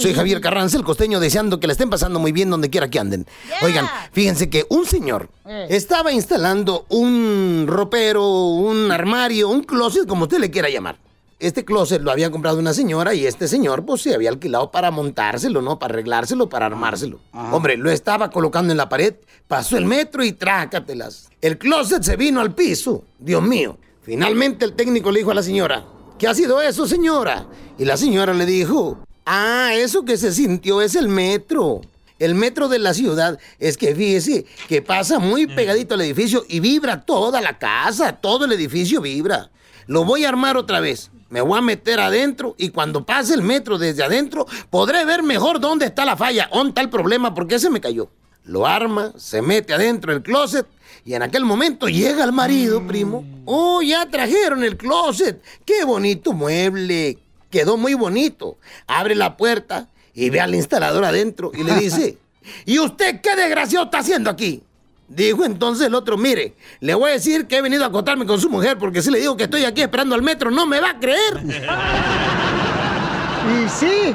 Soy 0.00 0.14
Javier 0.14 0.40
Carranza, 0.40 0.76
el 0.76 0.84
costeño, 0.84 1.18
deseando 1.18 1.59
que 1.59 1.66
le 1.66 1.72
estén 1.72 1.90
pasando 1.90 2.20
muy 2.20 2.30
bien 2.30 2.48
donde 2.48 2.70
quiera 2.70 2.88
que 2.88 3.00
anden. 3.00 3.26
Oigan, 3.61 3.88
fíjense 4.12 4.48
que 4.48 4.66
un 4.68 4.86
señor 4.86 5.28
estaba 5.68 6.12
instalando 6.12 6.86
un 6.90 7.64
ropero, 7.66 8.24
un 8.24 8.92
armario, 8.92 9.48
un 9.48 9.64
closet, 9.64 10.07
como 10.07 10.22
usted 10.22 10.38
le 10.38 10.52
quiera 10.52 10.68
llamar. 10.68 10.96
Este 11.40 11.64
closet 11.64 12.00
lo 12.00 12.12
había 12.12 12.30
comprado 12.30 12.61
una 12.61 12.72
señora 12.72 13.12
y 13.12 13.26
este 13.26 13.48
señor 13.48 13.84
pues 13.84 14.02
se 14.02 14.14
había 14.14 14.30
alquilado 14.30 14.70
para 14.70 14.92
montárselo, 14.92 15.61
¿no? 15.61 15.80
Para 15.80 15.94
arreglárselo, 15.94 16.48
para 16.48 16.66
armárselo. 16.66 17.18
Hombre, 17.32 17.76
lo 17.76 17.90
estaba 17.90 18.30
colocando 18.30 18.70
en 18.70 18.76
la 18.76 18.88
pared, 18.88 19.16
pasó 19.48 19.76
el 19.76 19.84
metro 19.86 20.22
y 20.22 20.30
trácatelas. 20.30 21.30
El 21.40 21.59
closet 21.59 22.04
se 22.04 22.14
vino 22.14 22.40
al 22.40 22.54
piso. 22.54 23.02
Dios 23.18 23.42
mío. 23.42 23.76
Finalmente 24.02 24.64
el 24.64 24.74
técnico 24.74 25.11
le 25.11 25.18
dijo 25.18 25.32
a 25.32 25.34
la 25.34 25.42
señora, 25.42 25.84
¿qué 26.18 26.28
ha 26.28 26.34
sido 26.34 26.60
eso, 26.60 26.86
señora? 26.86 27.46
Y 27.78 27.84
la 27.84 27.96
señora 27.96 28.32
le 28.32 28.46
dijo, 28.46 28.98
ah, 29.24 29.70
eso 29.74 30.04
que 30.04 30.16
se 30.16 30.32
sintió 30.32 30.80
es 30.80 30.94
el 30.94 31.08
metro. 31.08 31.82
El 32.18 32.34
metro 32.34 32.68
de 32.68 32.78
la 32.78 32.94
ciudad 32.94 33.38
es 33.58 33.76
que 33.76 33.94
fíjese 33.94 34.46
que 34.68 34.80
pasa 34.80 35.18
muy 35.18 35.46
pegadito 35.46 35.94
al 35.94 36.00
edificio 36.00 36.46
y 36.48 36.60
vibra 36.60 37.04
toda 37.04 37.42
la 37.42 37.58
casa, 37.58 38.12
todo 38.14 38.46
el 38.46 38.52
edificio 38.52 39.02
vibra. 39.02 39.50
Lo 39.86 40.04
voy 40.04 40.24
a 40.24 40.30
armar 40.30 40.56
otra 40.56 40.80
vez. 40.80 41.10
Me 41.28 41.42
voy 41.42 41.58
a 41.58 41.62
meter 41.62 42.00
adentro 42.00 42.54
y 42.56 42.70
cuando 42.70 43.04
pase 43.04 43.34
el 43.34 43.42
metro 43.42 43.76
desde 43.76 44.02
adentro 44.02 44.46
podré 44.70 45.04
ver 45.04 45.22
mejor 45.22 45.60
dónde 45.60 45.86
está 45.86 46.04
la 46.04 46.16
falla, 46.16 46.48
dónde 46.52 46.70
está 46.70 46.80
el 46.80 46.88
problema, 46.88 47.34
por 47.34 47.46
qué 47.46 47.58
se 47.58 47.68
me 47.68 47.80
cayó. 47.80 48.08
Lo 48.47 48.66
arma, 48.66 49.12
se 49.16 49.42
mete 49.42 49.74
adentro 49.74 50.12
del 50.12 50.22
closet 50.22 50.66
y 51.05 51.14
en 51.14 51.22
aquel 51.22 51.44
momento 51.44 51.88
llega 51.88 52.24
el 52.24 52.32
marido, 52.32 52.84
primo. 52.86 53.24
Oh, 53.44 53.82
ya 53.82 54.07
trajeron 54.07 54.64
el 54.64 54.76
closet. 54.76 55.42
Qué 55.64 55.84
bonito 55.84 56.32
mueble. 56.32 57.18
Quedó 57.51 57.76
muy 57.76 57.94
bonito. 57.94 58.59
Abre 58.86 59.14
la 59.14 59.36
puerta 59.36 59.88
y 60.14 60.30
ve 60.30 60.40
al 60.40 60.55
instalador 60.55 61.05
adentro 61.05 61.51
y 61.55 61.64
le 61.64 61.74
dice, 61.80 62.18
¿y 62.64 62.78
usted 62.78 63.20
qué 63.20 63.34
desgraciado 63.36 63.86
está 63.86 63.99
haciendo 63.99 64.30
aquí? 64.30 64.62
Dijo 65.09 65.44
entonces 65.44 65.86
el 65.86 65.94
otro, 65.94 66.16
mire, 66.16 66.55
le 66.80 66.94
voy 66.94 67.11
a 67.11 67.14
decir 67.14 67.47
que 67.47 67.59
he 67.59 67.62
venido 67.62 67.84
a 67.84 67.88
acotarme 67.88 68.26
con 68.26 68.40
su 68.40 68.51
mujer 68.51 68.78
porque 68.78 69.03
si 69.03 69.11
le 69.11 69.20
digo 69.20 69.36
que 69.36 69.44
estoy 69.44 69.64
aquí 69.64 69.82
esperando 69.82 70.14
al 70.14 70.22
metro, 70.22 70.51
no 70.51 70.66
me 70.66 70.80
va 70.80 70.90
a 70.90 70.99
creer. 70.99 71.42
Y 73.47 73.68
sí. 73.68 74.14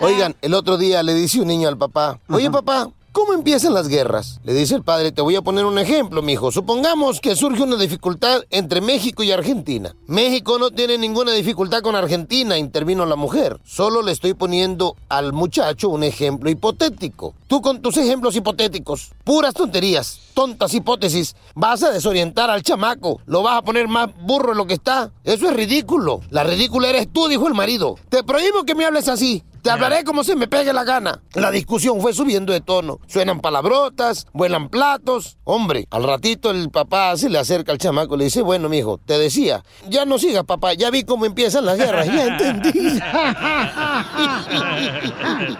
Oigan, 0.00 0.34
el 0.42 0.54
otro 0.54 0.76
día 0.78 1.02
le 1.02 1.14
dice 1.14 1.40
un 1.40 1.48
niño 1.48 1.68
al 1.68 1.76
papá, 1.76 2.18
oye 2.28 2.50
papá, 2.50 2.88
¿cómo 3.12 3.34
empiezan 3.34 3.74
las 3.74 3.88
guerras? 3.88 4.40
Le 4.42 4.54
dice 4.54 4.74
el 4.74 4.82
padre, 4.82 5.12
te 5.12 5.22
voy 5.22 5.36
a 5.36 5.42
poner 5.42 5.64
un 5.64 5.78
ejemplo, 5.78 6.22
mijo. 6.22 6.50
Supongamos 6.50 7.20
que 7.20 7.36
surge 7.36 7.62
una 7.62 7.76
dificultad 7.76 8.42
entre 8.50 8.80
México 8.80 9.22
y 9.22 9.30
Argentina. 9.30 9.94
México 10.06 10.58
no 10.58 10.70
tiene 10.70 10.98
ninguna 10.98 11.32
dificultad 11.32 11.82
con 11.82 11.94
Argentina, 11.94 12.58
intervino 12.58 13.06
la 13.06 13.16
mujer. 13.16 13.60
Solo 13.64 14.02
le 14.02 14.12
estoy 14.12 14.34
poniendo 14.34 14.96
al 15.08 15.32
muchacho 15.32 15.88
un 15.88 16.02
ejemplo 16.02 16.50
hipotético. 16.50 17.34
Tú 17.46 17.60
con 17.60 17.82
tus 17.82 17.96
ejemplos 17.98 18.34
hipotéticos, 18.34 19.12
puras 19.24 19.54
tonterías, 19.54 20.18
tontas 20.34 20.74
hipótesis, 20.74 21.36
vas 21.54 21.82
a 21.82 21.90
desorientar 21.90 22.50
al 22.50 22.62
chamaco, 22.62 23.20
lo 23.26 23.42
vas 23.42 23.58
a 23.58 23.62
poner 23.62 23.88
más 23.88 24.08
burro 24.22 24.50
de 24.50 24.56
lo 24.56 24.66
que 24.66 24.74
está. 24.74 25.10
Eso 25.24 25.48
es 25.48 25.54
ridículo. 25.54 26.22
La 26.30 26.44
ridícula 26.44 26.88
eres 26.88 27.12
tú, 27.12 27.28
dijo 27.28 27.46
el 27.46 27.54
marido. 27.54 27.96
Te 28.08 28.24
prohíbo 28.24 28.64
que 28.64 28.74
me 28.74 28.84
hables 28.84 29.08
así. 29.08 29.42
Te 29.62 29.70
hablaré 29.70 30.02
como 30.02 30.24
se 30.24 30.34
me 30.34 30.48
pegue 30.48 30.72
la 30.72 30.82
gana. 30.82 31.22
La 31.34 31.52
discusión 31.52 32.00
fue 32.00 32.12
subiendo 32.12 32.52
de 32.52 32.60
tono. 32.60 32.98
Suenan 33.06 33.40
palabrotas, 33.40 34.26
vuelan 34.32 34.68
platos. 34.68 35.38
Hombre, 35.44 35.86
al 35.90 36.02
ratito 36.02 36.50
el 36.50 36.68
papá 36.70 37.16
se 37.16 37.30
le 37.30 37.38
acerca 37.38 37.70
al 37.70 37.78
chamaco 37.78 38.16
y 38.16 38.18
le 38.18 38.24
dice, 38.24 38.42
bueno, 38.42 38.68
mijo, 38.68 38.98
te 38.98 39.16
decía, 39.18 39.62
ya 39.88 40.04
no 40.04 40.18
sigas, 40.18 40.42
papá, 40.44 40.74
ya 40.74 40.90
vi 40.90 41.04
cómo 41.04 41.26
empiezan 41.26 41.64
las 41.64 41.78
guerras, 41.78 42.06
ya 42.06 42.26
entendí. 42.26 42.72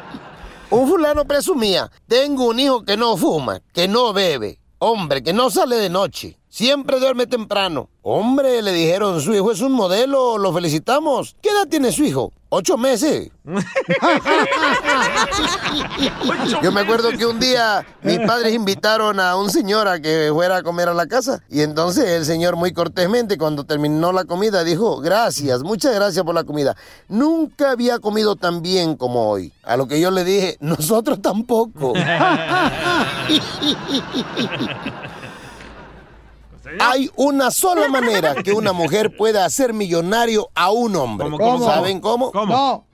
Un 0.70 0.88
fulano 0.88 1.24
presumía, 1.26 1.90
tengo 2.08 2.46
un 2.46 2.58
hijo 2.58 2.82
que 2.82 2.96
no 2.96 3.14
fuma, 3.18 3.60
que 3.74 3.88
no 3.88 4.14
bebe, 4.14 4.58
hombre, 4.78 5.22
que 5.22 5.34
no 5.34 5.50
sale 5.50 5.76
de 5.76 5.90
noche, 5.90 6.38
siempre 6.52 7.00
duerme 7.00 7.26
temprano. 7.26 7.88
Hombre, 8.02 8.60
le 8.60 8.72
dijeron, 8.72 9.22
su 9.22 9.34
hijo 9.34 9.52
es 9.52 9.62
un 9.62 9.72
modelo, 9.72 10.36
lo 10.36 10.52
felicitamos. 10.52 11.34
¿Qué 11.40 11.48
edad 11.48 11.66
tiene 11.68 11.92
su 11.92 12.04
hijo? 12.04 12.30
Ocho 12.50 12.76
meses. 12.76 13.30
Yo 16.62 16.72
me 16.72 16.82
acuerdo 16.82 17.08
que 17.12 17.24
un 17.24 17.40
día 17.40 17.86
mis 18.02 18.18
padres 18.20 18.52
invitaron 18.52 19.18
a 19.18 19.34
un 19.36 19.48
señor 19.48 19.88
a 19.88 19.98
que 20.00 20.28
fuera 20.34 20.58
a 20.58 20.62
comer 20.62 20.90
a 20.90 20.94
la 20.94 21.06
casa. 21.06 21.42
Y 21.48 21.62
entonces 21.62 22.06
el 22.10 22.26
señor 22.26 22.56
muy 22.56 22.74
cortésmente 22.74 23.38
cuando 23.38 23.64
terminó 23.64 24.12
la 24.12 24.26
comida 24.26 24.62
dijo, 24.62 25.00
gracias, 25.00 25.62
muchas 25.62 25.94
gracias 25.94 26.22
por 26.22 26.34
la 26.34 26.44
comida. 26.44 26.76
Nunca 27.08 27.70
había 27.70 27.98
comido 27.98 28.36
tan 28.36 28.60
bien 28.60 28.96
como 28.96 29.30
hoy. 29.30 29.54
A 29.62 29.78
lo 29.78 29.88
que 29.88 30.00
yo 30.00 30.10
le 30.10 30.24
dije, 30.24 30.58
nosotros 30.60 31.22
tampoco. 31.22 31.94
Hay 36.80 37.10
una 37.16 37.50
sola 37.50 37.88
manera 37.88 38.34
que 38.42 38.52
una 38.52 38.72
mujer 38.72 39.16
pueda 39.16 39.44
hacer 39.44 39.72
millonario 39.72 40.48
a 40.54 40.70
un 40.70 40.96
hombre. 40.96 41.26
¿Cómo, 41.30 41.38
cómo, 41.38 41.66
¿Saben 41.66 42.00
cómo? 42.00 42.32
¿Cómo? 42.32 42.52
No. 42.54 42.84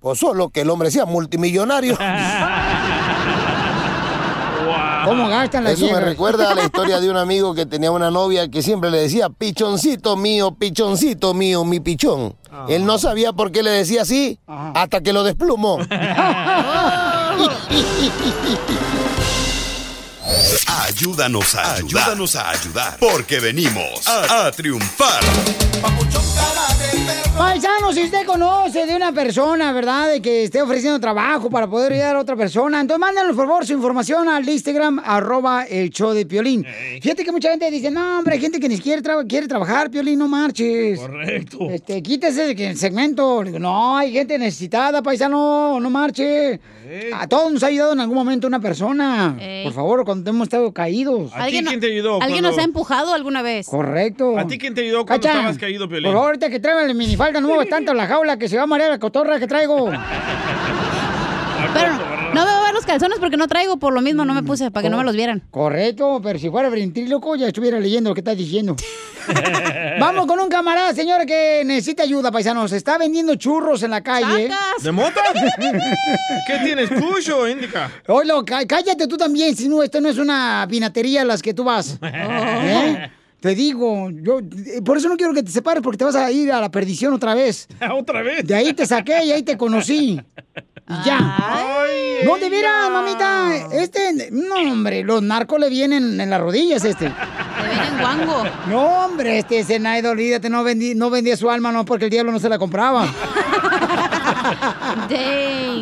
Pues 0.00 0.18
solo 0.18 0.48
que 0.50 0.60
el 0.62 0.70
hombre 0.70 0.90
sea 0.90 1.06
multimillonario. 1.06 1.96
¿Cómo 5.04 5.28
gastan 5.28 5.64
las 5.64 5.74
Eso 5.74 5.92
me 5.92 6.00
recuerda 6.00 6.52
a 6.52 6.54
la 6.54 6.64
historia 6.66 7.00
de 7.00 7.10
un 7.10 7.16
amigo 7.16 7.54
que 7.54 7.66
tenía 7.66 7.90
una 7.90 8.10
novia 8.10 8.48
que 8.48 8.62
siempre 8.62 8.90
le 8.90 8.98
decía, 8.98 9.30
pichoncito 9.30 10.16
mío, 10.16 10.54
pichoncito 10.54 11.34
mío, 11.34 11.64
mi 11.64 11.80
pichón. 11.80 12.34
Él 12.68 12.84
no 12.84 12.98
sabía 12.98 13.32
por 13.32 13.50
qué 13.52 13.62
le 13.62 13.70
decía 13.70 14.02
así 14.02 14.38
hasta 14.46 15.00
que 15.00 15.12
lo 15.12 15.22
desplumó. 15.24 15.78
Ayúdanos 20.86 21.54
a 21.54 21.74
ayudar. 21.74 22.02
Ayúdanos 22.02 22.36
a 22.36 22.50
ayudar. 22.50 22.96
Porque 22.98 23.40
venimos 23.40 24.06
a, 24.06 24.46
a 24.46 24.52
triunfar. 24.52 25.22
Paisano, 27.36 27.92
si 27.92 28.02
usted 28.02 28.26
conoce 28.26 28.84
de 28.84 28.96
una 28.96 29.12
persona, 29.12 29.72
¿verdad? 29.72 30.08
De 30.08 30.20
que 30.20 30.42
esté 30.42 30.60
ofreciendo 30.60 30.98
trabajo 30.98 31.48
para 31.48 31.68
poder 31.68 31.92
ayudar 31.92 32.16
a 32.16 32.20
otra 32.20 32.34
persona, 32.34 32.80
entonces 32.80 33.00
mándanos 33.00 33.36
por 33.36 33.46
favor 33.46 33.64
su 33.64 33.74
información 33.74 34.28
al 34.28 34.46
Instagram, 34.48 35.00
arroba 35.04 35.62
el 35.64 35.90
show 35.90 36.12
de 36.12 36.26
Piolín. 36.26 36.66
Fíjate 37.00 37.24
que 37.24 37.30
mucha 37.30 37.50
gente 37.50 37.70
dice, 37.70 37.92
no, 37.92 38.18
hombre, 38.18 38.34
hay 38.34 38.40
gente 38.40 38.58
que 38.58 38.68
ni 38.68 38.76
siquiera 38.76 39.00
quiere 39.28 39.46
trabajar, 39.46 39.88
Piolín, 39.88 40.18
no 40.18 40.26
marches. 40.26 40.98
Correcto. 40.98 41.70
Este, 41.70 42.02
quítese 42.02 42.48
de 42.48 42.56
que 42.56 42.70
el 42.70 42.76
segmento. 42.76 43.44
No, 43.44 43.96
hay 43.96 44.12
gente 44.12 44.36
necesitada, 44.36 45.00
paisano, 45.00 45.78
no 45.80 45.90
marche. 45.90 46.58
A 47.14 47.28
todos 47.28 47.52
nos 47.52 47.62
ha 47.62 47.66
ayudado 47.66 47.92
en 47.92 48.00
algún 48.00 48.16
momento 48.16 48.46
una 48.46 48.60
persona. 48.60 49.36
Por 49.62 49.72
favor, 49.72 50.04
cuando 50.04 50.17
hemos 50.26 50.46
estado 50.46 50.72
caídos. 50.72 51.30
¿A 51.34 51.46
ti 51.46 51.62
quién 51.64 51.80
te 51.80 51.86
ayudó? 51.86 52.14
¿Alguien 52.22 52.40
cuando- 52.42 52.50
nos 52.50 52.58
ha 52.58 52.62
empujado 52.64 53.14
alguna 53.14 53.42
vez? 53.42 53.66
Correcto. 53.68 54.38
¿A 54.38 54.46
ti 54.46 54.58
quién 54.58 54.74
te 54.74 54.82
ayudó 54.82 55.04
cuando 55.06 55.22
Cacha, 55.26 55.38
estabas 55.38 55.58
caído, 55.58 55.88
Piolín? 55.88 56.04
Por 56.04 56.12
favor, 56.14 56.26
ahorita 56.28 56.50
que 56.50 56.60
traigan 56.60 56.86
mi 56.88 56.94
minifalda, 56.94 57.40
no 57.40 57.48
muevas 57.48 57.68
tanto 57.68 57.94
la 57.94 58.06
jaula 58.06 58.38
que 58.38 58.48
se 58.48 58.56
va 58.56 58.64
a 58.64 58.66
marear 58.66 58.90
la 58.90 58.98
cotorra 58.98 59.38
que 59.38 59.46
traigo. 59.46 59.90
Pero 61.74 61.92
calzones 62.88 63.18
porque 63.20 63.36
no 63.36 63.46
traigo, 63.46 63.76
por 63.76 63.92
lo 63.92 64.00
mismo 64.00 64.24
no 64.24 64.34
me 64.34 64.42
puse, 64.42 64.70
para 64.70 64.82
que 64.82 64.90
no 64.90 64.96
me 64.96 65.04
los 65.04 65.14
vieran. 65.14 65.42
Correcto, 65.50 66.20
pero 66.22 66.38
si 66.38 66.48
fuera 66.50 66.68
ventríloco 66.70 67.36
ya 67.36 67.46
estuviera 67.46 67.78
leyendo 67.78 68.10
lo 68.10 68.14
que 68.14 68.20
estás 68.22 68.36
diciendo. 68.36 68.74
Vamos 70.00 70.26
con 70.26 70.40
un 70.40 70.48
camarada, 70.48 70.94
señora, 70.94 71.26
que 71.26 71.62
necesita 71.64 72.02
ayuda, 72.02 72.32
paisanos. 72.32 72.72
Está 72.72 72.96
vendiendo 72.98 73.34
churros 73.34 73.82
en 73.82 73.90
la 73.90 74.00
calle. 74.02 74.48
¿De 74.82 74.90
mota? 74.92 75.20
¿Qué 76.46 76.58
tienes, 76.64 76.88
Kush 76.90 77.30
o 77.30 77.46
Indica? 77.48 77.90
Oye, 78.06 78.32
cá- 78.46 78.66
cállate 78.66 79.06
tú 79.06 79.16
también, 79.16 79.54
si 79.54 79.68
no, 79.68 79.82
esto 79.82 80.00
no 80.00 80.08
es 80.08 80.16
una 80.18 80.66
pinatería 80.70 81.22
a 81.22 81.24
las 81.24 81.42
que 81.42 81.52
tú 81.52 81.64
vas. 81.64 81.98
¿Eh? 82.02 83.10
Te 83.40 83.54
digo, 83.54 84.10
yo 84.10 84.40
eh, 84.40 84.82
por 84.84 84.96
eso 84.96 85.08
no 85.08 85.16
quiero 85.16 85.32
que 85.32 85.44
te 85.44 85.52
separes 85.52 85.80
porque 85.80 85.98
te 85.98 86.04
vas 86.04 86.16
a 86.16 86.28
ir 86.32 86.50
a 86.50 86.60
la 86.60 86.70
perdición 86.70 87.12
otra 87.12 87.34
vez. 87.34 87.68
¿Otra 87.92 88.22
vez? 88.22 88.44
De 88.44 88.54
ahí 88.54 88.72
te 88.72 88.84
saqué 88.84 89.24
y 89.24 89.30
ahí 89.30 89.44
te 89.44 89.56
conocí. 89.56 90.20
Y 90.90 91.04
ya. 91.04 91.20
no, 92.24 92.38
de 92.38 92.50
veras, 92.50 92.90
mamita. 92.90 93.68
Este, 93.72 94.30
no, 94.32 94.72
hombre, 94.72 95.04
los 95.04 95.22
narcos 95.22 95.60
le 95.60 95.68
vienen 95.68 96.20
en 96.20 96.30
las 96.30 96.40
rodillas 96.40 96.84
este. 96.84 97.08
Le 97.58 97.70
vienen 97.70 97.98
guango. 98.00 98.44
No, 98.68 99.04
hombre, 99.04 99.38
este 99.38 99.64
Zenaida, 99.64 100.10
olvídate, 100.10 100.48
no, 100.48 100.62
vendí, 100.62 100.94
no 100.94 101.10
vendía 101.10 101.36
su 101.36 101.50
alma, 101.50 101.72
no, 101.72 101.84
porque 101.84 102.04
el 102.04 102.10
diablo 102.10 102.30
no 102.30 102.38
se 102.38 102.48
la 102.48 102.58
compraba. 102.58 103.06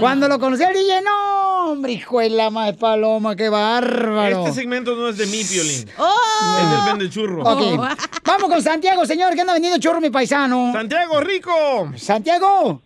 Cuando 0.00 0.28
lo 0.28 0.38
conocí 0.38 0.62
al 0.62 0.72
DJ, 0.72 1.02
no, 1.02 1.45
hombre, 1.66 1.92
hijo 1.92 2.20
de 2.20 2.30
la 2.30 2.50
madre 2.50 2.74
paloma, 2.74 3.36
qué 3.36 3.48
bárbaro. 3.48 4.40
Este 4.46 4.60
segmento 4.60 4.94
no 4.94 5.08
es 5.08 5.18
de 5.18 5.26
mí, 5.26 5.42
Piolín. 5.44 5.88
¡Oh! 5.98 6.58
Es 6.60 6.70
del 6.70 6.80
vende 6.86 7.10
churro. 7.10 7.42
Ok. 7.42 7.80
Vamos 8.24 8.48
con 8.48 8.62
Santiago, 8.62 9.04
señor, 9.04 9.34
que 9.34 9.40
anda 9.40 9.52
vendiendo 9.52 9.78
churro, 9.78 10.00
mi 10.00 10.10
paisano. 10.10 10.72
Santiago, 10.72 11.20
rico. 11.20 11.90
Santiago. 11.96 12.80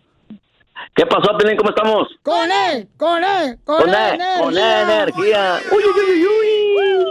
¿Qué 0.95 1.05
pasó, 1.05 1.37
Pelín? 1.37 1.57
¿Cómo 1.57 1.69
estamos? 1.69 2.07
Con 2.23 2.51
él, 2.51 2.89
con 2.97 3.23
él, 3.23 3.59
con, 3.63 3.81
Con 3.81 3.89
él, 3.89 4.19
E, 4.19 4.41
con 4.41 4.57
E 4.57 4.81
energía. 4.81 5.59
Uy, 5.71 5.83
uy, 5.83 6.11
uy, 6.11 6.25
uy. 6.25 7.10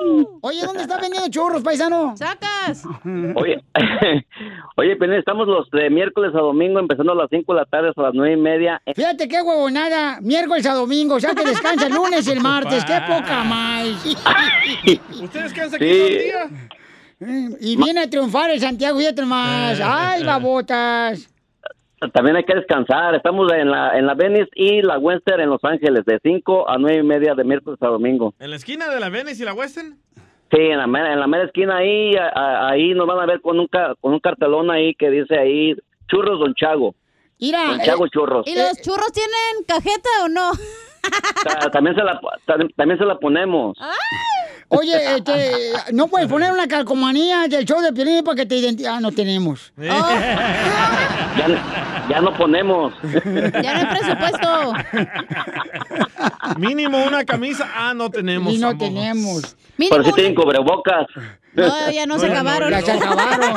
Oye, 0.51 0.63
¿dónde 0.67 0.83
está 0.83 0.99
vendiendo 1.01 1.29
churros, 1.31 1.63
paisano? 1.63 2.17
¡Sacas! 2.17 2.83
Oye, 3.37 3.63
oye, 4.77 4.97
Pelín, 4.97 5.15
estamos 5.17 5.47
los 5.47 5.71
de 5.71 5.89
miércoles 5.91 6.35
a 6.35 6.39
domingo, 6.39 6.81
empezando 6.81 7.13
a 7.13 7.15
las 7.15 7.29
5 7.31 7.53
de 7.55 7.61
la 7.61 7.67
tarde 7.67 7.91
hasta 7.91 8.03
las 8.03 8.15
nueve 8.15 8.35
y 8.35 8.37
media. 8.37 8.83
Fíjate 8.97 9.29
qué 9.29 9.41
huevonada, 9.43 10.19
miércoles 10.21 10.67
a 10.67 10.75
domingo, 10.75 11.21
sea 11.21 11.35
que 11.35 11.45
descansa 11.45 11.87
el 11.87 11.93
lunes 11.95 12.27
y 12.27 12.33
el 12.33 12.41
martes, 12.41 12.85
qué 12.85 12.99
poca 13.07 13.45
más. 13.45 13.87
¿Usted 15.23 15.43
descansa 15.45 15.79
Sí. 15.79 15.85
aquí 15.85 15.99
todo 15.99 16.07
el 16.09 16.19
día? 16.25 17.57
Y 17.61 17.77
viene 17.77 18.01
a 18.01 18.11
triunfar 18.11 18.51
el 18.51 18.59
Santiago, 18.61 18.99
fíjate 18.99 19.23
más. 19.25 19.79
Eh. 19.79 19.83
Ay, 19.87 20.25
babotas. 20.25 21.29
También 22.15 22.35
hay 22.37 22.45
que 22.45 22.55
descansar. 22.55 23.15
Estamos 23.15 23.53
en 23.53 23.71
la, 23.71 23.99
en 23.99 24.07
la 24.07 24.15
Venice 24.15 24.49
y 24.55 24.81
la 24.81 24.99
Western 24.99 25.43
en 25.43 25.51
Los 25.51 25.63
Ángeles, 25.63 26.03
de 26.07 26.19
5 26.23 26.71
a 26.71 26.79
nueve 26.79 27.01
y 27.01 27.03
media 27.03 27.35
de 27.35 27.45
miércoles 27.45 27.79
a 27.83 27.89
domingo. 27.89 28.33
¿En 28.39 28.49
la 28.49 28.57
esquina 28.57 28.89
de 28.89 28.99
la 29.01 29.11
Venice 29.11 29.43
y 29.43 29.45
la 29.45 29.53
Western? 29.53 29.99
Sí, 30.51 30.57
en 30.59 30.79
la, 30.79 30.87
mera- 30.87 31.13
en 31.13 31.21
la 31.21 31.27
mera 31.27 31.45
esquina 31.45 31.77
ahí, 31.77 32.15
a- 32.17 32.29
a- 32.35 32.71
ahí 32.71 32.93
nos 32.95 33.07
van 33.07 33.21
a 33.21 33.27
ver 33.27 33.41
con 33.41 33.59
un, 33.61 33.67
ca- 33.69 33.95
con 34.01 34.13
un 34.13 34.21
cartelón 34.21 34.71
ahí 34.71 34.95
que 34.95 35.11
dice 35.11 35.39
ahí, 35.39 35.75
Churros 36.09 36.41
Don 36.41 36.55
Chago. 36.55 36.95
Mira. 37.41 37.65
Don 37.69 37.81
Chago 37.81 38.09
Churros. 38.09 38.47
¿Y 38.49 38.55
los 38.57 38.81
churros 38.83 39.13
tienen 39.13 39.65
cajeta 39.67 40.09
o 40.25 40.29
no? 40.29 40.51
Ta- 41.45 41.71
También 41.71 41.95
se 41.97 42.03
la, 42.03 42.21
ta- 42.47 42.57
también 42.77 42.99
se 42.99 43.05
la 43.05 43.19
ponemos. 43.19 43.77
Oye, 44.71 44.95
este, 45.17 45.53
no 45.93 46.07
puedes 46.07 46.29
poner 46.29 46.53
una 46.53 46.67
calcomanía 46.67 47.47
del 47.49 47.65
show 47.65 47.81
de 47.81 47.93
Piolín 47.93 48.25
para 48.25 48.37
que 48.37 48.47
te 48.47 48.57
identifique. 48.57 48.89
Ah, 48.89 49.01
no 49.01 49.13
tenemos. 49.13 49.73
Ya, 51.37 52.07
ya 52.11 52.21
no 52.21 52.37
ponemos. 52.37 52.93
Ya 53.63 53.73
no 53.73 53.91
hay 53.91 53.99
presupuesto. 53.99 54.73
Mínimo 56.59 57.03
una 57.05 57.25
camisa. 57.25 57.71
Ah, 57.75 57.95
no 57.95 58.11
tenemos. 58.11 58.53
Y 58.53 58.59
no 58.59 58.77
tenemos. 58.77 59.57
Pero 59.77 60.05
si 60.05 60.13
tienen 60.13 60.35
cubrebocas. 60.35 61.07
No, 61.55 61.91
ya 61.91 62.07
no 62.07 62.19
se 62.19 62.27
acabaron. 62.27 62.71
Ya 62.71 62.83
se 62.83 62.93
acabaron. 62.93 63.55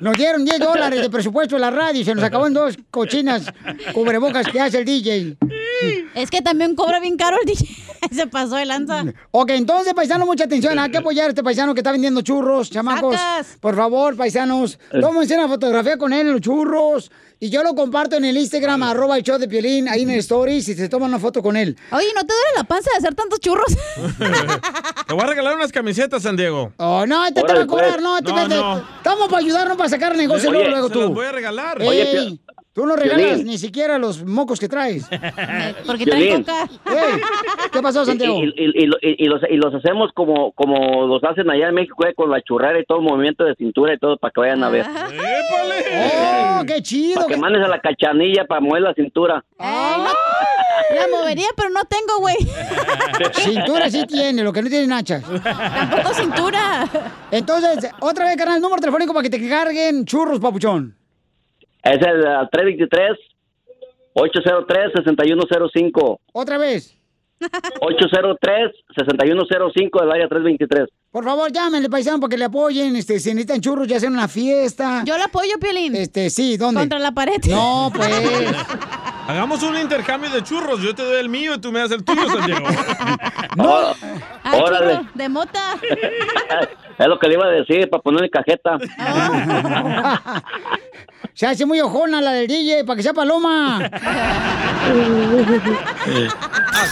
Nos 0.00 0.16
dieron 0.16 0.44
10 0.44 0.58
dólares 0.60 1.00
de 1.02 1.10
presupuesto 1.10 1.56
en 1.56 1.62
la 1.62 1.70
radio 1.70 2.00
y 2.00 2.04
se 2.04 2.14
nos 2.14 2.24
acabó 2.24 2.46
en 2.46 2.54
dos 2.54 2.78
cochinas 2.90 3.52
cubrebocas 3.92 4.46
que 4.46 4.60
hace 4.60 4.78
el 4.78 4.84
DJ. 4.84 5.36
Es 6.14 6.30
que 6.30 6.42
también 6.42 6.74
cobra 6.76 7.00
bien 7.00 7.16
caro 7.16 7.36
el 7.40 7.46
DJ. 7.46 7.66
Se 8.12 8.26
pasó 8.26 8.56
de 8.56 8.66
lanza. 8.66 9.04
Ok, 9.30 9.50
entonces, 9.50 9.94
paisano, 9.94 10.26
mucha 10.26 10.44
atención. 10.44 10.78
Hay 10.78 10.90
que 10.90 10.98
apoyar 10.98 11.26
a 11.26 11.28
este 11.30 11.42
paisano 11.42 11.74
que 11.74 11.80
está 11.80 11.90
vendiendo 11.92 12.20
churros, 12.22 12.70
chamacos. 12.70 13.14
Sacas. 13.16 13.56
Por 13.60 13.74
favor, 13.74 14.16
paisanos, 14.16 14.78
tómense 15.00 15.34
una 15.34 15.48
fotografía 15.48 15.96
con 15.96 16.12
él 16.12 16.26
en 16.26 16.32
los 16.32 16.40
churros. 16.40 17.10
Y 17.40 17.50
yo 17.50 17.62
lo 17.62 17.74
comparto 17.74 18.16
en 18.16 18.24
el 18.24 18.38
Instagram, 18.38 18.82
arroba 18.84 19.16
el 19.18 19.22
show 19.22 19.38
de 19.38 19.48
Piolín, 19.48 19.88
ahí 19.88 20.02
en 20.02 20.10
el 20.10 20.20
Stories, 20.20 20.66
y 20.68 20.74
se 20.74 20.88
toman 20.88 21.08
una 21.10 21.18
foto 21.18 21.42
con 21.42 21.56
él. 21.56 21.76
Oye, 21.90 22.06
¿no 22.14 22.22
te 22.22 22.32
duele 22.32 22.48
la 22.56 22.64
panza 22.64 22.90
de 22.92 22.98
hacer 22.98 23.14
tantos 23.14 23.40
churros? 23.40 23.66
Te 25.06 25.12
voy 25.12 25.22
a 25.22 25.26
regalar 25.26 25.54
unas 25.56 25.70
camisetas, 25.72 26.22
San 26.22 26.36
Diego. 26.36 26.72
Oh, 26.78 27.04
no, 27.06 27.26
este 27.26 27.42
te 27.42 27.52
va 27.52 27.62
a 27.62 27.66
cobrar, 27.66 28.00
no, 28.00 28.16
este 28.16 28.32
No, 28.32 28.48
te- 28.48 28.54
no. 28.54 28.78
Estamos 28.96 29.28
para 29.28 29.38
ayudarnos 29.44 29.76
para 29.76 29.88
sacar 29.90 30.16
negocio 30.16 30.48
Oye, 30.48 30.58
luego, 30.58 30.70
luego 30.70 30.88
se 30.88 30.94
tú. 30.94 31.00
las 31.00 31.10
voy 31.10 31.26
a 31.26 31.32
regalar. 31.32 31.82
Ey, 31.82 31.88
Oye, 31.88 32.38
tú 32.74 32.84
no 32.84 32.96
regalas 32.96 33.42
ni 33.44 33.56
siquiera 33.56 33.96
los 33.98 34.22
mocos 34.24 34.60
que 34.60 34.68
traes. 34.68 35.08
Porque 35.86 36.04
traen 36.04 36.42
coca. 36.44 36.68
Ey, 36.86 37.20
¿Qué 37.72 37.80
pasó, 37.80 38.04
Santiago? 38.04 38.36
Y, 38.38 38.48
y- 38.48 38.84
y- 38.84 38.84
y- 39.00 39.24
y 39.24 39.26
los, 39.26 39.40
y 39.48 39.56
los 39.56 39.74
hacemos 39.74 40.10
como, 40.14 40.52
como 40.52 41.06
los 41.06 41.24
hacen 41.24 41.48
allá 41.50 41.68
en 41.68 41.74
México, 41.74 42.06
eh, 42.06 42.12
con 42.14 42.30
la 42.30 42.42
churrera 42.42 42.78
y 42.78 42.84
todo 42.84 42.98
el 42.98 43.04
movimiento 43.04 43.44
de 43.44 43.54
cintura 43.54 43.94
y 43.94 43.98
todo, 43.98 44.16
para 44.18 44.32
que 44.32 44.40
vayan 44.40 44.62
a 44.62 44.68
ver. 44.68 44.86
Oh, 46.60 46.62
qué 46.66 46.82
chido. 46.82 47.14
Para 47.22 47.28
que 47.28 47.36
mandes 47.36 47.62
a 47.64 47.68
la 47.68 47.80
cachanilla 47.80 48.44
para 48.46 48.60
mover 48.60 48.82
la 48.82 48.94
cintura. 48.94 49.44
La 49.58 51.06
movería, 51.10 51.46
pero 51.56 51.70
no 51.70 51.80
tengo, 51.84 52.18
güey. 52.20 52.36
Cintura 53.32 53.88
sí 53.88 54.04
tiene, 54.06 54.42
lo 54.42 54.52
que 54.52 54.62
no 54.62 54.68
tiene 54.68 54.86
nachas. 54.86 55.24
Tampoco 55.42 56.14
cintura. 56.14 56.86
Entonces, 57.30 57.90
otra 58.00 58.26
vez, 58.26 58.36
canal, 58.36 58.60
número 58.60 58.80
telefónico 58.80 59.12
para 59.14 59.22
que 59.22 59.30
te 59.30 59.48
carguen 59.48 60.04
churros, 60.04 60.38
papuchón. 60.40 60.94
Es 61.84 62.00
el 62.00 62.26
ah, 62.26 62.48
323-803-6105. 64.14 66.18
Otra 66.32 66.58
vez. 66.58 66.96
803-6105 67.44 70.00
del 70.00 70.10
área 70.10 70.28
323. 70.28 70.88
Por 71.10 71.24
favor, 71.24 71.52
llámenle, 71.52 71.88
paisano, 71.90 72.18
para 72.18 72.30
que 72.30 72.38
le 72.38 72.46
apoyen. 72.46 72.96
Este, 72.96 73.20
si 73.20 73.28
necesitan 73.30 73.60
churros, 73.60 73.86
ya 73.86 74.00
sea 74.00 74.08
en 74.08 74.14
una 74.14 74.26
fiesta. 74.28 75.02
Yo 75.04 75.16
le 75.16 75.24
apoyo, 75.24 75.58
Piolín. 75.60 75.94
Este, 75.94 76.30
sí, 76.30 76.56
¿dónde? 76.56 76.80
Contra 76.80 76.98
la 76.98 77.12
pared. 77.12 77.36
No, 77.48 77.92
pues. 77.94 78.10
Hagamos 79.28 79.62
un 79.62 79.78
intercambio 79.78 80.30
de 80.30 80.42
churros. 80.42 80.80
Yo 80.82 80.94
te 80.94 81.02
doy 81.02 81.20
el 81.20 81.28
mío 81.28 81.54
y 81.54 81.60
tú 81.60 81.70
me 81.70 81.80
das 81.80 81.92
el 81.92 82.02
tuyo, 82.04 82.26
San 82.28 82.46
Diego. 82.46 82.66
No. 83.56 83.94
Ay, 84.42 84.60
Órale. 84.60 84.96
churro, 84.96 85.08
de 85.14 85.28
mota. 85.28 85.76
Es 86.98 87.06
lo 87.06 87.18
que 87.20 87.28
le 87.28 87.34
iba 87.34 87.46
a 87.46 87.50
decir 87.50 87.88
para 87.88 88.02
ponerle 88.02 88.28
cajeta. 88.28 88.78
Se 91.34 91.46
hace 91.48 91.66
muy 91.66 91.80
ojona 91.80 92.20
la 92.20 92.30
del 92.30 92.46
DJ, 92.46 92.84
para 92.84 92.96
que 92.96 93.02
sea 93.02 93.12
paloma. 93.12 93.84
A 93.84 93.90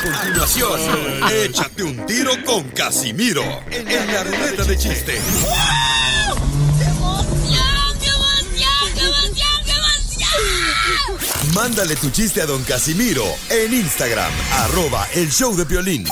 continuación, 0.03 0.81
échate 1.31 1.85
un 1.85 2.05
tiro 2.07 2.33
con 2.45 2.65
Casimiro 2.71 3.45
en 3.71 4.13
la 4.13 4.25
ruleta 4.25 4.65
de 4.65 4.77
chiste. 4.77 5.21
Mándale 11.55 11.95
tu 11.95 12.11
chiste 12.11 12.43
a 12.43 12.47
don 12.47 12.65
Casimiro 12.65 13.25
en 13.49 13.73
Instagram, 13.73 14.33
arroba 14.59 15.07
el 15.15 15.31
show 15.31 15.55
de 15.55 15.65
violín. 15.67 16.05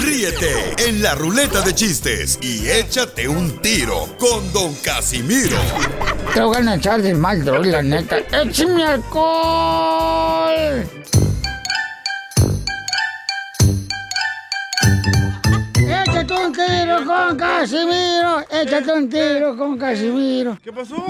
Ríete 0.00 0.74
en 0.88 1.00
la 1.00 1.14
ruleta 1.14 1.60
de 1.60 1.72
chistes 1.76 2.40
y 2.42 2.68
échate 2.68 3.28
un 3.28 3.62
tiro 3.62 4.16
con 4.18 4.52
don 4.52 4.74
Casimiro. 4.76 5.58
Te 6.36 6.42
voy 6.42 6.68
a 6.68 6.74
echar 6.74 7.00
de 7.00 7.14
mal, 7.14 7.42
droga, 7.42 7.64
la 7.64 7.82
neta. 7.82 8.18
¡Échame 8.18 8.84
alcohol! 8.84 10.84
¡Échate 15.78 16.34
un 16.34 16.52
tiro 16.52 17.06
con 17.06 17.38
Casimiro! 17.38 18.44
¡Échate 18.50 18.92
un 18.92 19.08
tiro 19.08 19.56
con 19.56 19.78
Casimiro! 19.78 20.58
¿Qué 20.62 20.74
pasó? 20.74 21.06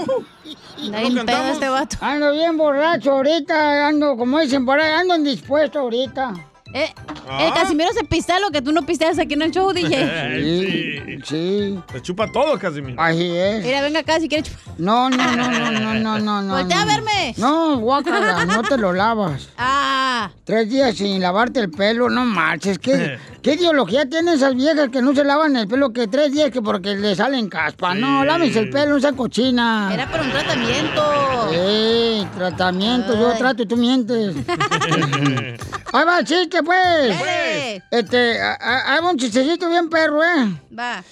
Anda 0.77 0.99
bien 1.01 1.25
pedo 1.25 1.51
este 1.51 1.67
vato. 1.67 1.97
Ando 1.99 2.31
bien 2.31 2.55
borracho 2.55 3.11
ahorita, 3.11 3.85
ando, 3.85 4.15
como 4.15 4.39
dicen 4.39 4.65
por 4.65 4.79
ahí, 4.79 4.93
ando 4.93 5.17
indispuesto 5.17 5.79
ahorita. 5.79 6.35
Eh, 6.73 6.93
El 7.39 7.53
Casimiro 7.53 7.89
se 7.93 8.03
pistea 8.03 8.39
lo 8.39 8.51
que 8.51 8.61
tú 8.61 8.71
no 8.71 8.85
pisteas 8.85 9.17
aquí 9.19 9.33
en 9.33 9.41
el 9.41 9.51
show, 9.51 9.71
DJ. 9.71 10.39
sí. 10.41 11.17
Sí. 11.25 11.79
Te 11.91 12.01
chupa 12.01 12.31
todo, 12.31 12.57
Casimiro. 12.59 13.01
Así 13.01 13.35
es. 13.35 13.63
Mira, 13.63 13.81
venga 13.81 13.99
acá 13.99 14.19
si 14.19 14.27
quieres 14.29 14.49
chupar. 14.49 14.73
No, 14.77 15.09
no, 15.09 15.17
no, 15.35 15.49
no, 15.49 15.71
no, 15.71 15.93
no, 15.95 16.19
no, 16.19 16.41
no. 16.41 16.55
Voltea 16.55 16.81
a 16.81 16.85
verme. 16.85 17.33
No, 17.37 17.77
guácala, 17.77 18.45
no 18.45 18.61
te 18.63 18.77
lo 18.77 18.93
lavas. 18.93 19.49
Ah. 19.57 20.29
Tres 20.43 20.69
días 20.69 20.95
sin 20.95 21.21
lavarte 21.21 21.59
el 21.59 21.69
pelo, 21.69 22.09
no 22.09 22.25
marches. 22.25 22.79
¿Qué, 22.79 23.17
qué 23.41 23.53
ideología 23.53 24.07
tienen 24.07 24.35
esas 24.35 24.55
viejas 24.55 24.89
que 24.89 25.01
no 25.01 25.13
se 25.13 25.23
lavan 25.23 25.55
el 25.57 25.67
pelo 25.67 25.91
que 25.91 26.07
tres 26.07 26.31
días 26.31 26.51
que 26.51 26.61
porque 26.61 26.95
le 26.95 27.15
salen 27.15 27.49
caspa? 27.49 27.93
No, 27.93 28.23
lávense 28.23 28.59
el 28.59 28.69
pelo, 28.69 28.93
no 28.93 28.99
sean 28.99 29.15
cochina. 29.15 29.89
Era 29.93 30.09
para 30.09 30.23
un 30.23 30.31
tratamiento. 30.31 31.49
Sí, 31.51 32.27
tratamiento, 32.37 33.15
yo 33.15 33.31
Ay. 33.31 33.37
trato 33.37 33.63
y 33.63 33.65
tú 33.65 33.77
mientes. 33.77 34.35
Ahí 35.93 36.05
va 36.05 36.19
el 36.19 36.25
chiste, 36.25 36.56
pues. 36.63 37.19
Dale. 37.19 37.83
Este, 37.91 38.39
hay 38.41 38.99
un 39.03 39.17
chistecito 39.17 39.69
bien 39.69 39.89
perro, 39.89 40.23
¿eh? 40.23 40.59
Va. 40.77 41.03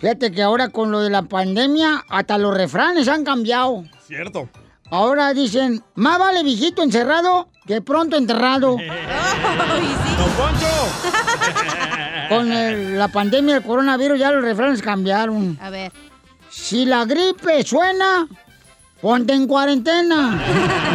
Fíjate 0.00 0.32
que 0.32 0.42
ahora 0.42 0.68
con 0.68 0.90
lo 0.90 1.00
de 1.00 1.10
la 1.10 1.22
pandemia, 1.22 2.04
hasta 2.08 2.36
los 2.38 2.54
refranes 2.54 3.08
han 3.08 3.24
cambiado. 3.24 3.84
Cierto. 4.06 4.48
Ahora 4.90 5.32
dicen, 5.32 5.82
más 5.94 6.18
vale 6.18 6.42
viejito 6.42 6.82
encerrado 6.82 7.48
que 7.66 7.80
pronto 7.80 8.16
enterrado. 8.16 8.76
¡Don 8.76 10.30
Poncho! 10.36 10.66
Con 12.28 12.52
el- 12.52 12.98
la 12.98 13.08
pandemia 13.08 13.54
del 13.54 13.62
coronavirus 13.64 14.18
ya 14.18 14.30
los 14.30 14.42
refranes 14.42 14.82
cambiaron. 14.82 15.58
A 15.60 15.70
ver. 15.70 15.92
Si 16.50 16.84
la 16.84 17.04
gripe 17.04 17.62
suena, 17.64 18.26
ponte 19.00 19.32
en 19.32 19.46
cuarentena. 19.46 20.40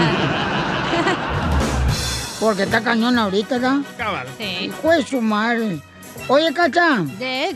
Porque 2.40 2.64
está 2.64 2.82
cañón 2.82 3.18
ahorita, 3.20 3.56
¿verdad? 3.56 3.78
Cabal. 3.98 4.28
Sí. 4.38 4.44
Hijo 4.66 4.92
de 4.92 5.04
su 5.06 5.22
madre. 5.22 5.80
Oye, 6.30 6.54
Cacha. 6.54 7.04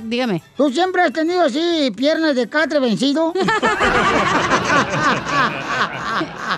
dígame. 0.04 0.42
¿Tú 0.58 0.70
siempre 0.72 1.04
has 1.04 1.14
tenido 1.14 1.44
así 1.44 1.92
piernas 1.96 2.36
de 2.36 2.50
catre 2.50 2.80
vencido? 2.80 3.32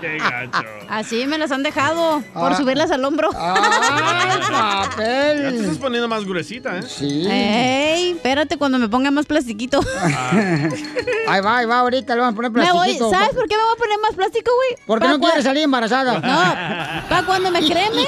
Qué 0.02 0.18
gacho. 0.18 0.60
Así 0.90 1.26
me 1.26 1.38
las 1.38 1.52
han 1.52 1.64
dejado 1.64 2.22
por 2.34 2.52
Ah. 2.54 2.56
subirlas 2.56 2.92
al 2.92 3.04
hombro. 3.06 3.30
¡Ay, 3.38 3.62
Ya 3.62 4.30
te 4.30 4.40
estás 4.40 4.52
papel! 4.90 5.78
poniendo 5.80 6.08
más 6.08 6.24
gruesita, 6.26 6.78
¿eh? 6.78 6.84
Sí. 6.84 7.26
Ey, 7.28 8.12
espérate 8.12 8.58
cuando 8.58 8.78
me 8.78 8.88
ponga 8.90 9.10
más 9.12 9.26
plastiquito. 9.26 9.80
Ahí 11.28 11.42
va, 11.42 11.58
ahí 11.58 11.66
va, 11.66 11.80
ahorita 11.80 12.14
le 12.16 12.22
vamos 12.22 12.34
a 12.34 12.36
poner 12.36 12.52
Me 12.52 12.60
voy, 12.72 12.72
plastiquito. 12.72 13.10
¿Sabes 13.10 13.30
por 13.36 13.48
qué 13.48 13.58
me 13.58 13.64
voy 13.64 13.74
a 13.74 13.78
poner 13.78 14.00
más 14.00 14.14
plástico, 14.16 14.52
güey? 14.56 14.78
Porque 14.86 15.06
Pa' 15.06 15.12
no 15.14 15.20
quieres 15.20 15.44
salir 15.44 15.64
embarazada. 15.64 16.14
No, 16.20 17.10
para 17.10 17.24
cuando 17.26 17.52
me 17.52 17.60
cremen, 17.62 18.08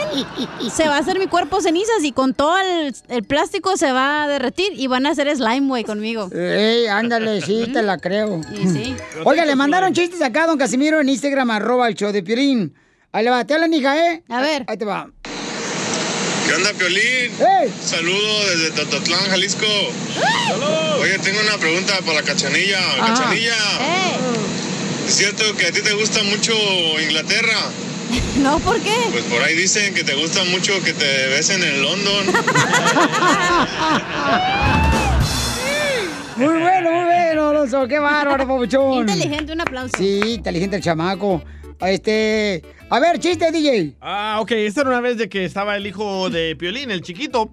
se 0.71 0.88
va 0.88 0.95
a 0.97 0.99
hacer 0.99 1.17
mi 1.19 1.27
cuerpo 1.27 1.61
cenizas 1.61 2.03
y 2.03 2.11
con 2.11 2.34
todo 2.34 2.57
el, 2.59 2.93
el 3.07 3.23
plástico 3.23 3.75
se 3.77 3.91
va 3.91 3.96
a 3.97 4.27
derretir 4.27 4.73
y 4.75 4.87
van 4.87 5.05
a 5.05 5.11
hacer 5.11 5.33
slime, 5.35 5.67
güey, 5.67 5.83
conmigo. 5.83 6.29
Ey, 6.33 6.87
ándale, 6.87 7.41
sí, 7.41 7.69
te 7.71 7.81
la 7.81 7.97
creo. 7.97 8.41
Y 8.53 8.67
sí. 8.67 8.95
Oiga, 9.23 9.45
le 9.45 9.55
mandaron 9.55 9.93
chistes 9.93 10.21
acá 10.21 10.43
a 10.43 10.47
don 10.47 10.57
Casimiro 10.57 10.99
en 11.01 11.09
Instagram, 11.09 11.51
arroba 11.51 11.87
el 11.87 11.95
show 11.95 12.11
de 12.11 12.23
Piolín. 12.23 12.73
Ahí 13.11 13.23
le 13.23 13.31
va, 13.31 13.45
te 13.45 13.53
hablan, 13.53 13.73
hija, 13.73 13.97
¿eh? 13.97 14.23
A 14.29 14.41
ver. 14.41 14.63
Ahí 14.67 14.77
te 14.77 14.85
va. 14.85 15.09
¿Qué 16.47 16.53
onda, 16.53 16.71
Piolín? 16.73 17.31
Saludos 17.83 18.45
desde 18.49 18.71
Tototlán, 18.71 19.23
Jalisco. 19.29 19.65
Oye, 21.01 21.19
tengo 21.19 21.39
una 21.41 21.57
pregunta 21.57 21.93
para 22.05 22.21
la 22.21 22.23
cachanilla. 22.23 22.79
Ajá. 22.79 23.13
Cachanilla, 23.13 23.55
¿es 25.07 25.15
cierto 25.15 25.43
que 25.57 25.65
a 25.67 25.71
ti 25.71 25.81
te 25.81 25.93
gusta 25.93 26.23
mucho 26.23 26.53
Inglaterra? 27.01 27.57
No, 28.38 28.59
¿por 28.59 28.79
qué? 28.81 28.95
Pues 29.11 29.23
por 29.25 29.41
ahí 29.41 29.55
dicen 29.55 29.93
que 29.93 30.03
te 30.03 30.15
gusta 30.15 30.43
mucho 30.45 30.73
que 30.84 30.93
te 30.93 31.27
besen 31.27 31.63
en 31.63 31.81
London. 31.81 32.27
Muy 36.38 36.59
bueno, 36.59 36.91
muy 36.91 37.05
bueno, 37.05 37.49
Alonso. 37.49 37.88
Qué 37.88 37.97
bárbaro, 37.97 38.47
papuchón. 38.47 39.09
Inteligente, 39.09 39.53
un 39.53 39.61
aplauso. 39.61 39.97
Sí, 39.97 40.19
inteligente 40.35 40.75
el 40.75 40.84
chamaco. 40.84 41.41
Este. 41.79 42.61
A 42.91 42.99
ver, 42.99 43.17
chiste, 43.17 43.51
DJ. 43.51 43.95
Ah, 44.01 44.38
ok. 44.39 44.51
Esta 44.51 44.81
era 44.81 44.91
una 44.91 45.01
vez 45.01 45.17
de 45.17 45.29
que 45.29 45.45
estaba 45.45 45.75
el 45.75 45.88
hijo 45.88 46.29
de 46.29 46.55
Piolín, 46.55 46.91
el 46.91 47.01
chiquito, 47.01 47.49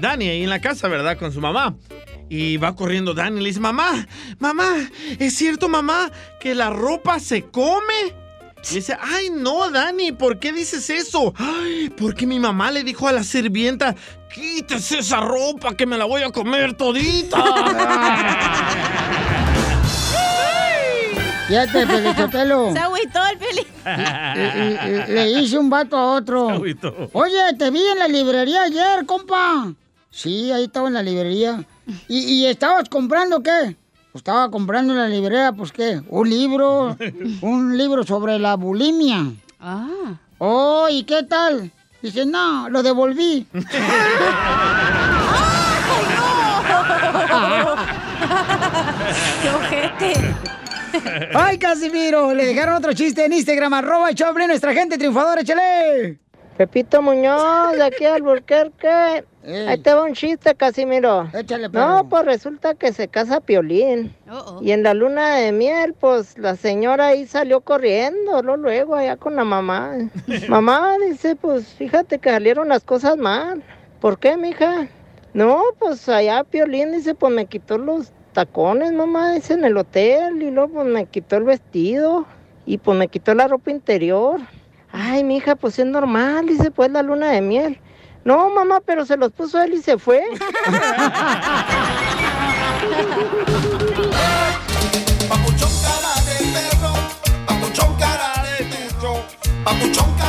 Dani, 0.00 0.28
ahí 0.28 0.44
en 0.44 0.50
la 0.50 0.60
casa, 0.60 0.86
¿verdad? 0.86 1.18
Con 1.18 1.32
su 1.32 1.40
mamá. 1.40 1.74
Y 2.28 2.56
va 2.56 2.76
corriendo 2.76 3.14
Dani 3.14 3.40
y 3.40 3.42
le 3.42 3.48
dice, 3.48 3.58
mamá, 3.58 4.06
mamá, 4.38 4.76
¿es 5.18 5.34
cierto, 5.34 5.68
mamá, 5.68 6.12
que 6.38 6.54
la 6.54 6.70
ropa 6.70 7.18
se 7.18 7.42
come? 7.42 8.14
Y 8.70 8.76
dice, 8.76 8.96
ay, 9.00 9.30
no, 9.30 9.70
Dani, 9.70 10.12
¿por 10.12 10.38
qué 10.38 10.52
dices 10.52 10.88
eso? 10.90 11.34
Ay, 11.36 11.90
porque 11.90 12.26
mi 12.26 12.40
mamá 12.40 12.70
le 12.70 12.82
dijo 12.82 13.06
a 13.06 13.12
la 13.12 13.22
sirvienta, 13.22 13.94
quítese 14.34 14.98
esa 15.00 15.20
ropa 15.20 15.76
que 15.76 15.86
me 15.86 15.98
la 15.98 16.06
voy 16.06 16.22
a 16.22 16.30
comer 16.30 16.74
todita. 16.74 17.42
Fíjate, 21.46 21.86
Pelichotelo. 21.86 22.72
Se 22.72 22.78
agüitó 22.78 23.20
el 23.30 23.38
Piolín. 23.38 23.66
Le 25.14 25.30
hice 25.30 25.58
un 25.58 25.68
vato 25.68 25.96
a 25.96 26.14
otro. 26.14 26.46
Se 26.46 26.52
agüitó. 26.54 27.10
Oye, 27.12 27.54
te 27.58 27.70
vi 27.70 27.82
en 27.86 27.98
la 27.98 28.08
librería 28.08 28.62
ayer, 28.62 29.04
compa. 29.04 29.72
Sí, 30.10 30.50
ahí 30.52 30.64
estaba 30.64 30.88
en 30.88 30.94
la 30.94 31.02
librería. 31.02 31.62
¿Y, 32.08 32.20
y 32.20 32.46
estabas 32.46 32.88
comprando 32.88 33.42
qué? 33.42 33.76
Pues 34.14 34.20
estaba 34.20 34.48
comprando 34.48 34.92
en 34.92 35.00
la 35.00 35.08
librería, 35.08 35.50
pues 35.50 35.72
qué, 35.72 36.00
un 36.08 36.30
libro, 36.30 36.96
un 37.40 37.76
libro 37.76 38.04
sobre 38.04 38.38
la 38.38 38.54
bulimia. 38.54 39.32
Ah. 39.58 40.20
Oh, 40.38 40.86
¿y 40.88 41.02
qué 41.02 41.24
tal? 41.24 41.72
Dice, 42.00 42.24
no, 42.24 42.68
lo 42.68 42.84
devolví. 42.84 43.44
¡Qué 49.42 49.48
ojete! 49.50 50.12
¡Ay, 51.34 51.58
Casimiro! 51.58 52.32
Le 52.34 52.46
dejaron 52.46 52.76
otro 52.76 52.92
chiste 52.92 53.24
en 53.24 53.32
Instagram, 53.32 53.74
arroba 53.74 54.14
Choplin, 54.14 54.46
nuestra 54.46 54.72
gente 54.74 54.96
triunfadora, 54.96 55.40
échale. 55.40 56.20
Pepito 56.56 57.02
Muñoz, 57.02 57.72
de 57.72 57.82
aquí 57.82 58.04
al 58.04 58.22
Burquerque. 58.22 59.24
Ahí 59.46 59.78
te 59.78 59.92
va 59.92 60.04
un 60.04 60.14
chiste, 60.14 60.54
Casimiro. 60.54 61.28
Échale, 61.34 61.68
No, 61.68 62.08
pues 62.08 62.24
resulta 62.24 62.74
que 62.74 62.92
se 62.92 63.08
casa 63.08 63.40
Piolín. 63.40 64.14
Y 64.62 64.72
en 64.72 64.82
la 64.82 64.94
luna 64.94 65.36
de 65.36 65.52
miel, 65.52 65.94
pues 65.98 66.38
la 66.38 66.56
señora 66.56 67.08
ahí 67.08 67.26
salió 67.26 67.60
corriendo, 67.60 68.42
luego, 68.42 68.56
luego 68.56 68.94
allá 68.94 69.16
con 69.16 69.36
la 69.36 69.44
mamá. 69.44 69.92
mamá 70.48 70.96
dice, 71.08 71.36
pues 71.36 71.66
fíjate 71.66 72.18
que 72.18 72.30
salieron 72.30 72.68
las 72.68 72.84
cosas 72.84 73.16
mal. 73.18 73.62
¿Por 74.00 74.18
qué, 74.18 74.36
mija? 74.36 74.88
No, 75.34 75.62
pues 75.78 76.08
allá 76.08 76.44
Piolín 76.44 76.92
dice, 76.92 77.14
pues 77.14 77.32
me 77.32 77.46
quitó 77.46 77.76
los 77.76 78.12
tacones, 78.32 78.92
mamá, 78.92 79.32
dice 79.32 79.54
en 79.54 79.64
el 79.64 79.76
hotel. 79.76 80.42
Y 80.42 80.50
luego 80.50 80.74
pues 80.74 80.86
me 80.86 81.06
quitó 81.06 81.36
el 81.36 81.44
vestido. 81.44 82.26
Y 82.64 82.78
pues 82.78 82.96
me 82.96 83.08
quitó 83.08 83.34
la 83.34 83.46
ropa 83.46 83.70
interior. 83.70 84.40
Ay, 84.90 85.22
mija, 85.22 85.56
pues 85.56 85.78
es 85.78 85.86
normal, 85.86 86.46
dice, 86.46 86.70
pues 86.70 86.90
la 86.90 87.02
luna 87.02 87.30
de 87.30 87.42
miel. 87.42 87.80
No, 88.24 88.48
mamá, 88.50 88.80
pero 88.84 89.04
se 89.04 89.16
los 89.16 89.32
puso 89.32 89.60
él 89.62 89.74
y 89.74 89.82
se 89.82 89.98
fue. 89.98 90.22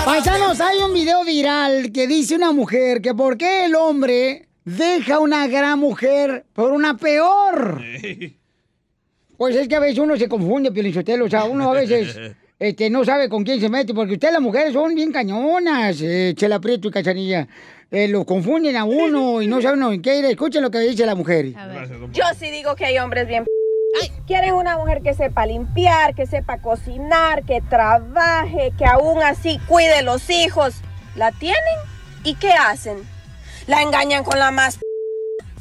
Paisanos, 0.03 0.61
hay 0.61 0.79
un 0.79 0.93
video 0.93 1.23
viral 1.23 1.91
que 1.91 2.07
dice 2.07 2.35
una 2.35 2.51
mujer 2.51 3.01
que 3.01 3.13
por 3.13 3.37
qué 3.37 3.65
el 3.65 3.75
hombre 3.75 4.47
deja 4.65 5.19
una 5.19 5.47
gran 5.47 5.79
mujer 5.79 6.45
por 6.53 6.71
una 6.71 6.97
peor. 6.97 7.81
Pues 9.37 9.55
es 9.55 9.67
que 9.67 9.75
a 9.75 9.79
veces 9.79 9.99
uno 9.99 10.17
se 10.17 10.29
confunde, 10.29 10.71
Pielichotelo. 10.71 11.25
O 11.25 11.29
sea, 11.29 11.45
uno 11.45 11.71
a 11.71 11.73
veces 11.73 12.17
este, 12.57 12.89
no 12.89 13.03
sabe 13.03 13.27
con 13.27 13.43
quién 13.43 13.59
se 13.59 13.69
mete, 13.69 13.93
porque 13.93 14.13
ustedes 14.13 14.33
las 14.33 14.41
mujeres 14.41 14.73
son 14.73 14.95
bien 14.95 15.11
cañonas, 15.11 15.99
eh, 16.01 16.33
Chela 16.35 16.59
Prieto 16.59 16.87
y 16.87 16.91
Cachanilla. 16.91 17.47
Eh, 17.91 18.07
lo 18.07 18.25
confunden 18.25 18.75
a 18.77 18.83
uno 18.83 19.41
y 19.41 19.47
no 19.47 19.61
saben 19.61 19.83
en 19.83 20.01
qué 20.01 20.17
ir. 20.19 20.25
Escuchen 20.25 20.61
lo 20.61 20.71
que 20.71 20.79
dice 20.79 21.05
la 21.05 21.15
mujer. 21.15 21.53
Yo 22.11 22.23
sí 22.37 22.49
digo 22.49 22.75
que 22.75 22.85
hay 22.85 22.97
hombres 22.97 23.27
bien. 23.27 23.45
Quieren 24.27 24.53
una 24.53 24.77
mujer 24.77 25.01
que 25.01 25.13
sepa 25.13 25.45
limpiar, 25.45 26.15
que 26.15 26.25
sepa 26.25 26.57
cocinar, 26.57 27.43
que 27.43 27.61
trabaje, 27.61 28.73
que 28.77 28.85
aún 28.85 29.21
así 29.21 29.59
cuide 29.67 30.01
los 30.01 30.29
hijos. 30.29 30.75
¿La 31.15 31.31
tienen? 31.31 31.59
¿Y 32.23 32.35
qué 32.35 32.51
hacen? 32.51 32.97
La 33.67 33.81
engañan 33.81 34.23
con 34.23 34.39
la 34.39 34.51
más... 34.51 34.79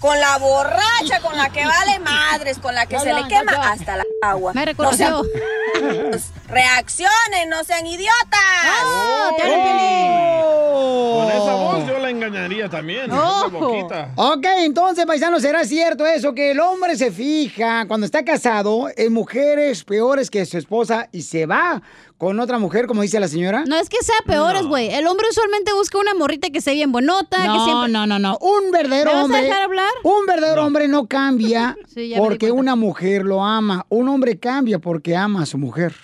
Con 0.04 0.20
la 0.20 0.36
borracha, 0.36 1.18
con 1.22 1.34
la 1.34 1.48
que 1.48 1.64
vale 1.64 1.98
madres, 1.98 2.58
con 2.58 2.74
la 2.74 2.84
que 2.84 2.98
se 3.00 3.10
le 3.10 3.26
quema 3.26 3.72
hasta 3.72 3.96
la 3.96 4.04
agua. 4.20 4.52
Me 4.52 4.66
reconoció. 4.66 5.08
No 5.08 5.22
sean- 5.24 6.20
Reaccionen, 6.48 7.48
no 7.48 7.64
sean 7.64 7.86
idiotas. 7.86 8.38
¡Oh! 8.84 9.30
¡Te 9.34 9.42
Con 9.42 11.30
esa 11.42 11.54
voz 11.54 11.86
yo 11.86 11.98
la 12.00 12.10
engañaría 12.10 12.68
también. 12.68 13.06
Esa 13.06 13.46
boquita. 13.46 14.10
Ok, 14.16 14.44
entonces, 14.58 15.06
paisano, 15.06 15.40
¿será 15.40 15.64
cierto 15.64 16.04
eso? 16.06 16.34
Que 16.34 16.50
el 16.50 16.60
hombre 16.60 16.96
se 16.96 17.10
fija 17.10 17.86
cuando 17.88 18.04
está 18.04 18.26
casado 18.26 18.88
en 18.94 19.10
mujeres 19.10 19.84
peores 19.84 20.28
que 20.28 20.44
su 20.44 20.58
esposa 20.58 21.08
y 21.12 21.22
se 21.22 21.46
va 21.46 21.80
con 22.24 22.40
otra 22.40 22.58
mujer, 22.58 22.86
como 22.86 23.02
dice 23.02 23.20
la 23.20 23.28
señora. 23.28 23.64
No 23.66 23.76
es 23.76 23.88
que 23.88 24.02
sea 24.02 24.16
peores, 24.26 24.64
güey. 24.66 24.88
El 24.90 25.06
hombre 25.06 25.26
usualmente 25.30 25.72
busca 25.72 25.98
una 25.98 26.14
morrita 26.14 26.50
que 26.50 26.60
sea 26.60 26.72
bien 26.72 26.90
bonota, 26.92 27.36
que 27.42 27.46
No, 27.48 27.64
siempre... 27.64 27.92
no, 27.92 28.06
no, 28.06 28.18
no. 28.18 28.38
Un 28.40 28.70
verdadero 28.70 29.10
¿Me 29.10 29.14
vas 29.14 29.22
a 29.22 29.24
hombre. 29.24 29.42
dejar 29.42 29.62
hablar? 29.62 29.90
Un 30.02 30.26
verdadero 30.26 30.64
hombre 30.64 30.88
no 30.88 31.06
cambia 31.06 31.76
Sí, 31.94 32.12
porque 32.16 32.50
una 32.50 32.76
mujer 32.76 33.24
lo 33.24 33.44
ama. 33.44 33.86
Un 33.88 34.08
hombre 34.08 34.38
cambia 34.38 34.78
porque 34.78 35.14
ama 35.16 35.42
a 35.42 35.46
su 35.46 35.58
mujer. 35.58 35.94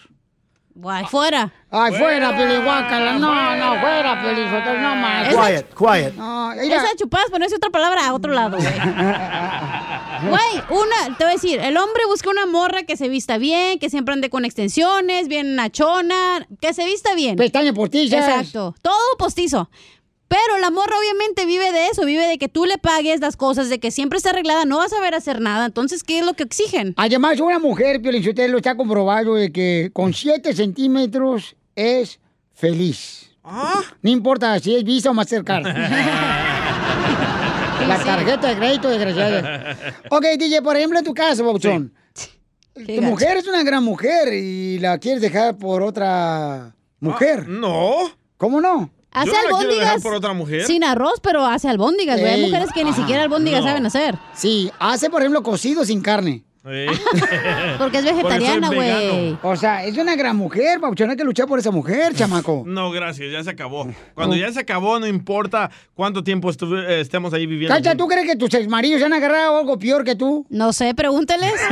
Guay, 0.80 1.04
fuera. 1.06 1.52
Ay, 1.70 1.92
fuera, 1.94 2.34
Pelihuacala. 2.36 3.12
No, 3.18 3.56
no, 3.56 3.80
fuera, 3.80 4.22
Pelizotelo, 4.22 4.80
no 4.80 4.96
más. 4.96 5.28
Esa- 5.28 5.62
quiet. 5.76 6.14
No, 6.16 6.52
mira. 6.56 6.76
Esa 6.76 6.96
chupadas, 6.96 7.30
ponerse 7.30 7.56
otra 7.56 7.68
palabra 7.70 8.06
a 8.08 8.14
otro 8.14 8.32
lado, 8.32 8.56
güey. 8.56 8.68
Güey, 10.20 10.62
una, 10.68 11.16
te 11.16 11.24
voy 11.24 11.30
a 11.30 11.34
decir, 11.36 11.60
el 11.60 11.76
hombre 11.78 12.04
busca 12.06 12.28
una 12.28 12.44
morra 12.44 12.82
que 12.82 12.96
se 12.98 13.08
vista 13.08 13.38
bien, 13.38 13.78
que 13.78 13.88
siempre 13.88 14.12
ande 14.12 14.28
con 14.28 14.44
extensiones, 14.44 15.28
bien 15.28 15.54
nachona, 15.56 16.46
que 16.60 16.74
se 16.74 16.84
vista 16.84 17.14
bien. 17.14 17.36
Pestaña 17.36 17.72
postizas. 17.72 18.28
Exacto, 18.28 18.74
todo 18.82 19.16
postizo. 19.18 19.70
Pero 20.30 20.58
la 20.60 20.70
morra 20.70 20.94
obviamente 20.96 21.44
vive 21.44 21.72
de 21.72 21.88
eso, 21.88 22.04
vive 22.04 22.24
de 22.24 22.38
que 22.38 22.46
tú 22.48 22.64
le 22.64 22.78
pagues 22.78 23.18
las 23.20 23.36
cosas, 23.36 23.68
de 23.68 23.80
que 23.80 23.90
siempre 23.90 24.16
esté 24.18 24.28
arreglada, 24.28 24.64
no 24.64 24.76
vas 24.76 24.92
a 24.92 25.00
ver 25.00 25.12
hacer 25.16 25.40
nada. 25.40 25.66
Entonces, 25.66 26.04
¿qué 26.04 26.20
es 26.20 26.24
lo 26.24 26.34
que 26.34 26.44
exigen? 26.44 26.94
Además, 26.96 27.40
una 27.40 27.58
mujer, 27.58 28.00
Piolichotelo, 28.00 28.58
está 28.58 28.76
comprobado 28.76 29.34
de 29.34 29.50
que 29.50 29.90
con 29.92 30.14
7 30.14 30.54
centímetros 30.54 31.56
es 31.74 32.20
feliz. 32.54 33.32
No 34.02 34.08
importa 34.08 34.56
si 34.60 34.76
es 34.76 34.84
Visa 34.84 35.10
o 35.10 35.14
Mastercard. 35.14 35.64
La 37.88 37.98
tarjeta 38.04 38.50
de 38.50 38.56
crédito, 38.56 38.88
desgraciada. 38.88 39.76
Ok, 40.10 40.24
DJ, 40.38 40.62
por 40.62 40.76
ejemplo, 40.76 41.00
en 41.00 41.04
tu 41.04 41.12
caso, 41.12 41.44
Bauchón. 41.44 41.92
Tu 42.72 43.02
mujer 43.02 43.38
es 43.38 43.48
una 43.48 43.64
gran 43.64 43.82
mujer 43.82 44.32
y 44.32 44.78
la 44.78 44.96
quieres 44.98 45.22
dejar 45.22 45.58
por 45.58 45.82
otra 45.82 46.72
mujer. 47.00 47.48
no. 47.48 48.12
¿Cómo 48.36 48.60
no? 48.60 48.90
Hace 49.12 49.26
Yo 49.26 49.32
no 49.32 49.42
la 49.42 49.48
quiero 49.58 49.58
dejar 49.74 49.86
albóndigas 49.94 50.02
por 50.02 50.14
otra 50.14 50.32
mujer. 50.34 50.64
sin 50.66 50.84
arroz, 50.84 51.14
pero 51.22 51.44
hace 51.44 51.68
albóndigas, 51.68 52.20
güey. 52.20 52.32
Hay 52.32 52.40
Ey. 52.42 52.46
mujeres 52.50 52.68
que 52.72 52.84
ni 52.84 52.92
siquiera 52.92 53.22
albóndigas 53.24 53.62
No. 53.62 53.66
saben 53.68 53.86
hacer. 53.86 54.16
Sí, 54.34 54.70
hace, 54.78 55.10
por 55.10 55.22
ejemplo, 55.22 55.42
cocido 55.42 55.84
sin 55.84 56.00
carne. 56.00 56.44
Porque 57.78 57.98
es 57.98 58.04
vegetariana, 58.04 58.68
güey. 58.68 59.38
O 59.42 59.56
sea, 59.56 59.82
es 59.84 59.96
una 59.96 60.14
gran 60.14 60.36
mujer, 60.36 60.78
Pauchón. 60.78 61.08
Hay 61.08 61.16
que 61.16 61.24
luchar 61.24 61.46
por 61.46 61.58
esa 61.58 61.70
mujer, 61.70 62.14
chamaco. 62.14 62.64
No, 62.66 62.90
gracias, 62.90 63.32
ya 63.32 63.42
se 63.42 63.48
acabó. 63.48 63.88
Cuando 64.14 64.36
ya 64.36 64.52
se 64.52 64.60
acabó, 64.60 64.98
no 64.98 65.06
importa 65.06 65.70
cuánto 65.94 66.22
tiempo 66.22 66.50
eh, 66.50 67.00
estemos 67.00 67.32
ahí 67.32 67.46
viviendo. 67.46 67.74
Cacha, 67.74 67.96
¿tú 67.96 68.06
crees 68.06 68.26
que 68.26 68.36
tus 68.36 68.52
exmaridos 68.52 69.00
se 69.00 69.06
han 69.06 69.12
agarrado 69.14 69.56
algo 69.58 69.78
peor 69.78 70.04
que 70.04 70.16
tú? 70.16 70.46
No 70.50 70.74
sé, 70.74 70.94
pregúnteles. 70.94 71.54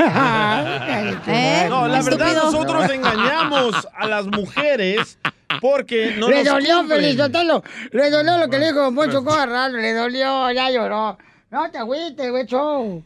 ¿Eh? 1.26 1.66
No, 1.68 1.86
la 1.86 2.02
verdad, 2.02 2.28
Estúpido. 2.28 2.44
nosotros 2.50 2.90
engañamos 2.94 3.88
a 3.94 4.06
las 4.06 4.26
mujeres 4.26 5.18
porque 5.60 6.14
no 6.18 6.30
le 6.30 6.44
nos 6.44 6.54
dolió, 6.54 6.78
cumplen. 6.78 7.00
Felizotelo. 7.00 7.62
Le 7.90 8.10
dolió 8.10 8.38
lo 8.38 8.48
que 8.48 8.58
le 8.58 8.66
dijo 8.68 8.94
Poncho 8.94 9.22
Corral. 9.22 9.74
Le 9.74 9.92
dolió, 9.92 10.50
ya 10.50 10.70
lloró. 10.70 11.18
No 11.50 11.70
te 11.70 11.76
agüites, 11.76 12.30
güey, 12.30 12.46
show. 12.46 13.02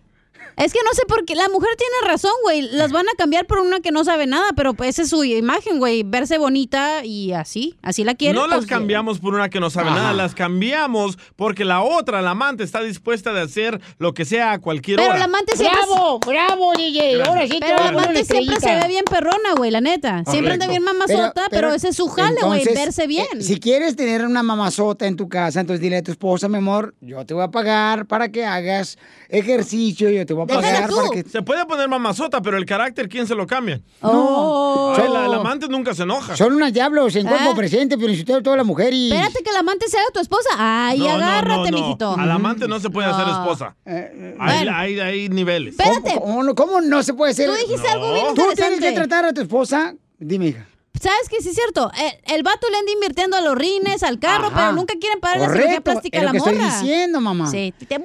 Es 0.56 0.72
que 0.72 0.80
no 0.84 0.92
sé 0.92 1.02
por 1.06 1.24
qué. 1.24 1.34
La 1.34 1.48
mujer 1.48 1.70
tiene 1.76 2.12
razón, 2.12 2.32
güey. 2.42 2.62
Las 2.62 2.92
van 2.92 3.06
a 3.08 3.12
cambiar 3.16 3.46
por 3.46 3.58
una 3.58 3.80
que 3.80 3.90
no 3.90 4.04
sabe 4.04 4.26
nada, 4.26 4.50
pero 4.54 4.74
pues 4.74 4.90
esa 4.90 5.02
es 5.02 5.08
su 5.10 5.24
imagen, 5.24 5.78
güey. 5.78 6.02
Verse 6.04 6.38
bonita 6.38 7.04
y 7.04 7.32
así. 7.32 7.76
Así 7.82 8.04
la 8.04 8.14
quieren. 8.14 8.36
No 8.36 8.46
las 8.46 8.58
pues, 8.58 8.68
cambiamos 8.68 9.18
por 9.18 9.34
una 9.34 9.48
que 9.48 9.60
no 9.60 9.70
sabe 9.70 9.88
Ajá. 9.90 9.98
nada, 9.98 10.12
las 10.12 10.34
cambiamos 10.34 11.18
porque 11.36 11.64
la 11.64 11.82
otra, 11.82 12.22
la 12.22 12.30
amante, 12.30 12.64
está 12.64 12.82
dispuesta 12.82 13.32
de 13.32 13.40
hacer 13.40 13.80
lo 13.98 14.14
que 14.14 14.24
sea 14.24 14.52
a 14.52 14.58
cualquier 14.60 14.96
Pero 14.98 15.08
hora. 15.10 15.18
la 15.18 15.24
amante 15.24 15.56
siempre. 15.56 15.78
¡Bravo! 15.86 16.18
¡Bravo, 16.20 16.72
DJ! 16.76 17.22
Ahora 17.22 17.42
sí 17.46 17.58
te 17.58 17.60
Pero 17.60 17.78
a 17.78 17.82
la 17.84 17.88
amante 17.88 18.24
siempre 18.24 18.60
se 18.60 18.74
ve 18.74 18.88
bien 18.88 19.04
perrona, 19.04 19.54
güey, 19.56 19.70
la 19.70 19.80
neta. 19.80 20.22
Siempre 20.30 20.54
anda 20.54 20.66
bien 20.68 20.82
mamazota, 20.82 21.46
pero, 21.50 21.72
ese 21.72 21.88
es 21.88 21.96
su 21.96 22.08
jale, 22.08 22.40
güey, 22.44 22.64
verse 22.74 23.06
bien. 23.06 23.26
eh, 23.38 23.42
si 23.42 23.58
quieres 23.58 23.96
tener 23.96 24.24
una 24.26 24.42
mamazota 24.42 25.06
en 25.06 25.16
tu 25.16 25.28
casa, 25.28 25.60
entonces 25.60 25.80
dile 25.80 25.96
a 25.98 26.02
tu 26.02 26.10
esposa, 26.12 26.48
mi 26.48 26.58
amor, 26.58 26.94
yo 27.00 27.24
te 27.24 27.34
voy 27.34 27.42
a 27.42 27.48
pagar 27.50 28.06
para 28.06 28.30
que 28.30 28.44
hagas 28.44 28.98
ejercicio, 29.28 30.10
yo 30.10 30.24
te 30.26 30.31
voy 30.32 30.44
a 30.44 30.46
pagar 30.46 30.90
para 30.90 31.08
que... 31.10 31.28
Se 31.28 31.42
puede 31.42 31.64
poner 31.66 31.88
mamazota, 31.88 32.40
pero 32.42 32.56
el 32.56 32.64
carácter, 32.66 33.08
¿quién 33.08 33.26
se 33.26 33.34
lo 33.34 33.46
cambia? 33.46 33.80
Oh. 34.00 34.94
Ay, 34.96 35.08
la, 35.12 35.28
la 35.28 35.36
amante 35.36 35.68
nunca 35.68 35.94
se 35.94 36.02
enoja. 36.02 36.36
Son 36.36 36.52
unas 36.52 36.72
diablos 36.72 37.14
en 37.16 37.26
cuerpo 37.26 37.50
Ah. 37.52 37.56
presente, 37.56 37.96
pero 37.98 38.12
si 38.14 38.24
toda 38.24 38.56
la 38.56 38.64
mujer 38.64 38.92
y... 38.94 39.12
Espérate 39.12 39.42
que 39.42 39.52
la 39.52 39.60
amante 39.60 39.88
se 39.88 39.98
haga 39.98 40.08
tu 40.12 40.20
esposa. 40.20 40.48
Ay, 40.56 40.98
No, 40.98 41.04
no, 41.04 41.18
no, 41.18 41.24
agárrate, 41.24 41.70
no. 41.70 41.78
mijito. 41.78 42.14
A 42.18 42.26
la 42.26 42.34
amante 42.34 42.68
no 42.68 42.78
se 42.80 42.90
puede 42.90 43.08
hacer 43.08 43.26
No. 43.26 43.32
esposa. 43.42 43.74
Eh, 43.86 44.36
Hay, 44.38 44.56
bueno. 44.64 44.76
hay, 44.76 45.00
hay 45.00 45.28
niveles. 45.28 45.76
Espérate. 45.78 46.18
¿Cómo, 46.20 46.42
no- 46.42 46.54
cómo 46.54 46.80
no 46.80 47.02
se 47.02 47.14
puede 47.14 47.34
ser? 47.34 47.48
Tú 47.50 47.54
dijiste 47.56 47.88
algo 47.88 48.12
bien 48.14 48.34
Tú 48.34 48.42
tienes 48.54 48.80
que 48.80 48.92
tratar 48.92 49.24
a 49.26 49.32
tu 49.32 49.40
esposa... 49.40 49.94
Dime, 50.18 50.46
hija. 50.48 50.66
¿Sabes 51.02 51.28
qué? 51.28 51.40
Sí 51.42 51.48
es 51.48 51.54
cierto. 51.56 51.90
El, 51.98 52.36
el 52.36 52.42
vato 52.44 52.68
le 52.70 52.76
anda 52.78 52.92
invirtiendo 52.92 53.36
a 53.36 53.40
los 53.40 53.56
rines, 53.56 54.04
al 54.04 54.20
carro, 54.20 54.46
Ajá. 54.46 54.54
pero 54.56 54.72
nunca 54.72 54.94
quieren 55.00 55.18
pagar 55.18 55.40
la 55.40 55.52
cirugía 55.52 55.80
plástica 55.80 56.18
es 56.18 56.22
a 56.22 56.26
la 56.26 56.30
que 56.30 56.36
estoy 56.38 56.54
morra. 56.54 56.66
diciendo, 56.80 57.20
mamá. 57.20 57.50
Sí. 57.50 57.74
Te, 57.88 57.98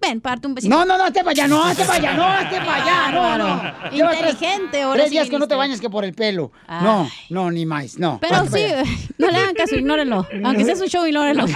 ven, 0.00 0.20
parte 0.20 0.46
un 0.46 0.54
besito. 0.54 0.72
No, 0.72 0.84
no, 0.84 0.96
no, 0.96 1.02
hazte 1.04 1.20
para 1.24 1.30
allá, 1.32 1.48
no, 1.48 1.64
hazte 1.64 1.84
para 1.84 1.98
allá, 1.98 2.12
no, 2.14 2.24
hazte 2.24 2.56
para 2.58 2.74
allá, 2.84 3.78
no, 3.90 3.96
Inteligente, 3.96 4.82
ahora 4.82 4.98
Tres 4.98 5.08
sí 5.08 5.14
días 5.16 5.28
que 5.28 5.38
no 5.38 5.48
te 5.48 5.54
bañas 5.56 5.80
que 5.80 5.90
por 5.90 6.04
el 6.04 6.14
pelo. 6.14 6.52
No, 6.68 7.10
no, 7.30 7.50
ni 7.50 7.66
más, 7.66 7.98
no. 7.98 8.18
Pero 8.20 8.44
sí, 8.52 8.64
no 9.18 9.30
le 9.30 9.36
hagan 9.38 9.54
caso, 9.54 9.74
ignórenlo. 9.74 10.24
Aunque 10.44 10.64
sea 10.64 10.76
su 10.76 10.86
show, 10.86 11.04
ignórenlo. 11.06 11.46
sí, 11.48 11.54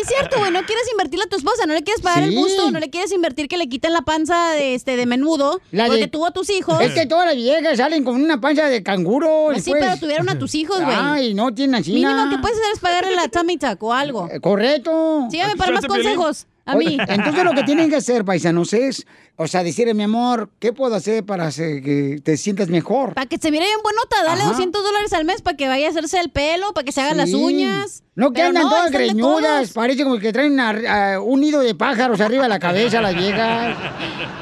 es 0.00 0.08
cierto, 0.08 0.38
güey. 0.38 0.50
No 0.52 0.62
quieres 0.62 0.90
invertirle 0.90 1.24
a 1.24 1.28
tu 1.28 1.36
esposa, 1.36 1.66
no 1.66 1.74
le 1.74 1.82
quieres 1.82 2.02
pagar 2.02 2.22
el 2.22 2.30
Sí. 2.30 2.36
busto, 2.36 2.70
no 2.70 2.80
le 2.80 2.88
quieres 2.90 3.12
invertir 3.12 3.48
que 3.48 3.58
le 3.58 3.68
quiten 3.68 3.92
la 3.92 4.02
panza 4.02 4.50
de, 4.52 4.74
este, 4.74 4.96
de 4.96 5.04
menudo. 5.06 5.60
La 5.70 5.84
de- 5.84 5.88
porque 5.90 6.08
tuvo 6.08 6.26
a 6.26 6.30
tus 6.30 6.48
hijos. 6.50 6.80
Es 6.80 6.92
que 6.92 7.04
todas 7.06 7.26
las 7.26 7.36
viejas 7.36 7.76
salen 7.76 8.04
con 8.04 8.20
una 8.22 8.40
panza 8.40 8.66
de 8.66 8.82
canguro. 8.82 9.33
Pues 9.46 9.64
sí, 9.64 9.72
después. 9.72 9.84
pero 9.84 10.00
tuvieron 10.00 10.28
a 10.28 10.38
tus 10.38 10.54
hijos, 10.54 10.82
güey. 10.82 10.96
Ay, 10.98 11.34
no 11.34 11.52
tienen 11.54 11.76
así. 11.76 11.92
Mínimo 11.92 12.30
que 12.30 12.38
puedes 12.38 12.58
hacer 12.58 12.72
es 12.74 12.80
pagarle 12.80 13.14
la 13.16 13.28
tummy 13.28 13.56
tuck 13.56 13.82
o 13.82 13.92
algo. 13.92 14.28
Correcto. 14.40 15.28
Sígame 15.30 15.56
para 15.56 15.72
más 15.72 15.86
consejos. 15.86 16.46
A 16.66 16.76
Oye, 16.76 16.90
mí. 16.90 16.98
entonces 17.08 17.44
lo 17.44 17.52
que 17.52 17.62
tienen 17.64 17.90
que 17.90 17.96
hacer, 17.96 18.24
paisanos, 18.24 18.72
es, 18.72 19.06
o 19.36 19.46
sea, 19.46 19.62
decirle, 19.62 19.92
mi 19.92 20.04
amor, 20.04 20.48
¿qué 20.58 20.72
puedo 20.72 20.94
hacer 20.94 21.22
para 21.22 21.46
hacer 21.46 21.82
que 21.82 22.20
te 22.24 22.38
sientas 22.38 22.68
mejor? 22.68 23.12
Para 23.14 23.26
que 23.26 23.36
se 23.36 23.50
mire 23.50 23.66
bien 23.66 23.80
buenota, 23.82 24.16
dale 24.24 24.40
Ajá. 24.42 24.50
200 24.52 24.82
dólares 24.82 25.12
al 25.12 25.26
mes 25.26 25.42
para 25.42 25.58
que 25.58 25.68
vaya 25.68 25.86
a 25.88 25.90
hacerse 25.90 26.18
el 26.20 26.30
pelo, 26.30 26.72
para 26.72 26.84
que 26.86 26.92
se 26.92 27.02
hagan 27.02 27.18
las 27.18 27.34
uñas. 27.34 28.02
No 28.14 28.30
que 28.30 28.36
Pero 28.36 28.48
andan 28.48 28.62
no, 28.62 28.70
todas 28.70 28.90
greñudas, 28.92 29.72
parece 29.72 30.04
como 30.04 30.18
que 30.18 30.32
traen 30.32 30.52
una- 30.54 31.20
un 31.20 31.40
nido 31.40 31.60
de 31.60 31.74
pájaros 31.74 32.20
arriba 32.20 32.44
de 32.44 32.48
la 32.48 32.58
cabeza 32.60 33.02
las 33.02 33.14
viejas. 33.14 33.76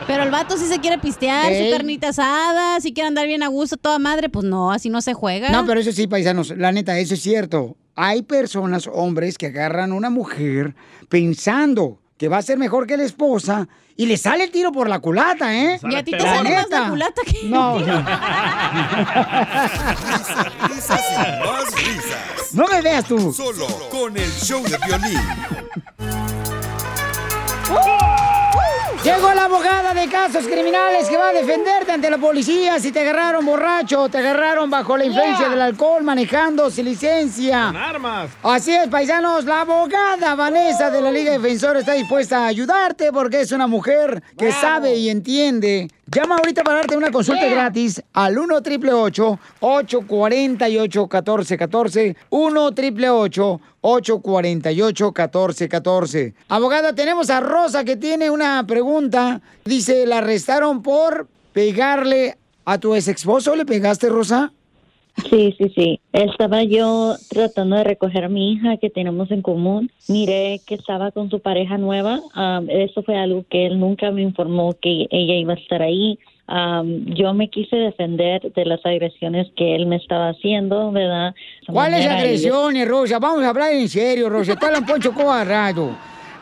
Pero 0.07 0.23
el 0.23 0.31
vato 0.31 0.57
sí 0.59 0.67
se 0.67 0.79
quiere 0.79 0.99
pistear, 0.99 1.53
su 1.53 1.71
carnita 1.71 2.09
asada, 2.11 2.79
si 2.81 2.93
quiere 2.93 3.09
andar 3.09 3.27
bien 3.27 3.43
a 3.43 3.49
gusto, 3.49 3.77
toda 3.79 3.99
madre, 3.99 4.29
pues 4.29 4.45
no, 4.45 4.71
así 4.71 4.91
no 4.91 5.01
se 5.01 5.15
juega. 5.15 5.49
No, 5.51 5.67
pero 5.67 5.81
eso 5.81 5.91
sí, 5.91 6.07
paisanos, 6.07 6.51
la 6.57 6.71
neta, 6.71 6.99
eso 6.99 7.15
es 7.15 7.23
cierto. 7.23 7.77
Hay 7.95 8.23
personas, 8.23 8.89
hombres, 8.93 9.37
que 9.39 9.47
agarran 9.47 9.93
a 9.93 9.95
una 9.95 10.09
mujer 10.11 10.75
pensando 11.09 11.99
que 12.23 12.29
va 12.29 12.37
a 12.37 12.43
ser 12.43 12.57
mejor 12.57 12.87
que 12.87 12.97
la 12.97 13.03
esposa 13.03 13.67
y 13.97 14.07
le 14.07 14.17
sale 14.17 14.45
el 14.45 14.53
tiro 14.53 14.71
por 14.71 14.89
la 14.89 15.01
culata, 15.01 15.53
¿eh? 15.53 15.81
Y 15.83 15.97
a 15.97 16.05
ti 16.05 16.13
te 16.13 16.21
sale 16.21 16.55
más 16.55 16.71
la 16.71 16.89
culata 16.89 17.23
que... 17.27 17.49
No, 17.49 17.81
no. 17.81 17.99
Risas 20.69 21.03
y 21.11 21.17
más 21.45 21.75
risas. 21.75 22.55
No 22.55 22.69
me 22.69 22.81
veas 22.81 23.05
tú. 23.07 23.33
Solo 23.33 23.67
con 23.91 24.17
el 24.17 24.31
show 24.31 24.63
de 24.63 24.79
violín. 24.87 25.21
Llegó 29.05 29.35
la 29.35 29.47
abogada 29.47 29.95
de 29.95 30.09
casos 30.09 30.47
criminales 30.47 31.09
que 31.09 31.17
va 31.17 31.31
a 31.31 31.33
defenderte 31.33 31.91
ante 31.91 32.09
la 32.09 32.19
policía 32.19 32.79
si 32.79 32.93
te 32.93 33.01
agarraron 33.01 33.45
borracho, 33.45 34.09
te 34.09 34.19
agarraron 34.19 34.71
bajo 34.71 34.97
la 34.97 35.05
influencia 35.05 35.49
del 35.49 35.61
alcohol, 35.61 36.05
manejando 36.05 36.71
sin 36.71 36.85
licencia. 36.85 37.67
Con 37.67 37.77
armas. 37.79 38.31
Así 38.45 38.73
es, 38.73 38.87
paisanos, 38.87 39.45
la 39.45 39.63
abogada 39.63 40.37
Vanessa 40.37 40.89
de 40.93 41.01
la 41.01 41.11
Liga 41.11 41.33
Defensora 41.33 41.81
está 41.81 41.95
dispuesta 41.95 42.45
a 42.45 42.47
ayudarte 42.47 43.11
porque 43.13 43.41
es 43.41 43.51
una 43.51 43.67
mujer 43.67 44.23
que 44.39 44.53
sabe 44.53 44.95
y 44.95 45.11
entiende. 45.11 45.89
Llama 46.07 46.37
ahorita 46.37 46.65
para 46.65 46.79
darte 46.79 46.97
una 46.97 47.13
consulta 47.13 47.47
gratis 47.47 48.03
al 48.13 48.37
1 48.37 48.57
888 48.57 49.39
848 49.61 51.01
1414 51.03 52.17
1 52.29 52.65
888 52.65 53.61
848 53.81 55.05
1414 55.07 56.35
Abogada, 56.49 56.93
tenemos 56.95 57.31
a 57.31 57.41
Rosa 57.41 57.85
que 57.85 57.97
tiene 57.97 58.31
una 58.31 58.67
pregunta. 58.67 59.41
Dice, 59.65 60.05
¿la 60.07 60.19
arrestaron 60.19 60.83
por 60.83 61.29
pegarle 61.53 62.37
a 62.65 62.79
tu 62.79 62.95
ex 62.97 63.07
esposo? 63.07 63.55
¿Le 63.55 63.65
pegaste, 63.65 64.09
Rosa? 64.09 64.53
Sí, 65.29 65.55
sí, 65.59 65.73
sí. 65.75 66.01
Estaba 66.13 66.63
yo 66.63 67.17
tratando 67.29 67.77
de 67.77 67.85
recoger 67.85 68.25
a 68.25 68.29
mi 68.29 68.53
hija 68.53 68.77
que 68.79 68.91
tenemos 68.91 69.31
en 69.31 69.43
común. 69.43 69.91
Miré 70.09 70.61
que 70.67 70.75
estaba 70.75 71.11
con 71.11 71.31
su 71.31 71.41
pareja 71.41 71.77
nueva. 71.79 72.21
Am, 72.35 72.69
eso 72.71 73.03
fue 73.03 73.17
algo 73.17 73.45
que 73.49 73.67
él 73.67 73.79
nunca 73.79 74.11
me 74.11 74.23
informó 74.23 74.75
que 74.81 75.07
ella 75.11 75.35
iba 75.35 75.53
a 75.53 75.57
estar 75.57 75.83
ahí. 75.83 76.19
Am, 76.47 77.05
yo 77.15 77.35
me 77.35 77.49
quise 77.49 77.77
defender 77.77 78.53
de 78.53 78.65
las 78.65 78.85
agresiones 78.85 79.49
que 79.57 79.75
él 79.75 79.87
me 79.87 79.97
estaba 79.97 80.31
haciendo, 80.31 80.91
¿verdad? 80.93 81.35
¿Cuáles 81.67 82.07
agresiones, 82.07 82.89
Rosa? 82.89 83.19
Vamos 83.19 83.45
a 83.45 83.51
hablar 83.51 83.73
en 83.73 83.89
serio, 83.89 84.29
Rosa. 84.31 84.53
Está 84.55 84.71
la 84.71 84.81
Poncho 84.81 85.13
Cobarrado. 85.13 85.91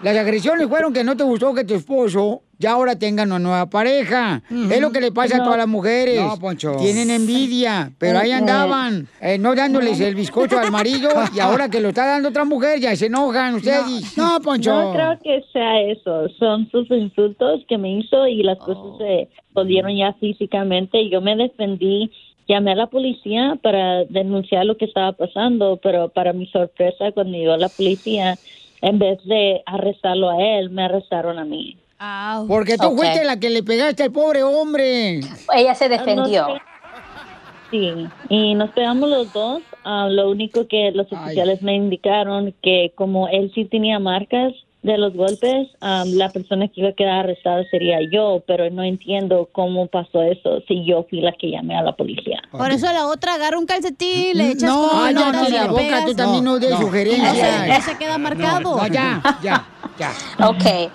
Las 0.03 0.17
agresiones 0.17 0.69
fueron 0.69 0.93
que 0.93 1.05
no 1.05 1.17
te 1.17 1.25
gustó 1.25 1.53
que 1.53 1.65
tu 1.65 1.75
esposo 1.75 2.43
ya 2.61 2.73
ahora 2.73 2.95
tenga 2.97 3.25
una 3.25 3.39
nueva 3.41 3.67
pareja. 3.71 4.43
Es 4.71 4.81
lo 4.81 4.93
que 4.93 5.01
le 5.01 5.11
pasa 5.11 5.35
a 5.37 5.39
No. 5.39 5.45
todas 5.45 5.59
las 5.59 5.67
mujeres. 5.69 6.21
No, 6.21 6.39
Poncho. 6.39 6.77
Tienen 6.79 7.11
envidia, 7.11 7.91
pero 7.99 8.19
ahí 8.21 8.31
andaban, 8.31 9.09
eh, 9.21 9.39
no 9.39 9.55
dándoles 9.55 9.99
el 10.01 10.15
bizcocho 10.15 10.59
al 10.59 10.71
marido 10.71 11.09
y 11.35 11.41
ahora 11.41 11.69
que 11.71 11.81
lo 11.81 11.89
está 11.89 12.07
dando 12.07 12.29
otra 12.29 12.45
mujer 12.45 12.79
ya 12.79 12.95
se 12.95 13.07
enojan 13.07 13.55
ustedes. 13.57 14.17
No, 14.17 14.39
Poncho. 14.43 14.73
No 14.73 14.93
creo 14.93 15.19
que 15.25 15.43
sea 15.53 15.81
eso. 15.81 16.29
Son 16.39 16.69
sus 16.71 16.89
insultos 16.91 17.63
que 17.67 17.79
me 17.79 17.99
hizo 17.99 18.27
y 18.29 18.43
las 18.43 18.59
cosas 18.59 18.99
se 18.99 19.29
jodieron 19.55 19.97
ya 19.97 20.13
físicamente. 20.21 21.09
Yo 21.09 21.21
me 21.23 21.35
defendí, 21.37 22.11
llamé 22.47 22.73
a 22.73 22.77
la 22.77 22.87
policía 22.89 23.59
para 23.63 24.05
denunciar 24.05 24.67
lo 24.67 24.77
que 24.77 24.85
estaba 24.85 25.13
pasando, 25.13 25.81
pero 25.83 26.11
para 26.11 26.33
mi 26.35 26.47
sorpresa, 26.49 27.11
cuando 27.13 27.39
llegó 27.39 27.57
la 27.57 27.71
policía, 27.71 28.37
en 28.83 28.99
vez 28.99 29.19
de 29.25 29.63
arrestarlo 29.67 30.31
a 30.31 30.43
él, 30.43 30.71
me 30.71 30.85
arrestaron 30.85 31.39
a 31.39 31.45
mí. 31.45 31.77
Porque 32.49 32.79
tú 32.79 32.97
fuiste 32.97 33.25
la 33.25 33.39
que 33.39 33.51
le 33.51 33.63
pegaste 33.63 34.05
al 34.05 34.13
pobre 34.13 34.43
hombre. 34.43 35.21
Ella 35.55 35.75
se 35.75 35.89
defendió. 35.89 36.47
Sí, 37.71 38.09
y 38.29 38.55
nos 38.55 38.71
pegamos 38.71 39.09
los 39.09 39.33
dos. 39.33 39.63
Ah, 39.85 40.09
lo 40.11 40.31
único 40.31 40.67
que 40.67 40.91
los 40.93 41.07
oficiales 41.13 41.63
me 41.63 41.75
indicaron 41.75 42.55
que 42.63 42.93
como 42.97 43.29
él 43.29 43.51
sí 43.55 43.65
tenía 43.65 43.99
marcas 43.99 44.53
de 44.83 44.99
los 44.99 45.15
golpes, 45.15 45.69
ah, 45.81 46.05
la 46.07 46.31
persona 46.31 46.67
que 46.69 46.81
iba 46.81 46.89
a 46.91 46.93
quedar 46.95 47.21
arrestada 47.21 47.63
sería 47.71 47.99
yo, 48.11 48.43
pero 48.47 48.69
no 48.71 48.83
entiendo 48.83 49.49
cómo 49.53 49.87
pasó 49.87 50.23
eso 50.23 50.63
si 50.67 50.85
yo 50.85 51.07
fui 51.09 51.21
la 51.21 51.33
que 51.33 51.51
llamé 51.51 51.77
a 51.77 51.83
la 51.83 51.93
policía. 51.93 52.43
Por 52.51 52.71
eso 52.71 52.87
la 52.93 53.07
otra 53.07 53.35
agarra 53.35 53.59
un 53.59 53.67
calcetín, 53.67 54.37
le 54.39 54.53
echas 54.53 54.63
No, 54.71 54.89
con 54.89 55.15
no, 55.15 55.33
no, 55.33 55.45
de 55.45 55.51
la 55.51 55.67
boca, 55.67 55.83
pegas. 55.83 56.07
tú 56.07 56.15
también 56.15 56.45
no. 56.45 56.59
No 56.59 56.79
se, 56.81 57.69
no 57.69 57.81
se 57.83 57.99
queda 57.99 58.19
marcado. 58.19 58.61
No, 58.61 58.87
ya, 58.89 59.23
ya, 59.43 59.67
ya. 59.99 60.13
Ok. 60.49 60.91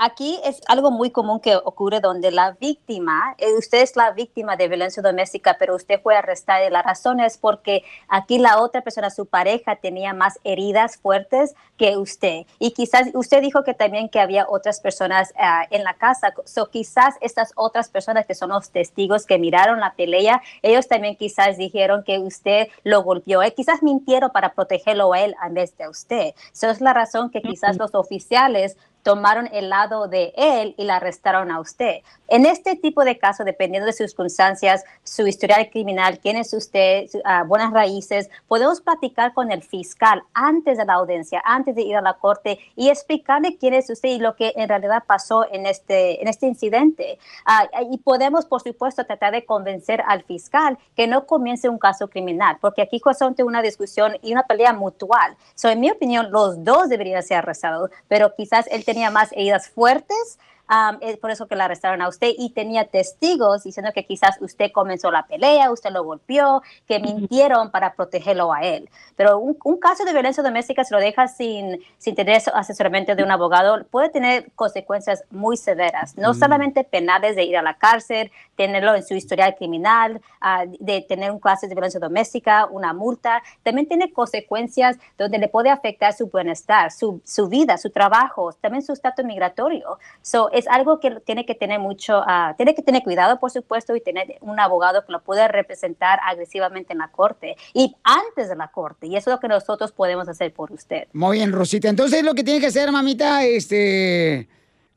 Aquí 0.00 0.38
es 0.44 0.60
algo 0.68 0.92
muy 0.92 1.10
común 1.10 1.40
que 1.40 1.56
ocurre 1.56 1.98
donde 1.98 2.30
la 2.30 2.52
víctima, 2.52 3.34
eh, 3.36 3.52
usted 3.58 3.82
es 3.82 3.96
la 3.96 4.12
víctima 4.12 4.54
de 4.54 4.68
violencia 4.68 5.02
doméstica, 5.02 5.56
pero 5.58 5.74
usted 5.74 6.00
fue 6.00 6.14
arrestada 6.14 6.64
y 6.64 6.70
la 6.70 6.82
razón 6.82 7.18
es 7.18 7.36
porque 7.36 7.82
aquí 8.06 8.38
la 8.38 8.60
otra 8.60 8.82
persona, 8.82 9.10
su 9.10 9.26
pareja, 9.26 9.74
tenía 9.74 10.14
más 10.14 10.38
heridas 10.44 10.98
fuertes 10.98 11.56
que 11.76 11.96
usted. 11.96 12.46
Y 12.60 12.70
quizás 12.70 13.08
usted 13.12 13.40
dijo 13.40 13.64
que 13.64 13.74
también 13.74 14.08
que 14.08 14.20
había 14.20 14.46
otras 14.48 14.78
personas 14.78 15.34
ah, 15.36 15.66
en 15.70 15.82
la 15.82 15.94
casa. 15.94 16.32
So, 16.44 16.70
quizás 16.70 17.16
estas 17.20 17.52
otras 17.56 17.88
personas 17.88 18.24
que 18.24 18.36
son 18.36 18.50
los 18.50 18.70
testigos 18.70 19.26
que 19.26 19.36
miraron 19.36 19.80
la 19.80 19.94
pelea, 19.94 20.40
ellos 20.62 20.86
también 20.86 21.16
quizás 21.16 21.56
dijeron 21.56 22.04
que 22.04 22.20
usted 22.20 22.68
lo 22.84 23.02
golpeó. 23.02 23.42
Eh, 23.42 23.52
quizás 23.52 23.82
mintieron 23.82 24.30
para 24.30 24.52
protegerlo 24.52 25.12
a 25.12 25.20
él 25.22 25.34
en 25.44 25.54
vez 25.54 25.76
de 25.76 25.84
a 25.84 25.90
usted. 25.90 26.34
Esa 26.52 26.70
es 26.70 26.80
la 26.80 26.92
razón 26.92 27.30
que 27.30 27.42
quizás 27.42 27.76
los 27.78 27.96
oficiales 27.96 28.76
tomaron 29.08 29.48
el 29.52 29.70
lado 29.70 30.06
de 30.06 30.34
él 30.36 30.74
y 30.76 30.84
la 30.84 30.96
arrestaron 30.96 31.50
a 31.50 31.60
usted. 31.60 32.02
En 32.28 32.44
este 32.44 32.76
tipo 32.76 33.04
de 33.04 33.16
casos, 33.16 33.46
dependiendo 33.46 33.86
de 33.86 33.94
sus 33.94 34.10
circunstancias, 34.10 34.84
su 35.02 35.26
historial 35.26 35.70
criminal, 35.70 36.18
quién 36.18 36.36
es 36.36 36.52
usted, 36.52 37.06
ah, 37.24 37.42
buenas 37.42 37.72
raíces, 37.72 38.28
podemos 38.48 38.82
platicar 38.82 39.32
con 39.32 39.50
el 39.50 39.62
fiscal 39.62 40.22
antes 40.34 40.76
de 40.76 40.84
la 40.84 40.92
audiencia, 40.92 41.40
antes 41.42 41.74
de 41.74 41.84
ir 41.84 41.96
a 41.96 42.02
la 42.02 42.18
corte 42.18 42.58
y 42.76 42.90
explicarle 42.90 43.56
quién 43.56 43.72
es 43.72 43.88
usted 43.88 44.10
y 44.10 44.18
lo 44.18 44.36
que 44.36 44.52
en 44.56 44.68
realidad 44.68 45.04
pasó 45.06 45.50
en 45.50 45.64
este, 45.64 46.20
en 46.20 46.28
este 46.28 46.46
incidente. 46.46 47.18
Ah, 47.46 47.66
y 47.90 47.96
podemos, 47.96 48.44
por 48.44 48.60
supuesto, 48.60 49.06
tratar 49.06 49.32
de 49.32 49.46
convencer 49.46 50.02
al 50.06 50.22
fiscal 50.24 50.76
que 50.94 51.06
no 51.06 51.24
comience 51.24 51.70
un 51.70 51.78
caso 51.78 52.08
criminal, 52.08 52.58
porque 52.60 52.82
aquí 52.82 53.00
es 53.10 53.42
una 53.42 53.62
discusión 53.62 54.18
y 54.20 54.32
una 54.32 54.42
pelea 54.42 54.74
mutual. 54.74 55.34
So, 55.54 55.70
en 55.70 55.80
mi 55.80 55.90
opinión, 55.90 56.30
los 56.30 56.62
dos 56.62 56.90
deberían 56.90 57.22
ser 57.22 57.38
arrestados, 57.38 57.90
pero 58.06 58.34
quizás 58.34 58.66
él 58.70 58.84
tenía 58.84 58.97
más 59.10 59.32
heridas 59.32 59.68
fuertes. 59.68 60.38
Um, 60.70 60.98
es 61.00 61.16
por 61.18 61.30
eso 61.30 61.46
que 61.46 61.56
la 61.56 61.64
arrestaron 61.66 62.02
a 62.02 62.08
usted 62.08 62.32
y 62.36 62.50
tenía 62.50 62.84
testigos 62.84 63.64
diciendo 63.64 63.92
que 63.94 64.04
quizás 64.04 64.40
usted 64.40 64.70
comenzó 64.72 65.10
la 65.10 65.26
pelea, 65.26 65.70
usted 65.70 65.90
lo 65.90 66.04
golpeó, 66.04 66.62
que 66.86 67.00
mintieron 67.00 67.70
para 67.70 67.94
protegerlo 67.94 68.52
a 68.52 68.62
él. 68.62 68.88
Pero 69.16 69.38
un, 69.38 69.56
un 69.64 69.78
caso 69.78 70.04
de 70.04 70.12
violencia 70.12 70.42
doméstica, 70.42 70.84
si 70.84 70.94
lo 70.94 71.00
deja 71.00 71.28
sin, 71.28 71.80
sin 71.98 72.14
tener 72.14 72.40
asesoramiento 72.54 73.14
de 73.14 73.22
un 73.22 73.30
abogado, 73.30 73.84
puede 73.90 74.08
tener 74.08 74.50
consecuencias 74.54 75.24
muy 75.30 75.56
severas, 75.56 76.16
no 76.16 76.32
Mm. 76.32 76.38
solamente 76.38 76.84
penales 76.84 77.36
de 77.36 77.44
ir 77.44 77.56
a 77.56 77.62
la 77.62 77.74
cárcel, 77.74 78.30
tenerlo 78.56 78.94
en 78.94 79.02
su 79.02 79.14
historial 79.14 79.54
criminal, 79.56 80.20
ah, 80.40 80.64
de 80.66 81.00
tener 81.02 81.30
un 81.30 81.40
caso 81.40 81.66
de 81.66 81.74
violencia 81.74 82.00
doméstica, 82.00 82.66
una 82.70 82.92
multa, 82.92 83.42
también 83.62 83.86
tiene 83.88 84.12
consecuencias 84.12 84.96
donde 85.16 85.38
le 85.38 85.48
puede 85.48 85.70
afectar 85.70 86.12
su 86.12 86.28
bienestar, 86.28 86.90
su, 86.92 87.20
su 87.24 87.48
vida, 87.48 87.76
su 87.78 87.90
trabajo, 87.90 88.52
también 88.52 88.82
su 88.82 88.92
estatus 88.92 89.24
migratorio. 89.24 89.98
So, 90.22 90.50
es 90.58 90.66
algo 90.68 91.00
que 91.00 91.20
tiene 91.24 91.46
que 91.46 91.54
tener 91.54 91.78
mucho, 91.78 92.22
ah, 92.26 92.54
tiene 92.56 92.74
que 92.74 92.82
tener 92.82 93.02
cuidado, 93.02 93.38
por 93.38 93.50
supuesto, 93.50 93.94
y 93.96 94.00
tener 94.00 94.36
un 94.40 94.58
abogado 94.60 95.04
que 95.04 95.12
lo 95.12 95.22
pueda 95.22 95.48
representar 95.48 96.18
agresivamente 96.24 96.92
en 96.92 96.98
la 96.98 97.08
corte 97.08 97.56
y 97.72 97.94
antes 98.02 98.48
de 98.48 98.56
la 98.56 98.68
corte. 98.68 99.06
Y 99.06 99.16
eso 99.16 99.30
es 99.30 99.36
lo 99.36 99.40
que 99.40 99.48
nosotros 99.48 99.92
podemos 99.92 100.28
hacer 100.28 100.52
por 100.52 100.72
usted. 100.72 101.08
Muy 101.12 101.38
bien, 101.38 101.52
Rosita. 101.52 101.88
Entonces 101.88 102.24
lo 102.24 102.34
que 102.34 102.44
tiene 102.44 102.60
que 102.60 102.66
hacer, 102.66 102.90
mamita, 102.90 103.44
este, 103.44 104.48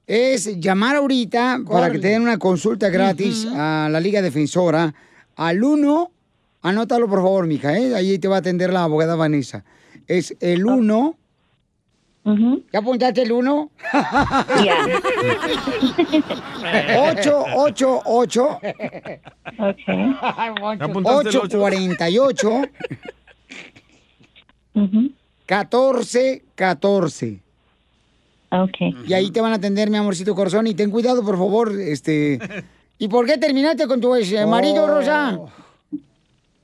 es 0.08 0.60
llamar 0.60 0.96
ahorita 0.96 1.62
para 1.70 1.92
que 1.92 2.00
te 2.00 2.10
den 2.10 2.24
una 2.24 2.38
consulta 2.38 2.90
gratis 2.90 3.48
a 3.54 3.88
la 3.90 4.00
Liga 4.00 4.22
Defensora 4.22 4.94
al 5.36 5.64
1, 5.64 6.12
anótalo 6.62 7.08
por 7.08 7.20
favor, 7.20 7.48
mija, 7.48 7.78
¿eh? 7.78 7.96
ahí 7.96 8.20
te 8.20 8.28
va 8.28 8.38
a 8.38 8.40
atender 8.40 8.74
la 8.74 8.84
abogada 8.84 9.16
Vanessa. 9.16 9.64
Es 10.08 10.36
el 10.40 10.66
1. 10.66 11.18
¿Ya 12.24 12.80
apuntaste 12.80 13.24
el 13.24 13.32
1? 13.32 13.72
Ya. 14.64 14.86
888 17.12 18.60
apuntaste 20.80 21.30
el 21.30 21.38
ocho? 21.38 21.42
848 21.42 22.62
14 25.46 26.44
14 26.56 27.40
Ok. 28.54 28.78
Y 29.08 29.14
ahí 29.14 29.32
te 29.32 29.40
van 29.40 29.54
a 29.54 29.56
atender, 29.56 29.90
mi 29.90 29.96
amorcito 29.98 30.36
corazón. 30.36 30.68
Y 30.68 30.74
ten 30.74 30.92
cuidado, 30.92 31.24
por 31.24 31.38
favor. 31.38 31.72
este 31.80 32.38
¿Y 32.98 33.08
por 33.08 33.26
qué 33.26 33.38
terminaste 33.38 33.88
con 33.88 34.02
tu 34.02 34.14
ex 34.14 34.46
marido, 34.46 34.88
Rosa? 34.88 35.40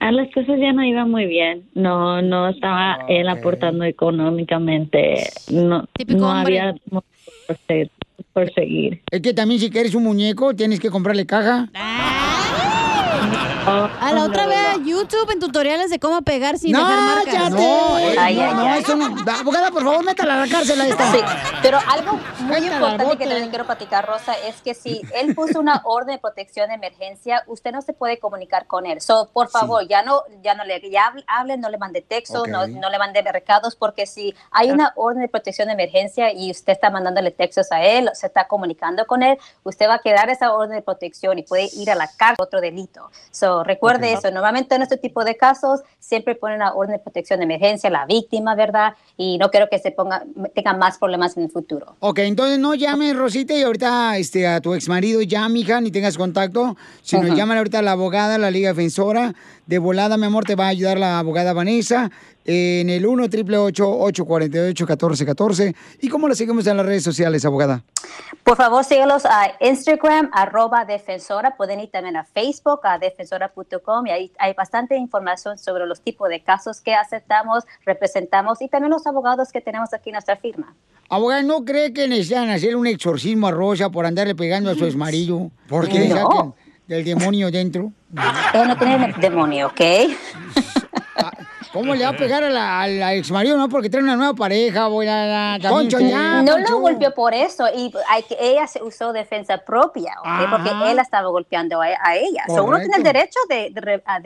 Ah, 0.08 0.12
las 0.14 0.34
cosas 0.34 0.58
ya 0.58 0.72
no 0.72 0.86
iban 0.86 1.12
muy 1.12 1.26
bien. 1.26 1.64
No, 1.74 2.22
no 2.22 2.48
estaba 2.48 3.00
él 3.10 3.28
aportando 3.28 3.84
económicamente. 3.84 5.30
No, 5.52 5.86
no 6.08 6.30
hombre. 6.32 6.60
había 6.62 6.76
por 6.92 7.04
se- 7.68 7.90
por 8.32 8.54
seguir. 8.54 9.02
Es 9.12 9.22
que 9.22 9.34
también 9.34 9.60
si 9.60 9.70
quieres 9.70 9.94
un 9.96 10.04
muñeco, 10.04 10.56
tienes 10.56 10.80
que 10.80 10.90
comprarle 10.90 11.26
caja. 11.26 11.68
A 13.68 14.14
la 14.14 14.24
otra 14.24 14.48
vez 14.48 14.58
a 14.58 14.78
YouTube 14.78 15.30
en 15.32 15.40
tutoriales 15.40 15.90
de 15.90 16.00
cómo 16.00 16.22
pegar 16.22 16.58
sin 16.58 16.72
dejar 16.72 16.98
marcas. 17.00 17.34
cállate. 17.34 17.50
No, 17.56 17.98
eh, 18.00 18.16
no, 18.36 18.54
no, 18.54 18.76
eso 18.76 18.96
no. 18.96 19.24
Da- 19.24 19.40
Abogada, 19.40 19.72
por 19.72 19.84
favor, 19.84 20.04
métala 20.06 20.36
a 20.42 20.46
la 20.46 20.52
cárcel 20.52 20.80
a 20.82 20.88
esta. 20.88 21.12
Sí, 21.12 21.20
pero 21.62 21.78
algo 21.92 22.14
muy 22.40 22.62
Métala 22.62 22.76
importante 22.76 23.18
que 23.18 23.26
también 23.28 23.50
quiero 23.50 23.66
platicar, 23.66 24.08
Rosa, 24.08 24.34
es 24.48 24.62
que 24.62 24.74
si 24.74 25.02
él 25.14 25.36
puso 25.36 25.60
una 25.60 25.82
orden 25.86 26.16
de 26.16 26.20
protección 26.20 26.70
de 26.70 26.76
emergencia, 26.76 27.44
usted 27.48 27.72
no 27.72 27.82
se 27.82 27.94
puede 27.94 28.20
comunicar 28.20 28.68
con 28.68 28.86
él. 28.86 29.02
So, 29.02 29.30
por 29.34 29.50
favor, 29.50 29.86
ya 29.88 30.02
no, 30.02 30.24
ya 30.42 30.54
no 30.56 30.64
le 30.64 30.80
ya 30.90 31.08
hable- 31.12 31.26
hable, 31.28 31.58
no 31.58 31.70
le 31.70 31.78
mande 31.78 32.02
textos, 32.02 32.42
Ok. 32.42 32.48
no, 32.48 32.68
no 32.68 32.90
le 32.90 32.98
mande 33.00 33.22
recados, 33.22 33.76
porque 33.76 34.06
si 34.06 34.34
hay 34.52 34.72
una 34.72 34.94
orden 34.96 35.22
de 35.22 35.28
protección 35.28 35.68
de 35.68 35.74
emergencia 35.74 36.32
y 36.34 36.52
usted 36.52 36.74
está 36.74 36.90
mandándole 36.90 37.32
textos 37.32 37.72
a 37.72 37.82
él, 37.84 38.10
se 38.14 38.28
está 38.28 38.48
comunicando 38.48 39.06
con 39.06 39.24
él, 39.24 39.38
usted 39.64 39.88
va 39.90 39.96
a 39.96 40.00
quedar 40.00 40.30
esa 40.30 40.54
orden 40.54 40.76
de 40.78 40.82
protección 40.82 41.38
y 41.38 41.44
puede 41.44 41.70
ir 41.74 41.92
a 41.92 41.96
la 41.96 42.08
cárcel 42.08 42.38
por 42.38 42.48
otro 42.48 42.62
delito. 42.62 43.10
So, 43.32 43.57
recuerde 43.64 44.14
eso. 44.14 44.32
Normalmente 44.32 44.76
en 44.76 44.82
este 44.82 44.98
tipo 44.98 45.24
de 45.24 45.36
casos 45.36 45.82
siempre 46.00 46.36
ponen 46.36 46.58
una 46.58 46.74
orden 46.74 46.94
de 46.94 47.00
protección 47.00 47.40
de 47.40 47.46
emergencia, 47.46 47.90
la 47.90 48.06
víctima, 48.06 48.56
¿verdad? 48.56 48.94
Y 49.18 49.38
no 49.38 49.50
quiero 49.52 49.70
que 49.70 49.80
se 49.80 49.92
ponga, 49.92 50.24
tengan 50.54 50.80
más 50.80 50.98
problemas 50.98 51.38
en 51.38 51.44
el 51.44 51.50
futuro. 51.50 51.96
Ok, 52.00 52.20
entonces 52.20 52.60
no 52.60 52.76
llames, 52.76 53.16
Rosita, 53.16 53.54
y 53.54 53.64
ahorita 53.64 54.18
este, 54.18 54.48
a 54.48 54.62
tu 54.62 54.74
ex 54.74 54.88
marido 54.88 55.22
ya, 55.22 55.48
mija, 55.50 55.82
ni 55.82 55.92
tengas 55.92 56.18
contacto, 56.18 56.78
sino 57.02 57.24
Ajá. 57.24 57.36
llaman 57.36 57.58
ahorita 57.58 57.80
a 57.80 57.82
la 57.82 57.92
abogada, 57.94 58.38
la 58.38 58.52
Liga 58.52 58.70
Defensora. 58.70 59.34
De 59.68 59.80
volada, 59.80 60.16
mi 60.16 60.26
amor, 60.26 60.46
te 60.46 60.56
va 60.56 60.66
a 60.66 60.70
ayudar 60.70 60.98
la 60.98 61.20
abogada 61.20 61.52
Vanessa 61.52 62.10
eh, 62.46 62.80
en 62.80 62.90
el 62.90 63.06
1 63.06 63.24
888 63.24 63.86
848 63.86 64.86
1414 64.86 65.76
¿Y 66.00 66.08
cómo 66.08 66.30
la 66.30 66.36
seguimos 66.36 66.66
en 66.68 66.78
las 66.78 66.86
redes 66.86 67.04
sociales, 67.04 67.44
abogada? 67.44 67.84
Por 68.46 68.56
favor, 68.56 68.86
síguelos 68.86 69.26
a 69.26 69.52
Instagram, 69.60 70.30
arroba 70.32 70.86
defensora. 70.86 71.58
Pueden 71.58 71.82
ir 71.82 71.92
también 71.92 72.16
a 72.16 72.24
Facebook, 72.24 72.80
a 72.84 72.98
defensora.com. 72.98 74.08
Y 74.08 74.12
ahí 74.12 74.32
hay 74.40 74.54
bastante 74.54 74.96
información 74.96 75.58
sobre 75.58 75.86
los 75.86 76.00
tipos 76.00 76.30
de 76.30 76.42
casos 76.42 76.80
que 76.80 76.96
aceptamos, 76.96 77.66
representamos 77.86 78.62
y 78.62 78.70
también 78.70 78.92
los 78.92 79.06
abogados 79.06 79.52
que 79.52 79.60
tenemos 79.60 79.94
aquí 79.94 80.12
en 80.12 80.14
nuestra 80.14 80.38
firma. 80.38 80.74
Abogada, 81.10 81.44
¿no 81.44 81.66
cree 81.66 81.92
que 81.92 82.08
necesitan 82.08 82.50
hacer 82.50 82.78
un 82.78 82.88
exorcismo 82.88 83.48
a 83.48 83.52
Rosa 83.52 83.90
por 83.90 84.06
andarle 84.06 84.34
pegando 84.34 84.72
a 84.72 84.76
su 84.76 84.86
exmarido? 84.86 85.52
Porque 85.68 86.00
le 86.00 86.10
No. 86.10 86.56
Del 86.88 87.04
demonio 87.04 87.52
dentro. 87.52 87.92
Ella 88.54 88.66
no 88.66 88.78
tiene 88.78 89.14
demonio, 89.20 89.68
¿ok? 89.68 89.82
¿Cómo 91.74 91.94
le 91.96 92.04
va 92.04 92.12
a 92.12 92.18
pegar 92.18 92.44
a 92.44 92.50
la, 92.50 92.82
a 92.82 92.88
la 92.88 93.14
exmarido? 93.14 93.58
No, 93.58 93.70
porque 93.70 93.90
trae 93.90 94.04
una 94.04 94.16
nueva 94.16 94.34
pareja, 94.34 94.88
voy 94.88 95.08
a... 95.10 95.58
Poncho, 95.68 96.00
ya, 96.00 96.42
no 96.42 96.54
Poncho. 96.54 96.72
lo 96.74 96.80
golpeó 96.80 97.14
por 97.14 97.34
eso 97.34 97.66
y 97.76 97.92
hay 98.10 98.24
que, 98.24 98.38
ella 98.40 98.68
se 98.68 98.82
usó 98.82 99.14
defensa 99.14 99.58
propia, 99.58 100.14
¿ok? 100.20 100.26
Ajá. 100.28 100.50
porque 100.52 100.92
él 100.92 101.00
estaba 101.00 101.30
golpeando 101.30 101.82
a, 101.82 101.88
a 102.04 102.16
ella. 102.16 102.44
So, 102.48 102.64
uno 102.64 102.78
tiene 102.80 102.98
el 102.98 103.04
derecho 103.04 103.40
de, 103.50 103.72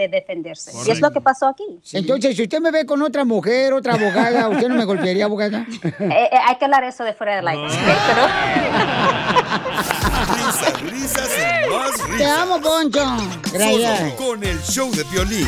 defenderse. 0.10 0.72
Y 0.86 0.92
es 0.92 1.02
lo 1.02 1.12
que 1.12 1.22
pasó 1.22 1.48
aquí. 1.48 1.64
Entonces, 1.94 2.36
si 2.36 2.44
usted 2.44 2.60
me 2.60 2.72
ve 2.72 2.86
con 2.86 3.02
otra 3.02 3.26
mujer, 3.26 3.74
otra 3.74 3.94
abogada, 3.94 4.48
¿usted 4.50 4.68
no 4.68 4.76
me 4.76 4.86
golpearía, 4.86 5.26
abogada? 5.26 5.66
Eh, 6.02 6.30
eh, 6.32 6.38
hay 6.48 6.56
que 6.58 6.66
hablar 6.66 6.84
eso 6.84 7.04
de 7.04 7.14
fuera 7.14 7.36
del 7.36 7.48
aire. 7.48 7.68
Pero- 8.08 8.28
Risas, 10.36 10.82
risas 10.82 11.30
y 11.38 11.70
más 11.70 11.92
risas. 11.92 12.18
Te 12.18 12.26
amo, 12.26 12.60
Poncho. 12.62 13.00
Gracias. 13.54 14.00
Solo 14.00 14.16
con 14.16 14.44
el 14.44 14.60
show 14.62 14.92
de 14.92 15.04
violín. 15.06 15.48